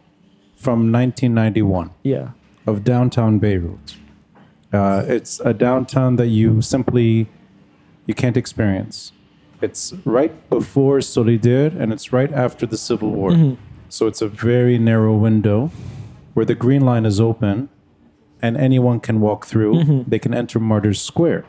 from 0.56 0.92
1991 0.92 1.90
Yeah. 2.04 2.30
of 2.68 2.84
downtown 2.84 3.40
Beirut. 3.40 3.96
Uh, 4.72 5.04
it's 5.08 5.40
a 5.40 5.54
downtown 5.54 6.16
that 6.18 6.28
you 6.28 6.62
simply 6.62 7.28
you 8.06 8.14
can't 8.14 8.38
experience. 8.38 9.12
It's 9.64 9.94
right 10.04 10.34
before 10.50 10.98
Solidere 11.00 11.74
and 11.80 11.94
it's 11.94 12.12
right 12.12 12.32
after 12.34 12.66
the 12.66 12.76
Civil 12.78 13.12
War. 13.12 13.32
Mm-hmm. 13.32 13.54
So 13.88 14.08
it's 14.08 14.22
a 14.22 14.28
very 14.28 14.78
narrow 14.78 15.16
window 15.16 15.72
where 16.34 16.46
the 16.46 16.54
green 16.54 16.82
line 16.82 17.06
is 17.06 17.22
open 17.22 17.70
and 18.42 18.58
anyone 18.58 19.00
can 19.00 19.22
walk 19.22 19.46
through. 19.46 19.76
Mm-hmm. 19.76 20.10
They 20.10 20.20
can 20.20 20.34
enter 20.34 20.60
Martyrs 20.60 21.02
Square 21.02 21.46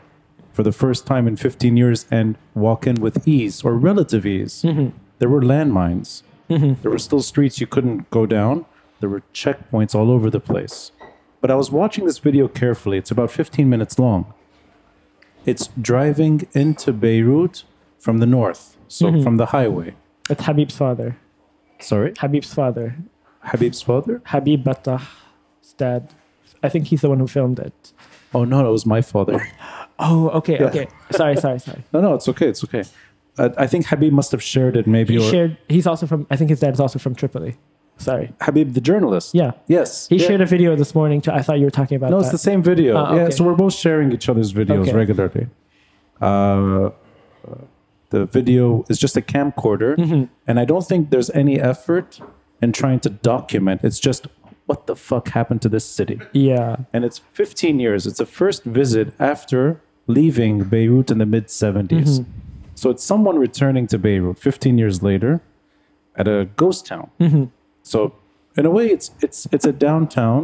for 0.53 0.63
the 0.63 0.71
first 0.71 1.05
time 1.05 1.27
in 1.27 1.35
15 1.35 1.75
years 1.75 2.05
and 2.09 2.37
walk 2.53 2.87
in 2.87 3.01
with 3.01 3.27
ease 3.27 3.63
or 3.65 3.73
relative 3.75 4.25
ease. 4.25 4.61
Mm-hmm. 4.61 4.97
There 5.19 5.27
were 5.27 5.41
landmines. 5.41 6.23
There 6.47 6.91
were 6.91 6.99
still 6.99 7.21
streets 7.21 7.59
you 7.59 7.67
couldn't 7.67 8.09
go 8.11 8.25
down. 8.25 8.65
There 9.01 9.09
were 9.09 9.23
checkpoints 9.33 9.93
all 9.93 10.09
over 10.09 10.29
the 10.29 10.39
place. 10.39 10.91
But 11.41 11.51
I 11.51 11.55
was 11.55 11.69
watching 11.69 12.05
this 12.05 12.19
video 12.19 12.47
carefully. 12.47 12.97
It's 12.97 13.11
about 13.11 13.29
15 13.29 13.69
minutes 13.69 13.99
long. 13.99 14.33
It's 15.45 15.67
driving 15.81 16.47
into 16.53 16.93
Beirut 16.93 17.65
from 18.05 18.19
the 18.19 18.25
north, 18.37 18.77
so 18.87 19.05
from 19.23 19.35
the 19.37 19.47
highway. 19.47 19.89
It's 20.29 20.43
Habib's 20.47 20.77
father. 20.83 21.17
Sorry, 21.79 22.13
Habib's 22.23 22.53
father. 22.53 22.87
Habib's 23.51 23.81
father? 23.81 24.21
Habib 24.33 24.63
Battah's 24.63 25.73
dad. 25.77 26.01
I 26.65 26.69
think 26.69 26.87
he's 26.91 27.01
the 27.01 27.09
one 27.09 27.19
who 27.19 27.27
filmed 27.27 27.59
it. 27.59 27.79
Oh, 28.33 28.43
no, 28.45 28.67
it 28.67 28.71
was 28.71 28.85
my 28.85 29.01
father. 29.01 29.37
Oh, 29.97 30.27
okay, 30.39 30.57
okay. 30.67 30.87
Sorry, 31.11 31.37
sorry, 31.37 31.57
sorry. 31.57 31.81
No, 31.93 32.01
no, 32.01 32.15
it's 32.15 32.27
okay. 32.27 32.47
It's 32.49 32.61
okay. 32.65 32.83
I, 33.37 33.45
I 33.63 33.67
think 33.71 33.85
Habib 33.85 34.11
must 34.11 34.31
have 34.33 34.43
shared 34.43 34.75
it 34.75 34.85
maybe. 34.87 35.13
He 35.17 35.19
or 35.25 35.31
shared. 35.31 35.57
He's 35.69 35.87
also 35.87 36.05
from. 36.05 36.27
I 36.29 36.35
think 36.35 36.49
his 36.49 36.59
dad 36.59 36.73
is 36.73 36.81
also 36.81 36.99
from 36.99 37.15
Tripoli. 37.15 37.55
Sorry. 37.97 38.33
Habib, 38.41 38.73
the 38.73 38.81
journalist. 38.81 39.33
Yeah. 39.33 39.51
Yes. 39.67 40.09
He 40.09 40.17
Yeah. 40.17 40.27
shared 40.27 40.41
a 40.41 40.45
video 40.55 40.75
this 40.75 40.93
morning. 40.93 41.21
Too. 41.21 41.31
I 41.31 41.41
thought 41.41 41.59
you 41.59 41.63
were 41.69 41.77
talking 41.81 41.95
about 41.95 42.09
No, 42.09 42.17
that. 42.17 42.23
it's 42.25 42.33
the 42.39 42.45
same 42.49 42.61
video. 42.61 42.97
Ah, 42.97 43.15
Yeah, 43.15 43.29
so 43.29 43.45
we're 43.45 43.55
both 43.65 43.73
sharing 43.73 44.11
each 44.11 44.27
other's 44.27 44.51
videos 44.51 44.81
Okay. 44.89 44.91
regularly. 45.01 45.47
Uh, 46.19 46.89
the 48.15 48.25
video 48.39 48.65
is 48.91 48.97
just 49.05 49.15
a 49.17 49.21
camcorder, 49.33 49.91
Mm-hmm. 50.03 50.23
and 50.47 50.55
I 50.63 50.65
don't 50.71 50.85
think 50.89 51.01
there's 51.13 51.31
any 51.43 51.55
effort 51.71 52.09
in 52.63 52.69
trying 52.81 52.99
to 53.05 53.09
document. 53.33 53.77
It's 53.87 53.99
just 54.09 54.21
what 54.69 54.79
the 54.89 54.95
fuck 54.95 55.25
happened 55.39 55.61
to 55.65 55.69
this 55.75 55.85
city, 55.99 56.17
Yeah. 56.49 56.71
and 56.93 57.01
it's 57.07 57.19
15 57.39 57.79
years. 57.85 58.01
It's 58.09 58.21
a 58.27 58.29
first 58.39 58.61
visit 58.81 59.07
after 59.19 59.59
leaving 60.07 60.53
Beirut 60.73 61.07
in 61.13 61.17
the 61.23 61.25
mid 61.35 61.45
70s. 61.47 61.89
Mm-hmm. 61.89 62.31
So 62.81 62.85
it's 62.93 63.03
someone 63.13 63.37
returning 63.47 63.85
to 63.87 63.97
Beirut 63.97 64.37
15 64.39 64.77
years 64.81 64.97
later 65.09 65.31
at 66.21 66.27
a 66.27 66.37
ghost 66.61 66.81
town. 66.91 67.07
Mm-hmm. 67.19 67.45
So 67.83 67.97
in 68.59 68.65
a 68.65 68.71
way, 68.77 68.85
it's 68.95 69.07
it's 69.25 69.39
it's 69.55 69.65
a 69.73 69.75
downtown, 69.87 70.41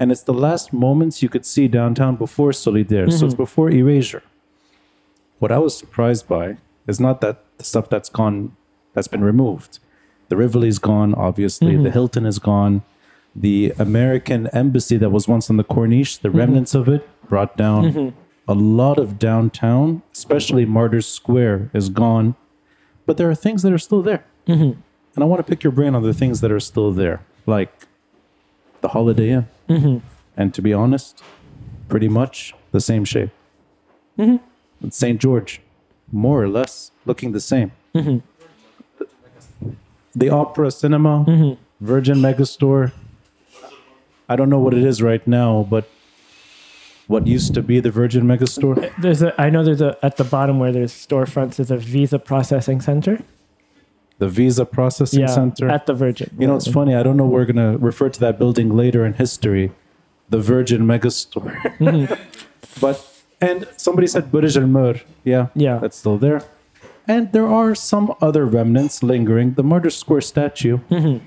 and 0.00 0.06
it's 0.12 0.24
the 0.32 0.38
last 0.46 0.66
moments 0.86 1.22
you 1.22 1.28
could 1.34 1.46
see 1.54 1.66
downtown 1.80 2.16
before 2.24 2.52
Solidere. 2.52 3.06
So 3.10 3.14
Mm-hmm. 3.16 3.26
it's 3.26 3.34
before 3.46 3.68
erasure. 3.82 4.22
What 5.40 5.50
I 5.52 5.58
was 5.66 5.72
surprised 5.82 6.24
by 6.36 6.46
is 6.92 7.00
not 7.00 7.16
that 7.22 7.36
the 7.58 7.64
stuff 7.64 7.86
that's 7.88 8.08
gone, 8.20 8.36
that's 8.94 9.08
been 9.14 9.24
removed. 9.32 9.72
The 10.28 10.36
Rivoli's 10.36 10.78
gone, 10.78 11.14
obviously. 11.14 11.72
Mm-hmm. 11.72 11.82
The 11.84 11.90
Hilton 11.90 12.24
is 12.32 12.38
gone. 12.38 12.82
The 13.34 13.72
American 13.78 14.46
embassy 14.62 14.96
that 14.98 15.10
was 15.10 15.26
once 15.34 15.50
on 15.50 15.56
the 15.56 15.64
Corniche, 15.74 16.14
Mm-hmm. 16.18 16.22
the 16.26 16.30
remnants 16.40 16.74
of 16.74 16.88
it 16.88 17.02
brought 17.28 17.56
down. 17.56 18.14
A 18.48 18.54
lot 18.54 18.98
of 18.98 19.18
downtown, 19.18 20.02
especially 20.12 20.64
Martyrs 20.66 21.06
Square, 21.06 21.70
is 21.72 21.88
gone. 21.88 22.34
But 23.06 23.16
there 23.16 23.30
are 23.30 23.34
things 23.46 23.62
that 23.62 23.72
are 23.72 23.78
still 23.88 24.02
there. 24.02 24.24
Mm-hmm. 24.46 24.72
And 25.14 25.24
I 25.24 25.24
want 25.24 25.38
to 25.44 25.48
pick 25.50 25.62
your 25.64 25.72
brain 25.72 25.94
on 25.94 26.02
the 26.02 26.12
things 26.14 26.40
that 26.42 26.50
are 26.52 26.60
still 26.60 26.90
there, 26.92 27.18
like 27.46 27.72
the 28.80 28.88
Holiday 28.88 29.30
Inn. 29.30 29.46
Mm-hmm. 29.68 29.96
And 30.36 30.52
to 30.54 30.60
be 30.62 30.72
honest, 30.72 31.22
pretty 31.88 32.08
much 32.08 32.54
the 32.72 32.80
same 32.80 33.04
shape. 33.04 33.30
Mm-hmm. 34.18 34.88
St. 34.90 35.20
George, 35.20 35.61
more 36.12 36.42
or 36.42 36.48
less 36.48 36.90
looking 37.06 37.32
the 37.32 37.40
same. 37.40 37.72
Mm-hmm. 37.94 38.18
The 40.14 40.28
Opera 40.28 40.70
Cinema, 40.70 41.24
Mm-hmm. 41.26 41.60
Virgin 41.84 42.18
Megastore. 42.18 42.92
I 44.28 44.36
don't 44.36 44.48
know 44.48 44.58
what 44.60 44.72
it 44.74 44.84
is 44.84 45.02
right 45.02 45.26
now, 45.26 45.66
but 45.68 45.88
what 47.08 47.26
used 47.26 47.54
to 47.54 47.62
be 47.62 47.80
the 47.80 47.90
Virgin 47.90 48.22
Megastore? 48.24 48.92
There's 49.00 49.22
a. 49.22 49.34
I 49.40 49.50
know 49.50 49.64
there's 49.64 49.80
a 49.80 49.98
at 50.02 50.16
the 50.16 50.24
bottom 50.24 50.58
where 50.60 50.70
there's 50.70 50.92
storefronts. 50.92 51.56
There's 51.56 51.70
a 51.72 51.76
Visa 51.76 52.18
processing 52.18 52.80
center. 52.80 53.20
The 54.18 54.28
Visa 54.28 54.64
Processing 54.64 55.20
Yeah. 55.20 55.26
Center. 55.26 55.68
At 55.68 55.86
the 55.86 55.94
Virgin. 55.94 56.30
You 56.38 56.46
know, 56.46 56.54
it's 56.54 56.70
funny. 56.70 56.94
I 56.94 57.02
don't 57.02 57.16
know. 57.16 57.26
We're 57.26 57.44
gonna 57.44 57.76
refer 57.78 58.08
to 58.08 58.20
that 58.20 58.38
building 58.38 58.76
later 58.76 59.04
in 59.04 59.14
history, 59.14 59.72
the 60.30 60.38
Virgin 60.38 60.82
Megastore. 60.82 61.56
Mm-hmm. 61.78 62.14
but 62.80 63.04
and 63.42 63.66
somebody 63.76 64.06
said 64.06 64.30
Burj 64.32 64.56
Al 64.56 64.66
Mur. 64.66 64.94
Yeah, 65.24 65.46
Yeah. 65.54 65.78
that's 65.82 65.98
still 65.98 66.18
there. 66.18 66.40
And 67.08 67.32
there 67.32 67.48
are 67.60 67.74
some 67.74 68.14
other 68.20 68.44
remnants 68.46 69.02
lingering. 69.02 69.54
The 69.54 69.62
Martyrs 69.64 69.96
Square 69.96 70.22
statue, 70.22 70.78
Mm-hmm. 70.90 71.18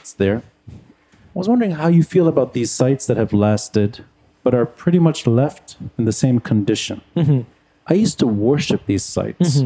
it's 0.00 0.12
there. 0.12 0.42
I 0.68 1.38
was 1.38 1.48
wondering 1.48 1.72
how 1.82 1.88
you 1.88 2.02
feel 2.02 2.26
about 2.28 2.52
these 2.54 2.70
sites 2.72 3.06
that 3.06 3.16
have 3.16 3.32
lasted, 3.32 4.04
but 4.42 4.52
are 4.54 4.66
pretty 4.66 4.98
much 4.98 5.26
left 5.26 5.76
in 5.98 6.04
the 6.04 6.12
same 6.12 6.40
condition. 6.40 7.00
Mm-hmm. 7.16 7.40
I 7.86 7.94
used 7.94 8.18
to 8.18 8.26
worship 8.26 8.80
these 8.86 9.04
sites. 9.04 9.62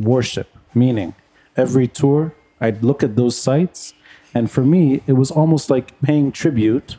Worship, 0.00 0.48
meaning 0.74 1.14
every 1.56 1.86
tour, 1.86 2.32
I'd 2.60 2.82
look 2.82 3.02
at 3.02 3.14
those 3.16 3.36
sites, 3.38 3.94
and 4.34 4.50
for 4.50 4.64
me, 4.64 5.02
it 5.06 5.12
was 5.12 5.30
almost 5.30 5.70
like 5.70 5.86
paying 6.02 6.32
tribute 6.32 6.96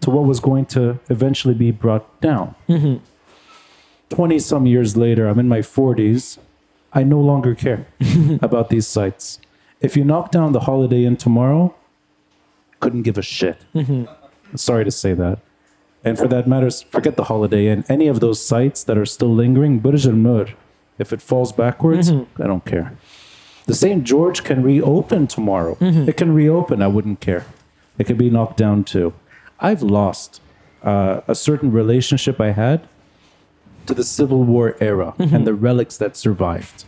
to 0.00 0.10
what 0.10 0.24
was 0.24 0.40
going 0.40 0.66
to 0.66 0.98
eventually 1.08 1.54
be 1.54 1.70
brought 1.70 2.20
down. 2.20 2.54
Mm-hmm. 2.68 3.04
20 4.10 4.38
some 4.38 4.66
years 4.66 4.96
later, 4.96 5.26
I'm 5.28 5.38
in 5.38 5.48
my 5.48 5.58
40s, 5.58 6.38
I 6.92 7.02
no 7.02 7.20
longer 7.20 7.54
care 7.54 7.86
about 8.42 8.70
these 8.70 8.86
sites. 8.86 9.38
If 9.80 9.96
you 9.96 10.04
knock 10.04 10.30
down 10.30 10.52
the 10.52 10.60
Holiday 10.60 11.04
Inn 11.04 11.16
tomorrow, 11.16 11.74
couldn't 12.80 13.02
give 13.02 13.18
a 13.18 13.22
shit. 13.22 13.64
Mm-hmm. 13.74 14.56
Sorry 14.56 14.84
to 14.84 14.90
say 14.90 15.14
that. 15.14 15.40
And 16.04 16.16
for 16.18 16.28
that 16.28 16.46
matter, 16.46 16.70
forget 16.70 17.16
the 17.16 17.24
Holiday 17.24 17.66
Inn. 17.66 17.84
Any 17.88 18.06
of 18.06 18.20
those 18.20 18.44
sites 18.44 18.82
that 18.84 18.96
are 18.96 19.04
still 19.04 19.34
lingering, 19.34 19.80
Burj 19.80 20.06
Al 20.06 20.12
Mur, 20.12 20.48
if 20.98 21.12
it 21.12 21.20
falls 21.20 21.52
backwards, 21.52 22.10
mm-hmm. 22.10 22.42
I 22.42 22.46
don't 22.46 22.64
care. 22.64 22.96
The 23.66 23.74
St. 23.74 24.02
George 24.04 24.44
can 24.44 24.62
reopen 24.62 25.26
tomorrow. 25.26 25.76
It 25.80 26.16
can 26.16 26.32
reopen. 26.32 26.80
I 26.80 26.86
wouldn't 26.86 27.20
care. 27.20 27.44
It 27.98 28.04
could 28.04 28.16
be 28.16 28.30
knocked 28.30 28.56
down 28.56 28.84
too. 28.84 29.12
I've 29.60 29.82
lost 29.82 30.40
uh, 30.82 31.22
a 31.26 31.34
certain 31.34 31.72
relationship 31.72 32.40
I 32.40 32.52
had 32.52 32.88
to 33.86 33.94
the 33.94 34.04
Civil 34.04 34.44
War 34.44 34.76
era 34.80 35.14
mm-hmm. 35.18 35.34
and 35.34 35.46
the 35.46 35.54
relics 35.54 35.96
that 35.96 36.16
survived. 36.16 36.84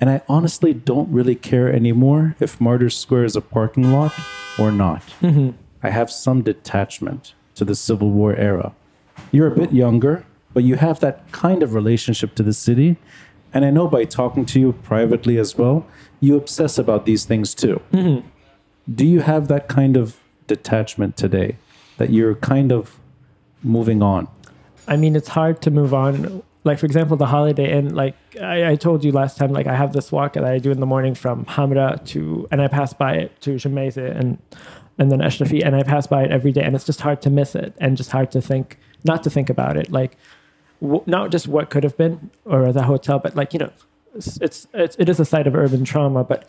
And 0.00 0.10
I 0.10 0.22
honestly 0.28 0.74
don't 0.74 1.10
really 1.10 1.34
care 1.34 1.72
anymore 1.72 2.36
if 2.38 2.60
Martyrs 2.60 2.96
Square 2.96 3.24
is 3.24 3.36
a 3.36 3.40
parking 3.40 3.92
lot 3.92 4.12
or 4.58 4.70
not. 4.70 5.02
Mm-hmm. 5.22 5.50
I 5.82 5.90
have 5.90 6.10
some 6.10 6.42
detachment 6.42 7.34
to 7.54 7.64
the 7.64 7.74
Civil 7.74 8.10
War 8.10 8.36
era. 8.36 8.74
You're 9.32 9.46
a 9.46 9.56
bit 9.56 9.72
younger, 9.72 10.26
but 10.52 10.64
you 10.64 10.76
have 10.76 11.00
that 11.00 11.32
kind 11.32 11.62
of 11.62 11.74
relationship 11.74 12.34
to 12.34 12.42
the 12.42 12.52
city. 12.52 12.96
And 13.54 13.64
I 13.64 13.70
know 13.70 13.88
by 13.88 14.04
talking 14.04 14.44
to 14.46 14.60
you 14.60 14.72
privately 14.72 15.38
as 15.38 15.56
well, 15.56 15.86
you 16.20 16.36
obsess 16.36 16.76
about 16.76 17.06
these 17.06 17.24
things 17.24 17.54
too. 17.54 17.80
Mm-hmm. 17.92 18.28
Do 18.94 19.06
you 19.06 19.20
have 19.20 19.48
that 19.48 19.68
kind 19.68 19.96
of 19.96 20.20
detachment 20.46 21.16
today 21.16 21.56
that 21.98 22.10
you're 22.10 22.34
kind 22.36 22.72
of 22.72 22.98
moving 23.62 24.02
on? 24.02 24.28
I 24.88 24.96
mean, 24.96 25.16
it's 25.16 25.28
hard 25.28 25.60
to 25.62 25.70
move 25.70 25.92
on. 25.94 26.42
Like 26.64 26.78
for 26.78 26.86
example, 26.86 27.16
the 27.16 27.26
Holiday 27.26 27.78
Inn. 27.78 27.94
Like 27.94 28.16
I, 28.40 28.70
I 28.70 28.76
told 28.76 29.04
you 29.04 29.12
last 29.12 29.36
time, 29.36 29.52
like 29.52 29.66
I 29.66 29.74
have 29.74 29.92
this 29.92 30.10
walk 30.10 30.32
that 30.34 30.44
I 30.44 30.58
do 30.58 30.70
in 30.70 30.80
the 30.80 30.86
morning 30.86 31.14
from 31.14 31.44
Hamra 31.44 32.04
to, 32.06 32.48
and 32.50 32.60
I 32.60 32.68
pass 32.68 32.92
by 32.92 33.14
it 33.14 33.40
to 33.42 33.54
Gemmayzeh 33.54 34.18
and 34.18 34.38
and 34.98 35.12
then 35.12 35.20
Ashrafi, 35.20 35.64
and 35.64 35.76
I 35.76 35.82
pass 35.82 36.06
by 36.06 36.24
it 36.24 36.30
every 36.30 36.52
day, 36.52 36.62
and 36.62 36.74
it's 36.74 36.86
just 36.86 37.02
hard 37.02 37.20
to 37.22 37.30
miss 37.30 37.54
it, 37.54 37.74
and 37.78 37.96
just 37.96 38.10
hard 38.10 38.30
to 38.32 38.40
think, 38.40 38.78
not 39.04 39.22
to 39.24 39.30
think 39.30 39.50
about 39.50 39.76
it, 39.76 39.92
like 39.92 40.16
w- 40.80 41.02
not 41.06 41.30
just 41.30 41.46
what 41.46 41.70
could 41.70 41.84
have 41.84 41.96
been 41.96 42.30
or 42.44 42.72
the 42.72 42.84
hotel, 42.84 43.18
but 43.18 43.36
like 43.36 43.52
you 43.52 43.58
know, 43.58 43.70
it's 44.14 44.38
it's, 44.38 44.66
it's 44.72 44.96
it 44.98 45.08
is 45.08 45.20
a 45.20 45.24
site 45.24 45.46
of 45.46 45.54
urban 45.54 45.84
trauma, 45.84 46.24
but 46.24 46.48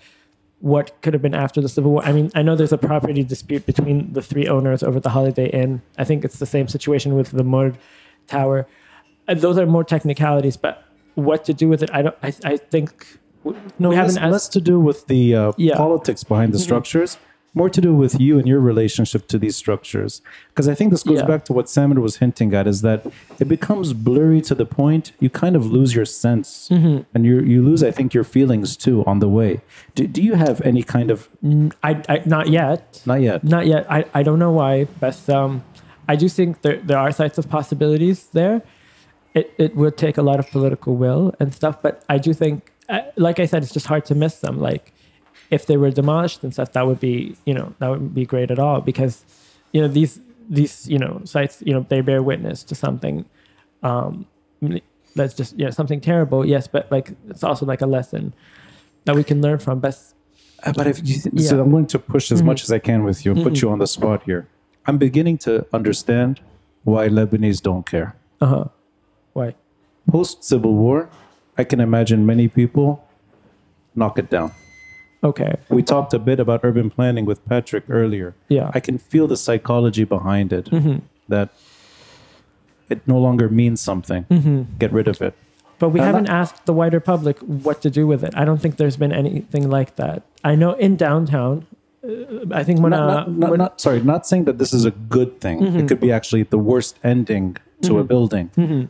what 0.59 0.99
could 1.01 1.13
have 1.13 1.21
been 1.21 1.35
after 1.35 1.61
the 1.61 1.69
Civil 1.69 1.91
War. 1.91 2.03
I 2.03 2.11
mean, 2.11 2.31
I 2.33 2.41
know 2.41 2.55
there's 2.55 2.73
a 2.73 2.77
property 2.79 3.23
dispute 3.23 3.65
between 3.65 4.13
the 4.13 4.21
three 4.21 4.47
owners 4.47 4.81
over 4.81 4.99
the 4.99 5.09
Holiday 5.09 5.49
Inn. 5.51 5.81
I 5.97 6.03
think 6.03 6.25
it's 6.25 6.39
the 6.39 6.45
same 6.47 6.67
situation 6.67 7.13
with 7.15 7.31
the 7.31 7.43
Mur 7.43 7.73
Tower. 8.27 8.67
And 9.27 9.39
those 9.41 9.57
are 9.57 9.65
more 9.67 9.83
technicalities, 9.83 10.57
but 10.57 10.83
what 11.15 11.45
to 11.45 11.53
do 11.53 11.67
with 11.69 11.83
it, 11.83 11.89
I 11.93 12.01
don't. 12.01 12.15
I, 12.23 12.33
I 12.45 12.57
think 12.57 13.19
No, 13.43 13.89
we 13.89 13.95
less, 13.95 14.15
haven't 14.15 14.17
asked. 14.23 14.31
less 14.31 14.47
to 14.49 14.61
do 14.61 14.79
with 14.79 15.05
the 15.07 15.35
uh, 15.35 15.51
Yeah. 15.57 15.75
politics 15.75 16.23
behind 16.23 16.53
the 16.53 16.59
structures, 16.59 17.17
more 17.57 17.69
to 17.77 17.81
do 17.87 17.93
with 18.03 18.13
you 18.25 18.33
and 18.39 18.47
your 18.47 18.59
relationship 18.71 19.21
to 19.31 19.37
these 19.43 19.55
structures. 19.63 20.21
Because 20.49 20.67
I 20.69 20.75
think 20.77 20.91
this 20.91 21.03
goes 21.03 21.19
Yeah. 21.21 21.25
back 21.31 21.43
to 21.45 21.53
what 21.57 21.65
Salmon 21.75 21.99
was 22.07 22.17
hinting 22.23 22.53
at 22.59 22.65
is 22.73 22.79
that 22.87 22.99
it 23.41 23.47
becomes 23.55 23.87
blurry 24.07 24.41
to 24.49 24.53
the 24.61 24.65
point 24.81 25.03
you 25.23 25.29
kind 25.43 25.55
of 25.59 25.63
lose 25.77 25.91
your 25.97 26.05
sense 26.23 26.49
Mm-hmm. 26.71 26.97
and 27.13 27.21
you 27.27 27.35
you 27.53 27.59
lose, 27.69 27.81
I 27.89 27.91
think, 27.97 28.07
your 28.17 28.23
feelings 28.35 28.69
too 28.85 28.97
on 29.11 29.17
the 29.23 29.27
way. 29.39 29.51
Do, 29.95 30.01
do 30.15 30.21
you 30.27 30.35
have 30.45 30.57
any 30.71 30.83
kind 30.95 31.09
of, 31.15 31.19
I, 31.89 31.91
I 32.13 32.15
not 32.35 32.45
yet. 32.59 33.01
not 33.11 33.19
yet, 33.29 33.43
Not 33.55 33.63
yet. 33.73 33.83
I, 33.97 33.99
I 34.19 34.21
don't 34.27 34.39
know 34.45 34.53
why, 34.61 34.73
but 35.03 35.17
um, 35.37 35.51
I 36.13 36.15
do 36.21 36.27
think 36.37 36.49
there 36.65 36.79
there 36.89 36.99
are 37.05 37.11
sites 37.21 37.37
of 37.41 37.45
possibilities 37.57 38.19
there. 38.39 38.57
It 39.39 39.45
it 39.65 39.71
would 39.79 39.95
take 40.05 40.15
a 40.17 40.25
lot 40.29 40.37
of 40.39 40.45
political 40.55 40.93
will 41.03 41.23
and 41.39 41.53
stuff, 41.59 41.75
but 41.85 41.93
I 42.15 42.17
do 42.25 42.31
think, 42.33 42.55
uh, 42.89 43.01
like 43.27 43.37
I 43.43 43.45
said, 43.51 43.59
it's 43.63 43.73
just 43.79 43.87
hard 43.93 44.03
to 44.05 44.15
miss 44.15 44.35
them. 44.45 44.55
Like 44.69 44.83
if 45.49 45.65
they 45.65 45.77
were 45.77 45.91
demolished 45.91 46.43
and 46.43 46.53
stuff, 46.53 46.71
that 46.73 46.85
would 46.87 46.99
be 46.99 47.35
you 47.45 47.53
know 47.53 47.73
that 47.79 47.89
wouldn't 47.89 48.13
be 48.13 48.25
great 48.25 48.51
at 48.51 48.59
all 48.59 48.81
because 48.81 49.25
you 49.71 49.81
know 49.81 49.87
these 49.87 50.19
these 50.49 50.87
you 50.87 50.99
know 50.99 51.21
sites 51.25 51.61
you 51.65 51.73
know 51.73 51.85
they 51.89 52.01
bear 52.01 52.21
witness 52.23 52.63
to 52.63 52.75
something 52.75 53.25
um, 53.83 54.25
that's 55.15 55.33
just 55.33 55.57
you 55.57 55.65
know 55.65 55.71
something 55.71 56.01
terrible. 56.01 56.45
Yes, 56.45 56.67
but 56.67 56.91
like 56.91 57.13
it's 57.29 57.43
also 57.43 57.65
like 57.65 57.81
a 57.81 57.87
lesson 57.87 58.33
that 59.05 59.15
we 59.15 59.23
can 59.23 59.41
learn 59.41 59.59
from. 59.59 59.79
But 59.79 59.97
Uh, 60.63 60.73
But 60.73 60.87
if 60.87 60.97
you, 61.07 61.15
so 61.15 61.29
Yeah. 61.33 61.41
Mm-hmm. 61.41 61.59
I'm 61.61 61.71
going 61.71 61.87
to 61.87 61.99
push 61.99 62.31
as 62.31 62.41
much 62.41 62.63
as 62.63 62.71
I 62.71 62.79
can 62.79 63.03
with 63.03 63.25
you 63.25 63.31
and 63.33 63.43
put 63.43 63.61
you 63.61 63.69
on 63.69 63.79
the 63.79 63.87
spot 63.87 64.23
here. 64.23 64.47
I'm 64.87 64.97
beginning 64.97 65.37
to 65.39 65.65
understand 65.73 66.39
why 66.83 67.09
Lebanese 67.09 67.61
don't 67.61 67.85
care. 67.85 68.15
uh 68.41 68.45
huh. 68.45 68.65
Why? 69.33 69.53
Post 70.11 70.43
Civil 70.43 70.73
War, 70.73 71.09
I 71.57 71.63
can 71.63 71.79
imagine 71.79 72.25
many 72.25 72.47
people 72.47 72.87
knock 73.93 74.17
it 74.17 74.29
down. 74.29 74.51
Okay. 75.23 75.55
We 75.69 75.81
talked 75.83 76.13
a 76.13 76.19
bit 76.19 76.39
about 76.39 76.61
urban 76.63 76.89
planning 76.89 77.25
with 77.25 77.43
Patrick 77.45 77.83
earlier. 77.89 78.35
Yeah. 78.49 78.71
I 78.73 78.79
can 78.79 78.97
feel 78.97 79.27
the 79.27 79.37
psychology 79.37 80.03
behind 80.03 80.53
it 80.53 80.65
Mm-hmm. 80.65 80.97
that 81.29 81.49
it 82.89 83.01
no 83.07 83.17
longer 83.17 83.49
means 83.49 83.81
something. 83.81 84.25
Mm-hmm. 84.29 84.77
Get 84.77 84.91
rid 84.93 85.07
of 85.07 85.21
it. 85.21 85.33
But 85.79 85.89
we 85.89 85.99
haven't 85.99 86.27
asked 86.29 86.65
the 86.65 86.73
wider 86.73 86.99
public 86.99 87.37
what 87.39 87.81
to 87.81 87.89
do 87.89 88.07
with 88.07 88.23
it. 88.23 88.33
I 88.35 88.45
don't 88.45 88.59
think 88.61 88.77
there's 88.77 88.97
been 88.97 89.11
anything 89.11 89.69
like 89.69 89.95
that. 89.97 90.23
I 90.43 90.55
know 90.55 90.73
in 90.73 90.95
downtown, 90.95 91.67
uh, 92.03 92.09
I 92.51 92.63
think 92.63 92.79
when, 92.79 92.91
not, 92.91 93.01
uh, 93.01 93.13
not, 93.13 93.29
not, 93.31 93.49
when- 93.51 93.57
not- 93.59 93.81
sorry, 93.81 94.01
not 94.01 94.25
saying 94.25 94.45
that 94.45 94.57
this 94.57 94.73
is 94.73 94.85
a 94.85 94.91
good 94.91 95.39
thing. 95.41 95.59
Mm-hmm. 95.61 95.79
It 95.79 95.87
could 95.87 95.99
be 95.99 96.11
actually 96.11 96.43
the 96.43 96.57
worst 96.57 96.97
ending 97.03 97.57
to 97.83 97.99
a 97.99 98.03
building. 98.03 98.49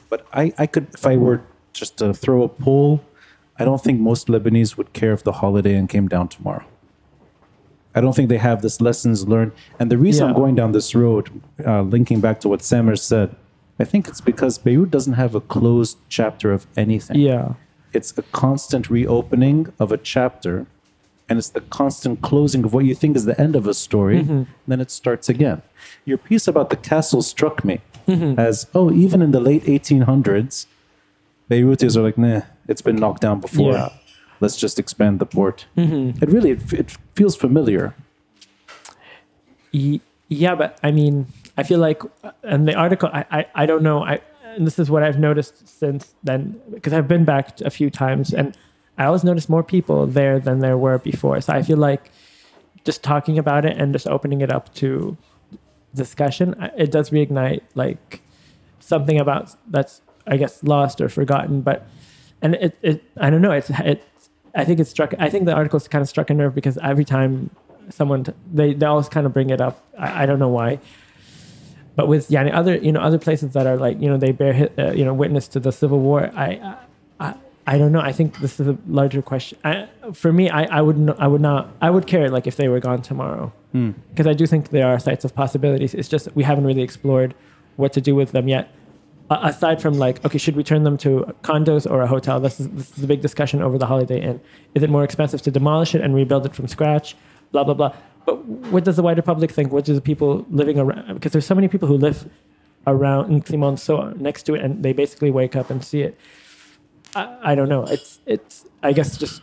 But 0.09 0.25
I, 0.31 0.53
I 0.57 0.65
could, 0.67 0.87
if 0.93 1.05
I 1.05 1.17
were 1.17 1.41
just 1.73 1.97
to 1.97 2.13
throw 2.13 2.43
a 2.43 2.47
poll, 2.49 3.01
I 3.59 3.65
don't 3.65 3.83
think 3.83 3.99
most 3.99 4.27
Lebanese 4.27 4.77
would 4.77 4.93
care 4.93 5.13
if 5.13 5.23
the 5.23 5.33
Holiday 5.33 5.75
Inn 5.75 5.87
came 5.87 6.07
down 6.07 6.27
tomorrow. 6.27 6.65
I 7.95 8.01
don't 8.01 8.15
think 8.15 8.29
they 8.29 8.37
have 8.37 8.61
this 8.61 8.79
lessons 8.79 9.27
learned. 9.27 9.53
And 9.79 9.91
the 9.91 9.97
reason 9.97 10.27
I'm 10.27 10.35
going 10.35 10.53
down 10.53 10.71
this 10.71 10.93
road, 10.93 11.41
uh, 11.65 11.81
linking 11.81 12.21
back 12.21 12.39
to 12.41 12.49
what 12.49 12.61
Samer 12.61 12.95
said, 12.95 13.35
I 13.79 13.85
think 13.85 14.07
it's 14.07 14.21
because 14.21 14.59
Beirut 14.59 14.91
doesn't 14.91 15.13
have 15.13 15.33
a 15.33 15.41
closed 15.41 15.97
chapter 16.07 16.51
of 16.51 16.67
anything. 16.77 17.17
Yeah, 17.19 17.53
it's 17.93 18.15
a 18.17 18.21
constant 18.23 18.89
reopening 18.89 19.73
of 19.79 19.91
a 19.91 19.97
chapter 19.97 20.67
and 21.29 21.37
it's 21.37 21.49
the 21.49 21.61
constant 21.61 22.21
closing 22.21 22.63
of 22.63 22.73
what 22.73 22.85
you 22.85 22.95
think 22.95 23.15
is 23.17 23.25
the 23.25 23.39
end 23.39 23.55
of 23.55 23.67
a 23.67 23.73
story 23.73 24.21
then 24.67 24.79
it 24.79 24.91
starts 24.91 25.27
again. 25.29 25.61
Your 26.05 26.17
piece 26.17 26.47
about 26.47 26.69
the 26.69 26.75
castle 26.77 27.21
struck 27.21 27.65
me 27.65 27.81
as 28.37 28.67
oh 28.73 28.91
even 28.91 29.21
in 29.21 29.31
the 29.31 29.39
late 29.39 29.63
1800s 29.63 30.65
beirutis 31.49 31.97
are 31.97 32.01
like 32.03 32.17
nah 32.17 32.41
it's 32.67 32.81
been 32.81 32.95
knocked 32.95 33.21
down 33.21 33.39
before 33.39 33.73
Yeah. 33.73 33.89
let's 34.39 34.57
just 34.57 34.77
expand 34.79 35.19
the 35.19 35.25
port 35.25 35.65
it 35.75 36.29
really 36.29 36.51
it, 36.51 36.73
it 36.73 36.97
feels 37.15 37.35
familiar 37.35 37.93
yeah. 40.29 40.55
But 40.55 40.79
I 40.83 40.91
mean, 40.91 41.27
I 41.57 41.63
feel 41.63 41.79
like, 41.79 42.01
uh, 42.23 42.31
and 42.43 42.67
the 42.67 42.73
article, 42.73 43.09
I, 43.13 43.25
I, 43.31 43.45
I 43.55 43.65
don't 43.65 43.83
know. 43.83 44.03
I, 44.03 44.19
and 44.55 44.65
this 44.65 44.79
is 44.79 44.89
what 44.89 45.03
I've 45.03 45.19
noticed 45.19 45.67
since 45.67 46.15
then 46.23 46.59
because 46.73 46.93
I've 46.93 47.07
been 47.07 47.25
back 47.25 47.61
a 47.61 47.69
few 47.69 47.89
times, 47.89 48.33
and 48.33 48.57
I 48.97 49.05
always 49.05 49.23
notice 49.23 49.47
more 49.49 49.63
people 49.63 50.07
there 50.07 50.39
than 50.39 50.59
there 50.59 50.77
were 50.77 50.97
before. 50.97 51.39
So 51.41 51.53
I 51.53 51.61
feel 51.61 51.77
like 51.77 52.09
just 52.83 53.03
talking 53.03 53.37
about 53.37 53.65
it 53.65 53.77
and 53.77 53.93
just 53.93 54.07
opening 54.07 54.41
it 54.41 54.51
up 54.51 54.73
to 54.75 55.17
discussion, 55.93 56.55
it 56.77 56.91
does 56.91 57.11
reignite 57.11 57.61
like 57.75 58.21
something 58.79 59.19
about 59.19 59.55
that's 59.69 60.01
I 60.25 60.37
guess 60.37 60.63
lost 60.63 61.01
or 61.01 61.09
forgotten. 61.09 61.61
But 61.61 61.85
and 62.41 62.55
it, 62.55 62.77
it 62.81 63.03
I 63.17 63.29
don't 63.29 63.41
know. 63.41 63.51
It's 63.51 63.69
it. 63.69 64.03
I 64.55 64.65
think 64.65 64.79
it 64.79 64.85
struck. 64.85 65.13
I 65.19 65.29
think 65.29 65.45
the 65.45 65.53
article's 65.53 65.87
kind 65.87 66.01
of 66.01 66.09
struck 66.09 66.29
a 66.29 66.33
nerve 66.33 66.55
because 66.55 66.77
every 66.79 67.05
time 67.05 67.49
someone 67.89 68.23
t- 68.23 68.33
they 68.53 68.73
they 68.73 68.85
always 68.85 69.09
kind 69.09 69.25
of 69.25 69.33
bring 69.33 69.49
it 69.49 69.61
up. 69.61 69.83
I, 69.97 70.23
I 70.23 70.25
don't 70.25 70.39
know 70.39 70.49
why. 70.49 70.79
But 71.95 72.07
with 72.07 72.29
yeah, 72.29 72.43
other 72.53 72.75
you 72.75 72.91
know 72.91 72.99
other 72.99 73.17
places 73.17 73.53
that 73.53 73.65
are 73.65 73.77
like 73.77 73.99
you 73.99 74.09
know 74.09 74.17
they 74.17 74.31
bear 74.31 74.69
uh, 74.77 74.91
you 74.91 75.03
know 75.05 75.13
witness 75.13 75.47
to 75.49 75.59
the 75.59 75.71
civil 75.71 75.99
war. 75.99 76.31
I, 76.35 76.75
I 77.19 77.33
I 77.65 77.77
don't 77.77 77.91
know. 77.91 77.99
I 77.99 78.11
think 78.11 78.39
this 78.39 78.59
is 78.59 78.67
a 78.67 78.77
larger 78.87 79.21
question. 79.21 79.57
I, 79.63 79.87
for 80.13 80.31
me, 80.31 80.49
I 80.49 80.63
I 80.65 80.81
would 80.81 80.97
no, 80.97 81.15
I 81.17 81.27
would 81.27 81.41
not 81.41 81.69
I 81.81 81.89
would 81.89 82.05
care 82.07 82.29
like 82.29 82.45
if 82.47 82.55
they 82.55 82.67
were 82.67 82.79
gone 82.79 83.01
tomorrow 83.01 83.51
because 84.09 84.27
I 84.27 84.33
do 84.33 84.45
think 84.47 84.69
there 84.69 84.87
are 84.87 84.99
sites 84.99 85.25
of 85.25 85.33
possibilities. 85.35 85.93
It's 85.93 86.07
just 86.07 86.33
we 86.35 86.43
haven't 86.43 86.65
really 86.65 86.81
explored 86.83 87.33
what 87.75 87.93
to 87.93 88.01
do 88.01 88.15
with 88.15 88.31
them 88.31 88.47
yet. 88.47 88.69
Aside 89.29 89.81
from 89.81 89.95
like, 89.95 90.23
okay, 90.25 90.37
should 90.37 90.55
we 90.55 90.63
turn 90.63 90.83
them 90.83 90.97
to 90.99 91.35
condos 91.41 91.89
or 91.89 92.01
a 92.01 92.07
hotel? 92.07 92.39
This 92.39 92.61
is 92.61 92.69
this 92.69 92.97
is 92.97 93.03
a 93.03 93.07
big 93.07 93.21
discussion 93.21 93.61
over 93.61 93.77
the 93.77 93.85
Holiday 93.85 94.21
Inn. 94.21 94.39
Is 94.73 94.83
it 94.83 94.89
more 94.89 95.03
expensive 95.03 95.41
to 95.41 95.51
demolish 95.51 95.93
it 95.93 96.01
and 96.01 96.15
rebuild 96.15 96.45
it 96.45 96.55
from 96.55 96.67
scratch? 96.67 97.15
Blah 97.51 97.65
blah 97.65 97.73
blah. 97.73 97.93
But 98.25 98.45
what 98.45 98.85
does 98.85 98.95
the 98.95 99.03
wider 99.03 99.21
public 99.21 99.51
think? 99.51 99.71
What 99.71 99.85
do 99.85 99.93
the 99.93 100.01
people 100.01 100.45
living 100.49 100.79
around? 100.79 101.13
Because 101.13 101.33
there's 101.33 101.45
so 101.45 101.55
many 101.55 101.67
people 101.67 101.87
who 101.87 101.97
live 101.97 102.29
around 102.85 103.31
in 103.31 103.77
so 103.77 104.11
next 104.11 104.43
to 104.43 104.55
it, 104.55 104.61
and 104.63 104.81
they 104.83 104.93
basically 104.93 105.29
wake 105.29 105.55
up 105.55 105.69
and 105.69 105.83
see 105.83 106.01
it. 106.01 106.17
I, 107.15 107.51
I 107.51 107.55
don't 107.55 107.69
know. 107.69 107.83
It's 107.83 108.19
it's 108.25 108.65
I 108.81 108.93
guess 108.93 109.17
just 109.17 109.41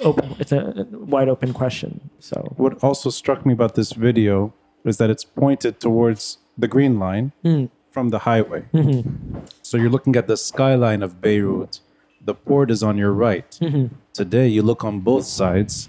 open. 0.00 0.34
It's 0.38 0.52
a 0.52 0.86
wide 0.92 1.28
open 1.28 1.52
question. 1.52 2.10
So 2.20 2.54
what 2.56 2.82
also 2.82 3.10
struck 3.10 3.44
me 3.44 3.52
about 3.52 3.74
this 3.74 3.92
video 3.92 4.54
is 4.84 4.96
that 4.96 5.10
it's 5.10 5.24
pointed 5.24 5.80
towards 5.80 6.38
the 6.56 6.68
green 6.68 6.98
line 6.98 7.32
hmm. 7.42 7.66
From 7.96 8.10
the 8.10 8.22
highway. 8.30 8.62
Mm-hmm. 8.76 9.46
So 9.62 9.78
you're 9.78 9.94
looking 9.96 10.16
at 10.16 10.26
the 10.26 10.36
skyline 10.36 11.02
of 11.02 11.10
Beirut. 11.22 11.80
The 12.28 12.34
port 12.34 12.70
is 12.70 12.82
on 12.88 12.98
your 12.98 13.12
right. 13.26 13.50
Mm-hmm. 13.66 13.86
Today, 14.12 14.46
you 14.48 14.62
look 14.70 14.84
on 14.84 15.00
both 15.00 15.24
sides, 15.24 15.88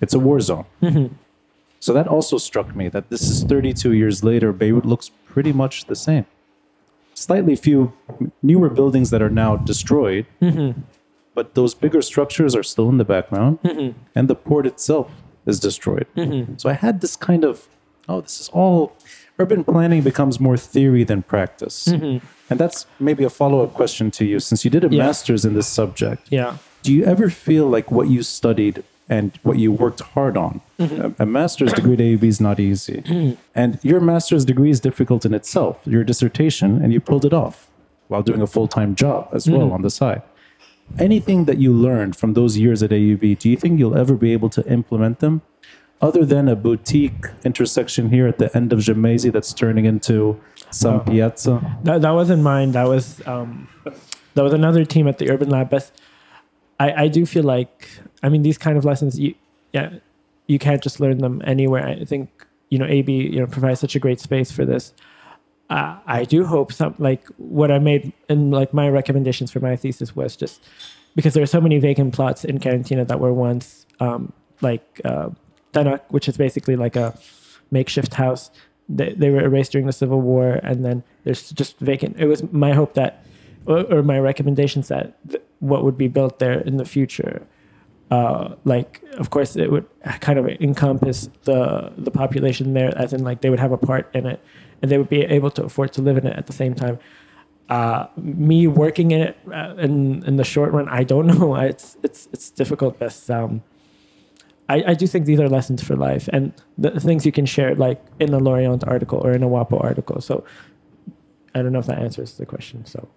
it's 0.00 0.14
a 0.14 0.20
war 0.20 0.40
zone. 0.40 0.66
Mm-hmm. 0.80 1.14
So 1.80 1.92
that 1.96 2.06
also 2.06 2.38
struck 2.38 2.76
me 2.80 2.86
that 2.94 3.10
this 3.10 3.22
is 3.22 3.42
32 3.42 3.92
years 3.92 4.22
later. 4.22 4.52
Beirut 4.52 4.86
looks 4.86 5.10
pretty 5.32 5.52
much 5.52 5.86
the 5.86 5.96
same. 5.96 6.26
Slightly 7.14 7.56
few 7.56 7.92
newer 8.40 8.70
buildings 8.70 9.10
that 9.10 9.20
are 9.20 9.34
now 9.44 9.56
destroyed, 9.56 10.26
but 11.34 11.54
those 11.58 11.74
bigger 11.74 12.02
structures 12.02 12.54
are 12.54 12.66
still 12.72 12.88
in 12.88 12.98
the 12.98 13.08
background, 13.16 13.58
and 14.14 14.28
the 14.28 14.36
port 14.36 14.64
itself 14.72 15.08
is 15.44 15.58
destroyed. 15.58 16.06
So 16.60 16.68
I 16.70 16.74
had 16.74 17.00
this 17.00 17.16
kind 17.16 17.42
of, 17.50 17.54
oh, 18.08 18.20
this 18.20 18.40
is 18.40 18.48
all 18.60 18.92
urban 19.40 19.64
planning 19.64 20.02
becomes 20.02 20.38
more 20.46 20.56
theory 20.56 21.04
than 21.04 21.22
practice. 21.22 21.88
Mm-hmm. 21.88 22.24
And 22.50 22.58
that's 22.60 22.86
maybe 22.98 23.24
a 23.24 23.30
follow 23.30 23.62
up 23.64 23.72
question 23.74 24.10
to 24.12 24.24
you 24.24 24.38
since 24.40 24.64
you 24.64 24.70
did 24.70 24.84
a 24.84 24.88
Yeah. 24.88 25.04
master's 25.06 25.44
in 25.44 25.54
this 25.54 25.66
subject. 25.80 26.22
yeah, 26.30 26.56
Do 26.82 26.92
you 26.92 27.04
ever 27.04 27.28
feel 27.30 27.66
like 27.76 27.90
what 27.90 28.08
you 28.08 28.22
studied 28.22 28.82
and 29.08 29.26
what 29.42 29.56
you 29.62 29.70
worked 29.84 30.00
hard 30.14 30.36
on? 30.36 30.60
Mm-hmm. 30.78 31.00
A, 31.02 31.24
a 31.24 31.26
master's 31.26 31.72
degree 31.72 31.94
at 31.94 32.00
AUB 32.00 32.24
is 32.34 32.40
not 32.40 32.58
easy. 32.60 32.98
Mm-hmm. 33.02 33.32
and 33.54 33.78
your 33.82 34.00
master's 34.00 34.44
degree 34.44 34.70
is 34.76 34.80
difficult 34.80 35.24
in 35.28 35.32
itself, 35.34 35.74
your 35.94 36.04
dissertation, 36.04 36.70
and 36.82 36.92
you 36.94 37.00
pulled 37.00 37.24
it 37.24 37.32
off 37.44 37.56
while 38.08 38.22
doing 38.22 38.42
a 38.42 38.46
full 38.54 38.68
time 38.68 38.94
job 38.94 39.28
as 39.32 39.48
well 39.48 39.68
on 39.76 39.82
the 39.82 39.90
side. 39.90 40.22
Anything 40.98 41.44
that 41.44 41.58
you 41.58 41.72
learned 41.72 42.16
from 42.16 42.34
those 42.34 42.52
years 42.58 42.82
at 42.82 42.90
AUB, 42.90 43.38
do 43.38 43.48
you 43.48 43.56
think 43.56 43.78
you'll 43.78 43.96
ever 44.04 44.14
be 44.26 44.32
able 44.32 44.50
to 44.50 44.62
implement 44.66 45.20
them? 45.20 45.42
Other 46.02 46.24
than 46.24 46.48
a 46.48 46.56
boutique 46.56 47.26
intersection 47.44 48.08
here 48.08 48.26
at 48.26 48.38
the 48.38 48.54
end 48.56 48.72
of 48.72 48.78
Gemmayzeh 48.78 49.32
that's 49.32 49.52
turning 49.52 49.84
into 49.84 50.40
some 50.70 51.04
piazza. 51.04 51.60
that, 51.82 52.00
that 52.00 52.12
wasn't 52.12 52.42
mine. 52.42 52.72
That 52.72 52.88
was 52.88 53.20
um, 53.26 53.68
that 54.34 54.42
was 54.42 54.52
another 54.52 54.84
team 54.84 55.06
at 55.08 55.18
the 55.18 55.30
Urban 55.30 55.50
Lab. 55.50 55.68
But 55.68 55.90
I 56.78 57.04
I 57.04 57.08
do 57.08 57.26
feel 57.26 57.44
like 57.44 57.90
I 58.22 58.28
mean 58.28 58.42
these 58.42 58.58
kind 58.58 58.78
of 58.78 58.84
lessons 58.84 59.18
you 59.18 59.34
yeah 59.72 59.98
you 60.46 60.58
can't 60.58 60.82
just 60.82 61.00
learn 61.00 61.18
them 61.18 61.42
anywhere. 61.44 61.86
I 61.86 62.04
think 62.04 62.46
you 62.70 62.78
know 62.78 62.86
AUB 62.86 63.32
you 63.34 63.40
know 63.40 63.46
provides 63.46 63.80
such 63.80 63.94
a 63.94 63.98
great 63.98 64.20
space 64.20 64.50
for 64.50 64.64
this. 64.64 64.94
Uh, 65.68 65.98
I 66.06 66.24
do 66.24 66.46
hope 66.46 66.72
some 66.72 66.94
like 66.98 67.26
what 67.36 67.70
I 67.70 67.78
made 67.78 68.12
in 68.28 68.50
like 68.50 68.72
my 68.74 68.88
recommendations 68.88 69.52
for 69.52 69.60
my 69.60 69.76
thesis 69.76 70.16
was 70.16 70.34
just 70.34 70.64
because 71.14 71.34
there 71.34 71.42
are 71.42 71.52
so 71.54 71.60
many 71.60 71.78
vacant 71.78 72.14
plots 72.14 72.44
in 72.44 72.58
Karantina 72.58 73.06
that 73.06 73.20
were 73.20 73.32
once 73.32 73.86
um, 74.00 74.32
like 74.60 75.00
uh, 75.04 75.30
Tanak, 75.72 76.00
which 76.08 76.28
is 76.28 76.36
basically 76.36 76.76
like 76.76 76.96
a 76.96 77.18
makeshift 77.70 78.14
house. 78.14 78.50
They, 78.88 79.12
they 79.14 79.30
were 79.30 79.40
erased 79.40 79.72
during 79.72 79.86
the 79.86 79.92
Civil 79.92 80.20
War, 80.20 80.60
and 80.62 80.84
then 80.84 81.04
there's 81.24 81.50
just 81.50 81.78
vacant. 81.78 82.16
It 82.18 82.26
was 82.26 82.42
my 82.52 82.72
hope 82.72 82.94
that, 82.94 83.24
or, 83.66 84.02
my 84.02 84.18
recommendations 84.18 84.88
that 84.88 85.16
th- 85.28 85.42
what 85.60 85.84
would 85.84 85.96
be 85.96 86.08
built 86.08 86.38
there 86.38 86.60
in 86.60 86.76
the 86.76 86.84
future 86.84 87.46
uh, 88.10 88.54
like 88.64 89.02
of 89.18 89.30
course 89.30 89.56
it 89.56 89.70
would 89.70 89.86
kind 90.20 90.38
of 90.38 90.46
encompass 90.48 91.30
the 91.44 91.92
the 91.96 92.10
population 92.10 92.72
there, 92.72 92.96
as 92.98 93.12
in 93.12 93.22
like 93.22 93.40
they 93.40 93.50
would 93.50 93.60
have 93.60 93.72
a 93.72 93.78
part 93.78 94.10
in 94.14 94.26
it, 94.26 94.40
and 94.82 94.90
they 94.90 94.98
would 94.98 95.08
be 95.08 95.22
able 95.22 95.50
to 95.52 95.64
afford 95.64 95.92
to 95.92 96.02
live 96.02 96.18
in 96.18 96.26
it 96.26 96.36
at 96.36 96.46
the 96.46 96.52
same 96.52 96.74
time. 96.74 96.98
Uh, 97.68 98.08
me 98.16 98.66
working 98.66 99.12
in 99.12 99.20
it 99.20 99.38
uh, 99.54 99.74
in 99.78 100.24
in 100.24 100.36
the 100.36 100.44
short 100.44 100.72
run, 100.72 100.88
I 100.88 101.04
don't 101.04 101.26
know. 101.38 101.54
It's 101.54 101.96
it's 102.02 102.28
it's 102.32 102.50
difficult. 102.50 102.98
But 102.98 103.30
um, 103.30 103.62
I, 104.70 104.76
I 104.92 104.94
do 104.94 105.06
think 105.06 105.26
these 105.26 105.40
are 105.40 105.48
lessons 105.48 105.82
for 105.82 105.96
life 105.96 106.28
and 106.32 106.52
the 106.78 107.00
things 107.00 107.26
you 107.26 107.32
can 107.32 107.44
share, 107.46 107.74
like 107.74 108.00
in 108.20 108.32
a 108.32 108.38
L'Orient 108.38 108.84
article 108.86 109.18
or 109.24 109.32
in 109.32 109.42
a 109.42 109.48
WAPO 109.48 109.82
article. 109.82 110.20
So 110.20 110.44
I 111.54 111.62
don't 111.62 111.72
know 111.72 111.80
if 111.80 111.86
that 111.86 111.98
answers 111.98 112.36
the 112.36 112.46
question. 112.46 112.84
So 112.86 113.08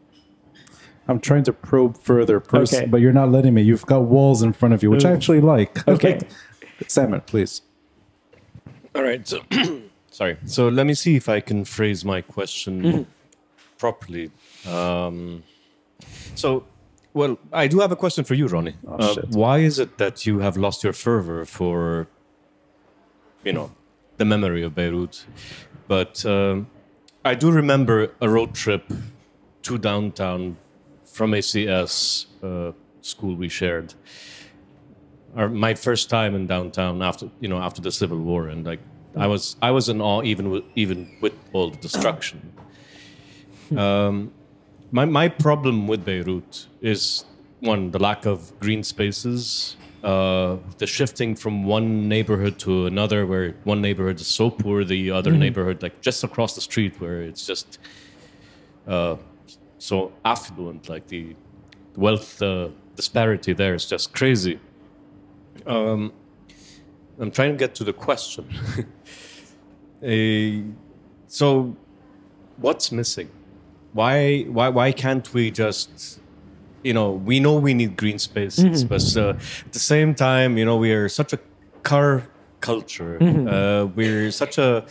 I'm 1.07 1.19
trying 1.19 1.43
to 1.43 1.53
probe 1.53 1.97
further, 1.97 2.39
pers- 2.39 2.73
Okay. 2.73 2.87
but 2.87 3.01
you're 3.01 3.13
not 3.21 3.29
letting 3.29 3.53
me. 3.53 3.61
You've 3.61 3.85
got 3.85 4.01
walls 4.03 4.41
in 4.41 4.51
front 4.53 4.73
of 4.73 4.81
you, 4.83 4.89
which 4.89 5.05
I 5.05 5.11
actually 5.11 5.41
like. 5.41 5.87
Okay. 5.87 6.13
Like- 6.17 6.29
Salmon, 6.87 7.21
please. 7.21 7.61
All 8.95 9.03
right. 9.03 9.27
So, 9.27 9.41
sorry. 10.11 10.37
So 10.45 10.67
let 10.69 10.85
me 10.87 10.93
see 10.95 11.15
if 11.15 11.29
I 11.29 11.39
can 11.39 11.65
phrase 11.65 12.03
my 12.03 12.21
question 12.21 13.05
properly. 13.77 14.31
Um, 14.67 15.43
so, 16.35 16.65
well, 17.13 17.37
I 17.51 17.67
do 17.67 17.79
have 17.79 17.91
a 17.91 17.95
question 17.95 18.23
for 18.23 18.33
you, 18.33 18.47
Ronnie. 18.47 18.75
Oh, 18.87 18.95
Uh, 18.97 19.15
why 19.29 19.59
is 19.59 19.79
it 19.79 19.97
that 19.97 20.25
you 20.25 20.39
have 20.39 20.57
lost 20.57 20.83
your 20.83 20.93
fervor 20.93 21.45
for, 21.45 22.07
you 23.43 23.53
know, 23.53 23.71
the 24.17 24.25
memory 24.25 24.63
of 24.63 24.73
Beirut? 24.75 25.25
But 25.87 26.25
um, 26.25 26.67
I 27.23 27.35
do 27.35 27.51
remember 27.51 28.11
a 28.19 28.27
road 28.29 28.53
trip 28.53 28.91
to 29.63 29.77
downtown 29.77 30.57
from 31.05 31.31
ACS 31.31 32.25
uh, 32.43 32.71
school 33.01 33.35
we 33.35 33.49
shared 33.49 33.93
or 35.35 35.49
my 35.49 35.73
first 35.73 36.09
time 36.09 36.35
in 36.35 36.47
downtown 36.47 37.01
after 37.01 37.29
you 37.39 37.47
know 37.47 37.57
after 37.59 37.81
the 37.81 37.91
civil 37.91 38.17
war 38.19 38.47
and 38.47 38.65
like 38.65 38.79
i 39.17 39.27
was 39.27 39.55
i 39.61 39.71
was 39.71 39.89
in 39.89 39.99
awe 40.01 40.21
even 40.23 40.49
with 40.49 40.63
even 40.75 41.09
with 41.21 41.33
all 41.53 41.69
the 41.69 41.77
destruction 41.77 42.53
um, 43.77 44.31
my 44.93 45.05
my 45.05 45.27
problem 45.27 45.87
with 45.87 46.05
beirut 46.05 46.67
is 46.81 47.25
one 47.59 47.91
the 47.91 47.99
lack 47.99 48.25
of 48.25 48.57
green 48.59 48.83
spaces 48.83 49.75
uh, 50.03 50.57
the 50.77 50.87
shifting 50.87 51.35
from 51.35 51.63
one 51.65 52.07
neighborhood 52.07 52.59
to 52.59 52.85
another 52.85 53.25
where 53.25 53.55
one 53.63 53.81
neighborhood 53.81 54.19
is 54.21 54.27
so 54.27 54.49
poor 54.49 54.83
the 54.83 55.11
other 55.11 55.31
neighborhood 55.31 55.81
like 55.81 55.99
just 56.01 56.23
across 56.23 56.55
the 56.55 56.61
street 56.61 56.93
where 57.01 57.21
it's 57.21 57.45
just 57.45 57.79
uh, 58.87 59.15
so 59.77 60.13
affluent 60.23 60.87
like 60.87 61.07
the 61.07 61.35
wealth 61.95 62.41
uh, 62.41 62.69
disparity 62.95 63.51
there 63.53 63.73
is 63.73 63.85
just 63.85 64.13
crazy 64.13 64.59
um, 65.65 66.11
I'm 67.19 67.31
trying 67.31 67.51
to 67.51 67.57
get 67.57 67.75
to 67.75 67.83
the 67.83 67.93
question. 67.93 68.47
Eh, 70.05 70.61
so, 71.27 71.77
what's 72.57 72.91
missing? 72.91 73.29
Why, 73.93 74.43
why, 74.43 74.69
why 74.69 74.91
can't 74.91 75.31
we 75.33 75.51
just, 75.51 76.19
you 76.83 76.93
know, 76.93 77.11
we 77.11 77.39
know 77.39 77.55
we 77.55 77.73
need 77.73 77.95
green 77.95 78.19
spaces, 78.19 78.83
but 78.83 79.15
uh, 79.17 79.29
at 79.65 79.73
the 79.73 79.79
same 79.79 80.15
time, 80.15 80.57
you 80.57 80.65
know, 80.65 80.77
we 80.77 80.91
are 80.93 81.07
such 81.07 81.31
a 81.33 81.39
car 81.83 82.23
culture. 82.59 83.17
Uh, 83.21 83.85
we're 83.85 84.31
such 84.31 84.57
a 84.57 84.85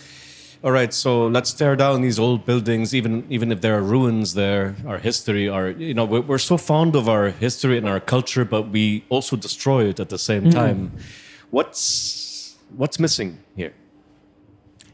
all 0.65 0.71
right, 0.71 0.95
so 0.95 1.27
let's 1.27 1.53
tear 1.53 1.75
down 1.75 2.03
these 2.03 2.21
old 2.21 2.47
buildings, 2.47 2.95
even 2.95 3.27
even 3.29 3.51
if 3.51 3.61
there 3.63 3.77
are 3.77 3.83
ruins 3.83 4.35
there. 4.35 4.77
Our 4.87 4.99
history, 4.99 5.49
our 5.49 5.71
you 5.71 5.93
know, 5.93 6.05
we're, 6.05 6.21
we're 6.21 6.39
so 6.39 6.57
fond 6.57 6.95
of 6.95 7.09
our 7.09 7.31
history 7.31 7.77
and 7.79 7.89
our 7.89 7.99
culture, 7.99 8.45
but 8.45 8.69
we 8.69 9.05
also 9.09 9.35
destroy 9.35 9.89
it 9.89 9.99
at 9.99 10.09
the 10.09 10.19
same 10.19 10.51
time. 10.51 10.93
What's 11.51 12.57
what's 12.77 13.01
missing 13.01 13.39
here? 13.57 13.75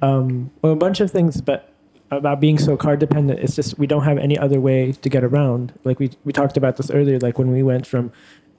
um, 0.01 0.51
well, 0.63 0.73
a 0.73 0.77
bunch 0.77 1.01
of 1.01 1.11
things, 1.11 1.41
but 1.43 1.68
about 2.11 2.41
being 2.41 2.59
so 2.59 2.77
car 2.77 2.97
dependent, 2.97 3.41
it's 3.41 3.55
just 3.55 3.79
we 3.79 3.87
don't 3.87 4.05
have 4.05 4.19
any 4.19 4.39
other 4.39 4.61
way 4.61 4.93
to 4.93 5.09
get 5.09 5.25
around. 5.25 5.73
Like 5.85 5.99
we 5.99 6.11
we 6.25 6.33
talked 6.33 6.57
about 6.57 6.77
this 6.77 6.91
earlier, 6.91 7.19
like 7.19 7.39
when 7.39 7.51
we 7.51 7.63
went 7.63 7.87
from 7.87 8.13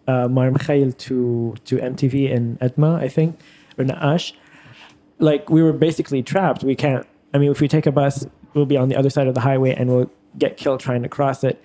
uh, 0.07 0.27
Mar 0.27 0.51
Mikhael 0.51 0.95
to 0.97 1.55
to 1.65 1.77
MTV 1.77 2.29
in 2.29 2.57
Adma, 2.57 2.99
I 2.99 3.07
think, 3.07 3.39
or 3.77 3.85
Naccache. 3.85 4.33
Like 5.19 5.49
we 5.49 5.63
were 5.63 5.73
basically 5.73 6.23
trapped. 6.23 6.63
We 6.63 6.75
can't. 6.75 7.05
I 7.33 7.37
mean, 7.37 7.51
if 7.51 7.61
we 7.61 7.67
take 7.67 7.85
a 7.85 7.91
bus, 7.91 8.25
we'll 8.53 8.65
be 8.65 8.77
on 8.77 8.89
the 8.89 8.95
other 8.95 9.09
side 9.09 9.27
of 9.27 9.35
the 9.35 9.41
highway 9.41 9.73
and 9.73 9.89
we'll 9.89 10.11
get 10.37 10.57
killed 10.57 10.79
trying 10.79 11.03
to 11.03 11.09
cross 11.09 11.43
it. 11.43 11.61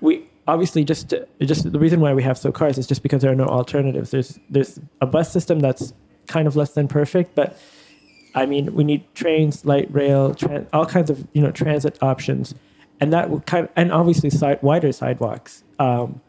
We 0.00 0.28
obviously 0.46 0.84
just 0.84 1.14
just 1.40 1.70
the 1.70 1.78
reason 1.78 2.00
why 2.00 2.14
we 2.14 2.22
have 2.22 2.38
so 2.38 2.50
cars 2.52 2.78
is 2.78 2.86
just 2.86 3.02
because 3.02 3.22
there 3.22 3.30
are 3.32 3.36
no 3.36 3.46
alternatives. 3.46 4.10
There's 4.10 4.38
there's 4.48 4.80
a 5.00 5.06
bus 5.06 5.32
system 5.32 5.60
that's 5.60 5.92
kind 6.26 6.46
of 6.46 6.56
less 6.56 6.72
than 6.72 6.88
perfect, 6.88 7.34
but 7.34 7.58
I 8.34 8.46
mean, 8.46 8.74
we 8.74 8.84
need 8.84 9.04
trains, 9.14 9.64
light 9.64 9.92
rail, 9.92 10.34
tran 10.34 10.66
all 10.72 10.86
kinds 10.86 11.10
of 11.10 11.26
you 11.32 11.42
know 11.42 11.50
transit 11.50 11.98
options, 12.02 12.54
and 13.00 13.12
that 13.12 13.46
kind 13.46 13.64
of, 13.66 13.70
and 13.76 13.92
obviously 13.92 14.30
side, 14.30 14.62
wider 14.62 14.92
sidewalks. 14.92 15.64
Um, 15.78 16.20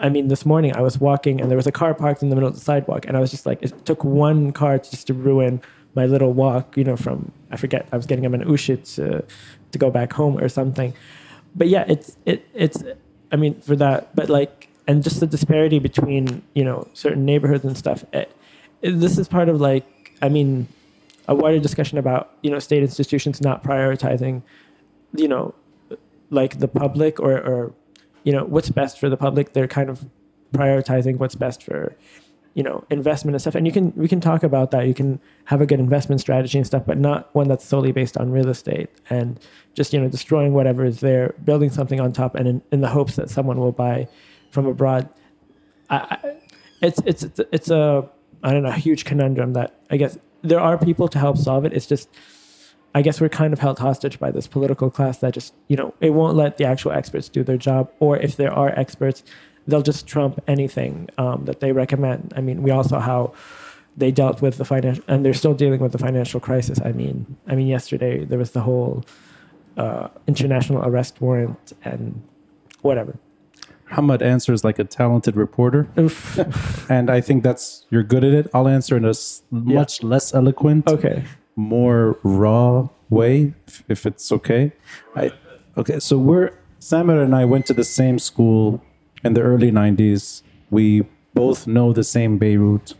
I 0.00 0.08
mean, 0.08 0.28
this 0.28 0.46
morning 0.46 0.76
I 0.76 0.80
was 0.80 1.00
walking 1.00 1.40
and 1.40 1.50
there 1.50 1.56
was 1.56 1.66
a 1.66 1.72
car 1.72 1.92
parked 1.92 2.22
in 2.22 2.28
the 2.28 2.36
middle 2.36 2.48
of 2.48 2.54
the 2.54 2.60
sidewalk, 2.60 3.06
and 3.06 3.16
I 3.16 3.20
was 3.20 3.30
just 3.30 3.46
like, 3.46 3.62
it 3.62 3.84
took 3.84 4.04
one 4.04 4.52
car 4.52 4.78
just 4.78 5.06
to 5.08 5.14
ruin 5.14 5.60
my 5.94 6.06
little 6.06 6.32
walk. 6.32 6.76
You 6.76 6.84
know, 6.84 6.96
from 6.96 7.32
I 7.50 7.56
forget 7.56 7.88
I 7.92 7.96
was 7.96 8.06
getting 8.06 8.24
up 8.26 8.32
in 8.34 8.42
Ushit 8.42 8.94
to 8.96 9.24
to 9.72 9.78
go 9.78 9.90
back 9.90 10.12
home 10.12 10.38
or 10.38 10.48
something. 10.48 10.94
But 11.56 11.68
yeah, 11.68 11.84
it's 11.88 12.16
it 12.26 12.46
it's 12.54 12.82
I 13.32 13.36
mean 13.36 13.60
for 13.60 13.74
that, 13.76 14.14
but 14.14 14.28
like 14.28 14.68
and 14.86 15.02
just 15.02 15.20
the 15.20 15.26
disparity 15.26 15.78
between 15.80 16.42
you 16.54 16.64
know 16.64 16.86
certain 16.92 17.24
neighborhoods 17.24 17.64
and 17.64 17.76
stuff. 17.76 18.04
It, 18.12 18.30
it- 18.82 19.00
this 19.00 19.18
is 19.18 19.26
part 19.26 19.48
of 19.48 19.60
like 19.60 19.84
I 20.22 20.28
mean 20.28 20.68
a 21.28 21.34
wider 21.34 21.60
discussion 21.60 21.98
about 21.98 22.32
you 22.42 22.50
know 22.50 22.58
state 22.58 22.82
institutions 22.82 23.40
not 23.40 23.62
prioritizing 23.62 24.42
you 25.14 25.28
know 25.28 25.54
like 26.30 26.58
the 26.58 26.68
public 26.68 27.20
or 27.20 27.38
or 27.38 27.74
you 28.24 28.32
know 28.32 28.44
what's 28.44 28.70
best 28.70 28.98
for 28.98 29.08
the 29.08 29.16
public. 29.16 29.52
They're 29.52 29.68
kind 29.68 29.88
of 29.88 30.04
prioritizing 30.52 31.18
what's 31.18 31.34
best 31.34 31.62
for 31.62 31.96
you 32.54 32.62
know 32.62 32.84
investment 32.90 33.34
and 33.34 33.40
stuff. 33.40 33.54
And 33.54 33.66
you 33.66 33.72
can 33.72 33.92
we 33.96 34.08
can 34.08 34.20
talk 34.20 34.42
about 34.42 34.70
that. 34.72 34.86
You 34.86 34.94
can 34.94 35.20
have 35.44 35.60
a 35.60 35.66
good 35.66 35.80
investment 35.80 36.20
strategy 36.20 36.58
and 36.58 36.66
stuff 36.66 36.84
but 36.86 36.98
not 36.98 37.34
one 37.34 37.48
that's 37.48 37.64
solely 37.64 37.92
based 37.92 38.16
on 38.16 38.30
real 38.30 38.48
estate 38.48 38.90
and 39.08 39.40
just 39.74 39.92
you 39.92 40.00
know 40.00 40.08
destroying 40.08 40.52
whatever 40.52 40.84
is 40.84 41.00
there 41.00 41.34
building 41.44 41.70
something 41.70 42.00
on 42.00 42.12
top 42.12 42.34
and 42.34 42.48
in, 42.48 42.62
in 42.72 42.80
the 42.80 42.88
hopes 42.88 43.16
that 43.16 43.30
someone 43.30 43.58
will 43.58 43.72
buy 43.72 44.08
from 44.50 44.66
abroad. 44.66 45.08
I, 45.90 45.96
I, 45.96 46.36
it's 46.82 47.00
it's 47.06 47.40
it's 47.52 47.70
a 47.70 48.08
I 48.42 48.52
don't 48.52 48.62
know 48.62 48.70
a 48.70 48.72
huge 48.72 49.04
conundrum 49.04 49.54
that 49.54 49.80
I 49.90 49.96
guess 49.96 50.18
there 50.42 50.60
are 50.60 50.78
people 50.78 51.08
to 51.08 51.18
help 51.18 51.36
solve 51.36 51.64
it. 51.64 51.72
It's 51.72 51.86
just 51.86 52.08
I 52.94 53.02
guess 53.02 53.20
we're 53.20 53.28
kind 53.28 53.52
of 53.52 53.58
held 53.58 53.78
hostage 53.78 54.18
by 54.18 54.30
this 54.30 54.46
political 54.46 54.90
class 54.90 55.18
that 55.18 55.34
just 55.34 55.54
you 55.68 55.76
know 55.76 55.94
it 56.00 56.10
won't 56.10 56.36
let 56.36 56.56
the 56.56 56.64
actual 56.64 56.92
experts 56.92 57.28
do 57.28 57.44
their 57.44 57.56
job, 57.56 57.90
or 58.00 58.16
if 58.16 58.36
there 58.36 58.52
are 58.52 58.70
experts, 58.78 59.22
they'll 59.66 59.82
just 59.82 60.06
trump 60.06 60.42
anything 60.48 61.08
um, 61.18 61.44
that 61.44 61.60
they 61.60 61.72
recommend. 61.72 62.32
I 62.36 62.40
mean, 62.40 62.62
we 62.62 62.70
all 62.70 62.84
saw 62.84 63.00
how 63.00 63.34
they 63.96 64.10
dealt 64.10 64.40
with 64.40 64.58
the 64.58 64.64
financial, 64.64 65.04
and 65.08 65.24
they're 65.24 65.34
still 65.34 65.54
dealing 65.54 65.80
with 65.80 65.92
the 65.92 65.98
financial 65.98 66.40
crisis. 66.40 66.80
I 66.84 66.92
mean, 66.92 67.36
I 67.46 67.54
mean, 67.54 67.66
yesterday 67.66 68.24
there 68.24 68.38
was 68.38 68.52
the 68.52 68.60
whole 68.60 69.04
uh, 69.76 70.08
international 70.26 70.82
arrest 70.84 71.20
warrant 71.20 71.72
and 71.84 72.22
whatever. 72.82 73.18
Hamad 73.92 74.22
answers 74.22 74.64
like 74.64 74.78
a 74.78 74.84
talented 74.84 75.36
reporter, 75.36 75.88
and 76.88 77.10
I 77.10 77.20
think 77.20 77.42
that's 77.42 77.86
you're 77.90 78.02
good 78.02 78.24
at 78.24 78.32
it. 78.32 78.50
I'll 78.52 78.68
answer 78.68 78.96
in 78.96 79.04
a 79.04 79.10
s- 79.10 79.42
much 79.50 80.02
less 80.02 80.34
eloquent, 80.34 80.88
okay. 80.88 81.24
more 81.56 82.18
raw 82.22 82.88
way, 83.08 83.54
if, 83.66 83.84
if 83.88 84.06
it's 84.06 84.30
okay. 84.32 84.72
I 85.16 85.32
okay. 85.76 86.00
So 86.00 86.18
we're 86.18 86.52
Samer 86.78 87.20
and 87.20 87.34
I 87.34 87.44
went 87.44 87.66
to 87.66 87.74
the 87.74 87.84
same 87.84 88.18
school 88.18 88.82
in 89.24 89.34
the 89.34 89.40
early 89.40 89.70
'90s. 89.70 90.42
We 90.70 91.06
both 91.34 91.66
know 91.66 91.92
the 91.92 92.04
same 92.04 92.36
Beirut, 92.36 92.94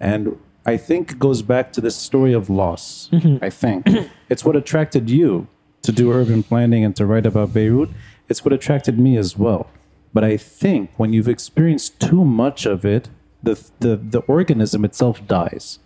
and 0.00 0.38
I 0.64 0.76
think 0.76 1.12
it 1.12 1.18
goes 1.18 1.42
back 1.42 1.72
to 1.74 1.80
this 1.80 1.96
story 1.96 2.32
of 2.32 2.50
loss. 2.50 3.08
Mm-hmm. 3.12 3.44
I 3.44 3.50
think 3.50 3.86
it's 4.28 4.44
what 4.44 4.56
attracted 4.56 5.10
you 5.10 5.46
to 5.82 5.92
do 5.92 6.10
urban 6.12 6.42
planning 6.42 6.84
and 6.84 6.96
to 6.96 7.06
write 7.06 7.26
about 7.26 7.52
Beirut. 7.52 7.90
It's 8.28 8.44
what 8.44 8.52
attracted 8.52 8.98
me 8.98 9.16
as 9.16 9.38
well. 9.38 9.68
But 10.12 10.24
I 10.24 10.36
think 10.36 10.90
when 10.96 11.12
you've 11.12 11.28
experienced 11.28 12.00
too 12.00 12.24
much 12.24 12.66
of 12.66 12.84
it, 12.84 13.08
the, 13.42 13.62
the, 13.80 13.96
the 13.96 14.20
organism 14.20 14.84
itself 14.84 15.26
dies. 15.26 15.78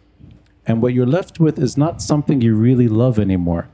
And 0.67 0.81
what 0.83 0.95
you're 0.95 1.07
left 1.07 1.41
with 1.41 1.59
is 1.59 1.77
not 1.77 2.01
something 2.01 2.41
you 2.41 2.55
really 2.55 2.87
love 2.89 3.19
anymore. 3.19 3.69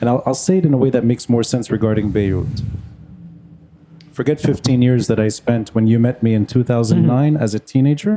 And 0.00 0.08
I'll, 0.08 0.22
I'll 0.26 0.34
say 0.34 0.58
it 0.58 0.64
in 0.64 0.72
a 0.74 0.76
way 0.76 0.90
that 0.90 1.04
makes 1.04 1.28
more 1.28 1.42
sense 1.42 1.70
regarding 1.70 2.10
Beirut. 2.12 2.46
Forget 4.12 4.40
15 4.40 4.80
years 4.80 5.08
that 5.08 5.18
I 5.20 5.28
spent 5.28 5.74
when 5.74 5.86
you 5.86 5.98
met 5.98 6.22
me 6.22 6.32
in 6.34 6.46
2009 6.46 7.36
as 7.36 7.54
a 7.54 7.58
teenager 7.58 8.14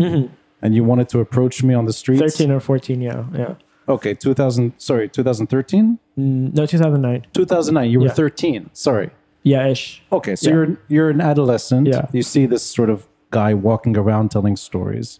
and 0.61 0.75
you 0.75 0.83
wanted 0.83 1.09
to 1.09 1.19
approach 1.19 1.63
me 1.63 1.73
on 1.73 1.85
the 1.85 1.93
streets. 1.93 2.21
13 2.21 2.51
or 2.51 2.59
14, 2.59 3.01
yeah. 3.01 3.25
Yeah. 3.33 3.55
Okay, 3.87 4.13
2000, 4.13 4.73
sorry, 4.77 5.09
2013? 5.09 5.97
Mm, 6.17 6.53
No, 6.55 6.65
2009. 6.65 7.25
2009, 7.33 7.89
you 7.89 7.99
were 7.99 8.05
Yeah. 8.05 8.11
13. 8.13 8.69
Sorry. 8.73 9.09
Yeah, 9.43 9.67
ish. 9.67 10.03
Okay, 10.11 10.35
so 10.35 10.49
Yeah. 10.49 10.55
you're 10.55 10.77
you're 10.87 11.09
an 11.09 11.21
adolescent. 11.21 11.87
Yeah. 11.87 12.07
You 12.11 12.23
see 12.23 12.45
this 12.45 12.63
sort 12.63 12.89
of 12.89 13.07
guy 13.31 13.53
walking 13.53 13.97
around 13.97 14.31
telling 14.31 14.55
stories. 14.55 15.19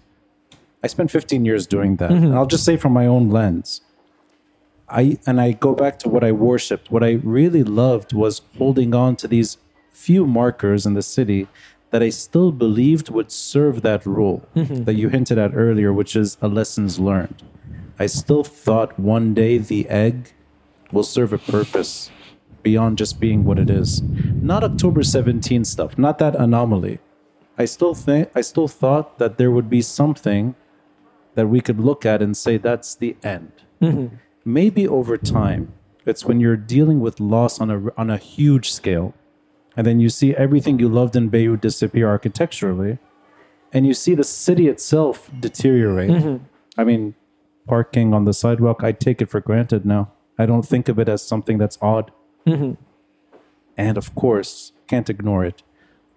I 0.84 0.88
spent 0.88 1.12
15 1.12 1.46
years 1.46 1.68
doing 1.68 1.98
that. 1.98 2.12
And 2.12 2.34
I'll 2.34 2.46
just 2.46 2.64
say 2.64 2.78
from 2.78 2.94
my 2.94 3.06
own 3.06 3.30
lens. 3.30 3.82
I 4.88 5.20
and 5.28 5.40
I 5.40 5.52
go 5.52 5.74
back 5.74 6.00
to 6.00 6.10
what 6.10 6.24
I 6.24 6.32
worshipped. 6.32 6.92
What 6.92 7.04
I 7.04 7.20
really 7.24 7.64
loved 7.64 8.14
was 8.14 8.42
holding 8.58 8.96
on 8.96 9.16
to 9.18 9.28
these 9.28 9.58
few 9.92 10.26
markers 10.26 10.86
in 10.86 10.94
the 10.94 11.02
city 11.02 11.48
that 11.92 12.02
I 12.02 12.10
still 12.10 12.52
believed 12.52 13.10
would 13.10 13.32
serve 13.32 13.82
that 13.82 14.06
role 14.06 14.44
mm-hmm. 14.56 14.84
that 14.84 14.94
you 14.94 15.10
hinted 15.10 15.38
at 15.38 15.52
earlier, 15.54 15.92
which 15.92 16.16
is 16.16 16.38
a 16.42 16.48
lessons 16.48 17.00
learned. 17.00 17.44
I 17.98 18.06
still 18.06 18.44
thought 18.44 19.00
one 19.00 19.34
day 19.34 19.58
the 19.58 19.90
egg 19.90 20.34
will 20.92 21.04
serve 21.04 21.34
a 21.34 21.38
purpose 21.38 22.10
beyond 22.64 22.98
just 22.98 23.20
being 23.20 23.44
what 23.46 23.60
it 23.60 23.70
is. 23.70 24.02
Not 24.02 24.64
October 24.64 25.04
17 25.04 25.66
stuff, 25.66 25.98
not 25.98 26.18
that 26.20 26.36
anomaly. 26.36 27.00
I 27.58 27.66
still 27.66 27.94
think 27.94 28.30
I 28.34 28.42
still 28.42 28.68
thought 28.68 29.20
that 29.20 29.38
there 29.38 29.52
would 29.52 29.70
be 29.70 29.82
something 29.82 30.56
that 31.36 31.48
we 31.48 31.62
could 31.62 31.80
look 31.80 32.06
at 32.06 32.22
and 32.22 32.36
say 32.36 32.58
that's 32.58 32.96
the 32.96 33.18
end. 33.22 33.52
Mm-hmm. 33.82 34.16
Maybe 34.46 34.88
over 34.88 35.18
time, 35.18 35.74
it's 36.06 36.26
when 36.26 36.40
you're 36.40 36.58
dealing 36.58 37.02
with 37.02 37.20
loss 37.20 37.60
on 37.60 37.70
a 37.70 37.92
on 37.98 38.10
a 38.10 38.18
huge 38.18 38.72
scale, 38.72 39.14
and 39.76 39.86
then 39.86 40.00
you 40.00 40.10
see 40.10 40.36
everything 40.36 40.80
you 40.80 40.88
loved 40.88 41.16
in 41.16 41.30
Beirut 41.30 41.62
disappear 41.62 42.08
architecturally, 42.08 42.98
and 43.74 43.86
you 43.86 43.94
see 43.94 44.16
the 44.16 44.24
city 44.24 44.68
itself 44.68 45.30
deteriorate. 45.40 46.10
Mm-hmm. 46.10 46.44
I 46.78 46.84
mean, 46.86 47.16
parking 47.68 48.14
on 48.14 48.26
the 48.26 48.34
sidewalk, 48.34 48.84
I 48.84 48.94
take 48.94 49.22
it 49.22 49.30
for 49.30 49.42
granted 49.42 49.86
now. 49.86 50.12
I 50.38 50.46
don't 50.46 50.66
think 50.66 50.88
of 50.88 50.98
it 50.98 51.10
as 51.10 51.22
something 51.22 51.58
that's 51.58 51.78
odd. 51.82 52.12
Mm-hmm. 52.46 52.74
And 53.78 53.98
of 53.98 54.14
course, 54.16 54.74
can't 54.88 55.10
ignore 55.10 55.46
it. 55.46 55.64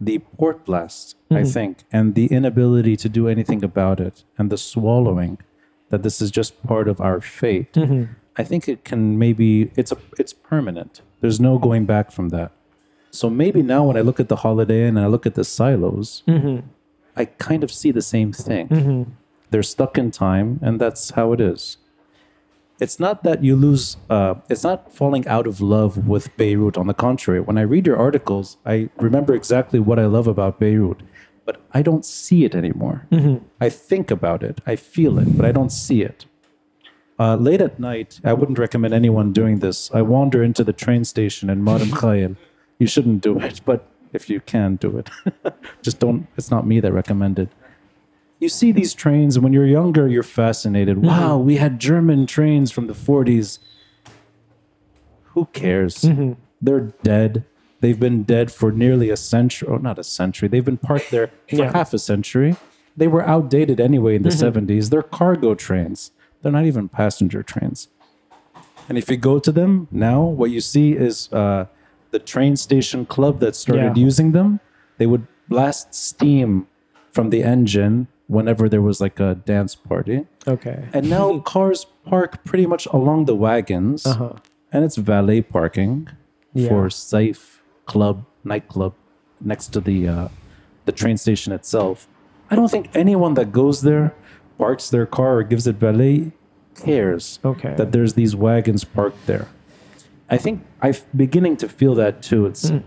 The 0.01 0.19
port 0.19 0.65
blast, 0.65 1.17
I 1.31 1.35
mm-hmm. 1.35 1.45
think, 1.45 1.85
and 1.93 2.15
the 2.15 2.27
inability 2.27 2.97
to 2.97 3.09
do 3.09 3.29
anything 3.29 3.63
about 3.63 4.01
it, 4.01 4.25
and 4.37 4.51
the 4.51 4.59
swallowing 4.59 5.39
that 5.91 6.03
this 6.03 6.21
is 6.21 6.31
just 6.31 6.61
part 6.67 6.89
of 6.89 7.01
our 7.01 7.21
fate. 7.21 7.73
Mm-hmm. 7.75 8.13
I 8.37 8.45
think 8.45 8.67
it 8.67 8.85
can 8.85 9.19
maybe 9.19 9.71
it's 9.77 9.93
a 9.93 9.99
it's 10.19 10.33
permanent. 10.33 11.03
There's 11.21 11.39
no 11.39 11.59
going 11.59 11.85
back 11.87 12.11
from 12.11 12.31
that. 12.31 12.51
So 13.11 13.29
maybe 13.29 13.63
now 13.63 13.85
when 13.85 13.97
I 13.97 14.01
look 14.01 14.19
at 14.19 14.29
the 14.29 14.37
Holiday 14.37 14.89
Inn 14.89 14.97
and 14.97 15.05
I 15.05 15.09
look 15.09 15.27
at 15.27 15.35
the 15.35 15.45
silos, 15.45 16.23
I 17.15 17.27
kind 17.27 17.63
of 17.63 17.71
see 17.71 17.91
the 17.91 18.01
same 18.01 18.33
thing. 18.33 19.15
They're 19.51 19.63
stuck 19.63 19.99
in 19.99 20.11
time, 20.11 20.59
and 20.63 20.81
that's 20.81 21.11
how 21.11 21.35
it 21.35 21.41
is. 21.41 21.77
It's 22.83 22.99
not 22.99 23.23
that 23.23 23.45
you 23.45 23.55
lose. 23.55 23.97
Uh, 24.11 24.35
it's 24.51 24.65
not 24.65 24.93
falling 24.93 25.25
out 25.29 25.47
of 25.47 25.61
love 25.61 26.09
with 26.09 26.37
Beirut. 26.37 26.77
On 26.77 26.89
the 26.89 26.95
contrary, 26.95 27.41
when 27.41 27.57
I 27.57 27.63
read 27.63 27.87
your 27.87 27.97
articles, 27.97 28.57
I 28.67 28.89
remember 28.97 29.37
exactly 29.37 29.79
what 29.79 30.01
I 30.01 30.07
love 30.07 30.27
about 30.27 30.59
Beirut, 30.59 31.01
but 31.45 31.61
I 31.73 31.83
don't 31.83 32.05
see 32.05 32.45
it 32.45 32.57
anymore. 32.57 33.07
I 33.61 33.69
think 33.69 34.11
about 34.11 34.43
it, 34.43 34.61
I 34.67 34.75
feel 34.75 35.21
it, 35.21 35.37
but 35.37 35.47
I 35.47 35.53
don't 35.53 35.71
see 35.71 36.03
it. 36.03 36.27
Uh, 37.21 37.37
late 37.37 37.61
at 37.61 37.79
night, 37.79 38.19
I 38.25 38.33
wouldn't 38.33 38.59
recommend 38.59 38.95
anyone 38.95 39.33
doing 39.33 39.61
this. 39.61 39.89
I 39.95 40.03
wander 40.03 40.43
into 40.43 40.65
the 40.65 40.73
train 40.73 41.05
station 41.05 41.49
in 41.51 41.63
Madam 41.63 41.91
Khayel. 42.01 42.37
You 42.81 42.89
shouldn't 42.89 43.23
do 43.23 43.39
it, 43.39 43.61
but 43.65 43.87
if 44.13 44.29
you 44.29 44.41
can, 44.41 44.75
do 44.75 44.99
it. 44.99 45.09
Just 45.83 46.01
don't. 46.01 46.27
It's 46.37 46.51
not 46.51 46.67
me 46.67 46.81
that 46.81 46.93
recommended. 46.93 47.49
You 48.43 48.49
see 48.49 48.73
these 48.73 48.93
trains, 48.93 49.37
and 49.37 49.45
when 49.45 49.53
you're 49.53 49.69
younger, 49.69 50.09
you're 50.09 50.25
fascinated. 50.25 50.97
Mm-hmm. 50.97 51.07
Wow, 51.07 51.39
we 51.39 51.59
had 51.59 51.79
German 51.79 52.27
trains 52.27 52.73
from 52.73 52.89
the 52.89 52.93
40s. 52.93 53.61
Who 55.27 55.45
cares? 55.53 55.99
Mm-hmm. 55.99 56.33
They're 56.61 56.93
dead. 57.05 57.45
They've 57.79 58.01
been 58.01 58.25
dead 58.25 58.51
for 58.51 58.73
nearly 58.73 59.11
a 59.11 59.17
century, 59.17 59.69
or 59.69 59.79
not 59.79 59.97
a 59.97 60.03
century. 60.03 60.49
They've 60.49 60.65
been 60.65 60.77
parked 60.77 61.13
there 61.13 61.29
for 61.49 61.55
Yeah. 61.55 61.71
half 61.73 61.95
a 61.95 62.01
century. 62.01 62.57
They 62.97 63.07
were 63.07 63.23
outdated 63.25 63.79
anyway 63.79 64.17
in 64.17 64.23
the 64.23 64.31
mm-hmm. 64.31 64.59
70s. 64.59 64.91
They're 64.91 65.05
cargo 65.05 65.55
trains. 65.55 66.11
They're 66.41 66.51
not 66.51 66.65
even 66.65 66.89
passenger 66.89 67.45
trains. 67.45 67.91
And 68.89 68.99
if 68.99 69.09
you 69.09 69.19
go 69.19 69.39
to 69.39 69.53
them 69.53 69.87
now, 69.93 70.21
what 70.21 70.51
you 70.51 70.61
see 70.61 70.95
is 70.95 71.33
uh, 71.33 71.67
the 72.11 72.19
train 72.19 72.57
station 72.57 73.07
club 73.07 73.39
that 73.39 73.55
started 73.55 73.97
Yeah. 73.97 74.05
using 74.05 74.33
them. 74.33 74.59
They 74.99 75.07
would 75.07 75.29
blast 75.49 75.95
steam 75.95 76.67
from 77.13 77.31
the 77.31 77.45
engine 77.45 78.09
whenever 78.37 78.65
there 78.69 78.83
was 78.83 78.99
like 79.01 79.21
a 79.21 79.35
dance 79.53 79.75
party. 79.75 80.19
Okay. 80.55 80.79
And 80.95 81.05
now 81.11 81.39
cars 81.55 81.87
park 82.13 82.45
pretty 82.45 82.67
much 82.67 82.85
along 82.99 83.27
the 83.31 83.35
wagons, 83.47 84.07
Uh-huh. 84.07 84.35
and 84.73 84.81
it's 84.87 84.97
valet 84.97 85.41
parking 85.43 86.09
Yeah. 86.55 86.69
for 86.69 86.91
safe 86.91 87.43
club 87.87 88.17
nightclub 88.45 88.93
next 89.41 89.67
to 89.75 89.81
the 89.81 89.99
uh, 90.15 90.29
the 90.87 90.93
train 90.93 91.17
station 91.17 91.53
itself. 91.53 91.97
I 92.51 92.55
don't 92.57 92.71
think 92.71 92.87
anyone 93.05 93.35
that 93.35 93.49
goes 93.53 93.81
there, 93.83 94.07
parks 94.59 94.91
their 94.91 95.07
car 95.07 95.33
or 95.39 95.43
gives 95.53 95.67
it 95.67 95.77
valet, 95.77 96.33
cares 96.75 97.39
Okay. 97.45 97.75
that 97.77 97.93
there's 97.93 98.15
these 98.15 98.35
wagons 98.37 98.85
parked 98.85 99.27
there. 99.27 99.47
I 100.29 100.39
think 100.45 100.57
I'm 100.85 100.95
beginning 101.15 101.57
to 101.63 101.69
feel 101.69 101.95
that 102.03 102.15
too. 102.29 102.47
It's 102.51 102.69
Hmm. 102.69 102.79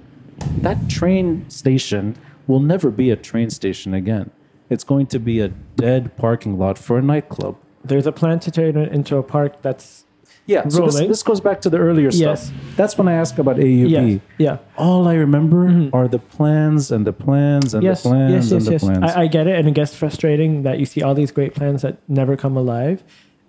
that 0.61 0.77
train 0.89 1.45
station 1.49 2.15
will 2.47 2.59
never 2.73 2.89
be 2.91 3.07
a 3.11 3.15
train 3.29 3.49
station 3.49 3.93
again. 3.93 4.29
It's 4.69 4.83
going 4.83 5.07
to 5.07 5.19
be 5.19 5.39
a 5.39 5.49
dead 5.49 6.15
parking 6.17 6.57
lot 6.57 6.77
for 6.77 6.97
a 6.97 7.01
nightclub. 7.01 7.57
There's 7.83 8.07
a 8.07 8.11
plan 8.11 8.39
to 8.41 8.51
turn 8.51 8.77
it 8.77 8.91
into 8.91 9.17
a 9.17 9.23
park 9.23 9.61
that's 9.61 10.05
Yeah, 10.47 10.67
so 10.67 10.85
this, 10.85 10.99
this 10.99 11.23
goes 11.23 11.41
back 11.41 11.61
to 11.61 11.69
the 11.69 11.77
earlier 11.77 12.09
Yes. 12.11 12.47
stuff. 12.47 12.57
That's 12.75 12.97
when 12.97 13.07
I 13.07 13.13
ask 13.13 13.37
about 13.39 13.57
AUB. 13.57 13.89
yeah, 13.89 14.19
yeah. 14.37 14.57
All 14.77 15.07
I 15.07 15.15
remember 15.15 15.67
mm-hmm. 15.67 15.95
are 15.95 16.07
the 16.07 16.19
plans 16.19 16.91
and 16.91 17.05
the 17.05 17.13
plans 17.13 17.73
and 17.73 17.83
yes, 17.83 18.03
the 18.03 18.09
plans 18.09 18.33
yes, 18.33 18.51
and 18.51 18.61
yes, 18.61 18.65
the 18.65 18.71
yes. 18.73 18.83
plans. 18.83 19.03
I, 19.03 19.21
I 19.23 19.27
get 19.27 19.47
it, 19.47 19.55
and 19.57 19.67
it 19.67 19.73
gets 19.73 19.95
frustrating 19.95 20.61
that 20.61 20.77
you 20.77 20.85
see 20.85 21.01
all 21.01 21.15
these 21.15 21.31
great 21.31 21.55
plans 21.55 21.81
that 21.81 21.97
never 22.07 22.37
come 22.37 22.55
alive. 22.57 23.03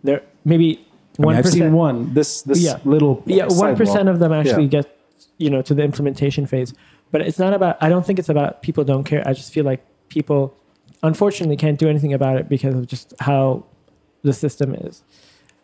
There, 0.04 0.22
maybe 0.44 0.86
I 1.18 1.22
one 1.22 1.36
I've 1.36 1.46
seen 1.48 1.72
one. 1.72 2.14
This 2.14 2.42
this 2.42 2.62
Yeah. 2.62 2.78
little 2.84 3.22
Yeah, 3.26 3.46
one 3.48 3.76
percent 3.76 4.08
of 4.08 4.18
them 4.18 4.32
actually 4.32 4.64
Yeah. 4.64 4.80
get 4.80 4.96
you 5.38 5.50
know 5.50 5.60
to 5.62 5.74
the 5.74 5.82
implementation 5.82 6.46
phase. 6.46 6.72
But 7.10 7.20
it's 7.22 7.38
not 7.38 7.52
about. 7.52 7.76
I 7.80 7.88
don't 7.88 8.04
think 8.06 8.18
it's 8.18 8.28
about 8.28 8.62
people 8.62 8.84
don't 8.84 9.04
care. 9.04 9.22
I 9.26 9.32
just 9.32 9.52
feel 9.52 9.64
like 9.64 9.84
people, 10.08 10.54
unfortunately, 11.06 11.56
can't 11.56 11.78
do 11.78 11.88
anything 11.88 12.12
about 12.12 12.36
it 12.36 12.48
because 12.48 12.74
of 12.74 12.86
just 12.86 13.14
how 13.20 13.64
the 14.22 14.32
system 14.32 14.74
is. 14.74 15.02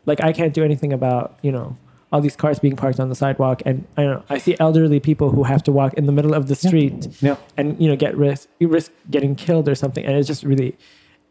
Like 0.06 0.22
I 0.22 0.32
can't 0.32 0.54
do 0.54 0.64
anything 0.64 0.92
about 0.92 1.38
you 1.42 1.52
know 1.52 1.76
all 2.12 2.20
these 2.20 2.36
cars 2.36 2.58
being 2.58 2.76
parked 2.76 3.00
on 3.00 3.08
the 3.08 3.14
sidewalk, 3.14 3.62
and 3.64 3.86
I 3.96 4.02
don't 4.02 4.12
know. 4.18 4.24
I 4.28 4.38
see 4.38 4.56
elderly 4.60 5.00
people 5.00 5.30
who 5.30 5.44
have 5.44 5.62
to 5.64 5.72
walk 5.72 5.94
in 5.94 6.06
the 6.06 6.12
middle 6.12 6.34
of 6.34 6.48
the 6.48 6.54
street 6.54 7.08
Yeah. 7.22 7.36
and 7.56 7.80
you 7.80 7.88
know 7.88 7.96
get 7.96 8.16
risk 8.16 8.48
you 8.58 8.68
risk 8.68 8.92
getting 9.10 9.34
killed 9.34 9.68
or 9.68 9.74
something 9.74 10.04
and 10.04 10.14
it's 10.16 10.26
just 10.28 10.42
really 10.44 10.76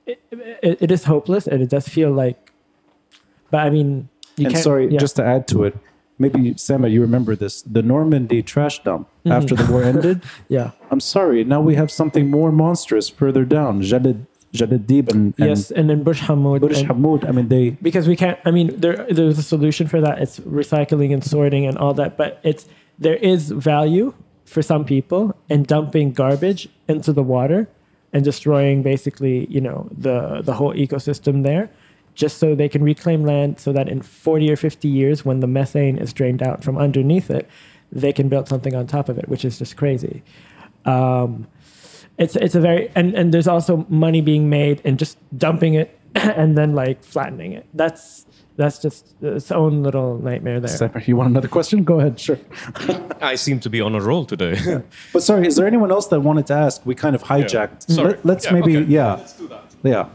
it, 0.08 0.20
it, 0.32 0.82
it 0.82 0.92
is 0.92 1.04
hopeless 1.04 1.46
and 1.48 1.62
it 1.62 1.70
does 1.70 1.88
feel 1.88 2.12
like 2.12 2.52
but 3.52 3.60
i 3.60 3.70
mean 3.70 4.10
you 4.38 4.46
and 4.46 4.54
can't 4.56 4.64
sorry, 4.64 4.92
yeah. 4.92 4.98
just 5.00 5.16
to 5.18 5.24
add 5.24 5.48
to 5.50 5.66
it, 5.66 5.78
maybe 6.22 6.54
Sama, 6.58 6.88
you 6.88 7.02
remember 7.02 7.34
this: 7.44 7.62
the 7.78 7.82
Normandy 7.94 8.42
trash 8.54 8.78
dump 8.84 9.08
Mm-hmm. 9.26 9.38
after 9.38 9.54
the 9.60 9.68
war 9.72 9.84
ended. 9.84 10.18
yeah 10.58 10.72
I'm 10.92 11.00
sorry. 11.16 11.40
Now 11.54 11.62
we 11.70 11.74
have 11.82 11.90
something 12.02 12.26
more 12.40 12.52
monstrous 12.52 13.08
further 13.20 13.44
down. 13.58 13.74
Jalid, 13.90 14.20
Jal 14.58 14.72
el 14.74 14.80
Dib 14.92 15.06
and, 15.14 15.24
and 15.38 15.50
yes 15.50 15.70
and 15.78 15.86
then 15.90 16.00
Bourj 16.06 16.20
Hammoud 16.28 16.60
Burj 16.62 16.80
and- 16.80 16.90
Hamoud. 16.90 17.22
I 17.30 17.32
mean, 17.38 17.48
they 17.54 17.66
because 17.88 18.06
we 18.12 18.16
can't 18.22 18.38
i 18.50 18.52
mean 18.58 18.68
there 18.84 18.98
there's 19.18 19.38
a 19.46 19.48
solution 19.56 19.86
for 19.94 20.00
that 20.06 20.16
it's 20.24 20.38
recycling 20.62 21.10
and 21.16 21.24
sorting 21.34 21.64
and 21.70 21.76
all 21.78 21.94
that 22.02 22.12
but 22.22 22.32
it's 22.50 22.64
there 23.06 23.16
is 23.34 23.42
value 23.72 24.08
for 24.54 24.62
some 24.72 24.84
people 24.94 25.22
in 25.54 25.60
dumping 25.64 26.08
garbage 26.22 26.62
into 26.94 27.14
the 27.14 27.24
water 27.36 27.62
and 28.14 28.20
destroying 28.32 28.78
basically 28.94 29.36
you 29.56 29.62
know 29.68 29.80
the 30.06 30.42
the 30.48 30.54
whole 30.60 30.74
ecosystem 30.86 31.36
there 31.50 31.66
just 32.22 32.38
so 32.38 32.56
they 32.56 32.70
can 32.70 32.84
reclaim 32.84 33.22
land 33.26 33.60
so 33.60 33.74
that 33.74 33.90
in 33.90 34.02
40 34.02 34.52
or 34.52 34.56
50 34.56 34.88
years 34.88 35.26
when 35.26 35.40
the 35.40 35.48
methane 35.48 35.98
is 35.98 36.14
drained 36.14 36.42
out 36.42 36.64
from 36.64 36.78
underneath 36.78 37.30
it 37.30 37.46
they 37.92 38.14
can 38.14 38.30
build 38.30 38.48
something 38.48 38.76
on 38.76 38.88
top 38.88 39.10
of 39.10 39.18
it 39.18 39.28
which 39.28 39.44
is 39.44 39.58
just 39.60 39.76
crazy 39.76 40.24
um, 40.86 41.48
it's 42.18 42.36
it's 42.36 42.56
a 42.56 42.62
very 42.62 42.92
and 42.96 43.16
and 43.16 43.34
there's 43.34 43.48
also 43.48 43.86
money 43.90 44.22
being 44.22 44.50
made 44.50 44.82
in 44.82 44.98
just 44.98 45.18
dumping 45.38 45.74
it 45.74 45.90
and 46.16 46.58
then 46.58 46.76
like 46.76 47.04
flattening 47.04 47.54
it. 47.54 47.66
That's 47.74 48.26
that's 48.58 48.80
just 48.80 49.16
its 49.22 49.52
own 49.52 49.82
little 49.82 50.18
nightmare 50.20 50.60
there. 50.60 50.78
Sama, 50.78 51.02
You 51.06 51.16
want 51.16 51.30
another 51.30 51.48
question? 51.48 51.84
Go 51.84 52.00
ahead. 52.00 52.20
Sure. 52.20 52.38
I 53.22 53.36
seem 53.36 53.60
to 53.62 53.70
be 53.70 53.82
on 53.82 53.96
a 53.96 54.02
roll 54.02 54.26
today. 54.26 54.56
But 55.14 55.24
sorry, 55.24 55.48
is 55.48 55.56
there 55.56 55.68
anyone 55.68 55.92
else 55.92 56.08
that 56.08 56.20
wanted 56.20 56.48
to 56.48 56.54
ask? 56.54 56.86
We 56.86 56.94
kind 56.96 57.16
of 57.16 57.24
hijacked. 57.24 57.90
Sorry. 57.90 58.18
Let, 58.24 58.38
us 58.38 58.46
Yeah, 58.46 58.54
maybe, 58.54 58.78
okay. 58.78 58.92
yeah, 58.92 59.14
Let's 59.14 59.34
do 59.34 59.48
that. 59.48 59.64
yeah. 59.84 60.10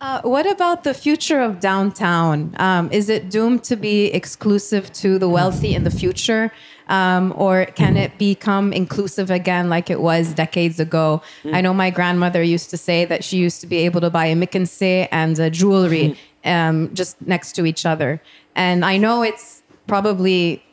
Uh, 0.00 0.22
what 0.22 0.50
about 0.50 0.82
the 0.82 0.94
future 0.94 1.40
of 1.40 1.60
downtown? 1.60 2.54
Um, 2.58 2.90
is 2.90 3.10
it 3.10 3.28
doomed 3.28 3.62
to 3.64 3.76
be 3.76 4.06
exclusive 4.06 4.90
to 4.94 5.18
the 5.18 5.28
wealthy 5.28 5.74
in 5.74 5.84
the 5.84 5.90
future? 5.90 6.50
Um, 6.88 7.34
or 7.36 7.66
can 7.66 7.98
it 7.98 8.16
become 8.16 8.72
inclusive 8.72 9.30
again 9.30 9.68
like 9.68 9.90
it 9.90 10.00
was 10.00 10.32
decades 10.32 10.80
ago? 10.80 11.20
I 11.52 11.60
know 11.60 11.74
my 11.74 11.90
grandmother 11.90 12.42
used 12.42 12.70
to 12.70 12.78
say 12.78 13.04
that 13.04 13.22
she 13.22 13.36
used 13.36 13.60
to 13.60 13.66
be 13.66 13.76
able 13.78 14.00
to 14.00 14.08
buy 14.10 14.26
a 14.26 14.34
McKinsey 14.34 15.06
and 15.12 15.38
a 15.38 15.50
jewelry 15.50 16.16
um, 16.46 16.92
just 16.94 17.20
next 17.20 17.52
to 17.56 17.66
each 17.66 17.84
other. 17.84 18.22
And 18.56 18.84
I 18.84 18.96
know 18.96 19.22
it's 19.22 19.62
probably 19.86 20.64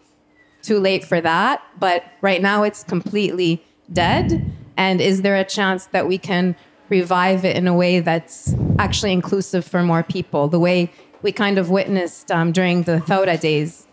too 0.62 0.80
late 0.80 1.04
for 1.04 1.20
that, 1.20 1.62
but 1.78 2.06
right 2.22 2.42
now 2.42 2.64
it's 2.64 2.84
completely 2.84 3.62
dead. 3.92 4.50
And 4.78 5.02
is 5.02 5.22
there 5.22 5.36
a 5.36 5.44
chance 5.44 5.88
that 5.88 6.08
we 6.08 6.18
can 6.18 6.56
revive 6.90 7.46
it 7.46 7.56
in 7.56 7.68
a 7.68 7.74
way 7.74 8.00
that's 8.00 8.56
actually 8.80 9.12
inclusive 9.12 9.66
for 9.66 9.84
more 9.84 10.04
people, 10.04 10.48
the 10.48 10.60
way 10.60 10.92
we 11.22 11.32
kind 11.32 11.58
of 11.58 11.70
witnessed 11.70 12.32
um, 12.32 12.52
during 12.52 12.84
the 12.84 13.00
Thawra 13.00 13.40
days? 13.40 13.88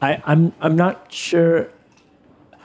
I, 0.00 0.22
I'm 0.24 0.52
I'm 0.60 0.76
not 0.76 1.12
sure. 1.12 1.70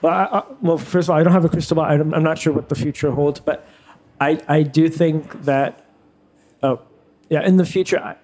Well, 0.01 0.13
I, 0.13 0.39
I, 0.39 0.43
well, 0.61 0.77
first 0.77 1.07
of 1.07 1.11
all, 1.11 1.19
I 1.19 1.23
don't 1.23 1.33
have 1.33 1.45
a 1.45 1.49
crystal 1.49 1.75
ball. 1.75 1.85
I'm, 1.85 2.13
I'm 2.13 2.23
not 2.23 2.37
sure 2.37 2.53
what 2.53 2.69
the 2.69 2.75
future 2.75 3.11
holds, 3.11 3.39
but 3.39 3.65
I 4.19 4.41
I 4.47 4.63
do 4.63 4.89
think 4.89 5.43
that, 5.43 5.85
oh, 6.61 6.81
yeah, 7.29 7.41
in 7.45 7.57
the 7.57 7.65
future, 7.65 7.99
I, 7.99 8.15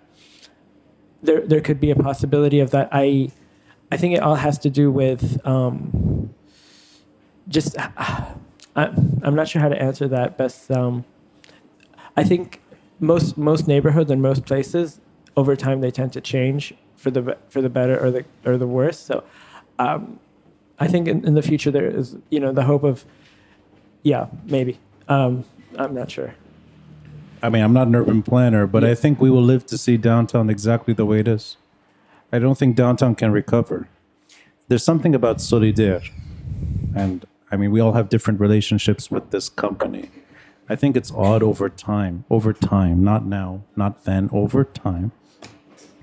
there 1.24 1.42
there 1.42 1.62
could 1.62 1.80
be 1.80 1.90
a 1.90 1.96
possibility 1.96 2.60
of 2.60 2.72
that. 2.72 2.90
I 2.92 3.32
I 3.92 3.98
think 3.98 4.14
it 4.14 4.22
all 4.22 4.36
has 4.36 4.60
to 4.60 4.70
do 4.70 4.92
with 4.92 5.44
um, 5.48 6.34
just 7.48 7.76
I, 8.76 8.86
I'm 9.24 9.36
not 9.36 9.48
sure 9.48 9.62
how 9.62 9.70
to 9.70 9.82
answer 9.82 10.08
that 10.08 10.38
best. 10.38 10.70
Um, 10.72 11.06
I 12.16 12.24
think 12.24 12.62
most 13.00 13.38
most 13.38 13.68
neighborhoods 13.68 14.12
and 14.12 14.22
most 14.22 14.46
places 14.46 15.00
over 15.36 15.56
time 15.56 15.82
they 15.82 15.92
tend 15.92 16.14
to 16.14 16.22
change 16.22 16.74
for 16.96 17.12
the 17.12 17.38
for 17.50 17.62
the 17.62 17.70
better 17.70 17.98
or 18.00 18.12
the 18.12 18.26
or 18.46 18.58
the 18.58 18.68
worse. 18.68 19.00
So 19.00 19.24
um, 19.80 20.20
I 20.80 20.88
think 20.88 21.08
in, 21.08 21.26
in 21.26 21.34
the 21.34 21.42
future 21.42 21.72
there 21.72 21.88
is 21.88 22.18
you 22.30 22.40
know 22.40 22.52
the 22.52 22.64
hope 22.64 22.84
of 22.84 23.06
yeah 24.04 24.28
maybe 24.46 24.80
um, 25.08 25.46
I'm 25.78 25.94
not 25.94 26.12
sure. 26.12 26.36
I 27.42 27.50
mean, 27.50 27.64
I'm 27.64 27.74
not 27.74 27.88
an 27.88 27.96
urban 27.96 28.22
planner, 28.22 28.68
but 28.68 28.84
I 28.84 28.96
think 28.96 29.22
we 29.22 29.30
will 29.30 29.44
live 29.44 29.66
to 29.68 29.78
see 29.78 29.96
downtown 29.96 30.50
exactly 30.50 30.94
the 30.94 31.06
way 31.06 31.22
it 31.22 31.28
is. 31.28 31.56
I 32.32 32.40
don't 32.40 32.58
think 32.58 32.76
downtown 32.76 33.16
can 33.16 33.32
recover. 33.32 33.88
There's 34.68 34.84
something 34.84 35.16
about 35.16 35.38
Solidere, 35.38 36.12
and 36.96 37.26
I 37.52 37.58
mean, 37.58 37.72
we 37.72 37.80
all 37.80 37.94
have 37.94 38.10
different 38.10 38.40
relationships 38.40 39.10
with 39.10 39.32
this 39.32 39.50
company. 39.50 40.12
I 40.68 40.76
think 40.76 40.96
it's 40.96 41.12
odd 41.12 41.42
over 41.42 41.68
time, 41.68 42.26
over 42.30 42.54
time, 42.54 43.04
not 43.04 43.26
now, 43.26 43.64
not 43.76 44.06
then, 44.06 44.30
over 44.32 44.64
time. 44.64 45.12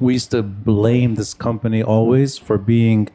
We 0.01 0.14
used 0.14 0.32
to 0.32 0.43
blame 0.43 1.14
this 1.14 1.35
company 1.35 1.82
always 1.82 2.36
for 2.36 2.59
being 2.59 3.09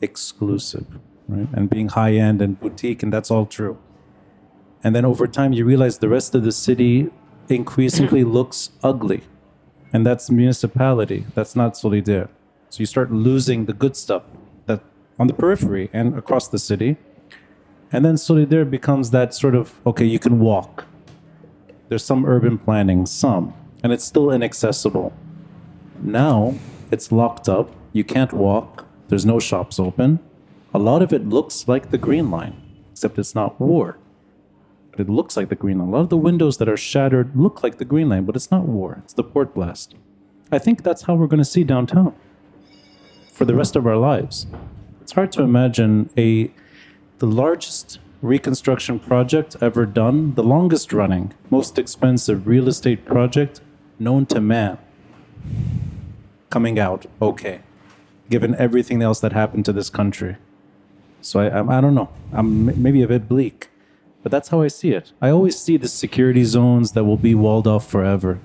exclusive, 0.00 0.86
right? 1.28 1.48
And 1.52 1.68
being 1.68 1.88
high 1.88 2.14
end 2.14 2.40
and 2.40 2.58
boutique, 2.58 3.02
and 3.02 3.12
that's 3.12 3.30
all 3.30 3.46
true. 3.46 3.78
And 4.84 4.94
then 4.94 5.04
over 5.04 5.26
time, 5.26 5.52
you 5.52 5.64
realize 5.64 5.98
the 5.98 6.08
rest 6.08 6.34
of 6.36 6.44
the 6.44 6.52
city 6.52 7.10
increasingly 7.48 8.22
looks 8.38 8.70
ugly. 8.82 9.22
And 9.92 10.06
that's 10.06 10.30
municipality. 10.30 11.26
That's 11.34 11.56
not 11.56 11.74
Solidere. 11.74 12.28
So 12.70 12.80
you 12.80 12.86
start 12.86 13.10
losing 13.10 13.66
the 13.66 13.72
good 13.72 13.96
stuff 13.96 14.22
that 14.66 14.82
on 15.18 15.26
the 15.26 15.34
periphery 15.34 15.90
and 15.92 16.16
across 16.16 16.48
the 16.48 16.58
city. 16.58 16.96
And 17.96 18.04
then 18.04 18.16
Solidere 18.16 18.70
becomes 18.70 19.10
that 19.12 19.32
sort 19.32 19.54
of 19.54 19.80
okay, 19.86 20.04
you 20.04 20.18
can 20.18 20.38
walk. 20.38 20.84
There's 21.88 22.04
some 22.04 22.26
urban 22.26 22.58
planning, 22.58 23.06
some, 23.06 23.54
and 23.82 23.90
it's 23.90 24.04
still 24.04 24.30
inaccessible. 24.30 25.14
Now 26.02 26.56
it's 26.90 27.10
locked 27.10 27.48
up. 27.48 27.70
You 27.94 28.04
can't 28.04 28.34
walk. 28.34 28.86
There's 29.08 29.24
no 29.24 29.40
shops 29.40 29.80
open. 29.80 30.18
A 30.74 30.78
lot 30.78 31.00
of 31.00 31.10
it 31.10 31.26
looks 31.26 31.68
like 31.68 31.90
the 31.90 31.96
Green 31.96 32.30
Line, 32.30 32.60
except 32.92 33.18
it's 33.18 33.34
not 33.34 33.58
war. 33.58 33.96
But 34.90 35.00
it 35.00 35.08
looks 35.08 35.34
like 35.34 35.48
the 35.48 35.54
Green 35.54 35.78
Line. 35.78 35.88
A 35.88 35.92
lot 35.92 36.00
of 36.00 36.10
the 36.10 36.18
windows 36.18 36.58
that 36.58 36.68
are 36.68 36.76
shattered 36.76 37.34
look 37.34 37.62
like 37.62 37.78
the 37.78 37.86
Green 37.86 38.10
Line, 38.10 38.26
but 38.26 38.36
it's 38.36 38.50
not 38.50 38.68
war. 38.68 39.00
It's 39.04 39.14
the 39.14 39.24
port 39.24 39.54
blast. 39.54 39.94
I 40.52 40.58
think 40.58 40.82
that's 40.82 41.04
how 41.04 41.14
we're 41.14 41.28
going 41.28 41.46
to 41.46 41.46
see 41.46 41.64
downtown 41.64 42.14
for 43.32 43.46
the 43.46 43.54
rest 43.54 43.74
of 43.74 43.86
our 43.86 43.96
lives. 43.96 44.46
It's 45.00 45.12
hard 45.12 45.32
to 45.32 45.42
imagine 45.42 46.10
a 46.18 46.50
the 47.18 47.26
largest 47.26 47.98
reconstruction 48.20 48.98
project 48.98 49.56
ever 49.60 49.86
done, 49.86 50.34
the 50.34 50.42
longest 50.42 50.92
running, 50.92 51.32
most 51.50 51.78
expensive 51.78 52.46
real 52.46 52.68
estate 52.68 53.04
project 53.04 53.60
known 53.98 54.26
to 54.26 54.40
man 54.40 54.78
coming 56.50 56.78
out 56.78 57.06
okay, 57.20 57.60
given 58.30 58.54
everything 58.56 59.02
else 59.02 59.20
that 59.20 59.32
happened 59.32 59.64
to 59.64 59.72
this 59.72 59.90
country. 59.90 60.36
So 61.20 61.40
I, 61.40 61.46
I, 61.48 61.78
I 61.78 61.80
don't 61.80 61.94
know. 61.94 62.10
I'm 62.32 62.82
maybe 62.82 63.02
a 63.02 63.08
bit 63.08 63.28
bleak, 63.28 63.68
but 64.22 64.30
that's 64.30 64.48
how 64.48 64.60
I 64.60 64.68
see 64.68 64.92
it. 64.92 65.12
I 65.20 65.30
always 65.30 65.58
see 65.58 65.76
the 65.76 65.88
security 65.88 66.44
zones 66.44 66.92
that 66.92 67.04
will 67.04 67.16
be 67.16 67.34
walled 67.34 67.66
off 67.66 67.88
forever. 67.88 68.40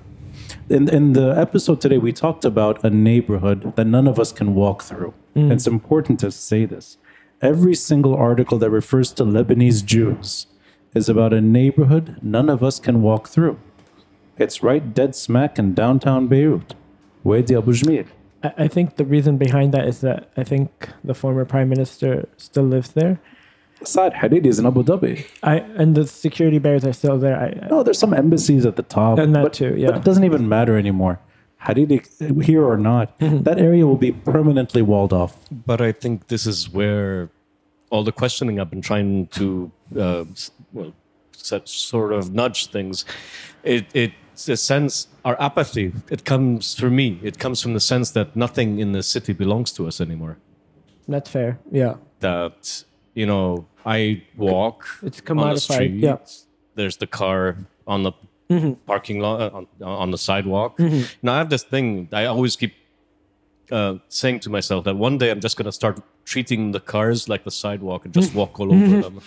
In, 0.68 0.88
in 0.88 1.12
the 1.12 1.34
episode 1.36 1.80
today, 1.80 1.98
we 1.98 2.12
talked 2.12 2.44
about 2.44 2.82
a 2.84 2.90
neighborhood 2.90 3.76
that 3.76 3.84
none 3.84 4.06
of 4.06 4.18
us 4.18 4.32
can 4.32 4.54
walk 4.54 4.82
through. 4.82 5.14
Mm. 5.36 5.52
It's 5.52 5.66
important 5.66 6.20
to 6.20 6.30
say 6.30 6.64
this. 6.64 6.98
Every 7.42 7.74
single 7.74 8.14
article 8.14 8.56
that 8.58 8.70
refers 8.70 9.10
to 9.14 9.24
Lebanese 9.24 9.84
Jews 9.84 10.46
is 10.94 11.08
about 11.08 11.32
a 11.32 11.40
neighborhood 11.40 12.18
none 12.22 12.48
of 12.48 12.62
us 12.62 12.78
can 12.78 13.02
walk 13.02 13.28
through. 13.28 13.58
It's 14.38 14.62
right 14.62 14.94
dead 14.94 15.16
smack 15.16 15.58
in 15.58 15.74
downtown 15.74 16.28
Beirut, 16.28 16.76
Wadi 17.24 17.56
Abu 17.56 17.72
Jamil. 17.72 18.06
I, 18.44 18.68
think 18.68 18.94
the 18.94 19.04
reason 19.04 19.38
behind 19.38 19.74
that 19.74 19.88
is 19.88 20.02
that 20.02 20.30
I 20.36 20.44
think 20.44 20.88
the 21.02 21.14
former 21.14 21.44
prime 21.44 21.68
minister 21.68 22.28
still 22.36 22.62
lives 22.62 22.92
there. 22.92 23.20
Saad 23.82 24.12
Hariri 24.12 24.46
is 24.46 24.60
in 24.60 24.66
Abu 24.66 24.84
Dhabi. 24.84 25.26
I 25.42 25.56
and 25.76 25.96
the 25.96 26.06
security 26.06 26.60
barriers 26.60 26.84
are 26.84 26.92
still 26.92 27.18
there. 27.18 27.36
I, 27.36 27.68
No, 27.68 27.82
there's 27.82 27.98
some 27.98 28.14
embassies 28.14 28.64
at 28.64 28.76
the 28.76 28.84
top. 28.84 29.18
And 29.18 29.34
that 29.34 29.42
but, 29.42 29.52
too, 29.52 29.70
But 29.70 29.78
yeah. 29.80 29.96
it 29.96 30.04
doesn't 30.04 30.22
even 30.22 30.48
matter 30.48 30.78
anymore. 30.78 31.18
Hariri, 31.66 32.42
here 32.44 32.64
or 32.64 32.76
not, 32.76 33.18
Mm-hmm. 33.18 33.42
that 33.44 33.58
area 33.58 33.86
will 33.86 33.96
be 34.08 34.12
permanently 34.12 34.82
walled 34.82 35.12
off. 35.12 35.34
But 35.50 35.80
I 35.80 35.92
think 35.92 36.28
this 36.28 36.46
is 36.46 36.68
where 36.70 37.30
all 37.90 38.02
the 38.04 38.12
questioning 38.12 38.58
I've 38.60 38.70
been 38.70 38.80
trying 38.82 39.26
to, 39.38 39.70
uh, 39.98 40.24
well, 40.72 40.92
set, 41.32 41.68
sort 41.68 42.12
of 42.12 42.32
nudge 42.32 42.66
things. 42.66 43.04
It 43.62 43.84
it's 43.94 44.48
a 44.48 44.56
sense 44.56 45.08
our 45.24 45.36
apathy. 45.40 45.92
It 46.10 46.24
comes 46.24 46.74
for 46.74 46.90
me. 46.90 47.18
It 47.22 47.38
comes 47.38 47.60
from 47.62 47.74
the 47.74 47.80
sense 47.80 48.10
that 48.12 48.34
nothing 48.34 48.78
in 48.80 48.92
the 48.92 49.02
city 49.02 49.32
belongs 49.32 49.72
to 49.74 49.86
us 49.86 50.00
anymore. 50.00 50.36
that's 51.08 51.30
fair. 51.30 51.58
Yeah. 51.70 51.94
That 52.20 52.84
you 53.14 53.26
know, 53.26 53.66
I 53.84 54.22
walk 54.36 54.86
It's 55.02 55.20
on 55.28 55.36
the 55.36 55.60
street. 55.60 55.94
yeah. 56.02 56.16
There's 56.74 56.96
the 56.96 57.06
car 57.06 57.56
on 57.86 58.02
the 58.04 58.12
parking 58.86 59.20
lot 59.20 59.40
uh, 59.40 59.56
on, 59.56 59.66
on 59.82 60.10
the 60.10 60.18
sidewalk. 60.18 60.78
Mm-hmm. 60.78 61.02
Now 61.22 61.34
I 61.34 61.38
have 61.38 61.50
this 61.50 61.62
thing. 61.62 62.08
I 62.12 62.26
always 62.26 62.56
keep 62.56 62.74
uh, 63.70 63.96
saying 64.08 64.40
to 64.40 64.50
myself 64.50 64.84
that 64.84 64.96
one 64.96 65.18
day 65.18 65.30
I'm 65.30 65.40
just 65.40 65.56
gonna 65.56 65.72
start 65.72 66.00
treating 66.24 66.72
the 66.72 66.80
cars 66.80 67.28
like 67.28 67.44
the 67.44 67.50
sidewalk 67.50 68.04
and 68.04 68.14
just 68.14 68.34
walk 68.34 68.60
all 68.60 68.72
over 68.72 69.02
them. 69.02 69.20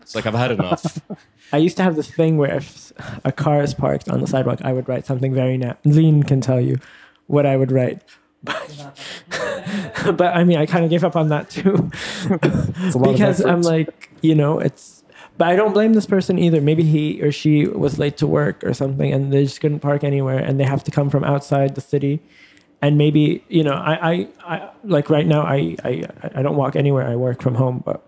It's 0.00 0.14
like 0.14 0.26
I've 0.26 0.34
had 0.34 0.52
enough. 0.52 1.00
I 1.52 1.58
used 1.58 1.76
to 1.76 1.82
have 1.82 1.96
this 1.96 2.10
thing 2.10 2.38
where 2.38 2.56
if 2.56 2.92
a 3.24 3.32
car 3.32 3.62
is 3.62 3.74
parked 3.74 4.08
on 4.08 4.20
the 4.20 4.26
sidewalk, 4.26 4.60
I 4.62 4.72
would 4.72 4.88
write 4.88 5.06
something 5.06 5.34
very 5.34 5.56
na 5.56 5.74
Lean 5.84 6.22
can 6.22 6.40
tell 6.40 6.60
you 6.60 6.78
what 7.26 7.46
I 7.46 7.56
would 7.56 7.70
write. 7.70 8.02
But, 8.42 8.94
but 10.16 10.34
I 10.34 10.44
mean, 10.44 10.58
I 10.58 10.66
kind 10.66 10.84
of 10.84 10.90
gave 10.90 11.04
up 11.04 11.16
on 11.16 11.28
that 11.28 11.50
too 11.50 11.90
It's 12.30 12.94
a 12.94 12.98
lot 12.98 13.12
because 13.12 13.44
I'm 13.44 13.62
like, 13.62 14.10
you 14.22 14.34
know, 14.34 14.58
it's. 14.60 14.97
But 15.38 15.48
I 15.48 15.56
don't 15.56 15.72
blame 15.72 15.92
this 15.94 16.04
person 16.06 16.38
either. 16.38 16.60
Maybe 16.60 16.82
he 16.82 17.22
or 17.22 17.30
she 17.32 17.66
was 17.66 17.98
late 17.98 18.16
to 18.18 18.26
work 18.26 18.62
or 18.64 18.74
something, 18.74 19.12
and 19.12 19.32
they 19.32 19.44
just 19.44 19.60
couldn't 19.60 19.80
park 19.80 20.02
anywhere, 20.04 20.38
and 20.38 20.58
they 20.58 20.64
have 20.64 20.82
to 20.84 20.90
come 20.90 21.08
from 21.10 21.22
outside 21.24 21.76
the 21.76 21.80
city. 21.80 22.20
And 22.82 22.98
maybe 22.98 23.44
you 23.48 23.62
know, 23.64 23.72
I, 23.72 24.10
I, 24.12 24.28
I 24.44 24.70
like 24.84 25.08
right 25.10 25.26
now, 25.26 25.42
I, 25.42 25.76
I, 25.84 26.04
I 26.34 26.42
don't 26.42 26.56
walk 26.56 26.74
anywhere. 26.76 27.06
I 27.08 27.16
work 27.16 27.40
from 27.40 27.54
home, 27.54 27.82
but 27.84 28.04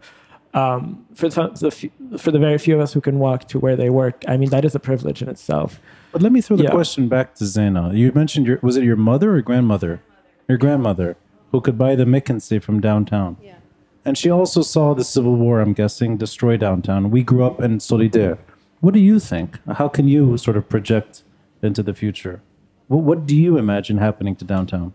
um, 0.54 1.06
for 1.14 1.30
some, 1.30 1.54
the 1.54 1.70
few, 1.70 1.90
for 2.18 2.30
the 2.32 2.38
very 2.40 2.58
few 2.58 2.74
of 2.74 2.80
us 2.80 2.92
who 2.92 3.00
can 3.00 3.18
walk 3.20 3.46
to 3.48 3.58
where 3.60 3.76
they 3.76 3.90
work, 3.90 4.24
I 4.26 4.36
mean 4.36 4.50
that 4.50 4.64
is 4.64 4.74
a 4.74 4.80
privilege 4.80 5.22
in 5.22 5.28
itself. 5.28 5.80
But 6.12 6.22
let 6.22 6.32
me 6.32 6.40
throw 6.40 6.56
the 6.56 6.64
Yeah. 6.64 6.70
question 6.70 7.08
back 7.08 7.36
to 7.36 7.44
Zaina. 7.44 7.96
You 7.96 8.10
mentioned 8.12 8.46
your 8.48 8.58
was 8.62 8.76
it 8.76 8.82
your 8.84 8.96
mother 8.96 9.36
or 9.36 9.40
grandmother? 9.42 10.02
Your 10.48 10.58
grandmother 10.58 11.16
who 11.52 11.60
could 11.60 11.78
buy 11.78 11.94
the 11.94 12.04
Mckinsey 12.04 12.60
from 12.60 12.80
downtown. 12.80 13.36
Yeah. 13.42 13.54
And 14.04 14.16
she 14.16 14.30
also 14.30 14.62
saw 14.62 14.94
the 14.94 15.04
Civil 15.04 15.36
War, 15.36 15.60
I'm 15.60 15.74
guessing, 15.74 16.16
destroy 16.16 16.56
downtown. 16.56 17.10
We 17.10 17.22
grew 17.22 17.44
up 17.44 17.60
in 17.60 17.78
Solidere. 17.78 18.38
What 18.80 18.94
do 18.94 19.00
you 19.00 19.18
think? 19.20 19.58
How 19.72 19.88
can 19.88 20.08
you 20.08 20.38
sort 20.38 20.56
of 20.56 20.68
project 20.68 21.22
into 21.62 21.82
the 21.82 21.92
future? 21.92 22.40
What, 22.88 23.02
what 23.02 23.26
do 23.26 23.36
you 23.36 23.58
imagine 23.58 23.98
happening 23.98 24.34
to 24.36 24.44
downtown? 24.44 24.94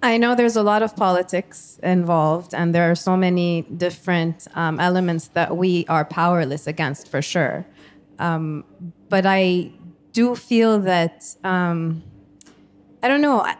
I 0.00 0.18
know 0.18 0.34
there's 0.34 0.54
a 0.54 0.62
lot 0.62 0.82
of 0.82 0.94
politics 0.94 1.80
involved, 1.82 2.54
and 2.54 2.74
there 2.74 2.90
are 2.90 2.94
so 2.94 3.16
many 3.16 3.62
different 3.62 4.46
um, 4.54 4.78
elements 4.78 5.28
that 5.28 5.56
we 5.56 5.86
are 5.88 6.04
powerless 6.04 6.66
against 6.66 7.08
for 7.08 7.22
sure. 7.22 7.64
Um, 8.18 8.64
but 9.08 9.24
I 9.26 9.72
do 10.12 10.36
feel 10.36 10.78
that, 10.80 11.24
um, 11.42 12.02
I 13.02 13.08
don't 13.08 13.22
know, 13.22 13.40
I- 13.40 13.56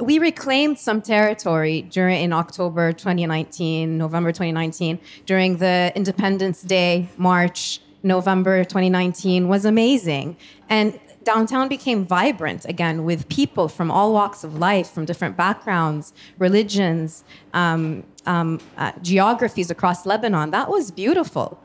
we 0.00 0.18
reclaimed 0.18 0.78
some 0.78 1.02
territory 1.02 1.82
during 1.82 2.22
in 2.22 2.32
October 2.32 2.92
2019, 2.92 3.98
November 3.98 4.32
2019, 4.32 4.98
during 5.26 5.58
the 5.58 5.92
Independence 5.94 6.62
Day 6.62 7.08
March, 7.16 7.80
November 8.02 8.64
2019 8.64 9.48
was 9.48 9.64
amazing. 9.64 10.36
And 10.68 10.98
downtown 11.22 11.68
became 11.68 12.04
vibrant 12.04 12.64
again 12.64 13.04
with 13.04 13.28
people 13.28 13.68
from 13.68 13.90
all 13.90 14.12
walks 14.12 14.42
of 14.42 14.56
life, 14.56 14.90
from 14.90 15.04
different 15.04 15.36
backgrounds, 15.36 16.12
religions, 16.38 17.24
um, 17.52 18.04
um, 18.26 18.60
uh, 18.78 18.92
geographies 19.02 19.70
across 19.70 20.06
Lebanon. 20.06 20.50
That 20.50 20.70
was 20.70 20.90
beautiful. 20.90 21.62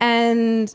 And 0.00 0.74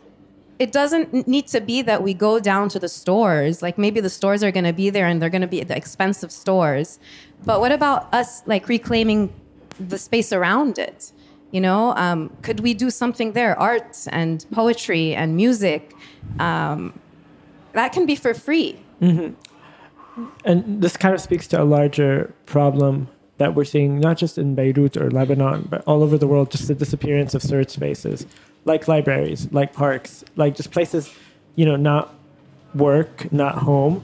it 0.57 0.71
doesn't 0.71 1.27
need 1.27 1.47
to 1.47 1.59
be 1.59 1.81
that 1.81 2.01
we 2.01 2.13
go 2.13 2.39
down 2.39 2.69
to 2.69 2.79
the 2.79 2.87
stores. 2.87 3.61
Like 3.61 3.77
maybe 3.77 3.99
the 3.99 4.09
stores 4.09 4.43
are 4.43 4.51
going 4.51 4.65
to 4.65 4.73
be 4.73 4.89
there 4.89 5.05
and 5.05 5.21
they're 5.21 5.29
going 5.29 5.41
to 5.41 5.47
be 5.47 5.63
the 5.63 5.75
expensive 5.75 6.31
stores. 6.31 6.99
But 7.43 7.59
what 7.59 7.71
about 7.71 8.13
us 8.13 8.41
like 8.45 8.67
reclaiming 8.67 9.33
the 9.79 9.97
space 9.97 10.31
around 10.31 10.77
it? 10.77 11.11
You 11.51 11.61
know, 11.61 11.95
um, 11.95 12.35
could 12.41 12.61
we 12.61 12.73
do 12.73 12.89
something 12.89 13.33
there? 13.33 13.57
Art 13.59 14.07
and 14.09 14.45
poetry 14.51 15.13
and 15.13 15.35
music. 15.35 15.93
Um, 16.39 16.99
that 17.73 17.91
can 17.91 18.05
be 18.05 18.15
for 18.15 18.33
free. 18.33 18.79
and 20.45 20.81
this 20.81 20.95
kind 20.95 21.13
of 21.13 21.21
speaks 21.21 21.47
to 21.47 21.61
a 21.61 21.65
larger 21.65 22.33
problem 22.45 23.09
that 23.37 23.53
we're 23.53 23.65
seeing 23.65 23.99
not 23.99 24.17
just 24.17 24.37
in 24.37 24.55
Beirut 24.55 24.95
or 24.95 25.11
Lebanon, 25.11 25.67
but 25.69 25.83
all 25.85 26.03
over 26.03 26.17
the 26.17 26.27
world, 26.27 26.51
just 26.51 26.69
the 26.69 26.75
disappearance 26.75 27.33
of 27.33 27.43
search 27.43 27.69
spaces, 27.69 28.25
like 28.65 28.87
libraries, 28.87 29.47
like 29.51 29.73
parks, 29.73 30.23
like 30.35 30.55
just 30.55 30.71
places, 30.71 31.13
you 31.55 31.65
know, 31.65 31.75
not 31.75 32.13
work, 32.73 33.31
not 33.31 33.55
home, 33.59 34.03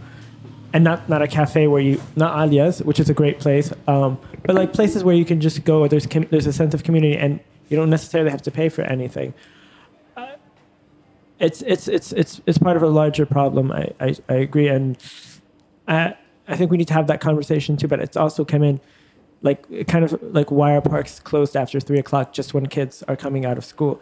and 0.74 0.84
not 0.84 1.10
not 1.10 1.22
a 1.22 1.28
cafe 1.28 1.68
where 1.68 1.82
you 1.82 2.02
not 2.16 2.36
Aaliya's, 2.36 2.82
which 2.84 3.00
is 3.00 3.10
a 3.10 3.14
great 3.14 3.40
place, 3.40 3.74
um, 3.88 4.18
but 4.46 4.56
like 4.56 4.72
places 4.74 5.04
where 5.04 5.16
you 5.16 5.26
can 5.26 5.42
just 5.42 5.64
go. 5.66 5.88
There's 5.88 6.08
com- 6.08 6.28
there's 6.30 6.48
a 6.48 6.54
sense 6.54 6.74
of 6.74 6.84
community, 6.84 7.18
and 7.18 7.40
you 7.70 7.78
don't 7.78 7.90
necessarily 7.90 8.32
have 8.32 8.42
to 8.44 8.52
pay 8.52 8.70
for 8.70 8.84
anything. 8.84 9.34
Uh, 10.16 10.28
It's 11.40 11.62
it's 11.64 11.88
it's 11.88 12.12
it's 12.14 12.42
it's 12.46 12.58
part 12.58 12.78
of 12.78 12.84
a 12.84 12.88
larger 12.90 13.26
problem. 13.26 13.72
I 13.72 13.90
I, 14.00 14.16
I 14.30 14.36
agree, 14.36 14.68
and 14.70 14.98
I 15.88 16.16
I 16.48 16.56
think 16.56 16.72
we 16.72 16.78
need 16.78 16.88
to 16.88 16.94
have 16.94 17.08
that 17.08 17.20
conversation 17.20 17.78
too. 17.78 17.88
But 17.88 18.00
it's 18.00 18.16
also 18.16 18.46
come 18.46 18.64
in 18.64 18.80
like 19.42 19.88
kind 19.88 20.06
of 20.06 20.22
like 20.22 20.52
why 20.52 20.76
are 20.76 20.82
parks 20.82 21.20
closed 21.20 21.56
after 21.58 21.80
three 21.80 22.00
o'clock 22.00 22.32
just 22.32 22.54
when 22.54 22.68
kids 22.68 23.04
are 23.08 23.16
coming 23.16 23.46
out 23.46 23.58
of 23.58 23.66
school? 23.66 24.00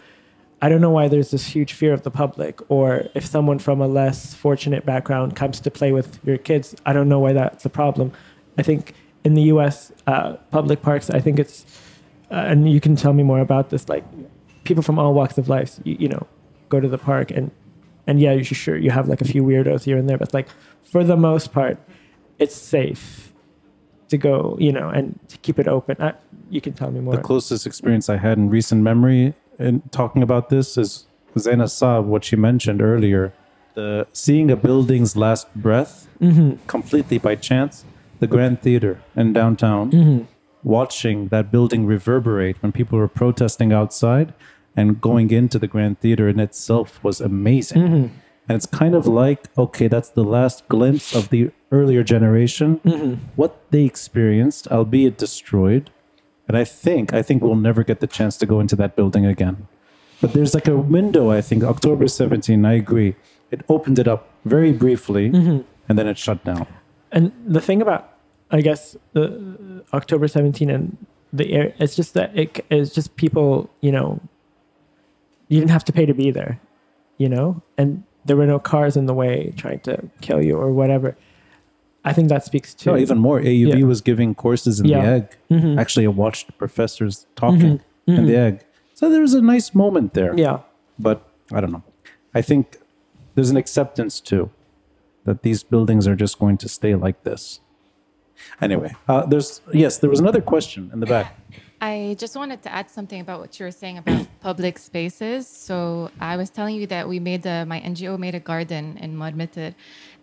I 0.61 0.67
don't 0.67 0.81
know 0.81 0.89
why 0.89 1.07
there's 1.07 1.31
this 1.31 1.45
huge 1.45 1.73
fear 1.73 1.93
of 1.93 2.03
the 2.03 2.11
public, 2.11 2.59
or 2.69 3.05
if 3.13 3.25
someone 3.25 3.59
from 3.59 3.81
a 3.81 3.87
less 3.87 4.33
fortunate 4.33 4.85
background 4.85 5.35
comes 5.35 5.59
to 5.61 5.71
play 5.71 5.91
with 5.91 6.19
your 6.25 6.37
kids, 6.37 6.75
I 6.85 6.91
don't 6.91 7.07
know 7.07 7.19
why 7.19 7.33
that's 7.33 7.65
a 7.65 7.69
problem. 7.69 8.11
I 8.57 8.63
think 8.63 8.93
in 9.23 9.35
the 9.35 9.43
U.S. 9.43 9.91
Uh, 10.05 10.33
public 10.51 10.81
parks, 10.81 11.09
I 11.09 11.21
think 11.21 11.39
it's, 11.39 11.65
uh, 12.29 12.35
and 12.35 12.69
you 12.69 12.81
can 12.81 12.97
tell 12.97 13.13
me 13.13 13.23
more 13.23 13.39
about 13.39 13.69
this. 13.69 13.87
Like 13.87 14.03
people 14.65 14.83
from 14.83 14.99
all 14.99 15.13
walks 15.13 15.37
of 15.37 15.47
life, 15.47 15.79
you, 15.85 15.95
you 15.97 16.09
know, 16.09 16.27
go 16.67 16.81
to 16.81 16.89
the 16.89 16.97
park, 16.97 17.31
and 17.31 17.51
and 18.05 18.19
yeah, 18.19 18.33
you 18.33 18.43
sure 18.43 18.75
you 18.75 18.91
have 18.91 19.07
like 19.07 19.21
a 19.21 19.25
few 19.25 19.43
weirdos 19.43 19.83
here 19.83 19.97
and 19.97 20.09
there, 20.09 20.17
but 20.17 20.33
like 20.33 20.49
for 20.83 21.05
the 21.05 21.15
most 21.15 21.53
part, 21.53 21.77
it's 22.37 22.55
safe 22.55 23.31
to 24.09 24.17
go, 24.17 24.57
you 24.59 24.73
know, 24.73 24.89
and 24.89 25.19
to 25.29 25.37
keep 25.37 25.57
it 25.57 25.67
open. 25.67 25.95
I, 25.99 26.13
you 26.49 26.59
can 26.59 26.73
tell 26.73 26.91
me 26.91 26.99
more. 26.99 27.15
The 27.15 27.21
closest 27.21 27.65
experience 27.65 28.09
I 28.09 28.17
had 28.17 28.37
in 28.37 28.49
recent 28.49 28.81
memory 28.81 29.35
in 29.59 29.81
talking 29.91 30.23
about 30.23 30.49
this 30.49 30.77
is 30.77 31.05
Zaina 31.35 31.65
Saab, 31.65 32.05
what 32.05 32.23
she 32.23 32.35
mentioned 32.35 32.81
earlier. 32.81 33.33
The 33.75 34.07
seeing 34.13 34.49
a 34.49 34.55
building's 34.55 35.15
last 35.15 35.53
breath 35.53 36.07
mm-hmm. 36.19 36.65
completely 36.67 37.17
by 37.17 37.35
chance, 37.35 37.85
the 38.19 38.27
Grand 38.27 38.61
Theater 38.61 39.01
in 39.15 39.33
downtown, 39.33 39.91
mm-hmm. 39.91 40.25
watching 40.63 41.27
that 41.27 41.51
building 41.51 41.85
reverberate 41.85 42.61
when 42.61 42.71
people 42.71 42.97
were 42.97 43.07
protesting 43.07 43.71
outside 43.71 44.33
and 44.75 44.99
going 45.01 45.29
into 45.31 45.59
the 45.59 45.67
Grand 45.67 45.99
Theater 45.99 46.27
in 46.27 46.39
itself 46.39 47.03
was 47.03 47.21
amazing. 47.21 47.81
Mm-hmm. 47.81 48.07
And 48.47 48.55
it's 48.55 48.65
kind 48.65 48.95
of 48.95 49.05
like, 49.05 49.45
okay, 49.57 49.87
that's 49.87 50.09
the 50.09 50.23
last 50.23 50.67
glimpse 50.69 51.15
of 51.15 51.29
the 51.29 51.51
earlier 51.71 52.03
generation, 52.03 53.29
what 53.35 53.61
they 53.69 53.83
experienced, 53.83 54.67
albeit 54.69 55.19
destroyed. 55.19 55.91
And 56.49 56.57
I 56.57 56.63
think, 56.63 57.13
I 57.13 57.21
think 57.21 57.43
we'll 57.43 57.55
never 57.55 57.83
get 57.83 57.99
the 57.99 58.07
chance 58.07 58.35
to 58.37 58.47
go 58.47 58.59
into 58.59 58.75
that 58.77 58.95
building 58.95 59.23
again. 59.23 59.67
But 60.19 60.33
there's 60.33 60.55
like 60.55 60.67
a 60.67 60.75
window, 60.75 61.29
I 61.29 61.41
think, 61.41 61.63
October 61.63 62.07
17, 62.07 62.65
I 62.65 62.73
agree. 62.73 63.15
It 63.51 63.61
opened 63.69 63.99
it 63.99 64.07
up 64.07 64.27
very 64.45 64.73
briefly 64.73 65.29
mm-hmm. 65.29 65.59
and 65.87 65.97
then 65.97 66.07
it 66.07 66.17
shut 66.17 66.43
down. 66.43 66.65
And 67.11 67.31
the 67.45 67.61
thing 67.61 67.83
about, 67.83 68.11
I 68.49 68.61
guess, 68.61 68.97
the 69.13 69.83
October 69.93 70.27
17 70.27 70.71
and 70.71 70.97
the 71.31 71.53
air, 71.53 71.75
it's 71.77 71.95
just 71.95 72.15
that 72.15 72.35
it 72.35 72.65
is 72.71 72.93
just 72.93 73.15
people, 73.15 73.69
you 73.81 73.91
know, 73.91 74.19
you 75.49 75.59
didn't 75.59 75.71
have 75.71 75.85
to 75.85 75.93
pay 75.93 76.07
to 76.07 76.15
be 76.15 76.31
there, 76.31 76.59
you 77.19 77.29
know, 77.29 77.61
and 77.77 78.03
there 78.25 78.35
were 78.35 78.47
no 78.47 78.57
cars 78.57 78.97
in 78.97 79.05
the 79.05 79.13
way 79.13 79.53
trying 79.55 79.81
to 79.81 80.09
kill 80.21 80.41
you 80.41 80.57
or 80.57 80.71
whatever. 80.71 81.15
I 82.05 82.13
think 82.13 82.29
that 82.29 82.45
speaks 82.45 82.73
to 82.75 82.91
No, 82.91 82.97
even 82.97 83.17
more. 83.17 83.39
AUB 83.41 83.79
Yeah. 83.79 83.85
was 83.85 84.01
giving 84.01 84.33
courses 84.35 84.79
in 84.79 84.85
Yeah. 84.87 85.01
the 85.01 85.07
egg. 85.17 85.25
Mhm. 85.51 85.77
Actually, 85.79 86.05
I 86.05 86.09
watched 86.09 86.57
professors 86.57 87.25
talking 87.35 87.79
Mhm. 88.07 88.17
in 88.17 88.25
the 88.25 88.37
egg. 88.37 88.63
So 88.93 89.09
there 89.09 89.21
was 89.21 89.33
a 89.33 89.41
nice 89.41 89.75
moment 89.75 90.13
there. 90.13 90.33
yeah, 90.37 90.59
But 90.97 91.17
I 91.51 91.59
don't 91.61 91.71
know. 91.71 91.83
I 92.33 92.41
think 92.41 92.77
there's 93.35 93.49
an 93.49 93.57
acceptance 93.57 94.19
too 94.21 94.49
that 95.25 95.41
these 95.43 95.63
buildings 95.63 96.07
are 96.07 96.15
just 96.15 96.39
going 96.39 96.57
to 96.57 96.67
stay 96.69 96.95
like 96.95 97.23
this. 97.23 97.59
Anyway, 98.61 98.95
uh, 99.07 99.25
there's 99.25 99.61
yes, 99.73 99.97
there 99.97 100.09
was 100.09 100.19
another 100.19 100.41
question 100.41 100.89
in 100.93 100.99
the 101.01 101.05
back. 101.05 101.35
I 101.81 102.15
just 102.19 102.35
wanted 102.35 102.61
to 102.63 102.73
add 102.73 102.89
something 102.89 103.21
about 103.21 103.39
what 103.39 103.57
you 103.59 103.65
were 103.65 103.71
saying 103.83 103.97
about 103.99 104.27
public 104.41 104.77
spaces. 104.79 105.47
So 105.47 106.09
I 106.19 106.35
was 106.37 106.49
telling 106.49 106.75
you 106.75 106.87
that 106.87 107.07
we 107.07 107.19
made 107.19 107.41
the 107.43 107.65
my 107.67 107.79
NGO 107.81 108.17
made 108.17 108.35
a 108.35 108.39
garden 108.39 108.97
in 108.97 109.15
Mar 109.15 109.31
Mitr, 109.31 109.73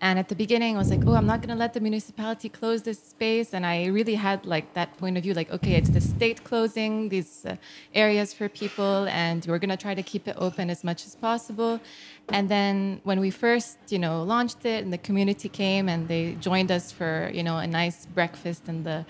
and 0.01 0.19
at 0.19 0.29
the 0.29 0.35
beginning 0.35 0.77
I 0.77 0.79
was 0.79 0.91
like, 0.91 1.01
oh, 1.07 1.15
I'm 1.15 1.27
not 1.27 1.41
going 1.41 1.51
to 1.51 1.57
let 1.57 1.73
the 1.75 1.81
municipality 1.81 2.49
close 2.49 2.83
this 2.83 3.03
space, 3.03 3.55
and 3.55 3.65
I 3.65 3.87
really 3.87 4.15
had 4.15 4.45
like 4.47 4.75
that 4.75 4.97
point 4.99 5.17
of 5.17 5.23
view, 5.23 5.35
like, 5.35 5.51
okay, 5.51 5.75
it's 5.75 5.91
the 5.91 6.01
state 6.01 6.45
closing 6.45 7.09
these 7.09 7.47
uh, 7.47 7.57
areas 7.95 8.33
for 8.33 8.49
people, 8.49 9.07
and 9.09 9.45
we're 9.47 9.59
going 9.59 9.71
to 9.71 9.77
try 9.77 9.95
to 9.95 10.03
keep 10.03 10.29
it 10.29 10.37
open 10.39 10.71
as 10.71 10.85
much 10.85 11.07
as 11.07 11.15
possible. 11.15 11.81
And 12.29 12.49
then 12.49 13.01
when 13.05 13.21
we 13.21 13.31
first, 13.31 13.79
you 13.89 13.99
know, 13.99 14.23
launched 14.23 14.65
it, 14.65 14.85
and 14.85 14.93
the 14.93 14.99
community 14.99 15.49
came 15.49 15.89
and 15.89 16.09
they 16.09 16.37
joined 16.41 16.71
us 16.73 16.91
for, 16.91 17.31
you 17.33 17.43
know, 17.43 17.59
a 17.59 17.67
nice 17.67 18.07
breakfast 18.07 18.69
in 18.69 18.83
the 18.83 19.07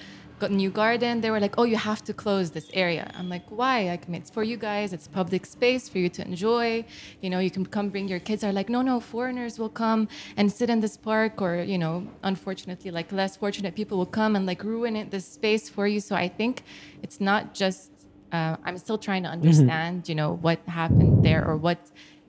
new 0.51 0.71
garden 0.71 1.21
they 1.21 1.31
were 1.31 1.41
like 1.41 1.55
oh 1.59 1.65
you 1.65 1.77
have 1.77 2.03
to 2.05 2.13
close 2.13 2.51
this 2.51 2.69
area. 2.73 3.11
I'm 3.15 3.29
like 3.29 3.47
why? 3.51 3.85
Like, 3.85 4.05
it's 4.09 4.31
for 4.31 4.43
you 4.43 4.57
guys 4.57 4.93
it's 4.93 5.09
public 5.09 5.47
space 5.47 5.89
for 5.89 5.99
you 5.99 6.09
to 6.11 6.23
enjoy. 6.25 6.85
You 7.21 7.31
know 7.31 7.39
you 7.39 7.51
can 7.51 7.65
come 7.67 7.89
bring 7.89 8.09
your 8.09 8.21
kids. 8.21 8.45
Are 8.45 8.53
like 8.53 8.69
no 8.69 8.83
no 8.83 9.01
foreigners 9.01 9.59
will 9.59 9.75
come 9.85 10.09
and 10.37 10.51
sit 10.53 10.69
in 10.71 10.81
this 10.81 10.97
park 10.97 11.41
or 11.41 11.57
you 11.63 11.79
know 11.79 12.07
unfortunately 12.23 12.91
like 12.91 13.11
less 13.13 13.37
fortunate 13.37 13.75
people 13.75 13.99
will 13.99 14.15
come 14.21 14.37
and 14.37 14.47
like 14.47 14.63
ruin 14.63 14.97
it 14.97 15.11
this 15.11 15.27
space 15.27 15.69
for 15.69 15.87
you. 15.87 16.01
So 16.01 16.15
i 16.15 16.29
think 16.29 16.65
it's 17.03 17.21
not 17.21 17.55
just 17.55 17.91
uh, 18.33 18.57
i'm 18.65 18.79
still 18.79 18.99
trying 18.99 19.23
to 19.23 19.29
understand 19.29 20.09
you 20.09 20.15
know 20.15 20.35
what 20.47 20.59
happened 20.67 21.25
there 21.25 21.47
or 21.47 21.57
what 21.57 21.79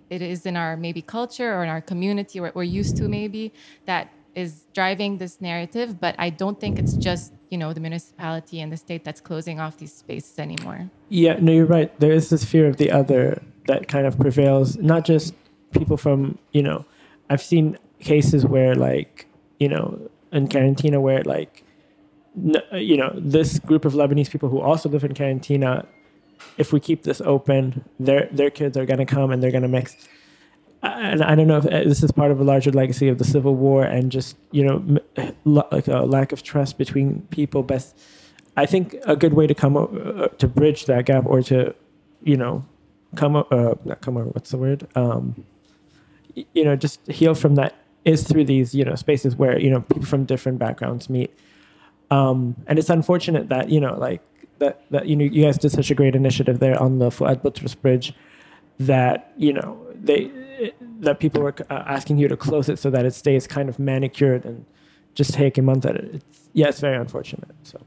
it 0.10 0.22
is 0.22 0.46
in 0.46 0.56
our 0.56 0.78
maybe 0.78 1.02
culture 1.02 1.54
or 1.54 1.64
in 1.64 1.70
our 1.70 1.82
community 1.82 2.40
or 2.40 2.44
what 2.44 2.56
we're 2.56 2.64
used 2.64 2.96
to 2.98 3.08
maybe 3.08 3.54
that 3.86 4.10
is 4.38 4.50
driving 4.80 5.12
this 5.18 5.36
narrative 5.50 5.90
but 6.00 6.14
i 6.20 6.30
don't 6.30 6.60
think 6.60 6.74
it's 6.82 6.96
just 7.08 7.34
you 7.52 7.58
know 7.62 7.70
the 7.74 7.84
municipality 7.88 8.58
and 8.62 8.72
the 8.72 8.78
state 8.86 9.04
that's 9.04 9.22
closing 9.30 9.58
off 9.60 9.74
these 9.78 9.94
spaces 10.04 10.38
anymore 10.48 10.82
Yeah, 11.10 11.38
no, 11.40 11.52
you're 11.52 11.66
right. 11.66 11.98
There 12.00 12.12
is 12.12 12.30
this 12.30 12.44
fear 12.44 12.68
of 12.68 12.78
the 12.78 12.92
other 12.92 13.42
that 13.68 13.88
kind 13.88 14.06
of 14.06 14.20
prevails. 14.20 14.78
Not 14.78 15.06
just 15.06 15.34
people 15.72 15.98
from, 15.98 16.38
you 16.52 16.62
know, 16.62 16.86
I've 17.30 17.42
seen 17.42 17.78
cases 18.00 18.46
where, 18.46 18.76
like, 18.76 19.28
you 19.60 19.70
know, 19.70 20.10
in 20.32 20.48
Karantina, 20.48 21.02
where, 21.02 21.24
like, 21.24 21.64
you 22.74 22.98
know, 22.98 23.12
this 23.16 23.60
group 23.60 23.86
of 23.86 23.94
Lebanese 23.94 24.30
people 24.30 24.50
who 24.50 24.60
also 24.60 24.90
live 24.90 25.04
in 25.04 25.14
Karantina, 25.14 25.86
if 26.58 26.74
we 26.74 26.80
keep 26.80 27.04
this 27.04 27.22
open, 27.22 27.86
their 28.00 28.28
their 28.32 28.50
kids 28.50 28.78
are 28.78 28.86
to 28.86 29.06
come 29.06 29.32
and 29.32 29.42
they're 29.42 29.52
to 29.52 29.68
mix. 29.68 29.96
And 30.84 31.24
I 31.24 31.36
don't 31.36 31.48
know 31.48 31.58
if 31.58 31.66
uh, 31.66 31.84
this 31.84 32.04
is 32.04 32.12
part 32.12 32.32
of 32.32 32.40
a 32.40 32.44
larger 32.44 32.72
legacy 32.72 33.08
of 33.08 33.18
the 33.18 33.24
Civil 33.24 33.56
War 33.56 33.84
and 33.84 34.12
just, 34.12 34.38
you 34.52 34.64
know, 34.64 35.00
like 35.46 35.88
a 35.88 36.02
lack 36.02 36.32
of 36.32 36.44
trust 36.44 36.78
between 36.78 37.22
people. 37.32 37.64
Best 37.64 37.98
I 38.56 38.66
think 38.66 38.96
a 39.06 39.16
good 39.16 39.34
way 39.34 39.48
to 39.48 39.56
come 39.56 39.76
o- 39.76 39.86
uh, 39.86 40.28
to 40.38 40.48
bridge 40.48 40.86
that 40.86 41.06
gap 41.06 41.26
or 41.26 41.42
to, 41.44 41.76
you 42.24 42.38
know, 42.38 42.66
come 43.16 43.36
uh, 43.36 43.44
not 43.86 44.02
come 44.02 44.18
over. 44.18 44.30
What's 44.30 44.52
the 44.52 44.58
word? 44.58 44.88
Um, 44.96 45.46
you 46.54 46.64
know, 46.64 46.76
just 46.76 47.06
heal 47.08 47.34
from 47.34 47.56
that 47.56 47.76
is 48.06 48.24
through 48.24 48.46
these 48.46 48.74
you 48.74 48.86
know 48.86 48.96
spaces 48.96 49.36
where 49.36 49.60
you 49.60 49.70
know 49.70 49.82
people 49.82 50.06
from 50.06 50.26
different 50.26 50.60
backgrounds 50.60 51.10
meet. 51.10 51.36
Um, 52.10 52.56
and 52.68 52.80
it's 52.80 52.90
unfortunate 52.90 53.50
that 53.50 53.70
you 53.70 53.80
know 53.80 53.98
like 53.98 54.22
that 54.60 54.82
that 54.92 55.08
you 55.08 55.16
know 55.16 55.26
you 55.26 55.44
guys 55.44 55.58
did 55.58 55.72
such 55.72 55.92
a 55.92 55.96
great 55.96 56.16
initiative 56.16 56.60
there 56.60 56.82
on 56.82 57.00
the 57.00 57.10
Fuad 57.10 57.42
Butros 57.42 57.80
Bridge 57.80 58.14
that 58.80 59.34
you 59.38 59.54
know 59.54 59.86
they 59.94 60.32
that 61.00 61.20
people 61.20 61.42
were 61.42 61.56
uh, 61.70 61.84
asking 61.86 62.18
you 62.18 62.28
to 62.28 62.38
close 62.38 62.70
it 62.70 62.80
so 62.80 62.90
that 62.90 63.06
it 63.06 63.14
stays 63.14 63.48
kind 63.48 63.70
of 63.70 63.80
manicured 63.80 64.46
and 64.46 64.66
just 65.14 65.34
take 65.34 65.58
a 65.58 65.62
month 65.62 65.86
at 65.86 65.96
it. 65.96 66.16
It's, 66.16 66.50
yeah, 66.54 66.68
it's 66.68 66.80
very 66.80 66.98
unfortunate. 66.98 67.56
So. 67.64 67.82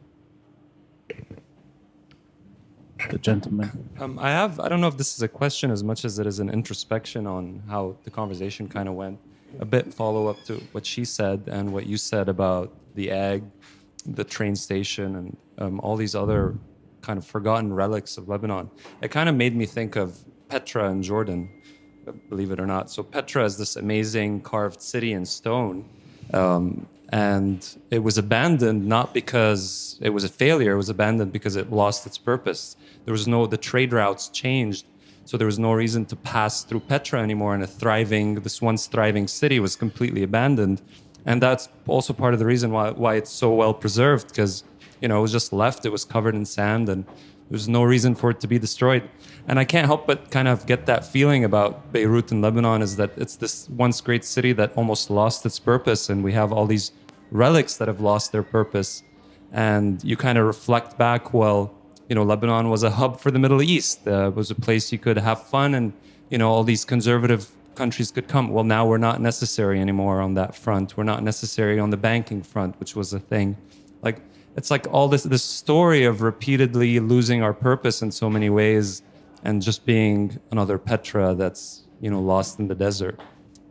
The 3.08 3.18
gentleman. 3.18 3.88
Um, 3.98 4.18
I 4.18 4.30
have, 4.30 4.60
I 4.60 4.68
don't 4.68 4.80
know 4.80 4.88
if 4.88 4.96
this 4.96 5.14
is 5.14 5.22
a 5.22 5.28
question 5.28 5.70
as 5.70 5.82
much 5.82 6.04
as 6.04 6.18
it 6.18 6.26
is 6.26 6.38
an 6.38 6.50
introspection 6.50 7.26
on 7.26 7.62
how 7.68 7.96
the 8.04 8.10
conversation 8.10 8.68
kind 8.68 8.88
of 8.88 8.94
went. 8.94 9.18
a 9.58 9.64
bit 9.64 9.92
follow 9.92 10.28
up 10.28 10.42
to 10.44 10.54
what 10.72 10.86
she 10.86 11.04
said 11.04 11.44
and 11.46 11.72
what 11.72 11.86
you 11.86 11.96
said 11.96 12.28
about 12.28 12.72
the 12.94 13.10
egg, 13.10 13.42
the 14.06 14.24
train 14.24 14.54
station, 14.54 15.16
and 15.16 15.36
um, 15.58 15.80
all 15.80 15.96
these 15.96 16.14
other 16.14 16.56
kind 17.02 17.18
of 17.18 17.26
forgotten 17.26 17.72
relics 17.72 18.16
of 18.16 18.28
Lebanon. 18.28 18.70
It 19.02 19.10
kind 19.10 19.28
of 19.28 19.34
made 19.34 19.56
me 19.56 19.66
think 19.66 19.96
of 19.96 20.18
Petra 20.48 20.90
in 20.90 21.02
Jordan, 21.02 21.50
believe 22.28 22.50
it 22.50 22.60
or 22.60 22.66
not. 22.66 22.90
So 22.90 23.02
Petra 23.02 23.44
is 23.44 23.56
this 23.56 23.76
amazing 23.76 24.40
carved 24.42 24.82
city 24.82 25.12
in 25.12 25.24
stone. 25.26 25.88
Um, 26.32 26.86
and 27.12 27.66
it 27.90 28.00
was 28.00 28.18
abandoned 28.18 28.86
not 28.86 29.12
because 29.12 29.98
it 30.00 30.10
was 30.10 30.22
a 30.22 30.28
failure, 30.28 30.72
it 30.72 30.76
was 30.76 30.88
abandoned 30.88 31.32
because 31.32 31.56
it 31.56 31.72
lost 31.72 32.06
its 32.06 32.18
purpose. 32.18 32.76
There 33.04 33.12
was 33.12 33.26
no, 33.26 33.46
the 33.46 33.56
trade 33.56 33.92
routes 33.92 34.28
changed. 34.28 34.86
So 35.24 35.36
there 35.36 35.46
was 35.46 35.58
no 35.58 35.72
reason 35.72 36.06
to 36.06 36.16
pass 36.16 36.64
through 36.64 36.80
Petra 36.80 37.20
anymore, 37.20 37.54
and 37.54 37.62
a 37.62 37.66
thriving, 37.66 38.36
this 38.36 38.60
once 38.60 38.86
thriving 38.86 39.28
city 39.28 39.60
was 39.60 39.76
completely 39.76 40.22
abandoned. 40.22 40.82
And 41.24 41.40
that's 41.42 41.68
also 41.86 42.12
part 42.12 42.32
of 42.32 42.40
the 42.40 42.46
reason 42.46 42.72
why, 42.72 42.90
why 42.90 43.14
it's 43.16 43.30
so 43.30 43.52
well 43.54 43.74
preserved, 43.74 44.28
because 44.28 44.64
you 45.00 45.08
know, 45.08 45.18
it 45.18 45.22
was 45.22 45.32
just 45.32 45.52
left, 45.52 45.86
it 45.86 45.90
was 45.90 46.04
covered 46.04 46.34
in 46.34 46.44
sand, 46.44 46.88
and 46.88 47.04
there's 47.48 47.68
no 47.68 47.82
reason 47.82 48.14
for 48.14 48.30
it 48.30 48.40
to 48.40 48.46
be 48.46 48.58
destroyed. 48.58 49.08
And 49.48 49.58
I 49.58 49.64
can't 49.64 49.86
help 49.86 50.06
but 50.06 50.30
kind 50.30 50.48
of 50.48 50.66
get 50.66 50.86
that 50.86 51.04
feeling 51.04 51.44
about 51.44 51.92
Beirut 51.92 52.30
and 52.30 52.42
Lebanon 52.42 52.82
is 52.82 52.96
that 52.96 53.10
it's 53.16 53.36
this 53.36 53.68
once 53.70 54.00
great 54.00 54.24
city 54.24 54.52
that 54.54 54.72
almost 54.76 55.10
lost 55.10 55.44
its 55.46 55.58
purpose, 55.58 56.08
and 56.08 56.22
we 56.22 56.32
have 56.32 56.52
all 56.52 56.66
these 56.66 56.92
relics 57.30 57.76
that 57.76 57.88
have 57.88 58.00
lost 58.00 58.32
their 58.32 58.42
purpose. 58.42 59.02
And 59.52 60.02
you 60.04 60.16
kind 60.16 60.38
of 60.38 60.46
reflect 60.46 60.96
back, 60.96 61.34
well, 61.34 61.74
you 62.08 62.14
know, 62.14 62.22
Lebanon 62.22 62.70
was 62.70 62.82
a 62.82 62.90
hub 62.90 63.20
for 63.20 63.30
the 63.30 63.38
Middle 63.38 63.62
East. 63.62 64.06
Uh, 64.06 64.28
it 64.28 64.34
was 64.34 64.50
a 64.50 64.54
place 64.54 64.92
you 64.92 64.98
could 64.98 65.18
have 65.18 65.42
fun, 65.46 65.74
and 65.74 65.92
you 66.28 66.38
know, 66.38 66.50
all 66.50 66.64
these 66.64 66.84
conservative 66.84 67.50
countries 67.74 68.10
could 68.10 68.28
come. 68.28 68.50
Well, 68.50 68.64
now 68.64 68.86
we're 68.86 68.98
not 68.98 69.20
necessary 69.20 69.80
anymore 69.80 70.20
on 70.20 70.34
that 70.34 70.54
front. 70.54 70.96
We're 70.96 71.04
not 71.04 71.22
necessary 71.22 71.78
on 71.78 71.90
the 71.90 71.96
banking 71.96 72.42
front, 72.42 72.78
which 72.78 72.94
was 72.94 73.12
a 73.12 73.18
thing. 73.18 73.56
Like 74.02 74.20
it's 74.56 74.70
like 74.70 74.86
all 74.92 75.08
this 75.08 75.22
this 75.22 75.42
story 75.42 76.04
of 76.04 76.22
repeatedly 76.22 77.00
losing 77.00 77.42
our 77.42 77.54
purpose 77.54 78.02
in 78.02 78.10
so 78.10 78.28
many 78.28 78.50
ways 78.50 79.02
and 79.42 79.62
just 79.62 79.84
being 79.86 80.38
another 80.50 80.78
Petra 80.78 81.34
that's 81.34 81.84
you 82.00 82.10
know 82.10 82.20
lost 82.20 82.58
in 82.58 82.68
the 82.68 82.74
desert. 82.74 83.20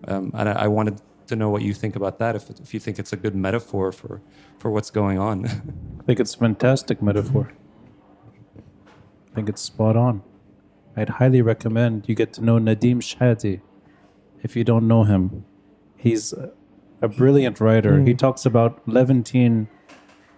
Um, 0.08 0.32
and 0.34 0.50
I, 0.50 0.64
I, 0.64 0.68
wanted 0.68 1.02
to 1.28 1.36
know 1.36 1.50
what 1.50 1.62
you 1.62 1.74
think 1.74 1.96
about 1.96 2.20
that. 2.20 2.36
If, 2.36 2.50
if 2.50 2.74
you 2.74 2.80
think 2.80 3.00
it's 3.00 3.12
a 3.12 3.18
good 3.18 3.36
metaphor 3.36 3.92
for 3.92 4.22
for 4.58 4.72
what's 4.72 4.90
going 4.90 5.18
on. 5.20 5.46
I 6.00 6.04
think 6.04 6.20
it's 6.20 6.36
a 6.36 6.38
fantastic 6.38 7.02
metaphor. 7.02 7.52
I 9.32 9.36
think 9.36 9.50
it's 9.50 9.62
spot 9.62 9.96
on. 9.96 10.24
I'd 10.96 11.10
highly 11.10 11.42
recommend 11.42 12.08
you 12.08 12.16
get 12.16 12.34
to 12.34 12.44
know 12.44 12.58
Nadim 12.58 12.98
Shehadi. 12.98 13.62
If 14.42 14.56
you 14.56 14.64
don't 14.64 14.88
know 14.88 15.04
him, 15.04 15.46
he's 15.98 16.34
a 17.02 17.08
brilliant 17.08 17.60
writer. 17.60 18.00
Mm. 18.00 18.08
He 18.08 18.14
talks 18.14 18.46
about 18.46 18.88
Levantine 18.88 19.68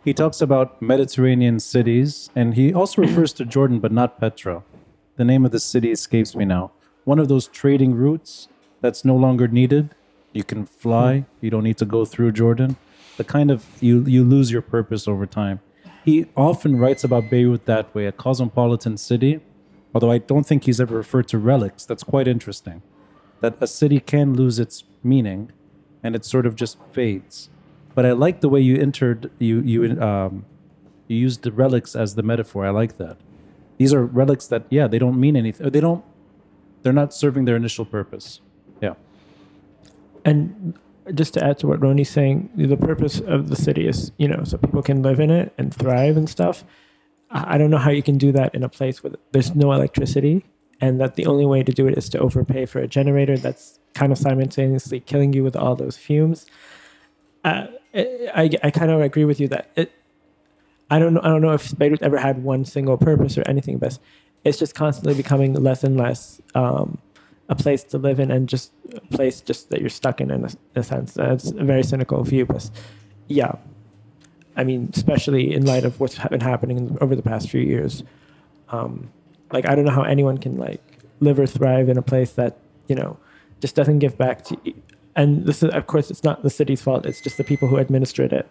he 0.03 0.13
talks 0.13 0.41
about 0.41 0.81
Mediterranean 0.81 1.59
cities, 1.59 2.31
and 2.35 2.55
he 2.55 2.73
also 2.73 3.01
refers 3.01 3.33
to 3.33 3.45
Jordan, 3.45 3.79
but 3.79 3.91
not 3.91 4.19
Petra. 4.19 4.63
The 5.17 5.25
name 5.25 5.45
of 5.45 5.51
the 5.51 5.59
city 5.59 5.91
escapes 5.91 6.35
me 6.35 6.45
now. 6.45 6.71
One 7.03 7.19
of 7.19 7.27
those 7.27 7.47
trading 7.47 7.93
routes 7.95 8.47
that's 8.81 9.03
no 9.03 9.15
longer 9.15 9.47
needed. 9.47 9.93
You 10.33 10.43
can 10.43 10.65
fly. 10.65 11.25
You 11.41 11.49
don't 11.49 11.63
need 11.63 11.77
to 11.77 11.85
go 11.85 12.05
through 12.05 12.31
Jordan. 12.31 12.77
The 13.17 13.23
kind 13.23 13.51
of 13.51 13.65
you 13.81 14.03
you 14.05 14.23
lose 14.23 14.51
your 14.51 14.61
purpose 14.61 15.07
over 15.07 15.25
time. 15.25 15.59
He 16.05 16.25
often 16.35 16.77
writes 16.77 17.03
about 17.03 17.29
Beirut 17.29 17.65
that 17.65 17.93
way, 17.93 18.05
a 18.07 18.11
cosmopolitan 18.11 18.97
city. 18.97 19.41
Although 19.93 20.11
I 20.11 20.19
don't 20.19 20.45
think 20.45 20.63
he's 20.63 20.79
ever 20.79 20.95
referred 20.95 21.27
to 21.29 21.37
relics. 21.37 21.85
That's 21.85 22.03
quite 22.03 22.27
interesting. 22.27 22.81
That 23.41 23.57
a 23.59 23.67
city 23.67 23.99
can 23.99 24.33
lose 24.33 24.57
its 24.57 24.85
meaning, 25.03 25.51
and 26.01 26.15
it 26.15 26.23
sort 26.23 26.45
of 26.45 26.55
just 26.55 26.77
fades. 26.93 27.49
But 27.93 28.05
I 28.05 28.13
like 28.13 28.39
the 28.39 28.49
way 28.49 28.61
you 28.61 28.77
entered 28.77 29.31
you 29.37 29.61
you 29.61 30.01
um, 30.01 30.45
you 31.07 31.17
used 31.17 31.43
the 31.43 31.51
relics 31.51 31.95
as 31.95 32.15
the 32.15 32.23
metaphor. 32.23 32.65
I 32.65 32.69
like 32.69 32.97
that. 32.97 33.17
These 33.81 33.95
are 33.95 34.05
relics 34.05 34.45
that 34.53 34.65
yeah 34.69 34.85
they 34.85 34.99
don't 34.99 35.19
mean 35.19 35.35
anything. 35.35 35.67
They 35.71 35.79
don't. 35.79 36.05
They're 36.83 36.93
not 36.93 37.15
serving 37.15 37.45
their 37.45 37.55
initial 37.55 37.83
purpose. 37.83 38.39
Yeah. 38.79 38.93
And 40.23 40.77
just 41.15 41.33
to 41.33 41.43
add 41.43 41.57
to 41.59 41.67
what 41.67 41.81
Ronnie's 41.81 42.11
saying, 42.11 42.51
the 42.55 42.77
purpose 42.77 43.19
of 43.19 43.49
the 43.49 43.55
city 43.55 43.87
is 43.87 44.11
you 44.17 44.27
know 44.27 44.43
so 44.43 44.59
people 44.59 44.83
can 44.83 45.01
live 45.01 45.19
in 45.19 45.31
it 45.31 45.51
and 45.57 45.73
thrive 45.73 46.15
and 46.15 46.29
stuff. 46.29 46.63
I 47.31 47.57
don't 47.57 47.71
know 47.71 47.79
how 47.79 47.89
you 47.89 48.03
can 48.03 48.19
do 48.19 48.31
that 48.33 48.53
in 48.53 48.61
a 48.63 48.69
place 48.69 49.01
where 49.01 49.13
there's 49.31 49.55
no 49.55 49.71
electricity 49.71 50.45
and 50.79 51.01
that 51.01 51.15
the 51.15 51.25
only 51.25 51.47
way 51.47 51.63
to 51.63 51.71
do 51.71 51.87
it 51.87 51.97
is 51.97 52.07
to 52.09 52.19
overpay 52.19 52.67
for 52.67 52.77
a 52.81 52.87
generator 52.87 53.35
that's 53.35 53.79
kind 53.95 54.11
of 54.11 54.19
simultaneously 54.19 54.99
killing 54.99 55.33
you 55.33 55.43
with 55.43 55.55
all 55.55 55.75
those 55.75 55.97
fumes. 55.97 56.45
Uh, 57.43 57.65
I, 57.95 58.51
I 58.61 58.69
kind 58.69 58.91
of 58.91 59.01
agree 59.01 59.25
with 59.25 59.39
you 59.39 59.47
that 59.47 59.71
it. 59.75 59.91
I 60.91 60.99
don't 60.99 61.13
know. 61.13 61.21
I 61.23 61.29
don't 61.29 61.41
know 61.41 61.53
if 61.53 61.75
Beirut 61.77 62.01
ever 62.01 62.17
had 62.17 62.43
one 62.43 62.65
single 62.65 62.97
purpose 62.97 63.37
or 63.37 63.43
anything, 63.47 63.77
but 63.77 63.97
it's 64.43 64.59
just 64.59 64.75
constantly 64.75 65.13
becoming 65.13 65.53
less 65.53 65.83
and 65.83 65.97
less 65.97 66.41
um, 66.53 66.99
a 67.49 67.55
place 67.55 67.83
to 67.85 67.97
live 67.97 68.19
in, 68.19 68.29
and 68.29 68.47
just 68.47 68.73
a 68.93 68.99
place 69.15 69.39
just 69.41 69.69
that 69.69 69.79
you're 69.79 69.89
stuck 69.89 70.19
in. 70.19 70.29
In 70.29 70.43
a, 70.43 70.49
in 70.49 70.81
a 70.81 70.83
sense, 70.83 71.13
that's 71.13 71.49
a 71.51 71.63
very 71.63 71.83
cynical 71.83 72.21
view, 72.23 72.45
but 72.45 72.69
yeah, 73.27 73.53
I 74.57 74.65
mean, 74.65 74.91
especially 74.93 75.53
in 75.53 75.65
light 75.65 75.85
of 75.85 75.99
what's 75.99 76.19
been 76.19 76.41
happening 76.41 76.97
over 76.99 77.15
the 77.15 77.23
past 77.23 77.49
few 77.49 77.61
years. 77.61 78.03
Um, 78.69 79.09
like, 79.51 79.65
I 79.65 79.75
don't 79.75 79.85
know 79.85 79.91
how 79.91 80.03
anyone 80.03 80.37
can 80.37 80.57
like 80.57 80.81
live 81.21 81.39
or 81.39 81.47
thrive 81.47 81.87
in 81.87 81.97
a 81.97 82.01
place 82.01 82.33
that 82.33 82.57
you 82.87 82.95
know 82.95 83.17
just 83.61 83.75
doesn't 83.75 83.99
give 83.99 84.17
back 84.17 84.43
to 84.43 84.57
and 85.15 85.45
this 85.45 85.63
is 85.63 85.69
of 85.69 85.87
course 85.87 86.09
it's 86.11 86.23
not 86.23 86.43
the 86.43 86.49
city's 86.49 86.81
fault 86.81 87.05
it's 87.05 87.21
just 87.21 87.37
the 87.37 87.43
people 87.43 87.67
who 87.67 87.77
administered 87.77 88.33
it 88.33 88.49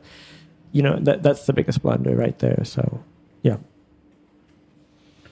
you 0.72 0.82
know 0.82 0.98
that 1.00 1.22
that's 1.22 1.46
the 1.46 1.52
biggest 1.52 1.82
blunder 1.82 2.14
right 2.14 2.38
there 2.38 2.64
so 2.64 3.02
yeah. 3.42 3.56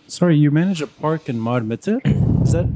Sorry 0.07 0.37
you 0.37 0.51
manage 0.51 0.81
a 0.81 0.87
park 0.87 1.29
in 1.29 1.39
Mar 1.39 1.61
Mitr 1.61 2.01
is 2.43 2.53
that 2.53 2.67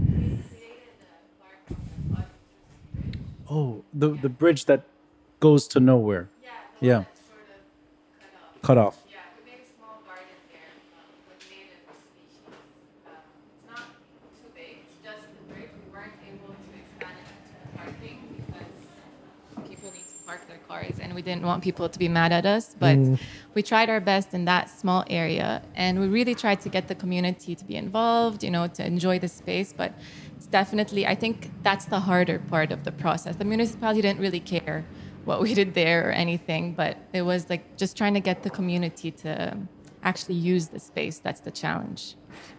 oh 3.49 3.83
the 3.95 4.09
the 4.11 4.29
bridge 4.29 4.67
that 4.67 4.85
goes 5.41 5.67
to 5.69 5.81
nowhere. 5.81 6.29
Yeah, 6.81 7.05
cut 8.63 8.77
off 8.77 9.03
and 21.13 21.17
we 21.17 21.23
didn't 21.23 21.45
want 21.45 21.63
people 21.63 21.89
to 21.89 21.99
be 21.99 22.09
mad 22.09 22.33
at 22.33 22.47
us. 22.47 22.75
But 22.79 22.97
mm. 22.97 23.21
we 23.55 23.63
tried 23.63 23.91
our 23.91 24.01
best 24.01 24.33
in 24.33 24.47
that 24.47 24.71
small 24.71 25.05
area, 25.11 25.63
and 25.75 26.01
we 26.01 26.07
really 26.09 26.35
tried 26.35 26.61
to 26.63 26.69
get 26.69 26.89
the 26.89 26.95
community 26.95 27.55
to 27.55 27.65
be 27.65 27.77
involved, 27.77 28.43
you 28.43 28.51
know, 28.51 28.67
to 28.69 28.83
enjoy 28.85 29.19
the 29.19 29.29
space. 29.29 29.75
But 29.77 29.93
it's 30.37 30.47
definitely, 30.47 31.07
I 31.07 31.15
think 31.15 31.51
that's 31.63 31.85
the 31.85 32.01
harder 32.01 32.39
part 32.39 32.73
of 32.73 32.85
the 32.85 32.93
process. 32.93 33.37
The 33.37 33.45
municipality 33.45 34.01
didn't 34.01 34.21
really 34.21 34.41
care 34.41 34.85
what 35.25 35.41
we 35.41 35.55
did 35.55 35.75
there 35.75 36.09
or 36.09 36.13
anything, 36.13 36.73
but 36.73 36.97
it 37.13 37.23
was 37.23 37.51
like 37.51 37.77
just 37.77 37.97
trying 37.97 38.15
to 38.15 38.21
get 38.21 38.43
the 38.43 38.51
community 38.51 39.11
to 39.25 39.57
actually 40.03 40.35
use 40.35 40.69
the 40.69 40.81
space. 40.81 41.19
That's 41.19 41.41
the 41.41 41.51
challenge. 41.51 42.17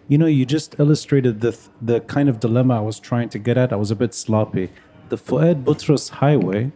You 0.08 0.18
know, 0.20 0.28
you 0.28 0.46
just 0.46 0.80
illustrated 0.80 1.42
the 1.42 1.58
the 1.82 2.02
kind 2.02 2.30
of 2.30 2.40
dilemma 2.40 2.78
I 2.78 2.82
was 2.92 3.00
trying 3.00 3.30
to 3.30 3.40
get 3.40 3.58
at. 3.58 3.74
I 3.74 3.78
was 3.78 3.92
a 3.92 3.96
bit 3.96 4.14
sloppy. 4.14 4.70
The 5.10 5.18
Fuad 5.18 5.64
Butros 5.64 6.10
Highway 6.22 6.72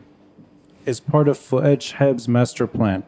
is 0.87 0.99
part 0.99 1.27
of 1.27 1.37
Fuad 1.37 1.79
Chehab's 1.79 2.27
master 2.27 2.65
plan, 2.65 3.03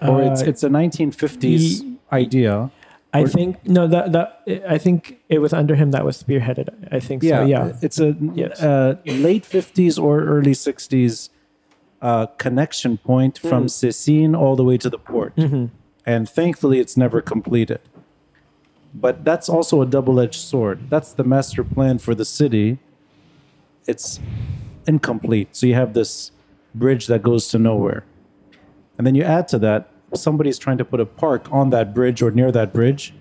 or 0.00 0.22
uh, 0.22 0.30
it's 0.30 0.40
it's 0.42 0.62
a 0.62 0.68
1950s 0.68 1.42
he, 1.42 1.98
idea. 2.12 2.70
I 3.12 3.24
think 3.24 3.66
no 3.66 3.86
that 3.86 4.12
that 4.12 4.42
I 4.68 4.78
think 4.78 5.20
it 5.28 5.38
was 5.38 5.52
under 5.52 5.74
him 5.74 5.90
that 5.90 6.04
was 6.04 6.22
spearheaded. 6.22 6.88
I 6.92 7.00
think 7.00 7.22
yeah, 7.22 7.40
so. 7.40 7.46
Yeah, 7.46 7.72
it's 7.82 7.98
a 7.98 8.16
yes. 8.34 8.62
uh, 8.62 8.96
late 9.06 9.44
50s 9.44 10.00
or 10.00 10.22
early 10.22 10.52
60s 10.52 11.30
uh, 12.02 12.26
connection 12.38 12.98
point 12.98 13.38
from 13.38 13.66
mm. 13.66 13.70
Sassine 13.70 14.38
all 14.38 14.54
the 14.54 14.64
way 14.64 14.76
to 14.78 14.90
the 14.90 14.98
port, 14.98 15.34
mm-hmm. 15.36 15.66
and 16.04 16.28
thankfully 16.28 16.78
it's 16.78 16.96
never 16.96 17.20
completed. 17.20 17.80
But 18.94 19.24
that's 19.24 19.48
also 19.48 19.82
a 19.82 19.86
double-edged 19.86 20.40
sword. 20.40 20.88
That's 20.88 21.12
the 21.12 21.24
master 21.24 21.62
plan 21.62 21.98
for 21.98 22.14
the 22.14 22.24
city. 22.24 22.78
It's 23.86 24.20
incomplete. 24.86 25.54
So 25.54 25.66
you 25.66 25.74
have 25.74 25.92
this 25.92 26.30
bridge 26.78 27.06
that 27.06 27.22
goes 27.22 27.48
to 27.48 27.58
nowhere. 27.58 28.04
And 28.98 29.06
then 29.06 29.14
you 29.14 29.22
add 29.22 29.48
to 29.48 29.58
that, 29.60 29.90
somebody's 30.14 30.58
trying 30.58 30.78
to 30.78 30.84
put 30.84 31.00
a 31.00 31.06
park 31.06 31.50
on 31.52 31.70
that 31.70 31.94
bridge 31.94 32.22
or 32.22 32.30
near 32.30 32.50
that 32.52 32.72
bridge, 32.72 33.12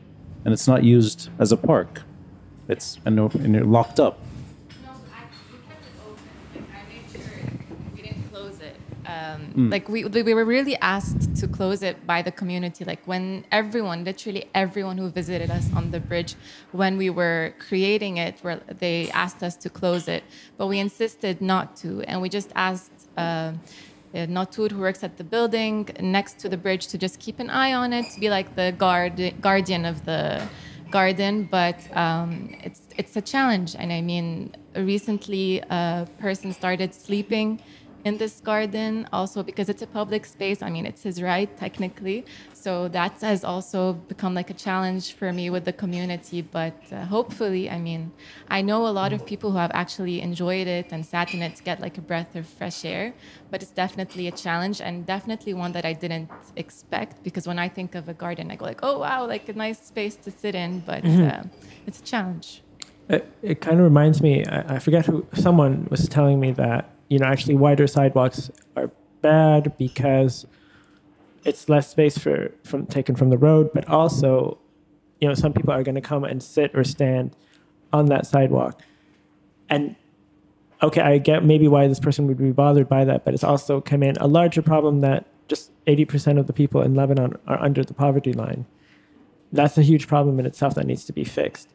and 0.43 0.53
it's 0.53 0.67
not 0.67 0.83
used 0.83 1.29
as 1.39 1.51
a 1.51 1.57
park. 1.57 2.03
It's 2.67 2.99
and, 3.05 3.19
and 3.19 3.55
you're 3.55 3.63
locked 3.63 3.99
up. 3.99 4.19
No, 4.83 4.91
I, 4.91 5.23
we 5.51 5.57
kept 5.67 5.83
it 5.89 5.95
open. 6.07 6.67
I 6.73 6.81
made 6.91 7.05
sure 7.11 7.31
we 7.95 8.01
didn't 8.01 8.31
close 8.31 8.59
it. 8.69 8.77
Um, 9.05 9.69
Like 9.69 9.85
we 9.89 9.99
we 10.05 10.33
were 10.33 10.45
really 10.45 10.77
asked 10.95 11.35
to 11.41 11.47
close 11.47 11.81
it 11.89 11.95
by 12.07 12.19
the 12.27 12.31
community. 12.31 12.85
Like 12.91 13.03
when 13.05 13.45
everyone, 13.51 13.99
literally 14.03 14.43
everyone 14.53 14.97
who 15.01 15.09
visited 15.21 15.49
us 15.51 15.65
on 15.75 15.91
the 15.91 15.99
bridge, 15.99 16.35
when 16.71 16.93
we 16.97 17.09
were 17.09 17.53
creating 17.67 18.17
it, 18.17 18.35
where 18.41 18.59
they 18.83 18.97
asked 19.11 19.41
us 19.43 19.55
to 19.57 19.69
close 19.69 20.07
it, 20.07 20.23
but 20.57 20.67
we 20.67 20.77
insisted 20.79 21.41
not 21.41 21.75
to, 21.81 22.01
and 22.09 22.15
we 22.23 22.29
just 22.29 22.51
asked. 22.55 22.91
Uh, 23.17 23.53
uh, 24.13 24.25
Natur, 24.27 24.69
who 24.69 24.79
works 24.79 25.03
at 25.03 25.17
the 25.17 25.23
building 25.23 25.89
next 25.99 26.39
to 26.39 26.47
the 26.47 26.55
bridge, 26.55 26.87
to 26.87 26.97
just 26.97 27.19
keep 27.19 27.37
an 27.39 27.49
eye 27.49 27.73
on 27.73 27.91
it, 27.91 28.09
to 28.11 28.19
be 28.19 28.29
like 28.29 28.55
the 28.55 28.73
guard 28.77 29.33
guardian 29.41 29.85
of 29.85 30.05
the 30.05 30.47
garden. 30.89 31.49
But 31.51 31.79
um, 31.97 32.55
it's 32.63 32.81
it's 32.97 33.15
a 33.17 33.21
challenge, 33.21 33.75
and 33.77 33.91
I 33.91 34.01
mean, 34.01 34.55
recently 34.75 35.59
a 35.69 36.07
person 36.17 36.53
started 36.53 36.93
sleeping 36.93 37.59
in 38.05 38.17
this 38.17 38.39
garden 38.39 39.07
also 39.11 39.43
because 39.43 39.67
it's 39.67 39.81
a 39.81 39.87
public 39.87 40.25
space. 40.25 40.61
I 40.61 40.69
mean 40.69 40.85
it's 40.85 41.03
his 41.03 41.21
right 41.21 41.49
technically 41.57 42.23
so 42.65 42.87
that 42.87 43.13
has 43.21 43.43
also 43.43 43.93
become 44.11 44.33
like 44.39 44.49
a 44.49 44.57
challenge 44.67 45.05
for 45.19 45.29
me 45.39 45.45
with 45.53 45.65
the 45.69 45.75
community 45.83 46.39
but 46.41 46.79
uh, 46.91 47.05
hopefully 47.15 47.63
i 47.77 47.79
mean 47.87 48.01
i 48.57 48.59
know 48.69 48.79
a 48.91 48.93
lot 49.01 49.11
of 49.15 49.19
people 49.31 49.49
who 49.51 49.59
have 49.65 49.73
actually 49.83 50.17
enjoyed 50.29 50.67
it 50.79 50.87
and 50.93 51.01
sat 51.13 51.27
in 51.35 51.41
it 51.47 51.53
to 51.57 51.61
get 51.69 51.77
like 51.85 51.95
a 52.03 52.05
breath 52.09 52.31
of 52.39 52.43
fresh 52.59 52.79
air 52.83 53.13
but 53.51 53.57
it's 53.63 53.75
definitely 53.83 54.25
a 54.33 54.35
challenge 54.45 54.77
and 54.87 55.05
definitely 55.15 55.53
one 55.53 55.71
that 55.77 55.85
i 55.91 55.93
didn't 55.93 56.31
expect 56.63 57.13
because 57.27 57.45
when 57.49 57.59
i 57.65 57.69
think 57.77 57.89
of 57.99 58.09
a 58.09 58.15
garden 58.23 58.49
i 58.49 58.55
go 58.55 58.65
like 58.65 58.81
oh 58.89 58.97
wow 59.05 59.19
like 59.33 59.47
a 59.47 59.53
nice 59.65 59.79
space 59.91 60.15
to 60.15 60.31
sit 60.31 60.55
in 60.55 60.71
but 60.89 61.05
uh, 61.05 61.43
it's 61.87 61.99
a 61.99 62.07
challenge 62.13 62.47
It, 63.15 63.23
it 63.51 63.57
kind 63.65 63.77
of 63.79 63.85
reminds 63.91 64.19
me. 64.27 64.33
I, 64.57 64.59
I 64.75 64.77
forget 64.85 65.03
who. 65.05 65.17
Someone 65.45 65.73
was 65.93 66.01
telling 66.17 66.37
me 66.45 66.49
that 66.63 66.81
you 67.11 67.17
know 67.19 67.27
actually 67.33 67.57
wider 67.65 67.87
sidewalks 67.97 68.39
are 68.79 68.89
bad 69.21 69.61
because 69.85 70.33
it's 71.45 71.69
less 71.69 71.89
space 71.89 72.17
for 72.17 72.51
from 72.63 72.85
taken 72.87 73.15
from 73.15 73.29
the 73.29 73.37
road, 73.37 73.69
but 73.73 73.87
also 73.87 74.57
you 75.21 75.27
know 75.27 75.33
some 75.33 75.53
people 75.53 75.71
are 75.71 75.83
going 75.83 75.95
to 75.95 76.01
come 76.01 76.23
and 76.23 76.43
sit 76.43 76.71
or 76.75 76.83
stand 76.83 77.35
on 77.93 78.07
that 78.07 78.27
sidewalk, 78.27 78.81
and 79.69 79.95
okay, 80.83 81.01
I 81.01 81.17
get 81.19 81.45
maybe 81.45 81.67
why 81.67 81.87
this 81.87 81.99
person 81.99 82.27
would 82.27 82.37
be 82.37 82.51
bothered 82.51 82.89
by 82.89 83.05
that, 83.05 83.23
but 83.23 83.33
it's 83.33 83.43
also 83.43 83.79
come 83.79 84.03
in 84.03 84.17
a 84.17 84.27
larger 84.27 84.61
problem 84.61 84.99
that 85.01 85.25
just 85.47 85.71
eighty 85.87 86.05
percent 86.05 86.39
of 86.39 86.47
the 86.47 86.53
people 86.53 86.81
in 86.81 86.95
Lebanon 86.95 87.37
are 87.47 87.61
under 87.61 87.83
the 87.83 87.93
poverty 87.93 88.33
line. 88.33 88.65
That's 89.51 89.77
a 89.77 89.83
huge 89.83 90.07
problem 90.07 90.39
in 90.39 90.45
itself 90.45 90.75
that 90.75 90.85
needs 90.85 91.05
to 91.05 91.13
be 91.13 91.23
fixed. 91.23 91.69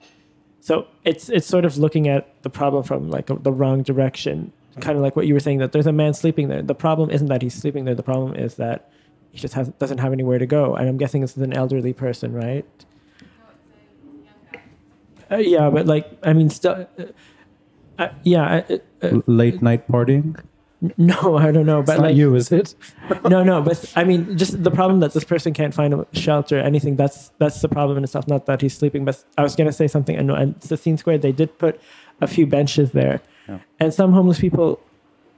So 0.60 0.86
it's 1.04 1.30
it's 1.30 1.46
sort 1.46 1.64
of 1.64 1.78
looking 1.78 2.08
at 2.08 2.42
the 2.42 2.50
problem 2.50 2.82
from 2.82 3.10
like 3.10 3.30
a, 3.30 3.34
the 3.36 3.52
wrong 3.52 3.82
direction, 3.82 4.52
kind 4.80 4.96
of 4.96 5.02
like 5.02 5.16
what 5.16 5.26
you 5.26 5.32
were 5.32 5.40
saying 5.40 5.58
that 5.58 5.72
there's 5.72 5.86
a 5.86 5.92
man 5.92 6.12
sleeping 6.12 6.48
there. 6.48 6.60
The 6.60 6.74
problem 6.74 7.10
isn't 7.10 7.28
that 7.28 7.40
he's 7.40 7.54
sleeping 7.54 7.86
there. 7.86 7.94
The 7.94 8.02
problem 8.02 8.34
is 8.34 8.56
that 8.56 8.90
he 9.30 9.38
just 9.38 9.54
has, 9.54 9.68
doesn't 9.78 9.98
have 9.98 10.12
anywhere 10.12 10.38
to 10.38 10.46
go. 10.46 10.74
And 10.74 10.88
I'm 10.88 10.96
guessing 10.96 11.20
this 11.20 11.36
is 11.36 11.42
an 11.42 11.52
elderly 11.52 11.92
person, 11.92 12.32
right? 12.32 12.64
Uh, 15.30 15.36
yeah, 15.36 15.70
but 15.70 15.86
like 15.86 16.10
I 16.24 16.32
mean, 16.32 16.50
still, 16.50 16.88
uh, 16.98 17.04
uh, 17.98 18.08
yeah. 18.24 18.62
Uh, 18.68 18.78
uh, 19.02 19.20
late 19.26 19.62
night 19.62 19.86
partying. 19.88 20.38
no, 20.96 21.36
I 21.36 21.52
don't 21.52 21.66
know, 21.66 21.82
but 21.82 21.92
It's 21.92 22.00
not 22.00 22.06
like 22.08 22.16
you, 22.16 22.34
is 22.34 22.50
it? 22.50 22.74
no, 23.28 23.44
no, 23.44 23.60
but 23.62 23.92
I 23.96 24.02
mean, 24.02 24.36
just 24.36 24.62
the 24.64 24.70
problem 24.70 25.00
that 25.00 25.12
this 25.12 25.24
person 25.24 25.52
can't 25.52 25.74
find 25.74 25.92
a 25.94 26.06
shelter, 26.12 26.58
anything. 26.58 26.96
That's 26.96 27.30
that's 27.38 27.60
the 27.60 27.68
problem 27.68 27.98
in 27.98 28.04
itself. 28.04 28.26
Not 28.26 28.46
that 28.46 28.60
he's 28.60 28.76
sleeping, 28.76 29.04
but 29.04 29.22
I 29.38 29.42
was 29.42 29.54
gonna 29.54 29.72
say 29.72 29.86
something. 29.86 30.16
And, 30.16 30.30
and 30.30 30.58
Sassine 30.60 30.98
Square, 30.98 31.18
they 31.18 31.32
did 31.32 31.56
put 31.58 31.80
a 32.20 32.26
few 32.26 32.46
benches 32.46 32.90
there, 32.92 33.20
Yeah. 33.48 33.58
and 33.78 33.94
some 33.94 34.12
homeless 34.12 34.40
people, 34.40 34.80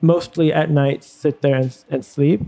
mostly 0.00 0.52
at 0.52 0.70
night, 0.70 1.04
sit 1.04 1.42
there 1.42 1.56
and, 1.56 1.76
and 1.90 2.04
sleep. 2.04 2.40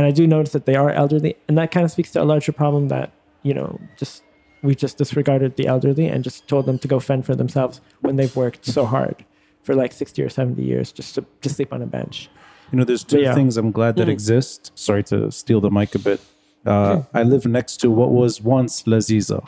And 0.00 0.06
I 0.06 0.12
do 0.12 0.26
notice 0.26 0.52
that 0.52 0.64
they 0.64 0.76
are 0.76 0.90
elderly, 0.90 1.36
and 1.46 1.58
that 1.58 1.70
kind 1.72 1.84
of 1.84 1.90
speaks 1.90 2.10
to 2.12 2.22
a 2.22 2.24
larger 2.24 2.52
problem 2.52 2.88
that 2.88 3.12
you 3.42 3.52
know, 3.52 3.78
just 3.98 4.22
we 4.62 4.74
just 4.74 4.96
disregarded 4.96 5.56
the 5.56 5.66
elderly 5.66 6.06
and 6.06 6.24
just 6.24 6.48
told 6.48 6.64
them 6.64 6.78
to 6.78 6.88
go 6.88 6.98
fend 7.00 7.26
for 7.26 7.34
themselves 7.34 7.82
when 8.00 8.16
they've 8.16 8.34
worked 8.34 8.64
so 8.64 8.86
hard 8.86 9.26
for 9.62 9.74
like 9.74 9.92
sixty 9.92 10.22
or 10.22 10.30
seventy 10.30 10.62
years 10.62 10.90
just 10.90 11.14
to 11.16 11.26
just 11.42 11.56
sleep 11.56 11.70
on 11.74 11.82
a 11.82 11.86
bench. 11.86 12.30
You 12.72 12.78
know, 12.78 12.84
there's 12.84 13.04
two 13.04 13.20
yeah. 13.20 13.34
things 13.34 13.58
I'm 13.58 13.72
glad 13.72 13.96
that 13.96 14.08
Mm. 14.08 14.12
exist. 14.12 14.72
Sorry 14.74 15.02
to 15.12 15.30
steal 15.30 15.60
the 15.60 15.70
mic 15.70 15.94
a 15.94 15.98
bit. 15.98 16.20
Uh, 16.64 17.02
I 17.12 17.22
live 17.24 17.44
next 17.44 17.76
to 17.82 17.90
what 17.90 18.10
was 18.10 18.40
once 18.40 18.84
Laziza. 18.84 19.40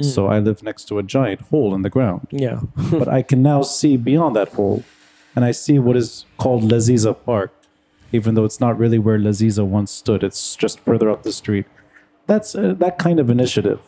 Mm. 0.00 0.04
So 0.14 0.28
I 0.28 0.38
live 0.38 0.62
next 0.62 0.84
to 0.88 0.98
a 0.98 1.02
giant 1.02 1.40
hole 1.50 1.74
in 1.74 1.82
the 1.82 1.90
ground. 1.90 2.26
Yeah. 2.30 2.60
but 2.90 3.08
I 3.08 3.20
can 3.20 3.42
now 3.42 3.60
see 3.62 3.96
beyond 3.98 4.34
that 4.36 4.48
hole 4.54 4.82
and 5.36 5.44
I 5.44 5.52
see 5.52 5.78
what 5.78 5.96
is 5.96 6.24
called 6.38 6.62
Laziza 6.72 7.12
Park, 7.24 7.52
even 8.14 8.34
though 8.34 8.44
it's 8.44 8.60
not 8.60 8.78
really 8.78 8.98
where 8.98 9.18
Laziza 9.18 9.66
once 9.66 9.90
stood. 9.90 10.22
It's 10.22 10.54
just 10.54 10.78
further 10.80 11.10
up 11.10 11.24
the 11.24 11.32
street. 11.32 11.66
That's 12.26 12.54
uh, 12.54 12.74
that 12.78 12.96
kind 12.96 13.18
of 13.18 13.28
initiative. 13.28 13.80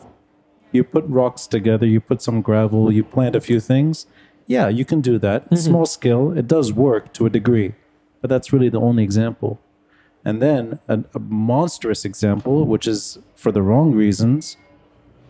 You 0.73 0.83
put 0.83 1.05
rocks 1.07 1.47
together, 1.47 1.85
you 1.85 2.01
put 2.01 2.21
some 2.21 2.41
gravel, 2.41 2.91
you 2.91 3.03
plant 3.03 3.37
a 3.37 3.41
few 3.41 3.61
things. 3.61 4.05
Yeah, 4.45 4.67
you 4.67 4.83
can 4.83 4.99
do 4.99 5.17
that. 5.19 5.57
Small 5.57 5.85
scale, 5.85 6.37
it 6.37 6.47
does 6.47 6.73
work 6.73 7.13
to 7.13 7.25
a 7.25 7.29
degree, 7.29 7.73
but 8.21 8.29
that's 8.29 8.51
really 8.51 8.69
the 8.69 8.81
only 8.81 9.03
example. 9.03 9.59
And 10.25 10.41
then 10.41 10.79
a, 10.89 10.99
a 11.15 11.19
monstrous 11.19 12.03
example, 12.03 12.65
which 12.65 12.85
is 12.85 13.17
for 13.33 13.53
the 13.53 13.61
wrong 13.61 13.93
reasons, 13.93 14.57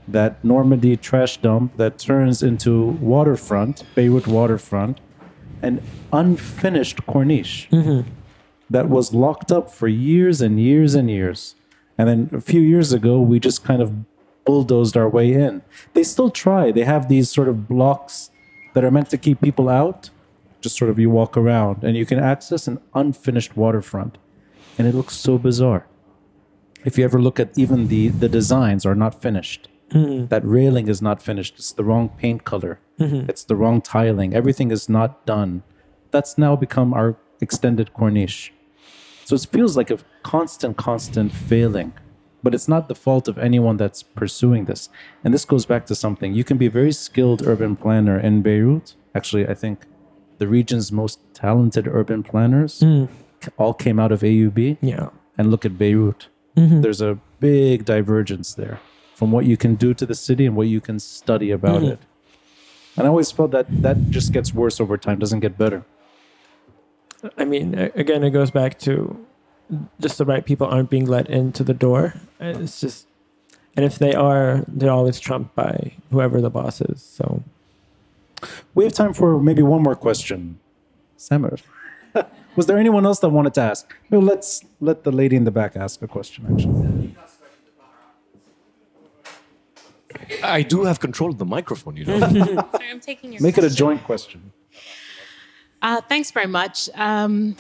that 0.08 0.44
Normandy 0.44 0.98
trash 0.98 1.38
dump 1.38 1.78
that 1.78 2.00
turns 2.00 2.42
into 2.42 2.98
waterfront, 3.14 3.84
Beirut 3.94 4.26
waterfront, 4.26 5.02
an 5.62 5.82
unfinished 6.12 7.06
corniche 7.06 7.68
that 8.70 8.90
was 8.90 9.14
locked 9.14 9.52
up 9.52 9.70
for 9.72 9.88
years 9.88 10.42
and 10.42 10.60
years 10.60 10.96
and 10.96 11.10
years. 11.10 11.56
And 11.98 12.08
then 12.08 12.30
a 12.34 12.42
few 12.42 12.62
years 12.62 12.94
ago, 12.94 13.20
we 13.20 13.40
just 13.40 13.64
kind 13.64 13.82
of 13.82 13.94
bulldozed 14.46 14.96
our 14.96 15.10
way 15.10 15.34
in. 15.34 15.62
They 15.94 16.04
still 16.04 16.30
try. 16.30 16.72
They 16.72 16.84
have 16.84 17.10
these 17.10 17.30
sort 17.30 17.48
of 17.48 17.68
blocks 17.68 18.32
that 18.74 18.84
are 18.84 18.92
meant 18.92 19.10
to 19.10 19.18
keep 19.18 19.42
people 19.42 19.70
out. 19.70 20.10
Just 20.62 20.78
sort 20.78 20.90
of 20.90 21.00
you 21.00 21.10
walk 21.10 21.38
around 21.38 21.84
and 21.84 21.96
you 21.96 22.06
can 22.06 22.20
access 22.20 22.68
an 22.68 22.80
unfinished 22.94 23.56
waterfront. 23.56 24.18
And 24.78 24.88
it 24.88 24.96
looks 24.96 25.16
so 25.16 25.38
bizarre. 25.38 25.86
If 26.86 26.98
you 26.98 27.04
ever 27.04 27.22
look 27.22 27.40
at 27.40 27.58
even 27.58 27.88
the, 27.88 28.10
the 28.10 28.30
designs 28.30 28.86
are 28.86 28.96
not 28.96 29.22
finished. 29.22 29.68
Mm-hmm. 29.90 30.28
That 30.28 30.46
railing 30.46 30.88
is 30.88 31.02
not 31.02 31.22
finished. 31.22 31.56
It's 31.58 31.72
the 31.72 31.84
wrong 31.84 32.10
paint 32.10 32.44
color. 32.44 32.80
Mm-hmm. 33.00 33.30
It's 33.30 33.44
the 33.44 33.56
wrong 33.56 33.82
tiling. 33.82 34.34
Everything 34.34 34.72
is 34.72 34.90
not 34.90 35.26
done. 35.26 35.64
That's 36.12 36.38
now 36.38 36.56
become 36.56 36.94
our 36.94 37.18
extended 37.42 37.92
corniche. 37.94 38.52
So 39.28 39.36
it 39.36 39.46
feels 39.52 39.76
like 39.76 39.92
a 39.92 40.00
constant, 40.24 40.78
constant 40.78 41.34
failing. 41.34 41.92
But 42.44 42.56
it's 42.56 42.70
not 42.70 42.88
the 42.88 42.96
fault 42.96 43.28
of 43.28 43.38
anyone 43.38 43.76
that's 43.76 44.02
pursuing 44.02 44.64
this. 44.64 44.88
And 45.22 45.34
this 45.34 45.44
goes 45.44 45.66
back 45.66 45.86
to 45.88 45.96
something. 45.96 46.34
You 46.34 46.46
can 46.46 46.58
be 46.58 46.68
a 46.68 46.70
very 46.70 46.94
skilled 46.94 47.46
urban 47.46 47.76
planner 47.76 48.18
in 48.18 48.42
Beirut. 48.42 48.96
Actually, 49.14 49.46
I 49.46 49.54
think 49.54 49.86
the 50.38 50.48
region's 50.48 50.94
most 50.94 51.20
talented 51.34 51.90
urban 51.90 52.24
planners 52.24 52.80
mm. 52.80 53.10
all 53.58 53.74
came 53.74 54.00
out 54.00 54.14
of 54.14 54.22
AUB 54.22 54.78
Yeah. 54.80 55.10
and 55.38 55.52
look 55.52 55.66
at 55.66 55.78
Beirut. 55.78 56.30
Mm-hmm. 56.56 56.80
There's 56.80 57.02
a 57.02 57.20
big 57.42 57.84
divergence 57.84 58.54
there 58.54 58.80
from 59.14 59.34
what 59.34 59.44
you 59.44 59.58
can 59.58 59.76
do 59.76 59.94
to 59.94 60.06
the 60.06 60.16
city 60.16 60.46
and 60.46 60.56
what 60.56 60.68
you 60.68 60.80
can 60.80 61.00
study 61.00 61.52
about 61.52 61.82
mm-hmm. 61.82 61.92
it. 61.92 62.00
And 62.96 63.06
I 63.06 63.10
always 63.10 63.32
felt 63.32 63.52
that 63.52 63.66
that 63.82 64.10
just 64.10 64.32
gets 64.32 64.54
worse 64.54 64.80
over 64.80 64.98
time, 64.98 65.20
doesn't 65.20 65.42
get 65.42 65.58
better. 65.58 65.84
I 67.38 67.46
mean, 67.46 67.74
again, 67.96 68.24
it 68.24 68.32
goes 68.32 68.52
back 68.52 68.78
to 68.80 69.26
just 70.00 70.18
the 70.18 70.26
right 70.26 70.46
people 70.46 70.68
aren't 70.68 70.90
being 70.90 71.06
let 71.06 71.30
into 71.30 71.64
the 71.64 71.74
door. 71.74 72.14
And 72.40 72.62
It's 72.62 72.80
just, 72.80 73.08
and 73.76 73.86
if 73.86 73.98
they 74.00 74.14
are, 74.14 74.64
they're 74.68 74.92
always 74.92 75.20
trumped 75.20 75.56
by 75.56 75.94
whoever 76.12 76.42
the 76.42 76.50
boss 76.50 76.82
is. 76.82 77.02
So, 77.02 77.44
We 78.76 78.84
have 78.84 78.94
time 78.94 79.14
for 79.14 79.40
maybe 79.42 79.64
one 79.64 79.82
more 79.82 79.96
question. 79.96 80.60
Samer, 81.18 81.58
was 82.56 82.68
there 82.68 82.78
anyone 82.78 83.06
else 83.06 83.20
that 83.20 83.30
wanted 83.30 83.56
to 83.56 83.62
ask? 83.62 83.94
No, 84.12 84.20
let's 84.20 84.64
let 84.80 85.04
the 85.04 85.12
lady 85.12 85.36
in 85.36 85.46
the 85.46 85.52
back 85.52 85.76
ask 85.76 86.02
a 86.04 86.08
question. 86.08 86.46
Actually, 86.52 87.16
I 90.44 90.62
do 90.62 90.84
have 90.84 91.00
control 91.00 91.30
of 91.32 91.38
the 91.38 91.46
microphone, 91.46 91.98
you 91.98 92.06
know. 92.06 92.20
Sorry, 92.20 92.90
I'm 92.92 93.00
taking 93.00 93.34
your 93.34 93.42
make 93.42 93.58
it 93.58 93.64
a 93.64 93.70
joint 93.70 94.04
question. 94.04 94.52
Uh, 95.82 96.02
thanks 96.02 96.32
very 96.32 96.48
much. 96.48 96.90
Um, 96.96 97.56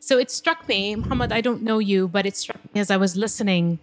so 0.00 0.18
it 0.18 0.30
struck 0.30 0.68
me, 0.68 0.94
Mohamad, 0.94 1.32
I 1.32 1.40
don't 1.40 1.62
know 1.62 1.78
you, 1.78 2.08
but 2.08 2.26
it 2.26 2.36
struck 2.36 2.58
me 2.74 2.80
as 2.80 2.90
I 2.90 2.96
was 2.96 3.16
listening. 3.16 3.78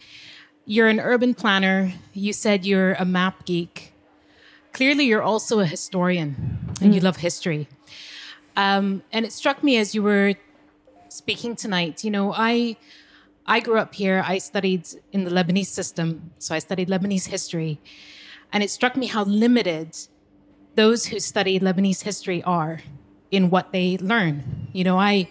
You're 0.66 0.88
an 0.88 1.00
urban 1.00 1.34
planner. 1.34 1.94
You 2.14 2.34
said 2.34 2.66
you're 2.66 2.94
a 2.94 3.06
map 3.06 3.46
geek. 3.46 3.94
Clearly, 4.72 5.04
you're 5.04 5.22
also 5.22 5.60
a 5.60 5.66
historian 5.66 6.74
and 6.82 6.96
you 6.96 7.02
love 7.02 7.18
history. 7.18 7.68
Um, 8.56 9.04
and 9.12 9.26
it 9.26 9.34
struck 9.34 9.64
me 9.64 9.78
as 9.78 9.94
you 9.94 10.02
were 10.02 10.36
speaking 11.10 11.56
tonight. 11.56 12.04
You 12.04 12.12
know, 12.12 12.34
I 12.34 12.78
I 13.46 13.60
grew 13.60 13.78
up 13.78 13.94
here. 13.94 14.24
I 14.26 14.38
studied 14.38 14.88
in 15.12 15.26
the 15.26 15.32
Lebanese 15.32 15.68
system, 15.68 16.32
so 16.40 16.56
I 16.56 16.60
studied 16.60 16.88
Lebanese 16.88 17.28
history, 17.28 17.80
and 18.52 18.64
it 18.64 18.72
struck 18.72 18.96
me 18.96 19.08
how 19.08 19.26
limited 19.26 19.98
those 20.76 21.08
who 21.08 21.20
study 21.20 21.60
Lebanese 21.60 22.04
history 22.04 22.42
are 22.44 22.82
in 23.34 23.50
what 23.50 23.72
they 23.72 23.98
learn. 23.98 24.68
You 24.74 24.84
know, 24.84 25.00
I 25.00 25.28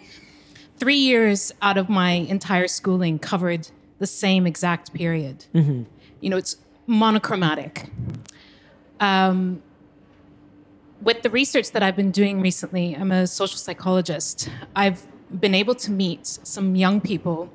three 0.77 0.97
years 0.97 1.53
out 1.61 1.77
of 1.77 1.87
my 1.87 2.11
entire 2.11 2.67
schooling 2.67 3.17
covered 3.17 3.69
the 3.99 4.07
same 4.07 4.45
exact 4.45 4.93
period. 4.93 5.45
You 6.19 6.29
know, 6.29 6.37
it's 6.37 6.57
monochromatic. 6.85 7.89
Um, 8.99 9.63
with 11.01 11.21
the 11.21 11.29
research 11.29 11.71
that 11.71 11.81
I've 11.81 11.95
been 11.95 12.11
doing 12.11 12.41
recently, 12.41 12.93
I'm 12.93 13.11
a 13.11 13.25
social 13.25 13.57
psychologist. 13.57 14.49
I've 14.75 15.07
been 15.39 15.55
able 15.55 15.75
to 15.75 15.91
meet 15.91 16.27
some 16.27 16.75
young 16.75 16.99
people 16.99 17.51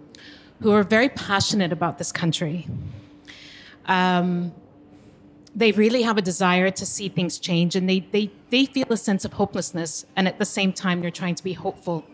who 0.63 0.73
are 0.73 0.83
very 0.83 1.11
passionate 1.11 1.73
about 1.73 1.99
this 1.99 2.11
country. 2.11 2.67
Um, 3.85 4.53
they 5.59 5.73
really 5.73 6.03
have 6.03 6.17
a 6.17 6.23
desire 6.23 6.71
to 6.71 6.87
see 6.87 7.09
things 7.09 7.37
change 7.37 7.75
and 7.75 7.91
they, 7.91 7.99
they, 8.13 8.31
they 8.51 8.65
feel 8.65 8.87
a 8.91 8.97
sense 8.97 9.25
of 9.25 9.33
hopelessness 9.33 10.07
and 10.15 10.29
at 10.29 10.39
the 10.39 10.45
same 10.45 10.73
time 10.73 11.01
they're 11.01 11.11
trying 11.11 11.35
to 11.35 11.43
be 11.43 11.53
hopeful. 11.53 12.05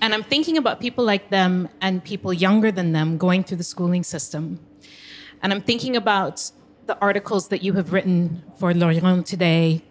And 0.00 0.14
i'm 0.14 0.22
thinking 0.22 0.56
about 0.56 0.80
people 0.80 1.04
like 1.04 1.30
them 1.30 1.68
and 1.80 2.04
people 2.04 2.32
younger 2.32 2.70
than 2.70 2.92
them 2.92 3.18
going 3.18 3.42
through 3.42 3.56
the 3.56 3.64
schooling 3.64 4.04
system. 4.04 4.60
And 5.42 5.52
i'm 5.52 5.60
thinking 5.60 5.96
about 5.96 6.52
the 6.86 6.96
articles 7.00 7.48
that 7.48 7.62
you 7.62 7.72
have 7.72 7.92
written 7.92 8.44
for 8.58 8.72
l'orient 8.72 9.26
today 9.26 9.82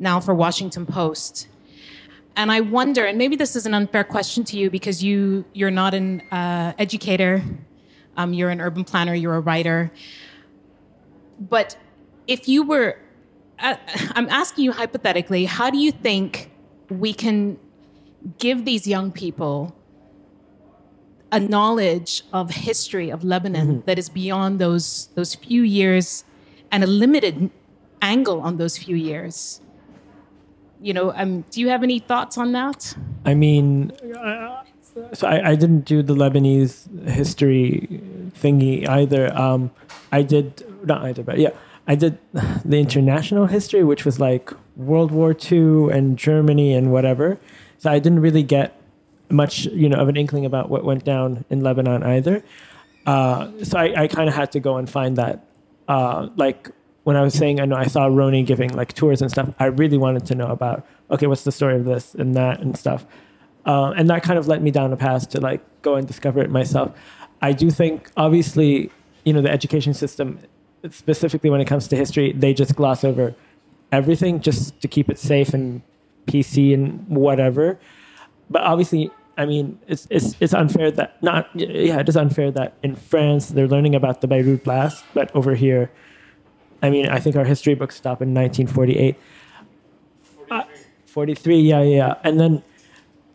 now 0.00 0.18
for 0.18 0.34
washington 0.34 0.86
post. 0.86 1.46
And 2.34 2.50
i 2.50 2.60
wonder 2.60 3.04
and 3.04 3.16
maybe 3.16 3.36
this 3.36 3.54
is 3.54 3.64
an 3.64 3.74
unfair 3.74 4.02
question 4.02 4.42
to 4.50 4.58
you 4.58 4.70
because 4.70 5.04
you 5.04 5.44
you're 5.52 5.70
not 5.70 5.94
an 5.94 6.20
uh, 6.32 6.72
educator. 6.78 7.44
Um, 8.18 8.32
you're 8.32 8.48
an 8.48 8.62
urban 8.62 8.82
planner 8.82 9.14
you're 9.14 9.34
a 9.34 9.40
writer 9.40 9.92
but 11.38 11.76
if 12.26 12.48
you 12.48 12.62
were, 12.62 12.98
uh, 13.58 13.76
I'm 14.10 14.28
asking 14.28 14.64
you 14.64 14.72
hypothetically, 14.72 15.44
how 15.44 15.70
do 15.70 15.78
you 15.78 15.92
think 15.92 16.50
we 16.88 17.12
can 17.12 17.58
give 18.38 18.64
these 18.64 18.86
young 18.86 19.12
people 19.12 19.74
a 21.32 21.40
knowledge 21.40 22.22
of 22.32 22.50
history 22.50 23.10
of 23.10 23.24
Lebanon 23.24 23.82
that 23.86 23.98
is 23.98 24.08
beyond 24.08 24.58
those 24.58 25.08
those 25.14 25.34
few 25.34 25.62
years 25.62 26.24
and 26.70 26.84
a 26.84 26.86
limited 26.86 27.50
angle 28.00 28.40
on 28.40 28.56
those 28.56 28.78
few 28.78 28.96
years? 28.96 29.60
You 30.80 30.92
know, 30.92 31.12
um, 31.16 31.42
do 31.50 31.60
you 31.60 31.68
have 31.68 31.82
any 31.82 31.98
thoughts 31.98 32.36
on 32.36 32.52
that? 32.52 32.96
I 33.24 33.34
mean, 33.34 33.92
uh, 34.14 34.62
so 35.12 35.26
I, 35.26 35.50
I 35.50 35.54
didn't 35.54 35.80
do 35.80 36.02
the 36.02 36.14
Lebanese 36.14 37.08
history 37.08 38.00
thingy 38.40 38.88
either. 38.88 39.34
Um, 39.36 39.70
I 40.12 40.22
did 40.22 40.64
not 40.86 41.04
either, 41.04 41.22
but 41.22 41.38
yeah, 41.38 41.50
I 41.86 41.94
did 41.94 42.18
the 42.64 42.78
international 42.78 43.46
history, 43.46 43.84
which 43.84 44.04
was 44.04 44.18
like 44.20 44.50
World 44.76 45.10
War 45.10 45.34
II 45.34 45.90
and 45.90 46.18
Germany 46.18 46.74
and 46.74 46.92
whatever. 46.92 47.38
So 47.78 47.90
I 47.90 47.98
didn't 47.98 48.20
really 48.20 48.42
get 48.42 48.80
much, 49.28 49.66
you 49.66 49.88
know, 49.88 49.98
of 49.98 50.08
an 50.08 50.16
inkling 50.16 50.46
about 50.46 50.70
what 50.70 50.84
went 50.84 51.04
down 51.04 51.44
in 51.50 51.60
Lebanon 51.60 52.02
either. 52.02 52.42
Uh, 53.06 53.50
so 53.62 53.78
I, 53.78 54.02
I 54.02 54.08
kind 54.08 54.28
of 54.28 54.34
had 54.34 54.52
to 54.52 54.60
go 54.60 54.76
and 54.76 54.88
find 54.88 55.16
that. 55.16 55.44
Uh, 55.88 56.28
like 56.36 56.70
when 57.04 57.16
I 57.16 57.22
was 57.22 57.34
saying, 57.34 57.60
I 57.60 57.64
know 57.64 57.76
I 57.76 57.86
saw 57.86 58.06
Ronnie 58.06 58.42
giving 58.42 58.70
like 58.70 58.92
tours 58.92 59.22
and 59.22 59.30
stuff. 59.30 59.54
I 59.60 59.66
really 59.66 59.98
wanted 59.98 60.26
to 60.26 60.34
know 60.34 60.48
about 60.48 60.84
okay, 61.10 61.26
what's 61.28 61.44
the 61.44 61.52
story 61.52 61.76
of 61.76 61.84
this 61.84 62.14
and 62.14 62.34
that 62.34 62.60
and 62.60 62.76
stuff. 62.76 63.06
Uh, 63.64 63.92
and 63.96 64.08
that 64.10 64.22
kind 64.22 64.38
of 64.38 64.48
led 64.48 64.62
me 64.62 64.70
down 64.70 64.92
a 64.92 64.96
path 64.96 65.28
to 65.30 65.40
like 65.40 65.60
go 65.82 65.94
and 65.94 66.06
discover 66.06 66.40
it 66.40 66.50
myself. 66.50 66.92
I 67.42 67.52
do 67.52 67.70
think, 67.70 68.10
obviously, 68.16 68.90
you 69.24 69.32
know, 69.32 69.42
the 69.42 69.50
education 69.50 69.92
system, 69.92 70.38
specifically 70.90 71.50
when 71.50 71.60
it 71.60 71.66
comes 71.66 71.88
to 71.88 71.96
history, 71.96 72.32
they 72.32 72.54
just 72.54 72.74
gloss 72.76 73.04
over 73.04 73.34
everything 73.92 74.40
just 74.40 74.80
to 74.80 74.88
keep 74.88 75.08
it 75.08 75.18
safe 75.18 75.54
and 75.54 75.82
PC 76.26 76.74
and 76.74 77.06
whatever. 77.08 77.78
But 78.50 78.62
obviously, 78.62 79.10
I 79.38 79.46
mean, 79.46 79.78
it's 79.86 80.06
it's 80.10 80.36
it's 80.40 80.54
unfair 80.54 80.90
that 80.92 81.22
not 81.22 81.48
yeah, 81.54 82.00
it 82.00 82.08
is 82.08 82.16
unfair 82.16 82.50
that 82.52 82.74
in 82.82 82.96
France 82.96 83.48
they're 83.48 83.68
learning 83.68 83.94
about 83.94 84.20
the 84.20 84.26
Beirut 84.26 84.64
blast, 84.64 85.04
but 85.14 85.34
over 85.34 85.54
here, 85.54 85.90
I 86.82 86.90
mean, 86.90 87.08
I 87.08 87.20
think 87.20 87.36
our 87.36 87.44
history 87.44 87.74
books 87.74 87.96
stop 87.96 88.22
in 88.22 88.34
1948. 88.34 89.16
Uh, 90.50 90.62
43, 91.06 91.58
yeah, 91.58 91.82
yeah. 91.82 92.14
And 92.22 92.38
then 92.38 92.62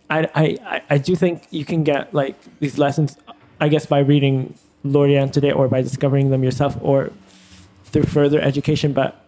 I, 0.10 0.28
I, 0.36 0.82
I 0.90 0.98
do 0.98 1.16
think 1.16 1.48
you 1.52 1.66
can 1.66 1.84
get 1.84 2.14
like 2.14 2.36
these 2.60 2.78
lessons, 2.78 3.18
I 3.60 3.70
guess, 3.70 3.86
by 3.86 4.00
reading 4.00 4.56
L'Orient 4.84 5.34
Today 5.34 5.52
or 5.52 5.68
by 5.68 5.82
discovering 5.82 6.30
them 6.30 6.44
yourself 6.44 6.78
or 6.82 7.12
through 7.92 8.04
further 8.04 8.40
education. 8.40 8.94
But 8.94 9.24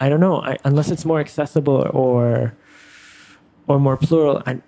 I 0.00 0.08
don't 0.08 0.20
know, 0.20 0.40
I, 0.42 0.58
unless 0.64 0.90
it's 0.90 1.04
more 1.04 1.20
accessible 1.20 1.88
or 1.92 2.54
or 3.66 3.78
more 3.78 3.96
plural, 3.96 4.42
I, 4.46 4.60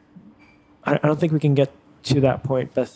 I 0.84 0.94
I 0.94 1.06
don't 1.06 1.20
think 1.20 1.32
we 1.32 1.40
can 1.40 1.54
get 1.54 1.72
to 2.04 2.20
that 2.20 2.42
point. 2.42 2.72
But 2.74 2.90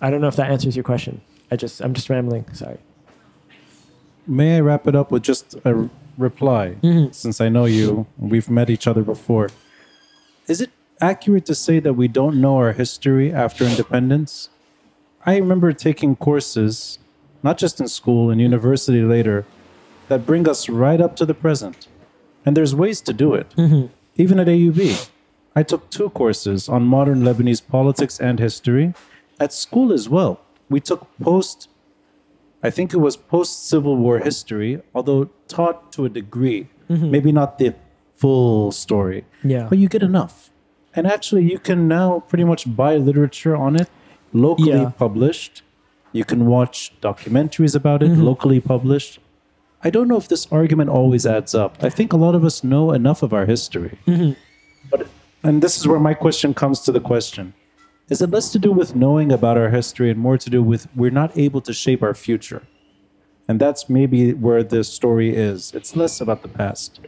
I 0.00 0.10
don't 0.10 0.20
know 0.20 0.28
if 0.28 0.36
that 0.36 0.50
answers 0.50 0.76
your 0.76 0.84
question. 0.84 1.20
I 1.50 1.56
just 1.56 1.80
I'm 1.80 1.94
just 1.94 2.10
rambling. 2.10 2.52
Sorry. 2.52 2.78
May 4.26 4.56
I 4.56 4.60
wrap 4.60 4.86
it 4.88 4.96
up 4.96 5.10
with 5.12 5.22
just 5.22 5.54
a 5.64 5.88
reply? 6.18 6.76
Mm-hmm. 6.82 7.12
Since 7.12 7.40
I 7.40 7.48
know 7.48 7.64
you, 7.64 8.06
we've 8.18 8.50
met 8.50 8.68
each 8.70 8.86
other 8.86 9.02
before. 9.02 9.50
Is 10.48 10.60
it 10.60 10.70
accurate 11.00 11.46
to 11.46 11.54
say 11.54 11.78
that 11.80 11.94
we 11.94 12.08
don't 12.08 12.40
know 12.40 12.56
our 12.56 12.72
history 12.72 13.32
after 13.32 13.64
independence? 13.64 14.48
I 15.24 15.36
remember 15.36 15.72
taking 15.72 16.16
courses, 16.16 16.98
not 17.42 17.58
just 17.58 17.80
in 17.80 17.88
school 17.88 18.30
and 18.30 18.40
university 18.40 19.02
later, 19.02 19.44
that 20.08 20.26
bring 20.26 20.48
us 20.48 20.68
right 20.68 21.00
up 21.00 21.16
to 21.16 21.26
the 21.26 21.34
present. 21.34 21.88
And 22.44 22.56
there's 22.56 22.74
ways 22.74 23.00
to 23.02 23.12
do 23.12 23.34
it. 23.34 23.50
Mm-hmm. 23.56 23.86
Even 24.16 24.38
at 24.38 24.46
AUB, 24.46 25.08
I 25.54 25.62
took 25.62 25.90
two 25.90 26.10
courses 26.10 26.68
on 26.68 26.84
modern 26.84 27.22
Lebanese 27.22 27.66
politics 27.66 28.20
and 28.20 28.38
history. 28.38 28.94
At 29.40 29.52
school 29.52 29.92
as 29.92 30.08
well, 30.08 30.40
we 30.68 30.80
took 30.80 31.06
post 31.20 31.68
I 32.62 32.70
think 32.70 32.92
it 32.92 32.98
was 32.98 33.16
post 33.16 33.68
Civil 33.68 33.96
War 33.96 34.18
history, 34.18 34.80
although 34.94 35.30
taught 35.46 35.92
to 35.92 36.04
a 36.04 36.08
degree. 36.08 36.68
Mm-hmm. 36.90 37.10
Maybe 37.10 37.30
not 37.30 37.58
the 37.58 37.74
full 38.14 38.72
story. 38.72 39.24
Yeah. 39.44 39.66
But 39.68 39.78
you 39.78 39.88
get 39.88 40.02
enough. 40.02 40.50
And 40.94 41.06
actually, 41.06 41.44
you 41.44 41.58
can 41.58 41.86
now 41.86 42.24
pretty 42.28 42.44
much 42.44 42.74
buy 42.74 42.96
literature 42.96 43.54
on 43.54 43.76
it 43.76 43.88
locally 44.32 44.70
Yeah. 44.70 44.90
published. 44.90 45.62
You 46.12 46.24
can 46.24 46.46
watch 46.46 46.92
documentaries 47.02 47.74
about 47.76 48.02
it 48.02 48.10
mm-hmm. 48.10 48.22
locally 48.22 48.60
published. 48.60 49.20
I 49.82 49.90
don't 49.90 50.08
know 50.08 50.16
if 50.16 50.28
this 50.28 50.46
argument 50.50 50.90
always 50.90 51.26
adds 51.26 51.54
up. 51.54 51.76
I 51.82 51.90
think 51.90 52.12
a 52.12 52.16
lot 52.16 52.34
of 52.34 52.44
us 52.44 52.64
know 52.64 52.92
enough 52.92 53.22
of 53.22 53.32
our 53.32 53.46
history. 53.46 53.98
But, 54.90 55.06
and 55.42 55.62
this 55.62 55.76
is 55.78 55.86
where 55.86 56.00
my 56.00 56.14
question 56.14 56.54
comes 56.54 56.80
to 56.80 56.92
the 56.92 57.00
question 57.00 57.54
is 58.08 58.22
it 58.22 58.30
less 58.30 58.52
to 58.52 58.58
do 58.60 58.70
with 58.70 58.94
knowing 58.94 59.32
about 59.32 59.58
our 59.58 59.70
history 59.70 60.10
and 60.10 60.18
more 60.20 60.38
to 60.38 60.48
do 60.48 60.62
with 60.62 60.86
we're 60.94 61.10
not 61.10 61.36
able 61.36 61.60
to 61.62 61.72
shape 61.72 62.02
our 62.04 62.14
future? 62.14 62.62
And 63.48 63.60
that's 63.60 63.88
maybe 63.88 64.32
where 64.32 64.62
this 64.62 64.88
story 64.92 65.34
is. 65.34 65.72
It's 65.74 65.96
less 65.96 66.20
about 66.20 66.42
the 66.42 66.48
past. 66.48 67.00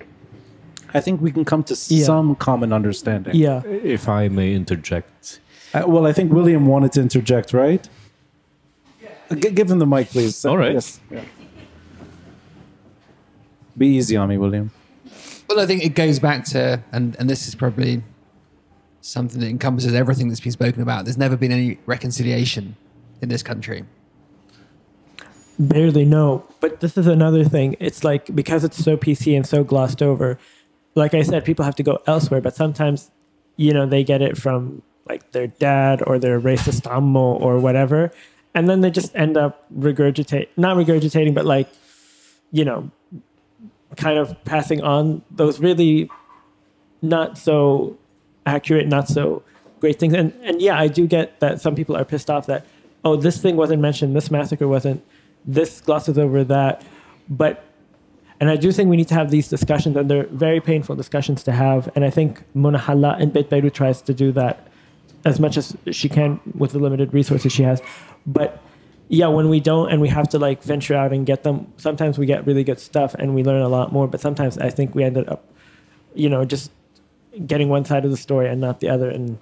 I 0.94 1.00
think 1.00 1.20
we 1.20 1.30
can 1.30 1.44
come 1.44 1.62
to 1.64 1.74
Yeah. 1.88 2.04
some 2.04 2.34
common 2.34 2.72
understanding. 2.72 3.34
Yeah. 3.36 3.62
If 3.64 4.08
I 4.08 4.28
may 4.28 4.54
interject. 4.54 5.40
Uh, 5.72 5.84
well, 5.86 6.04
I 6.06 6.12
think 6.12 6.32
William 6.32 6.66
wanted 6.66 6.92
to 6.92 7.00
interject, 7.00 7.52
right? 7.52 7.88
Uh, 9.30 9.34
G- 9.36 9.50
give 9.50 9.70
him 9.70 9.78
the 9.78 9.86
mic, 9.86 10.08
please. 10.08 10.44
All 10.44 10.56
right. 10.58 10.72
Yes. 10.74 11.00
Yeah. 11.10 11.22
Be 13.78 13.86
easy 13.88 14.16
on 14.16 14.28
me, 14.28 14.36
William. 14.38 14.70
Well, 15.48 15.60
I 15.60 15.66
think 15.66 15.82
it 15.84 15.94
goes 15.94 16.18
back 16.18 16.44
to, 16.46 16.82
and, 16.92 17.16
and 17.18 17.30
this 17.30 17.48
is 17.48 17.54
probably 17.54 18.02
something 19.00 19.40
that 19.40 19.48
encompasses 19.48 19.94
everything 19.94 20.28
that's 20.28 20.40
been 20.40 20.52
spoken 20.52 20.82
about. 20.82 21.04
There's 21.06 21.16
never 21.16 21.36
been 21.36 21.52
any 21.52 21.78
reconciliation 21.86 22.76
in 23.22 23.28
this 23.30 23.42
country. 23.42 23.84
barely 25.58 26.04
no. 26.04 26.44
But 26.60 26.80
this 26.80 26.96
is 26.98 27.06
another 27.06 27.44
thing. 27.44 27.76
It's 27.80 28.04
like 28.04 28.34
because 28.34 28.64
it's 28.64 28.76
so 28.82 28.96
PC 28.96 29.36
and 29.36 29.46
so 29.46 29.64
glossed 29.64 30.02
over, 30.02 30.38
like 30.94 31.14
I 31.14 31.22
said, 31.22 31.44
people 31.44 31.64
have 31.64 31.76
to 31.76 31.82
go 31.82 31.98
elsewhere. 32.06 32.40
But 32.40 32.56
sometimes, 32.56 33.10
you 33.56 33.72
know, 33.72 33.86
they 33.86 34.04
get 34.04 34.22
it 34.22 34.36
from 34.36 34.82
like 35.08 35.32
their 35.32 35.46
dad 35.46 36.02
or 36.06 36.18
their 36.18 36.40
racist 36.40 36.90
ammo 36.90 37.34
or 37.34 37.58
whatever. 37.58 38.12
And 38.54 38.68
then 38.68 38.80
they 38.80 38.90
just 38.90 39.14
end 39.16 39.36
up 39.36 39.64
regurgitate 39.72 40.48
not 40.56 40.76
regurgitating, 40.76 41.34
but 41.34 41.44
like, 41.46 41.68
you 42.50 42.64
know, 42.64 42.90
kind 43.98 44.18
of 44.18 44.42
passing 44.44 44.82
on 44.82 45.22
those 45.30 45.60
really 45.60 46.10
not 47.02 47.36
so 47.36 47.96
accurate, 48.46 48.86
not 48.86 49.08
so 49.08 49.42
great 49.80 49.98
things. 49.98 50.14
And 50.14 50.32
and 50.42 50.62
yeah, 50.62 50.78
I 50.78 50.88
do 50.88 51.06
get 51.06 51.40
that 51.40 51.60
some 51.60 51.74
people 51.74 51.96
are 51.96 52.04
pissed 52.04 52.30
off 52.30 52.46
that 52.46 52.66
oh, 53.04 53.16
this 53.16 53.40
thing 53.40 53.56
wasn't 53.56 53.80
mentioned, 53.80 54.14
this 54.14 54.30
massacre 54.30 54.66
wasn't, 54.66 55.04
this 55.44 55.80
glosses 55.80 56.18
over 56.18 56.44
that. 56.44 56.82
But 57.28 57.64
and 58.40 58.50
I 58.50 58.56
do 58.56 58.70
think 58.70 58.88
we 58.88 58.96
need 58.96 59.08
to 59.08 59.14
have 59.14 59.30
these 59.30 59.48
discussions, 59.48 59.96
and 59.96 60.08
they're 60.10 60.26
very 60.26 60.60
painful 60.60 60.94
discussions 60.94 61.42
to 61.44 61.52
have. 61.52 61.90
And 61.94 62.04
I 62.04 62.10
think 62.10 62.42
Mona 62.54 62.78
Hallak 62.78 63.20
in 63.20 63.30
Beit 63.30 63.50
Beirut 63.50 63.74
tries 63.74 64.00
to 64.02 64.14
do 64.14 64.30
that 64.32 64.68
as 65.24 65.40
much 65.40 65.56
as 65.56 65.76
she 65.90 66.08
can 66.08 66.40
with 66.56 66.70
the 66.70 66.78
limited 66.78 67.12
resources 67.12 67.52
she 67.52 67.64
has. 67.64 67.82
But 68.26 68.62
yeah, 69.08 69.28
when 69.28 69.48
we 69.48 69.60
don't 69.60 69.90
and 69.90 70.00
we 70.00 70.08
have 70.08 70.28
to 70.30 70.38
like 70.38 70.62
venture 70.62 70.94
out 70.94 71.12
and 71.12 71.26
get 71.26 71.42
them, 71.42 71.72
sometimes 71.76 72.18
we 72.18 72.26
get 72.26 72.46
really 72.46 72.64
good 72.64 72.80
stuff 72.80 73.14
and 73.14 73.34
we 73.34 73.42
learn 73.42 73.62
a 73.62 73.68
lot 73.68 73.92
more. 73.92 74.06
But 74.06 74.20
sometimes 74.20 74.58
I 74.58 74.70
think 74.70 74.94
we 74.94 75.04
ended 75.04 75.28
up, 75.28 75.44
you 76.14 76.28
know, 76.28 76.44
just 76.44 76.70
getting 77.46 77.68
one 77.68 77.84
side 77.84 78.04
of 78.04 78.10
the 78.10 78.16
story 78.16 78.48
and 78.48 78.60
not 78.60 78.80
the 78.80 78.88
other. 78.88 79.08
And 79.08 79.38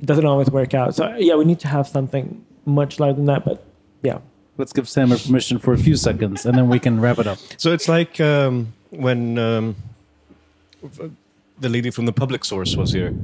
it 0.00 0.06
doesn't 0.06 0.24
always 0.24 0.50
work 0.50 0.74
out. 0.74 0.94
So 0.94 1.14
yeah, 1.16 1.34
we 1.34 1.44
need 1.44 1.60
to 1.60 1.68
have 1.68 1.86
something 1.86 2.44
much 2.64 2.98
larger 2.98 3.16
than 3.16 3.26
that. 3.26 3.44
But 3.44 3.62
yeah, 4.02 4.18
Let's 4.58 4.72
give 4.72 4.88
Sam 4.88 5.12
a 5.12 5.18
permission 5.18 5.58
for 5.58 5.74
a 5.74 5.78
few 5.78 5.96
seconds, 5.96 6.46
and 6.46 6.56
then 6.56 6.68
we 6.68 6.78
can 6.78 6.98
wrap 6.98 7.18
it 7.18 7.26
up. 7.26 7.38
So 7.58 7.72
it's 7.72 7.88
like 7.88 8.18
um, 8.20 8.72
when 8.88 9.38
um, 9.38 9.76
the 11.58 11.68
lady 11.68 11.90
from 11.90 12.06
the 12.06 12.12
public 12.12 12.44
source 12.44 12.74
was 12.74 12.92
here. 12.92 13.14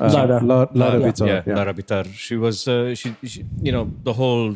Uh, 0.00 0.10
Lara. 0.12 0.40
La- 0.42 0.56
Lara 0.56 0.70
Lara, 0.72 1.00
Bitar, 1.00 1.26
yeah, 1.26 1.42
yeah. 1.46 1.54
Lara 1.56 1.74
Bitar. 1.74 2.06
She 2.14 2.36
was, 2.36 2.66
uh, 2.66 2.94
she, 2.94 3.14
she, 3.24 3.44
you 3.60 3.72
know, 3.72 3.90
the 4.02 4.14
whole 4.14 4.54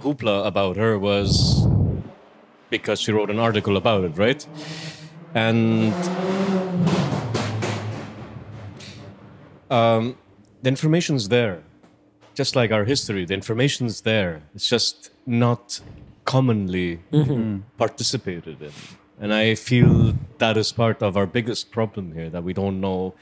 hoopla 0.00 0.46
about 0.46 0.76
her 0.76 0.98
was 0.98 1.66
because 2.70 3.00
she 3.00 3.12
wrote 3.12 3.30
an 3.30 3.38
article 3.38 3.76
about 3.76 4.04
it, 4.04 4.18
right? 4.18 4.46
And 5.34 5.94
um, 9.70 10.16
the 10.62 10.68
information's 10.68 11.28
there, 11.28 11.62
just 12.34 12.54
like 12.56 12.70
our 12.72 12.84
history. 12.84 13.24
The 13.24 13.34
information's 13.34 14.02
there. 14.02 14.42
It's 14.54 14.68
just 14.68 15.10
not 15.26 15.80
commonly 16.24 17.00
participated 17.78 18.60
in. 18.62 18.72
And 19.20 19.32
I 19.32 19.54
feel 19.54 20.14
that 20.38 20.56
is 20.56 20.72
part 20.72 21.02
of 21.02 21.16
our 21.16 21.26
biggest 21.26 21.70
problem 21.70 22.12
here 22.12 22.28
that 22.30 22.42
we 22.42 22.52
don't 22.52 22.80
know. 22.80 23.14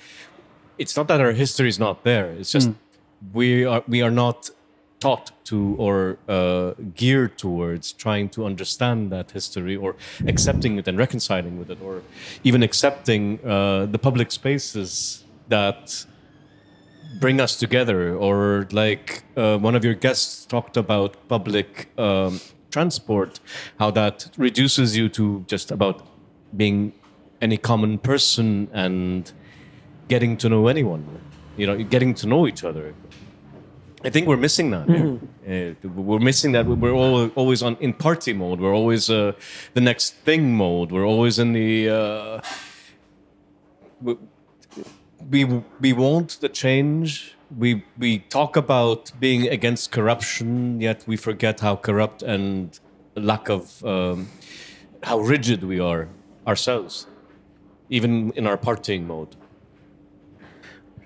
It's 0.81 0.97
not 0.97 1.09
that 1.09 1.20
our 1.20 1.32
history 1.32 1.69
is 1.69 1.78
not 1.78 2.05
there. 2.05 2.27
It's 2.32 2.51
just 2.51 2.70
we 3.35 3.66
are 3.66 3.85
we 3.86 4.01
are 4.01 4.11
not 4.11 4.51
taught 4.98 5.31
to 5.44 5.74
or 5.78 6.19
uh, 6.28 6.73
geared 6.94 7.36
towards 7.36 7.93
trying 7.93 8.28
to 8.31 8.44
understand 8.44 9.12
that 9.12 9.31
history 9.31 9.77
or 9.77 9.97
accepting 10.27 10.78
it 10.78 10.89
and 10.89 10.97
reconciling 10.98 11.59
with 11.59 11.70
it 11.70 11.78
or 11.82 12.02
even 12.44 12.62
accepting 12.62 13.23
uh, 13.44 13.86
the 13.86 13.98
public 13.98 14.31
spaces 14.31 15.24
that 15.48 16.07
bring 17.19 17.40
us 17.40 17.57
together 17.57 18.15
or 18.15 18.69
like 18.73 19.24
uh, 19.36 19.59
one 19.59 19.74
of 19.74 19.85
your 19.85 19.94
guests 19.94 20.47
talked 20.47 20.77
about 20.77 21.16
public 21.28 21.89
um, 21.98 22.40
transport 22.70 23.40
how 23.78 23.90
that 23.90 24.28
reduces 24.36 24.97
you 24.97 25.09
to 25.09 25.44
just 25.48 25.70
about 25.70 26.07
being 26.57 26.93
any 27.40 27.57
common 27.57 27.98
person 27.98 28.69
and 28.73 29.32
getting 30.12 30.32
to 30.42 30.46
know 30.54 30.62
anyone 30.74 31.02
you 31.60 31.66
know 31.68 31.76
getting 31.94 32.12
to 32.20 32.26
know 32.32 32.42
each 32.50 32.62
other 32.68 32.84
i 34.06 34.10
think 34.14 34.24
we're 34.30 34.42
missing 34.48 34.68
that 34.74 34.86
here. 34.96 35.08
Uh, 35.50 35.88
we're 36.08 36.24
missing 36.30 36.50
that 36.56 36.64
we're 36.82 36.96
all, 37.02 37.28
always 37.40 37.60
on 37.66 37.72
in 37.86 37.92
party 38.06 38.32
mode 38.42 38.58
we're 38.62 38.76
always 38.82 39.04
uh, 39.10 39.32
the 39.76 39.84
next 39.90 40.08
thing 40.26 40.42
mode 40.64 40.88
we're 40.94 41.08
always 41.14 41.38
in 41.44 41.48
the 41.60 41.70
uh, 41.98 42.40
we, 44.02 44.16
we 45.30 45.62
we 45.80 45.92
want 45.92 46.40
the 46.40 46.48
change. 46.48 47.34
We 47.56 47.84
we 47.98 48.20
talk 48.20 48.56
about 48.56 49.12
being 49.20 49.48
against 49.48 49.90
corruption, 49.92 50.80
yet 50.80 51.04
we 51.06 51.16
forget 51.16 51.60
how 51.60 51.76
corrupt 51.76 52.22
and 52.22 52.78
lack 53.14 53.48
of 53.48 53.84
um, 53.84 54.28
how 55.02 55.18
rigid 55.20 55.64
we 55.64 55.80
are 55.80 56.08
ourselves, 56.46 57.06
even 57.88 58.32
in 58.32 58.46
our 58.46 58.56
partying 58.56 59.06
mode. 59.06 59.36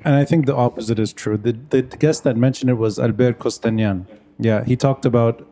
And 0.04 0.14
I 0.14 0.24
think 0.24 0.44
the 0.44 0.54
opposite 0.54 0.98
is 0.98 1.12
true. 1.12 1.38
The, 1.38 1.52
the, 1.70 1.82
guest 1.82 2.24
that 2.24 2.36
mentioned 2.36 2.70
it 2.70 2.74
was 2.74 2.98
Albert 2.98 3.38
Kostanian. 3.38 4.06
Yeah, 4.38 4.62
he 4.64 4.76
talked 4.76 5.06
about 5.06 5.48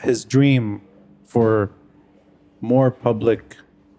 his 0.00 0.24
dream 0.26 0.82
for 1.24 1.70
more 2.60 2.90
public 2.90 3.56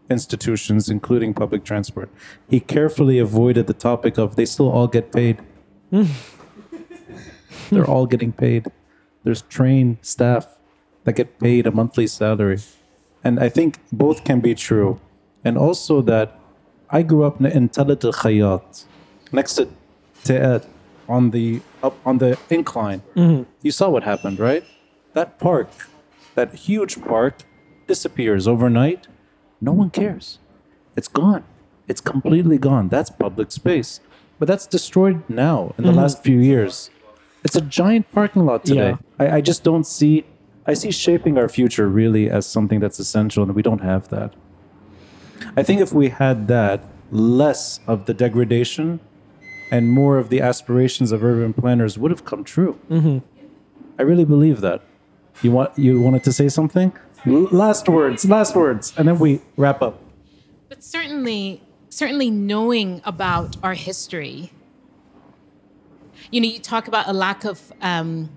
institutions, 0.09 0.89
including 0.89 1.33
public 1.33 1.63
transport. 1.63 2.09
He 2.47 2.59
carefully 2.59 3.17
avoided 3.17 3.65
the 3.65 3.73
topic 3.73 4.19
of 4.19 4.35
they 4.35 4.45
still 4.45 4.69
all 4.69 4.87
get 4.87 5.11
paid. 5.11 5.39
They're 7.71 7.89
all 7.89 8.05
getting 8.05 8.31
paid. 8.31 8.67
There's 9.23 9.41
trained 9.43 9.97
staff 10.01 10.47
that 11.03 11.13
get 11.13 11.39
paid 11.39 11.65
a 11.65 11.71
monthly 11.71 12.05
salary. 12.05 12.59
And 13.23 13.39
I 13.39 13.49
think 13.49 13.79
both 13.91 14.23
can 14.23 14.39
be 14.39 14.53
true. 14.53 14.99
And 15.43 15.57
also 15.57 16.01
that 16.01 16.39
I 16.91 17.01
grew 17.01 17.23
up 17.23 17.41
in 17.41 17.69
Talat 17.69 18.05
al 18.05 18.13
Khayyat, 18.13 18.85
next 19.31 19.55
to 19.55 19.67
Te'ed, 20.25 20.65
on 21.07 21.31
the 21.31 21.61
up 21.83 21.95
on 22.05 22.17
the 22.17 22.37
incline. 22.49 23.01
Mm-hmm. 23.15 23.43
You 23.61 23.71
saw 23.71 23.89
what 23.89 24.03
happened, 24.03 24.39
right? 24.39 24.63
That 25.13 25.39
park, 25.39 25.69
that 26.35 26.53
huge 26.53 27.01
park, 27.01 27.43
disappears 27.87 28.47
overnight. 28.47 29.07
No 29.61 29.71
one 29.71 29.89
cares. 29.89 30.39
It's 30.95 31.07
gone. 31.07 31.43
It's 31.87 32.01
completely 32.01 32.57
gone. 32.57 32.89
That's 32.89 33.09
public 33.09 33.51
space. 33.51 33.99
But 34.39 34.47
that's 34.47 34.67
destroyed 34.67 35.23
now 35.29 35.73
in 35.77 35.85
the 35.85 35.91
mm-hmm. 35.91 35.99
last 35.99 36.23
few 36.23 36.39
years. 36.39 36.89
It's 37.43 37.55
a 37.55 37.61
giant 37.61 38.11
parking 38.11 38.45
lot 38.45 38.65
today. 38.65 38.97
I, 39.19 39.37
I 39.37 39.41
just 39.41 39.63
don't 39.63 39.85
see 39.85 40.25
I 40.67 40.73
see 40.73 40.91
shaping 40.91 41.37
our 41.37 41.47
future 41.47 41.87
really 41.87 42.29
as 42.29 42.47
something 42.47 42.79
that's 42.79 42.99
essential 42.99 43.43
and 43.43 43.53
we 43.53 43.61
don't 43.61 43.81
have 43.81 44.09
that. 44.09 44.33
I 45.55 45.61
think 45.61 45.79
if 45.79 45.93
we 45.93 46.09
had 46.09 46.47
that, 46.47 46.83
less 47.11 47.79
of 47.85 48.07
the 48.07 48.13
degradation 48.15 48.99
and 49.71 49.89
more 49.89 50.17
of 50.17 50.29
the 50.29 50.41
aspirations 50.41 51.11
of 51.11 51.23
urban 51.23 51.53
planners 51.53 51.97
would 51.97 52.11
have 52.11 52.25
come 52.25 52.43
true. 52.43 52.79
I 53.97 54.01
really 54.01 54.25
believe 54.25 54.61
that. 54.61 54.81
You 55.41 55.51
want 55.51 55.77
you 55.77 55.99
wanted 56.01 56.23
to 56.23 56.31
say 56.33 56.47
something? 56.49 56.93
L- 57.25 57.49
last 57.51 57.89
words, 57.89 58.25
last 58.25 58.55
words, 58.55 58.93
and 58.97 59.07
then 59.07 59.19
we 59.19 59.41
wrap 59.57 59.81
up. 59.81 59.99
But 60.69 60.83
certainly, 60.83 61.61
certainly 61.89 62.29
knowing 62.29 63.01
about 63.03 63.57
our 63.63 63.73
history. 63.73 64.51
You 66.31 66.41
know, 66.41 66.47
you 66.47 66.59
talk 66.59 66.87
about 66.87 67.07
a 67.07 67.13
lack 67.13 67.43
of 67.45 67.71
um, 67.81 68.29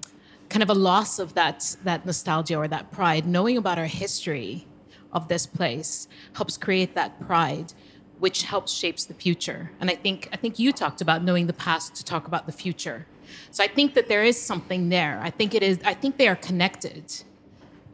kind 0.48 0.62
of 0.62 0.70
a 0.70 0.74
loss 0.74 1.18
of 1.18 1.34
that 1.34 1.76
that 1.84 2.04
nostalgia 2.04 2.56
or 2.56 2.68
that 2.68 2.90
pride. 2.90 3.26
Knowing 3.26 3.56
about 3.56 3.78
our 3.78 3.86
history 3.86 4.66
of 5.12 5.28
this 5.28 5.46
place 5.46 6.08
helps 6.34 6.56
create 6.56 6.94
that 6.94 7.20
pride, 7.26 7.72
which 8.18 8.42
helps 8.42 8.72
shapes 8.72 9.04
the 9.04 9.14
future. 9.14 9.70
And 9.80 9.90
I 9.90 9.94
think 9.94 10.28
I 10.32 10.36
think 10.36 10.58
you 10.58 10.72
talked 10.72 11.00
about 11.00 11.22
knowing 11.22 11.46
the 11.46 11.52
past 11.52 11.94
to 11.96 12.04
talk 12.04 12.26
about 12.26 12.46
the 12.46 12.52
future. 12.52 13.06
So 13.50 13.62
I 13.62 13.68
think 13.68 13.94
that 13.94 14.08
there 14.08 14.24
is 14.24 14.40
something 14.40 14.88
there. 14.88 15.20
I 15.22 15.30
think 15.30 15.54
it 15.54 15.62
is. 15.62 15.78
I 15.84 15.94
think 15.94 16.16
they 16.16 16.28
are 16.28 16.36
connected. 16.36 17.04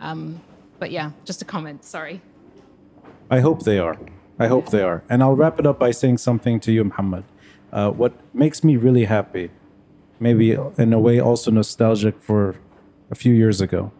Um, 0.01 0.41
but 0.79 0.91
yeah, 0.91 1.13
just 1.25 1.43
a 1.43 1.45
comment. 1.45 1.85
Sorry. 1.85 2.21
I 3.31 3.41
hope 3.41 3.63
they 3.63 3.79
are. 3.79 3.99
I 4.39 4.49
hope 4.49 4.71
they 4.71 4.83
are. 4.83 5.03
And 5.09 5.23
I'll 5.23 5.37
wrap 5.37 5.59
it 5.59 5.67
up 5.67 5.79
by 5.79 5.91
saying 5.93 6.19
something 6.19 6.61
to 6.61 6.73
you, 6.73 6.85
Mohamad. 6.85 7.25
Uh, 7.73 7.91
what 7.91 8.13
makes 8.35 8.63
me 8.63 8.77
really 8.77 9.05
happy, 9.05 9.51
maybe 10.21 10.57
in 10.79 10.93
a 10.93 10.99
way 10.99 11.21
also 11.21 11.51
nostalgic 11.51 12.21
for 12.21 12.57
a 13.11 13.15
few 13.15 13.33
years 13.33 13.61
ago, 13.61 13.93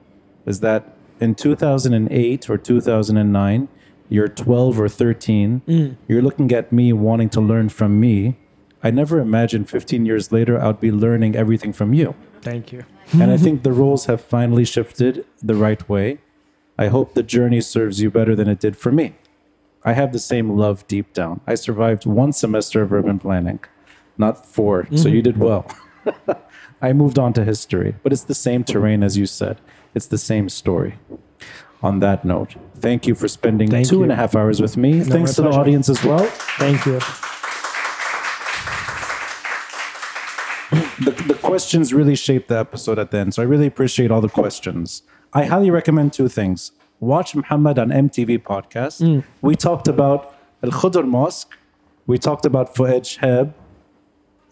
is 0.47 0.61
that 0.61 0.97
in 1.21 1.35
2008 1.35 2.51
or 2.51 2.59
2009, 2.59 3.69
you're 4.09 4.29
12 4.29 4.81
or 4.81 4.89
13, 4.89 5.63
mm. 5.67 5.97
you're 6.09 6.23
looking 6.23 6.53
at 6.53 6.73
me 6.73 6.93
wanting 6.93 7.31
to 7.31 7.41
learn 7.41 7.69
from 7.69 8.01
me. 8.01 8.37
I 8.83 8.91
never 8.91 9.19
imagined 9.19 9.69
15 9.69 10.05
years 10.05 10.31
later 10.31 10.61
I'd 10.61 10.81
be 10.81 10.93
learning 10.93 11.37
everything 11.37 11.73
from 11.73 11.95
you. 11.95 12.15
thank 12.43 12.73
you. 12.73 12.85
And 13.13 13.31
I 13.31 13.37
think 13.37 13.63
the 13.69 13.73
roles 13.73 14.07
have 14.07 14.21
finally 14.21 14.65
shifted 14.65 15.25
the 15.43 15.55
right 15.55 15.87
way. 15.89 16.19
I 16.79 16.89
hope 16.89 17.15
the 17.15 17.23
journey 17.23 17.61
serves 17.61 18.01
you 18.01 18.11
better 18.11 18.35
than 18.35 18.49
it 18.49 18.61
did 18.61 18.77
for 18.77 18.91
me. 18.91 19.15
I 19.85 19.93
have 19.93 20.13
the 20.13 20.19
same 20.19 20.57
love 20.57 20.87
deep 20.89 21.13
down. 21.13 21.41
I 21.47 21.55
survived 21.55 22.07
one 22.07 22.33
semester 22.33 22.83
of 22.83 22.93
urban 22.93 23.19
planning, 23.19 23.61
not 24.17 24.47
4 24.47 24.87
So 24.87 24.91
mm-hmm. 24.91 25.09
you 25.15 25.23
did 25.23 25.39
well. 25.39 25.67
I 26.83 26.93
moved 26.93 27.19
on 27.19 27.33
to 27.35 27.45
history, 27.45 27.97
but 28.03 28.13
it's 28.13 28.25
the 28.25 28.35
same 28.35 28.65
terrain 28.65 29.03
as 29.03 29.17
you 29.17 29.27
said. 29.27 29.61
It's 29.95 30.07
the 30.07 30.19
same 30.19 30.49
story. 30.49 30.95
On 31.83 32.01
that 32.01 32.25
note, 32.25 32.57
thank 32.77 33.07
you 33.07 33.15
for 33.15 33.29
spending 33.29 33.71
Thank 33.71 33.89
two 33.89 34.03
and 34.03 34.13
a 34.13 34.17
half 34.17 34.35
hours 34.35 34.61
with 34.61 34.77
me. 34.77 35.01
Thanks 35.01 35.39
my 35.39 35.45
to 35.45 35.51
the 35.51 35.57
audience 35.57 35.89
as 35.89 36.05
well. 36.05 36.25
Thank 36.59 36.85
you. 36.87 37.01
the, 41.05 41.11
the 41.27 41.35
questions 41.35 41.93
really 41.93 42.15
shaped 42.15 42.49
the 42.49 42.59
episode 42.59 42.99
at 42.99 43.11
the 43.11 43.19
end. 43.19 43.35
So 43.35 43.43
I 43.43 43.47
really 43.47 43.67
appreciate 43.67 44.11
all 44.11 44.21
the 44.21 44.29
questions. 44.29 45.03
I 45.33 45.45
highly 45.45 45.71
recommend 45.71 46.13
two 46.13 46.29
things. 46.29 46.73
Watch 47.01 47.33
Mohamad 47.33 47.79
on 47.79 47.89
MTV 47.91 48.43
podcast. 48.43 49.03
Mm. 49.03 49.25
We 49.43 49.57
talked 49.57 49.89
about 49.89 50.35
Al 50.63 50.71
Khudr 50.71 51.07
Mosque. 51.07 51.57
We 52.07 52.19
talked 52.19 52.47
about 52.47 52.75
Fuad 52.75 53.03
Chehab, 53.03 53.55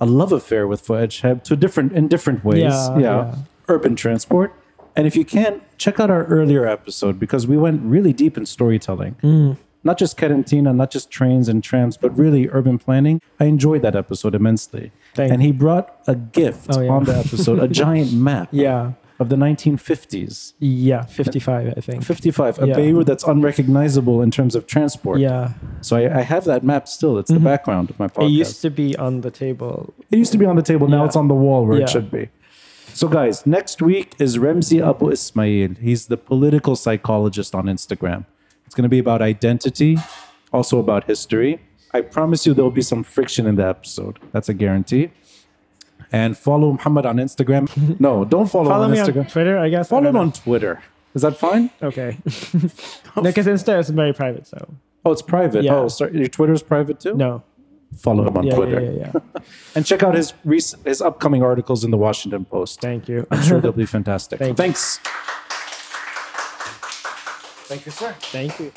a 0.01 0.07
love 0.07 0.33
affair 0.33 0.67
with 0.67 0.83
Fuad 0.87 1.11
Chehab 1.11 1.45
to 1.45 1.57
different 1.57 1.93
in 1.93 2.09
different 2.09 2.45
ways. 2.45 2.61
Yeah, 2.63 2.99
yeah. 2.99 3.35
Urban 3.69 3.95
transport. 3.95 4.55
And 4.95 5.07
if 5.07 5.17
you 5.17 5.25
can't 5.25 5.63
check 5.79 5.99
out 5.99 6.11
our 6.11 6.25
earlier 6.25 6.67
episode 6.67 7.19
because 7.19 7.47
we 7.47 7.57
went 7.57 7.83
really 7.83 8.13
deep 8.13 8.37
in 8.37 8.47
storytelling. 8.47 9.17
Mm. 9.23 9.57
Not 9.85 9.99
just 9.99 10.17
Karantina, 10.17 10.75
not 10.75 10.91
just 10.93 11.11
trains 11.11 11.49
and 11.49 11.63
trams, 11.65 11.97
but 11.97 12.17
really 12.17 12.49
urban 12.51 12.79
planning. 12.79 13.21
I 13.41 13.47
enjoyed 13.47 13.83
that 13.83 13.97
episode 13.97 14.35
immensely. 14.35 14.93
Thank 15.15 15.33
and 15.33 15.43
he 15.43 15.51
brought 15.51 15.97
a 16.07 16.15
gift 16.15 16.69
Oh, 16.71 16.81
yeah. 16.81 16.91
on 16.91 17.05
the 17.05 17.17
episode, 17.17 17.59
a 17.59 17.67
giant 17.69 18.13
map. 18.29 18.49
Yeah. 18.53 18.93
of 19.19 19.29
the 19.29 19.37
1950s. 19.37 20.55
Yeah, 20.59 21.03
55, 21.05 21.75
I 21.77 21.81
think. 21.81 22.05
55, 22.05 22.61
a 22.63 22.67
Yeah. 22.69 22.75
Beirut 22.75 23.07
that's 23.07 23.25
unrecognizable 23.25 24.21
in 24.23 24.31
terms 24.31 24.55
of 24.55 24.67
transport. 24.67 25.21
Yeah. 25.21 25.53
So 25.81 25.97
I, 25.97 26.19
I 26.19 26.23
have 26.23 26.45
that 26.47 26.63
map 26.65 26.89
still. 26.89 27.19
It's 27.19 27.29
the 27.31 27.37
mm-hmm. 27.37 27.45
background 27.45 27.91
of 27.91 27.99
my 27.99 28.09
podcast. 28.09 28.27
It 28.27 28.31
used 28.33 28.63
to 28.63 28.71
be 28.71 28.97
on 28.97 29.21
the 29.21 29.31
table. 29.31 29.95
It 30.11 30.19
used 30.19 30.33
to 30.33 30.39
be 30.39 30.47
on 30.47 30.57
the 30.57 30.63
table. 30.63 30.89
Now 30.89 31.01
Yeah. 31.03 31.07
it's 31.07 31.17
on 31.17 31.29
the 31.29 31.35
wall 31.35 31.67
where 31.67 31.79
Yeah. 31.79 31.85
it 31.85 31.91
should 31.91 32.11
be. 32.11 32.29
So, 32.95 33.09
guys, 33.09 33.47
next 33.47 33.81
week 33.83 34.15
is 34.19 34.39
Ramzi 34.39 34.87
Abou 34.87 35.11
Ismail. 35.11 35.75
He's 35.81 36.07
the 36.07 36.17
political 36.17 36.77
psychologist 36.77 37.55
on 37.55 37.65
Instagram. 37.67 38.27
It's 38.67 38.75
going 38.75 38.85
to 38.85 38.89
be 38.89 38.99
about 38.99 39.23
identity, 39.23 39.97
also 40.53 40.79
about 40.79 41.05
history. 41.05 41.61
I 41.95 42.03
promise 42.03 42.47
you 42.47 42.55
there'll 42.55 42.71
be 42.71 42.83
some 42.83 43.03
friction 43.03 43.47
in 43.47 43.57
the 43.57 43.67
episode. 43.67 44.19
That's 44.33 44.49
a 44.49 44.55
guarantee. 44.55 45.11
And 46.11 46.37
follow 46.37 46.73
Mohamad 46.77 47.07
on 47.07 47.17
Instagram. 47.17 47.99
No, 47.99 48.25
don't 48.25 48.51
follow, 48.51 48.69
Follow 48.69 48.85
him 48.85 48.93
me 48.93 49.01
on 49.01 49.09
on 49.09 49.13
Instagram. 49.15 49.31
Twitter, 49.33 49.59
I 49.59 49.69
guess. 49.71 49.89
Follow 49.89 50.03
don't 50.03 50.09
him 50.11 50.15
know. 50.15 50.21
on 50.21 50.33
Twitter. 50.33 50.83
Is 51.15 51.23
that 51.23 51.37
fine? 51.37 51.71
Okay. 51.83 52.17
no, 53.17 53.23
because 53.23 53.47
Insta 53.47 53.79
is 53.79 53.89
very 53.91 54.13
private, 54.13 54.47
so 54.47 54.75
Oh, 55.05 55.11
it's 55.13 55.23
private. 55.23 55.65
Yeah. 55.65 55.75
Oh, 55.75 55.89
sorry. 55.89 56.17
Your 56.17 56.29
Twitter's 56.29 56.63
private 56.63 57.01
too? 57.01 57.15
no. 57.15 57.43
Follow 57.99 58.27
him 58.27 58.37
on 58.37 58.45
Yeah, 58.47 58.55
Twitter. 58.55 58.81
yeah, 58.81 58.91
yeah, 58.91 59.13
yeah. 59.15 59.41
And 59.75 59.85
check 59.87 60.03
out 60.03 60.15
his 60.15 60.35
recent, 60.45 60.85
his 60.87 61.01
upcoming 61.01 61.43
articles 61.43 61.85
in 61.85 61.91
the 61.91 61.97
Washington 61.97 62.45
Post. 62.45 62.81
Thank 62.81 63.09
you. 63.09 63.27
I'm 63.31 63.43
sure 63.43 63.61
they'll 63.61 63.73
be 63.73 63.87
fantastic. 63.99 64.39
Thanks. 64.39 64.99
Thank 67.69 67.87
you. 67.87 67.93
Thanks. 67.93 68.27
Thank 68.31 68.59
you. 68.61 68.73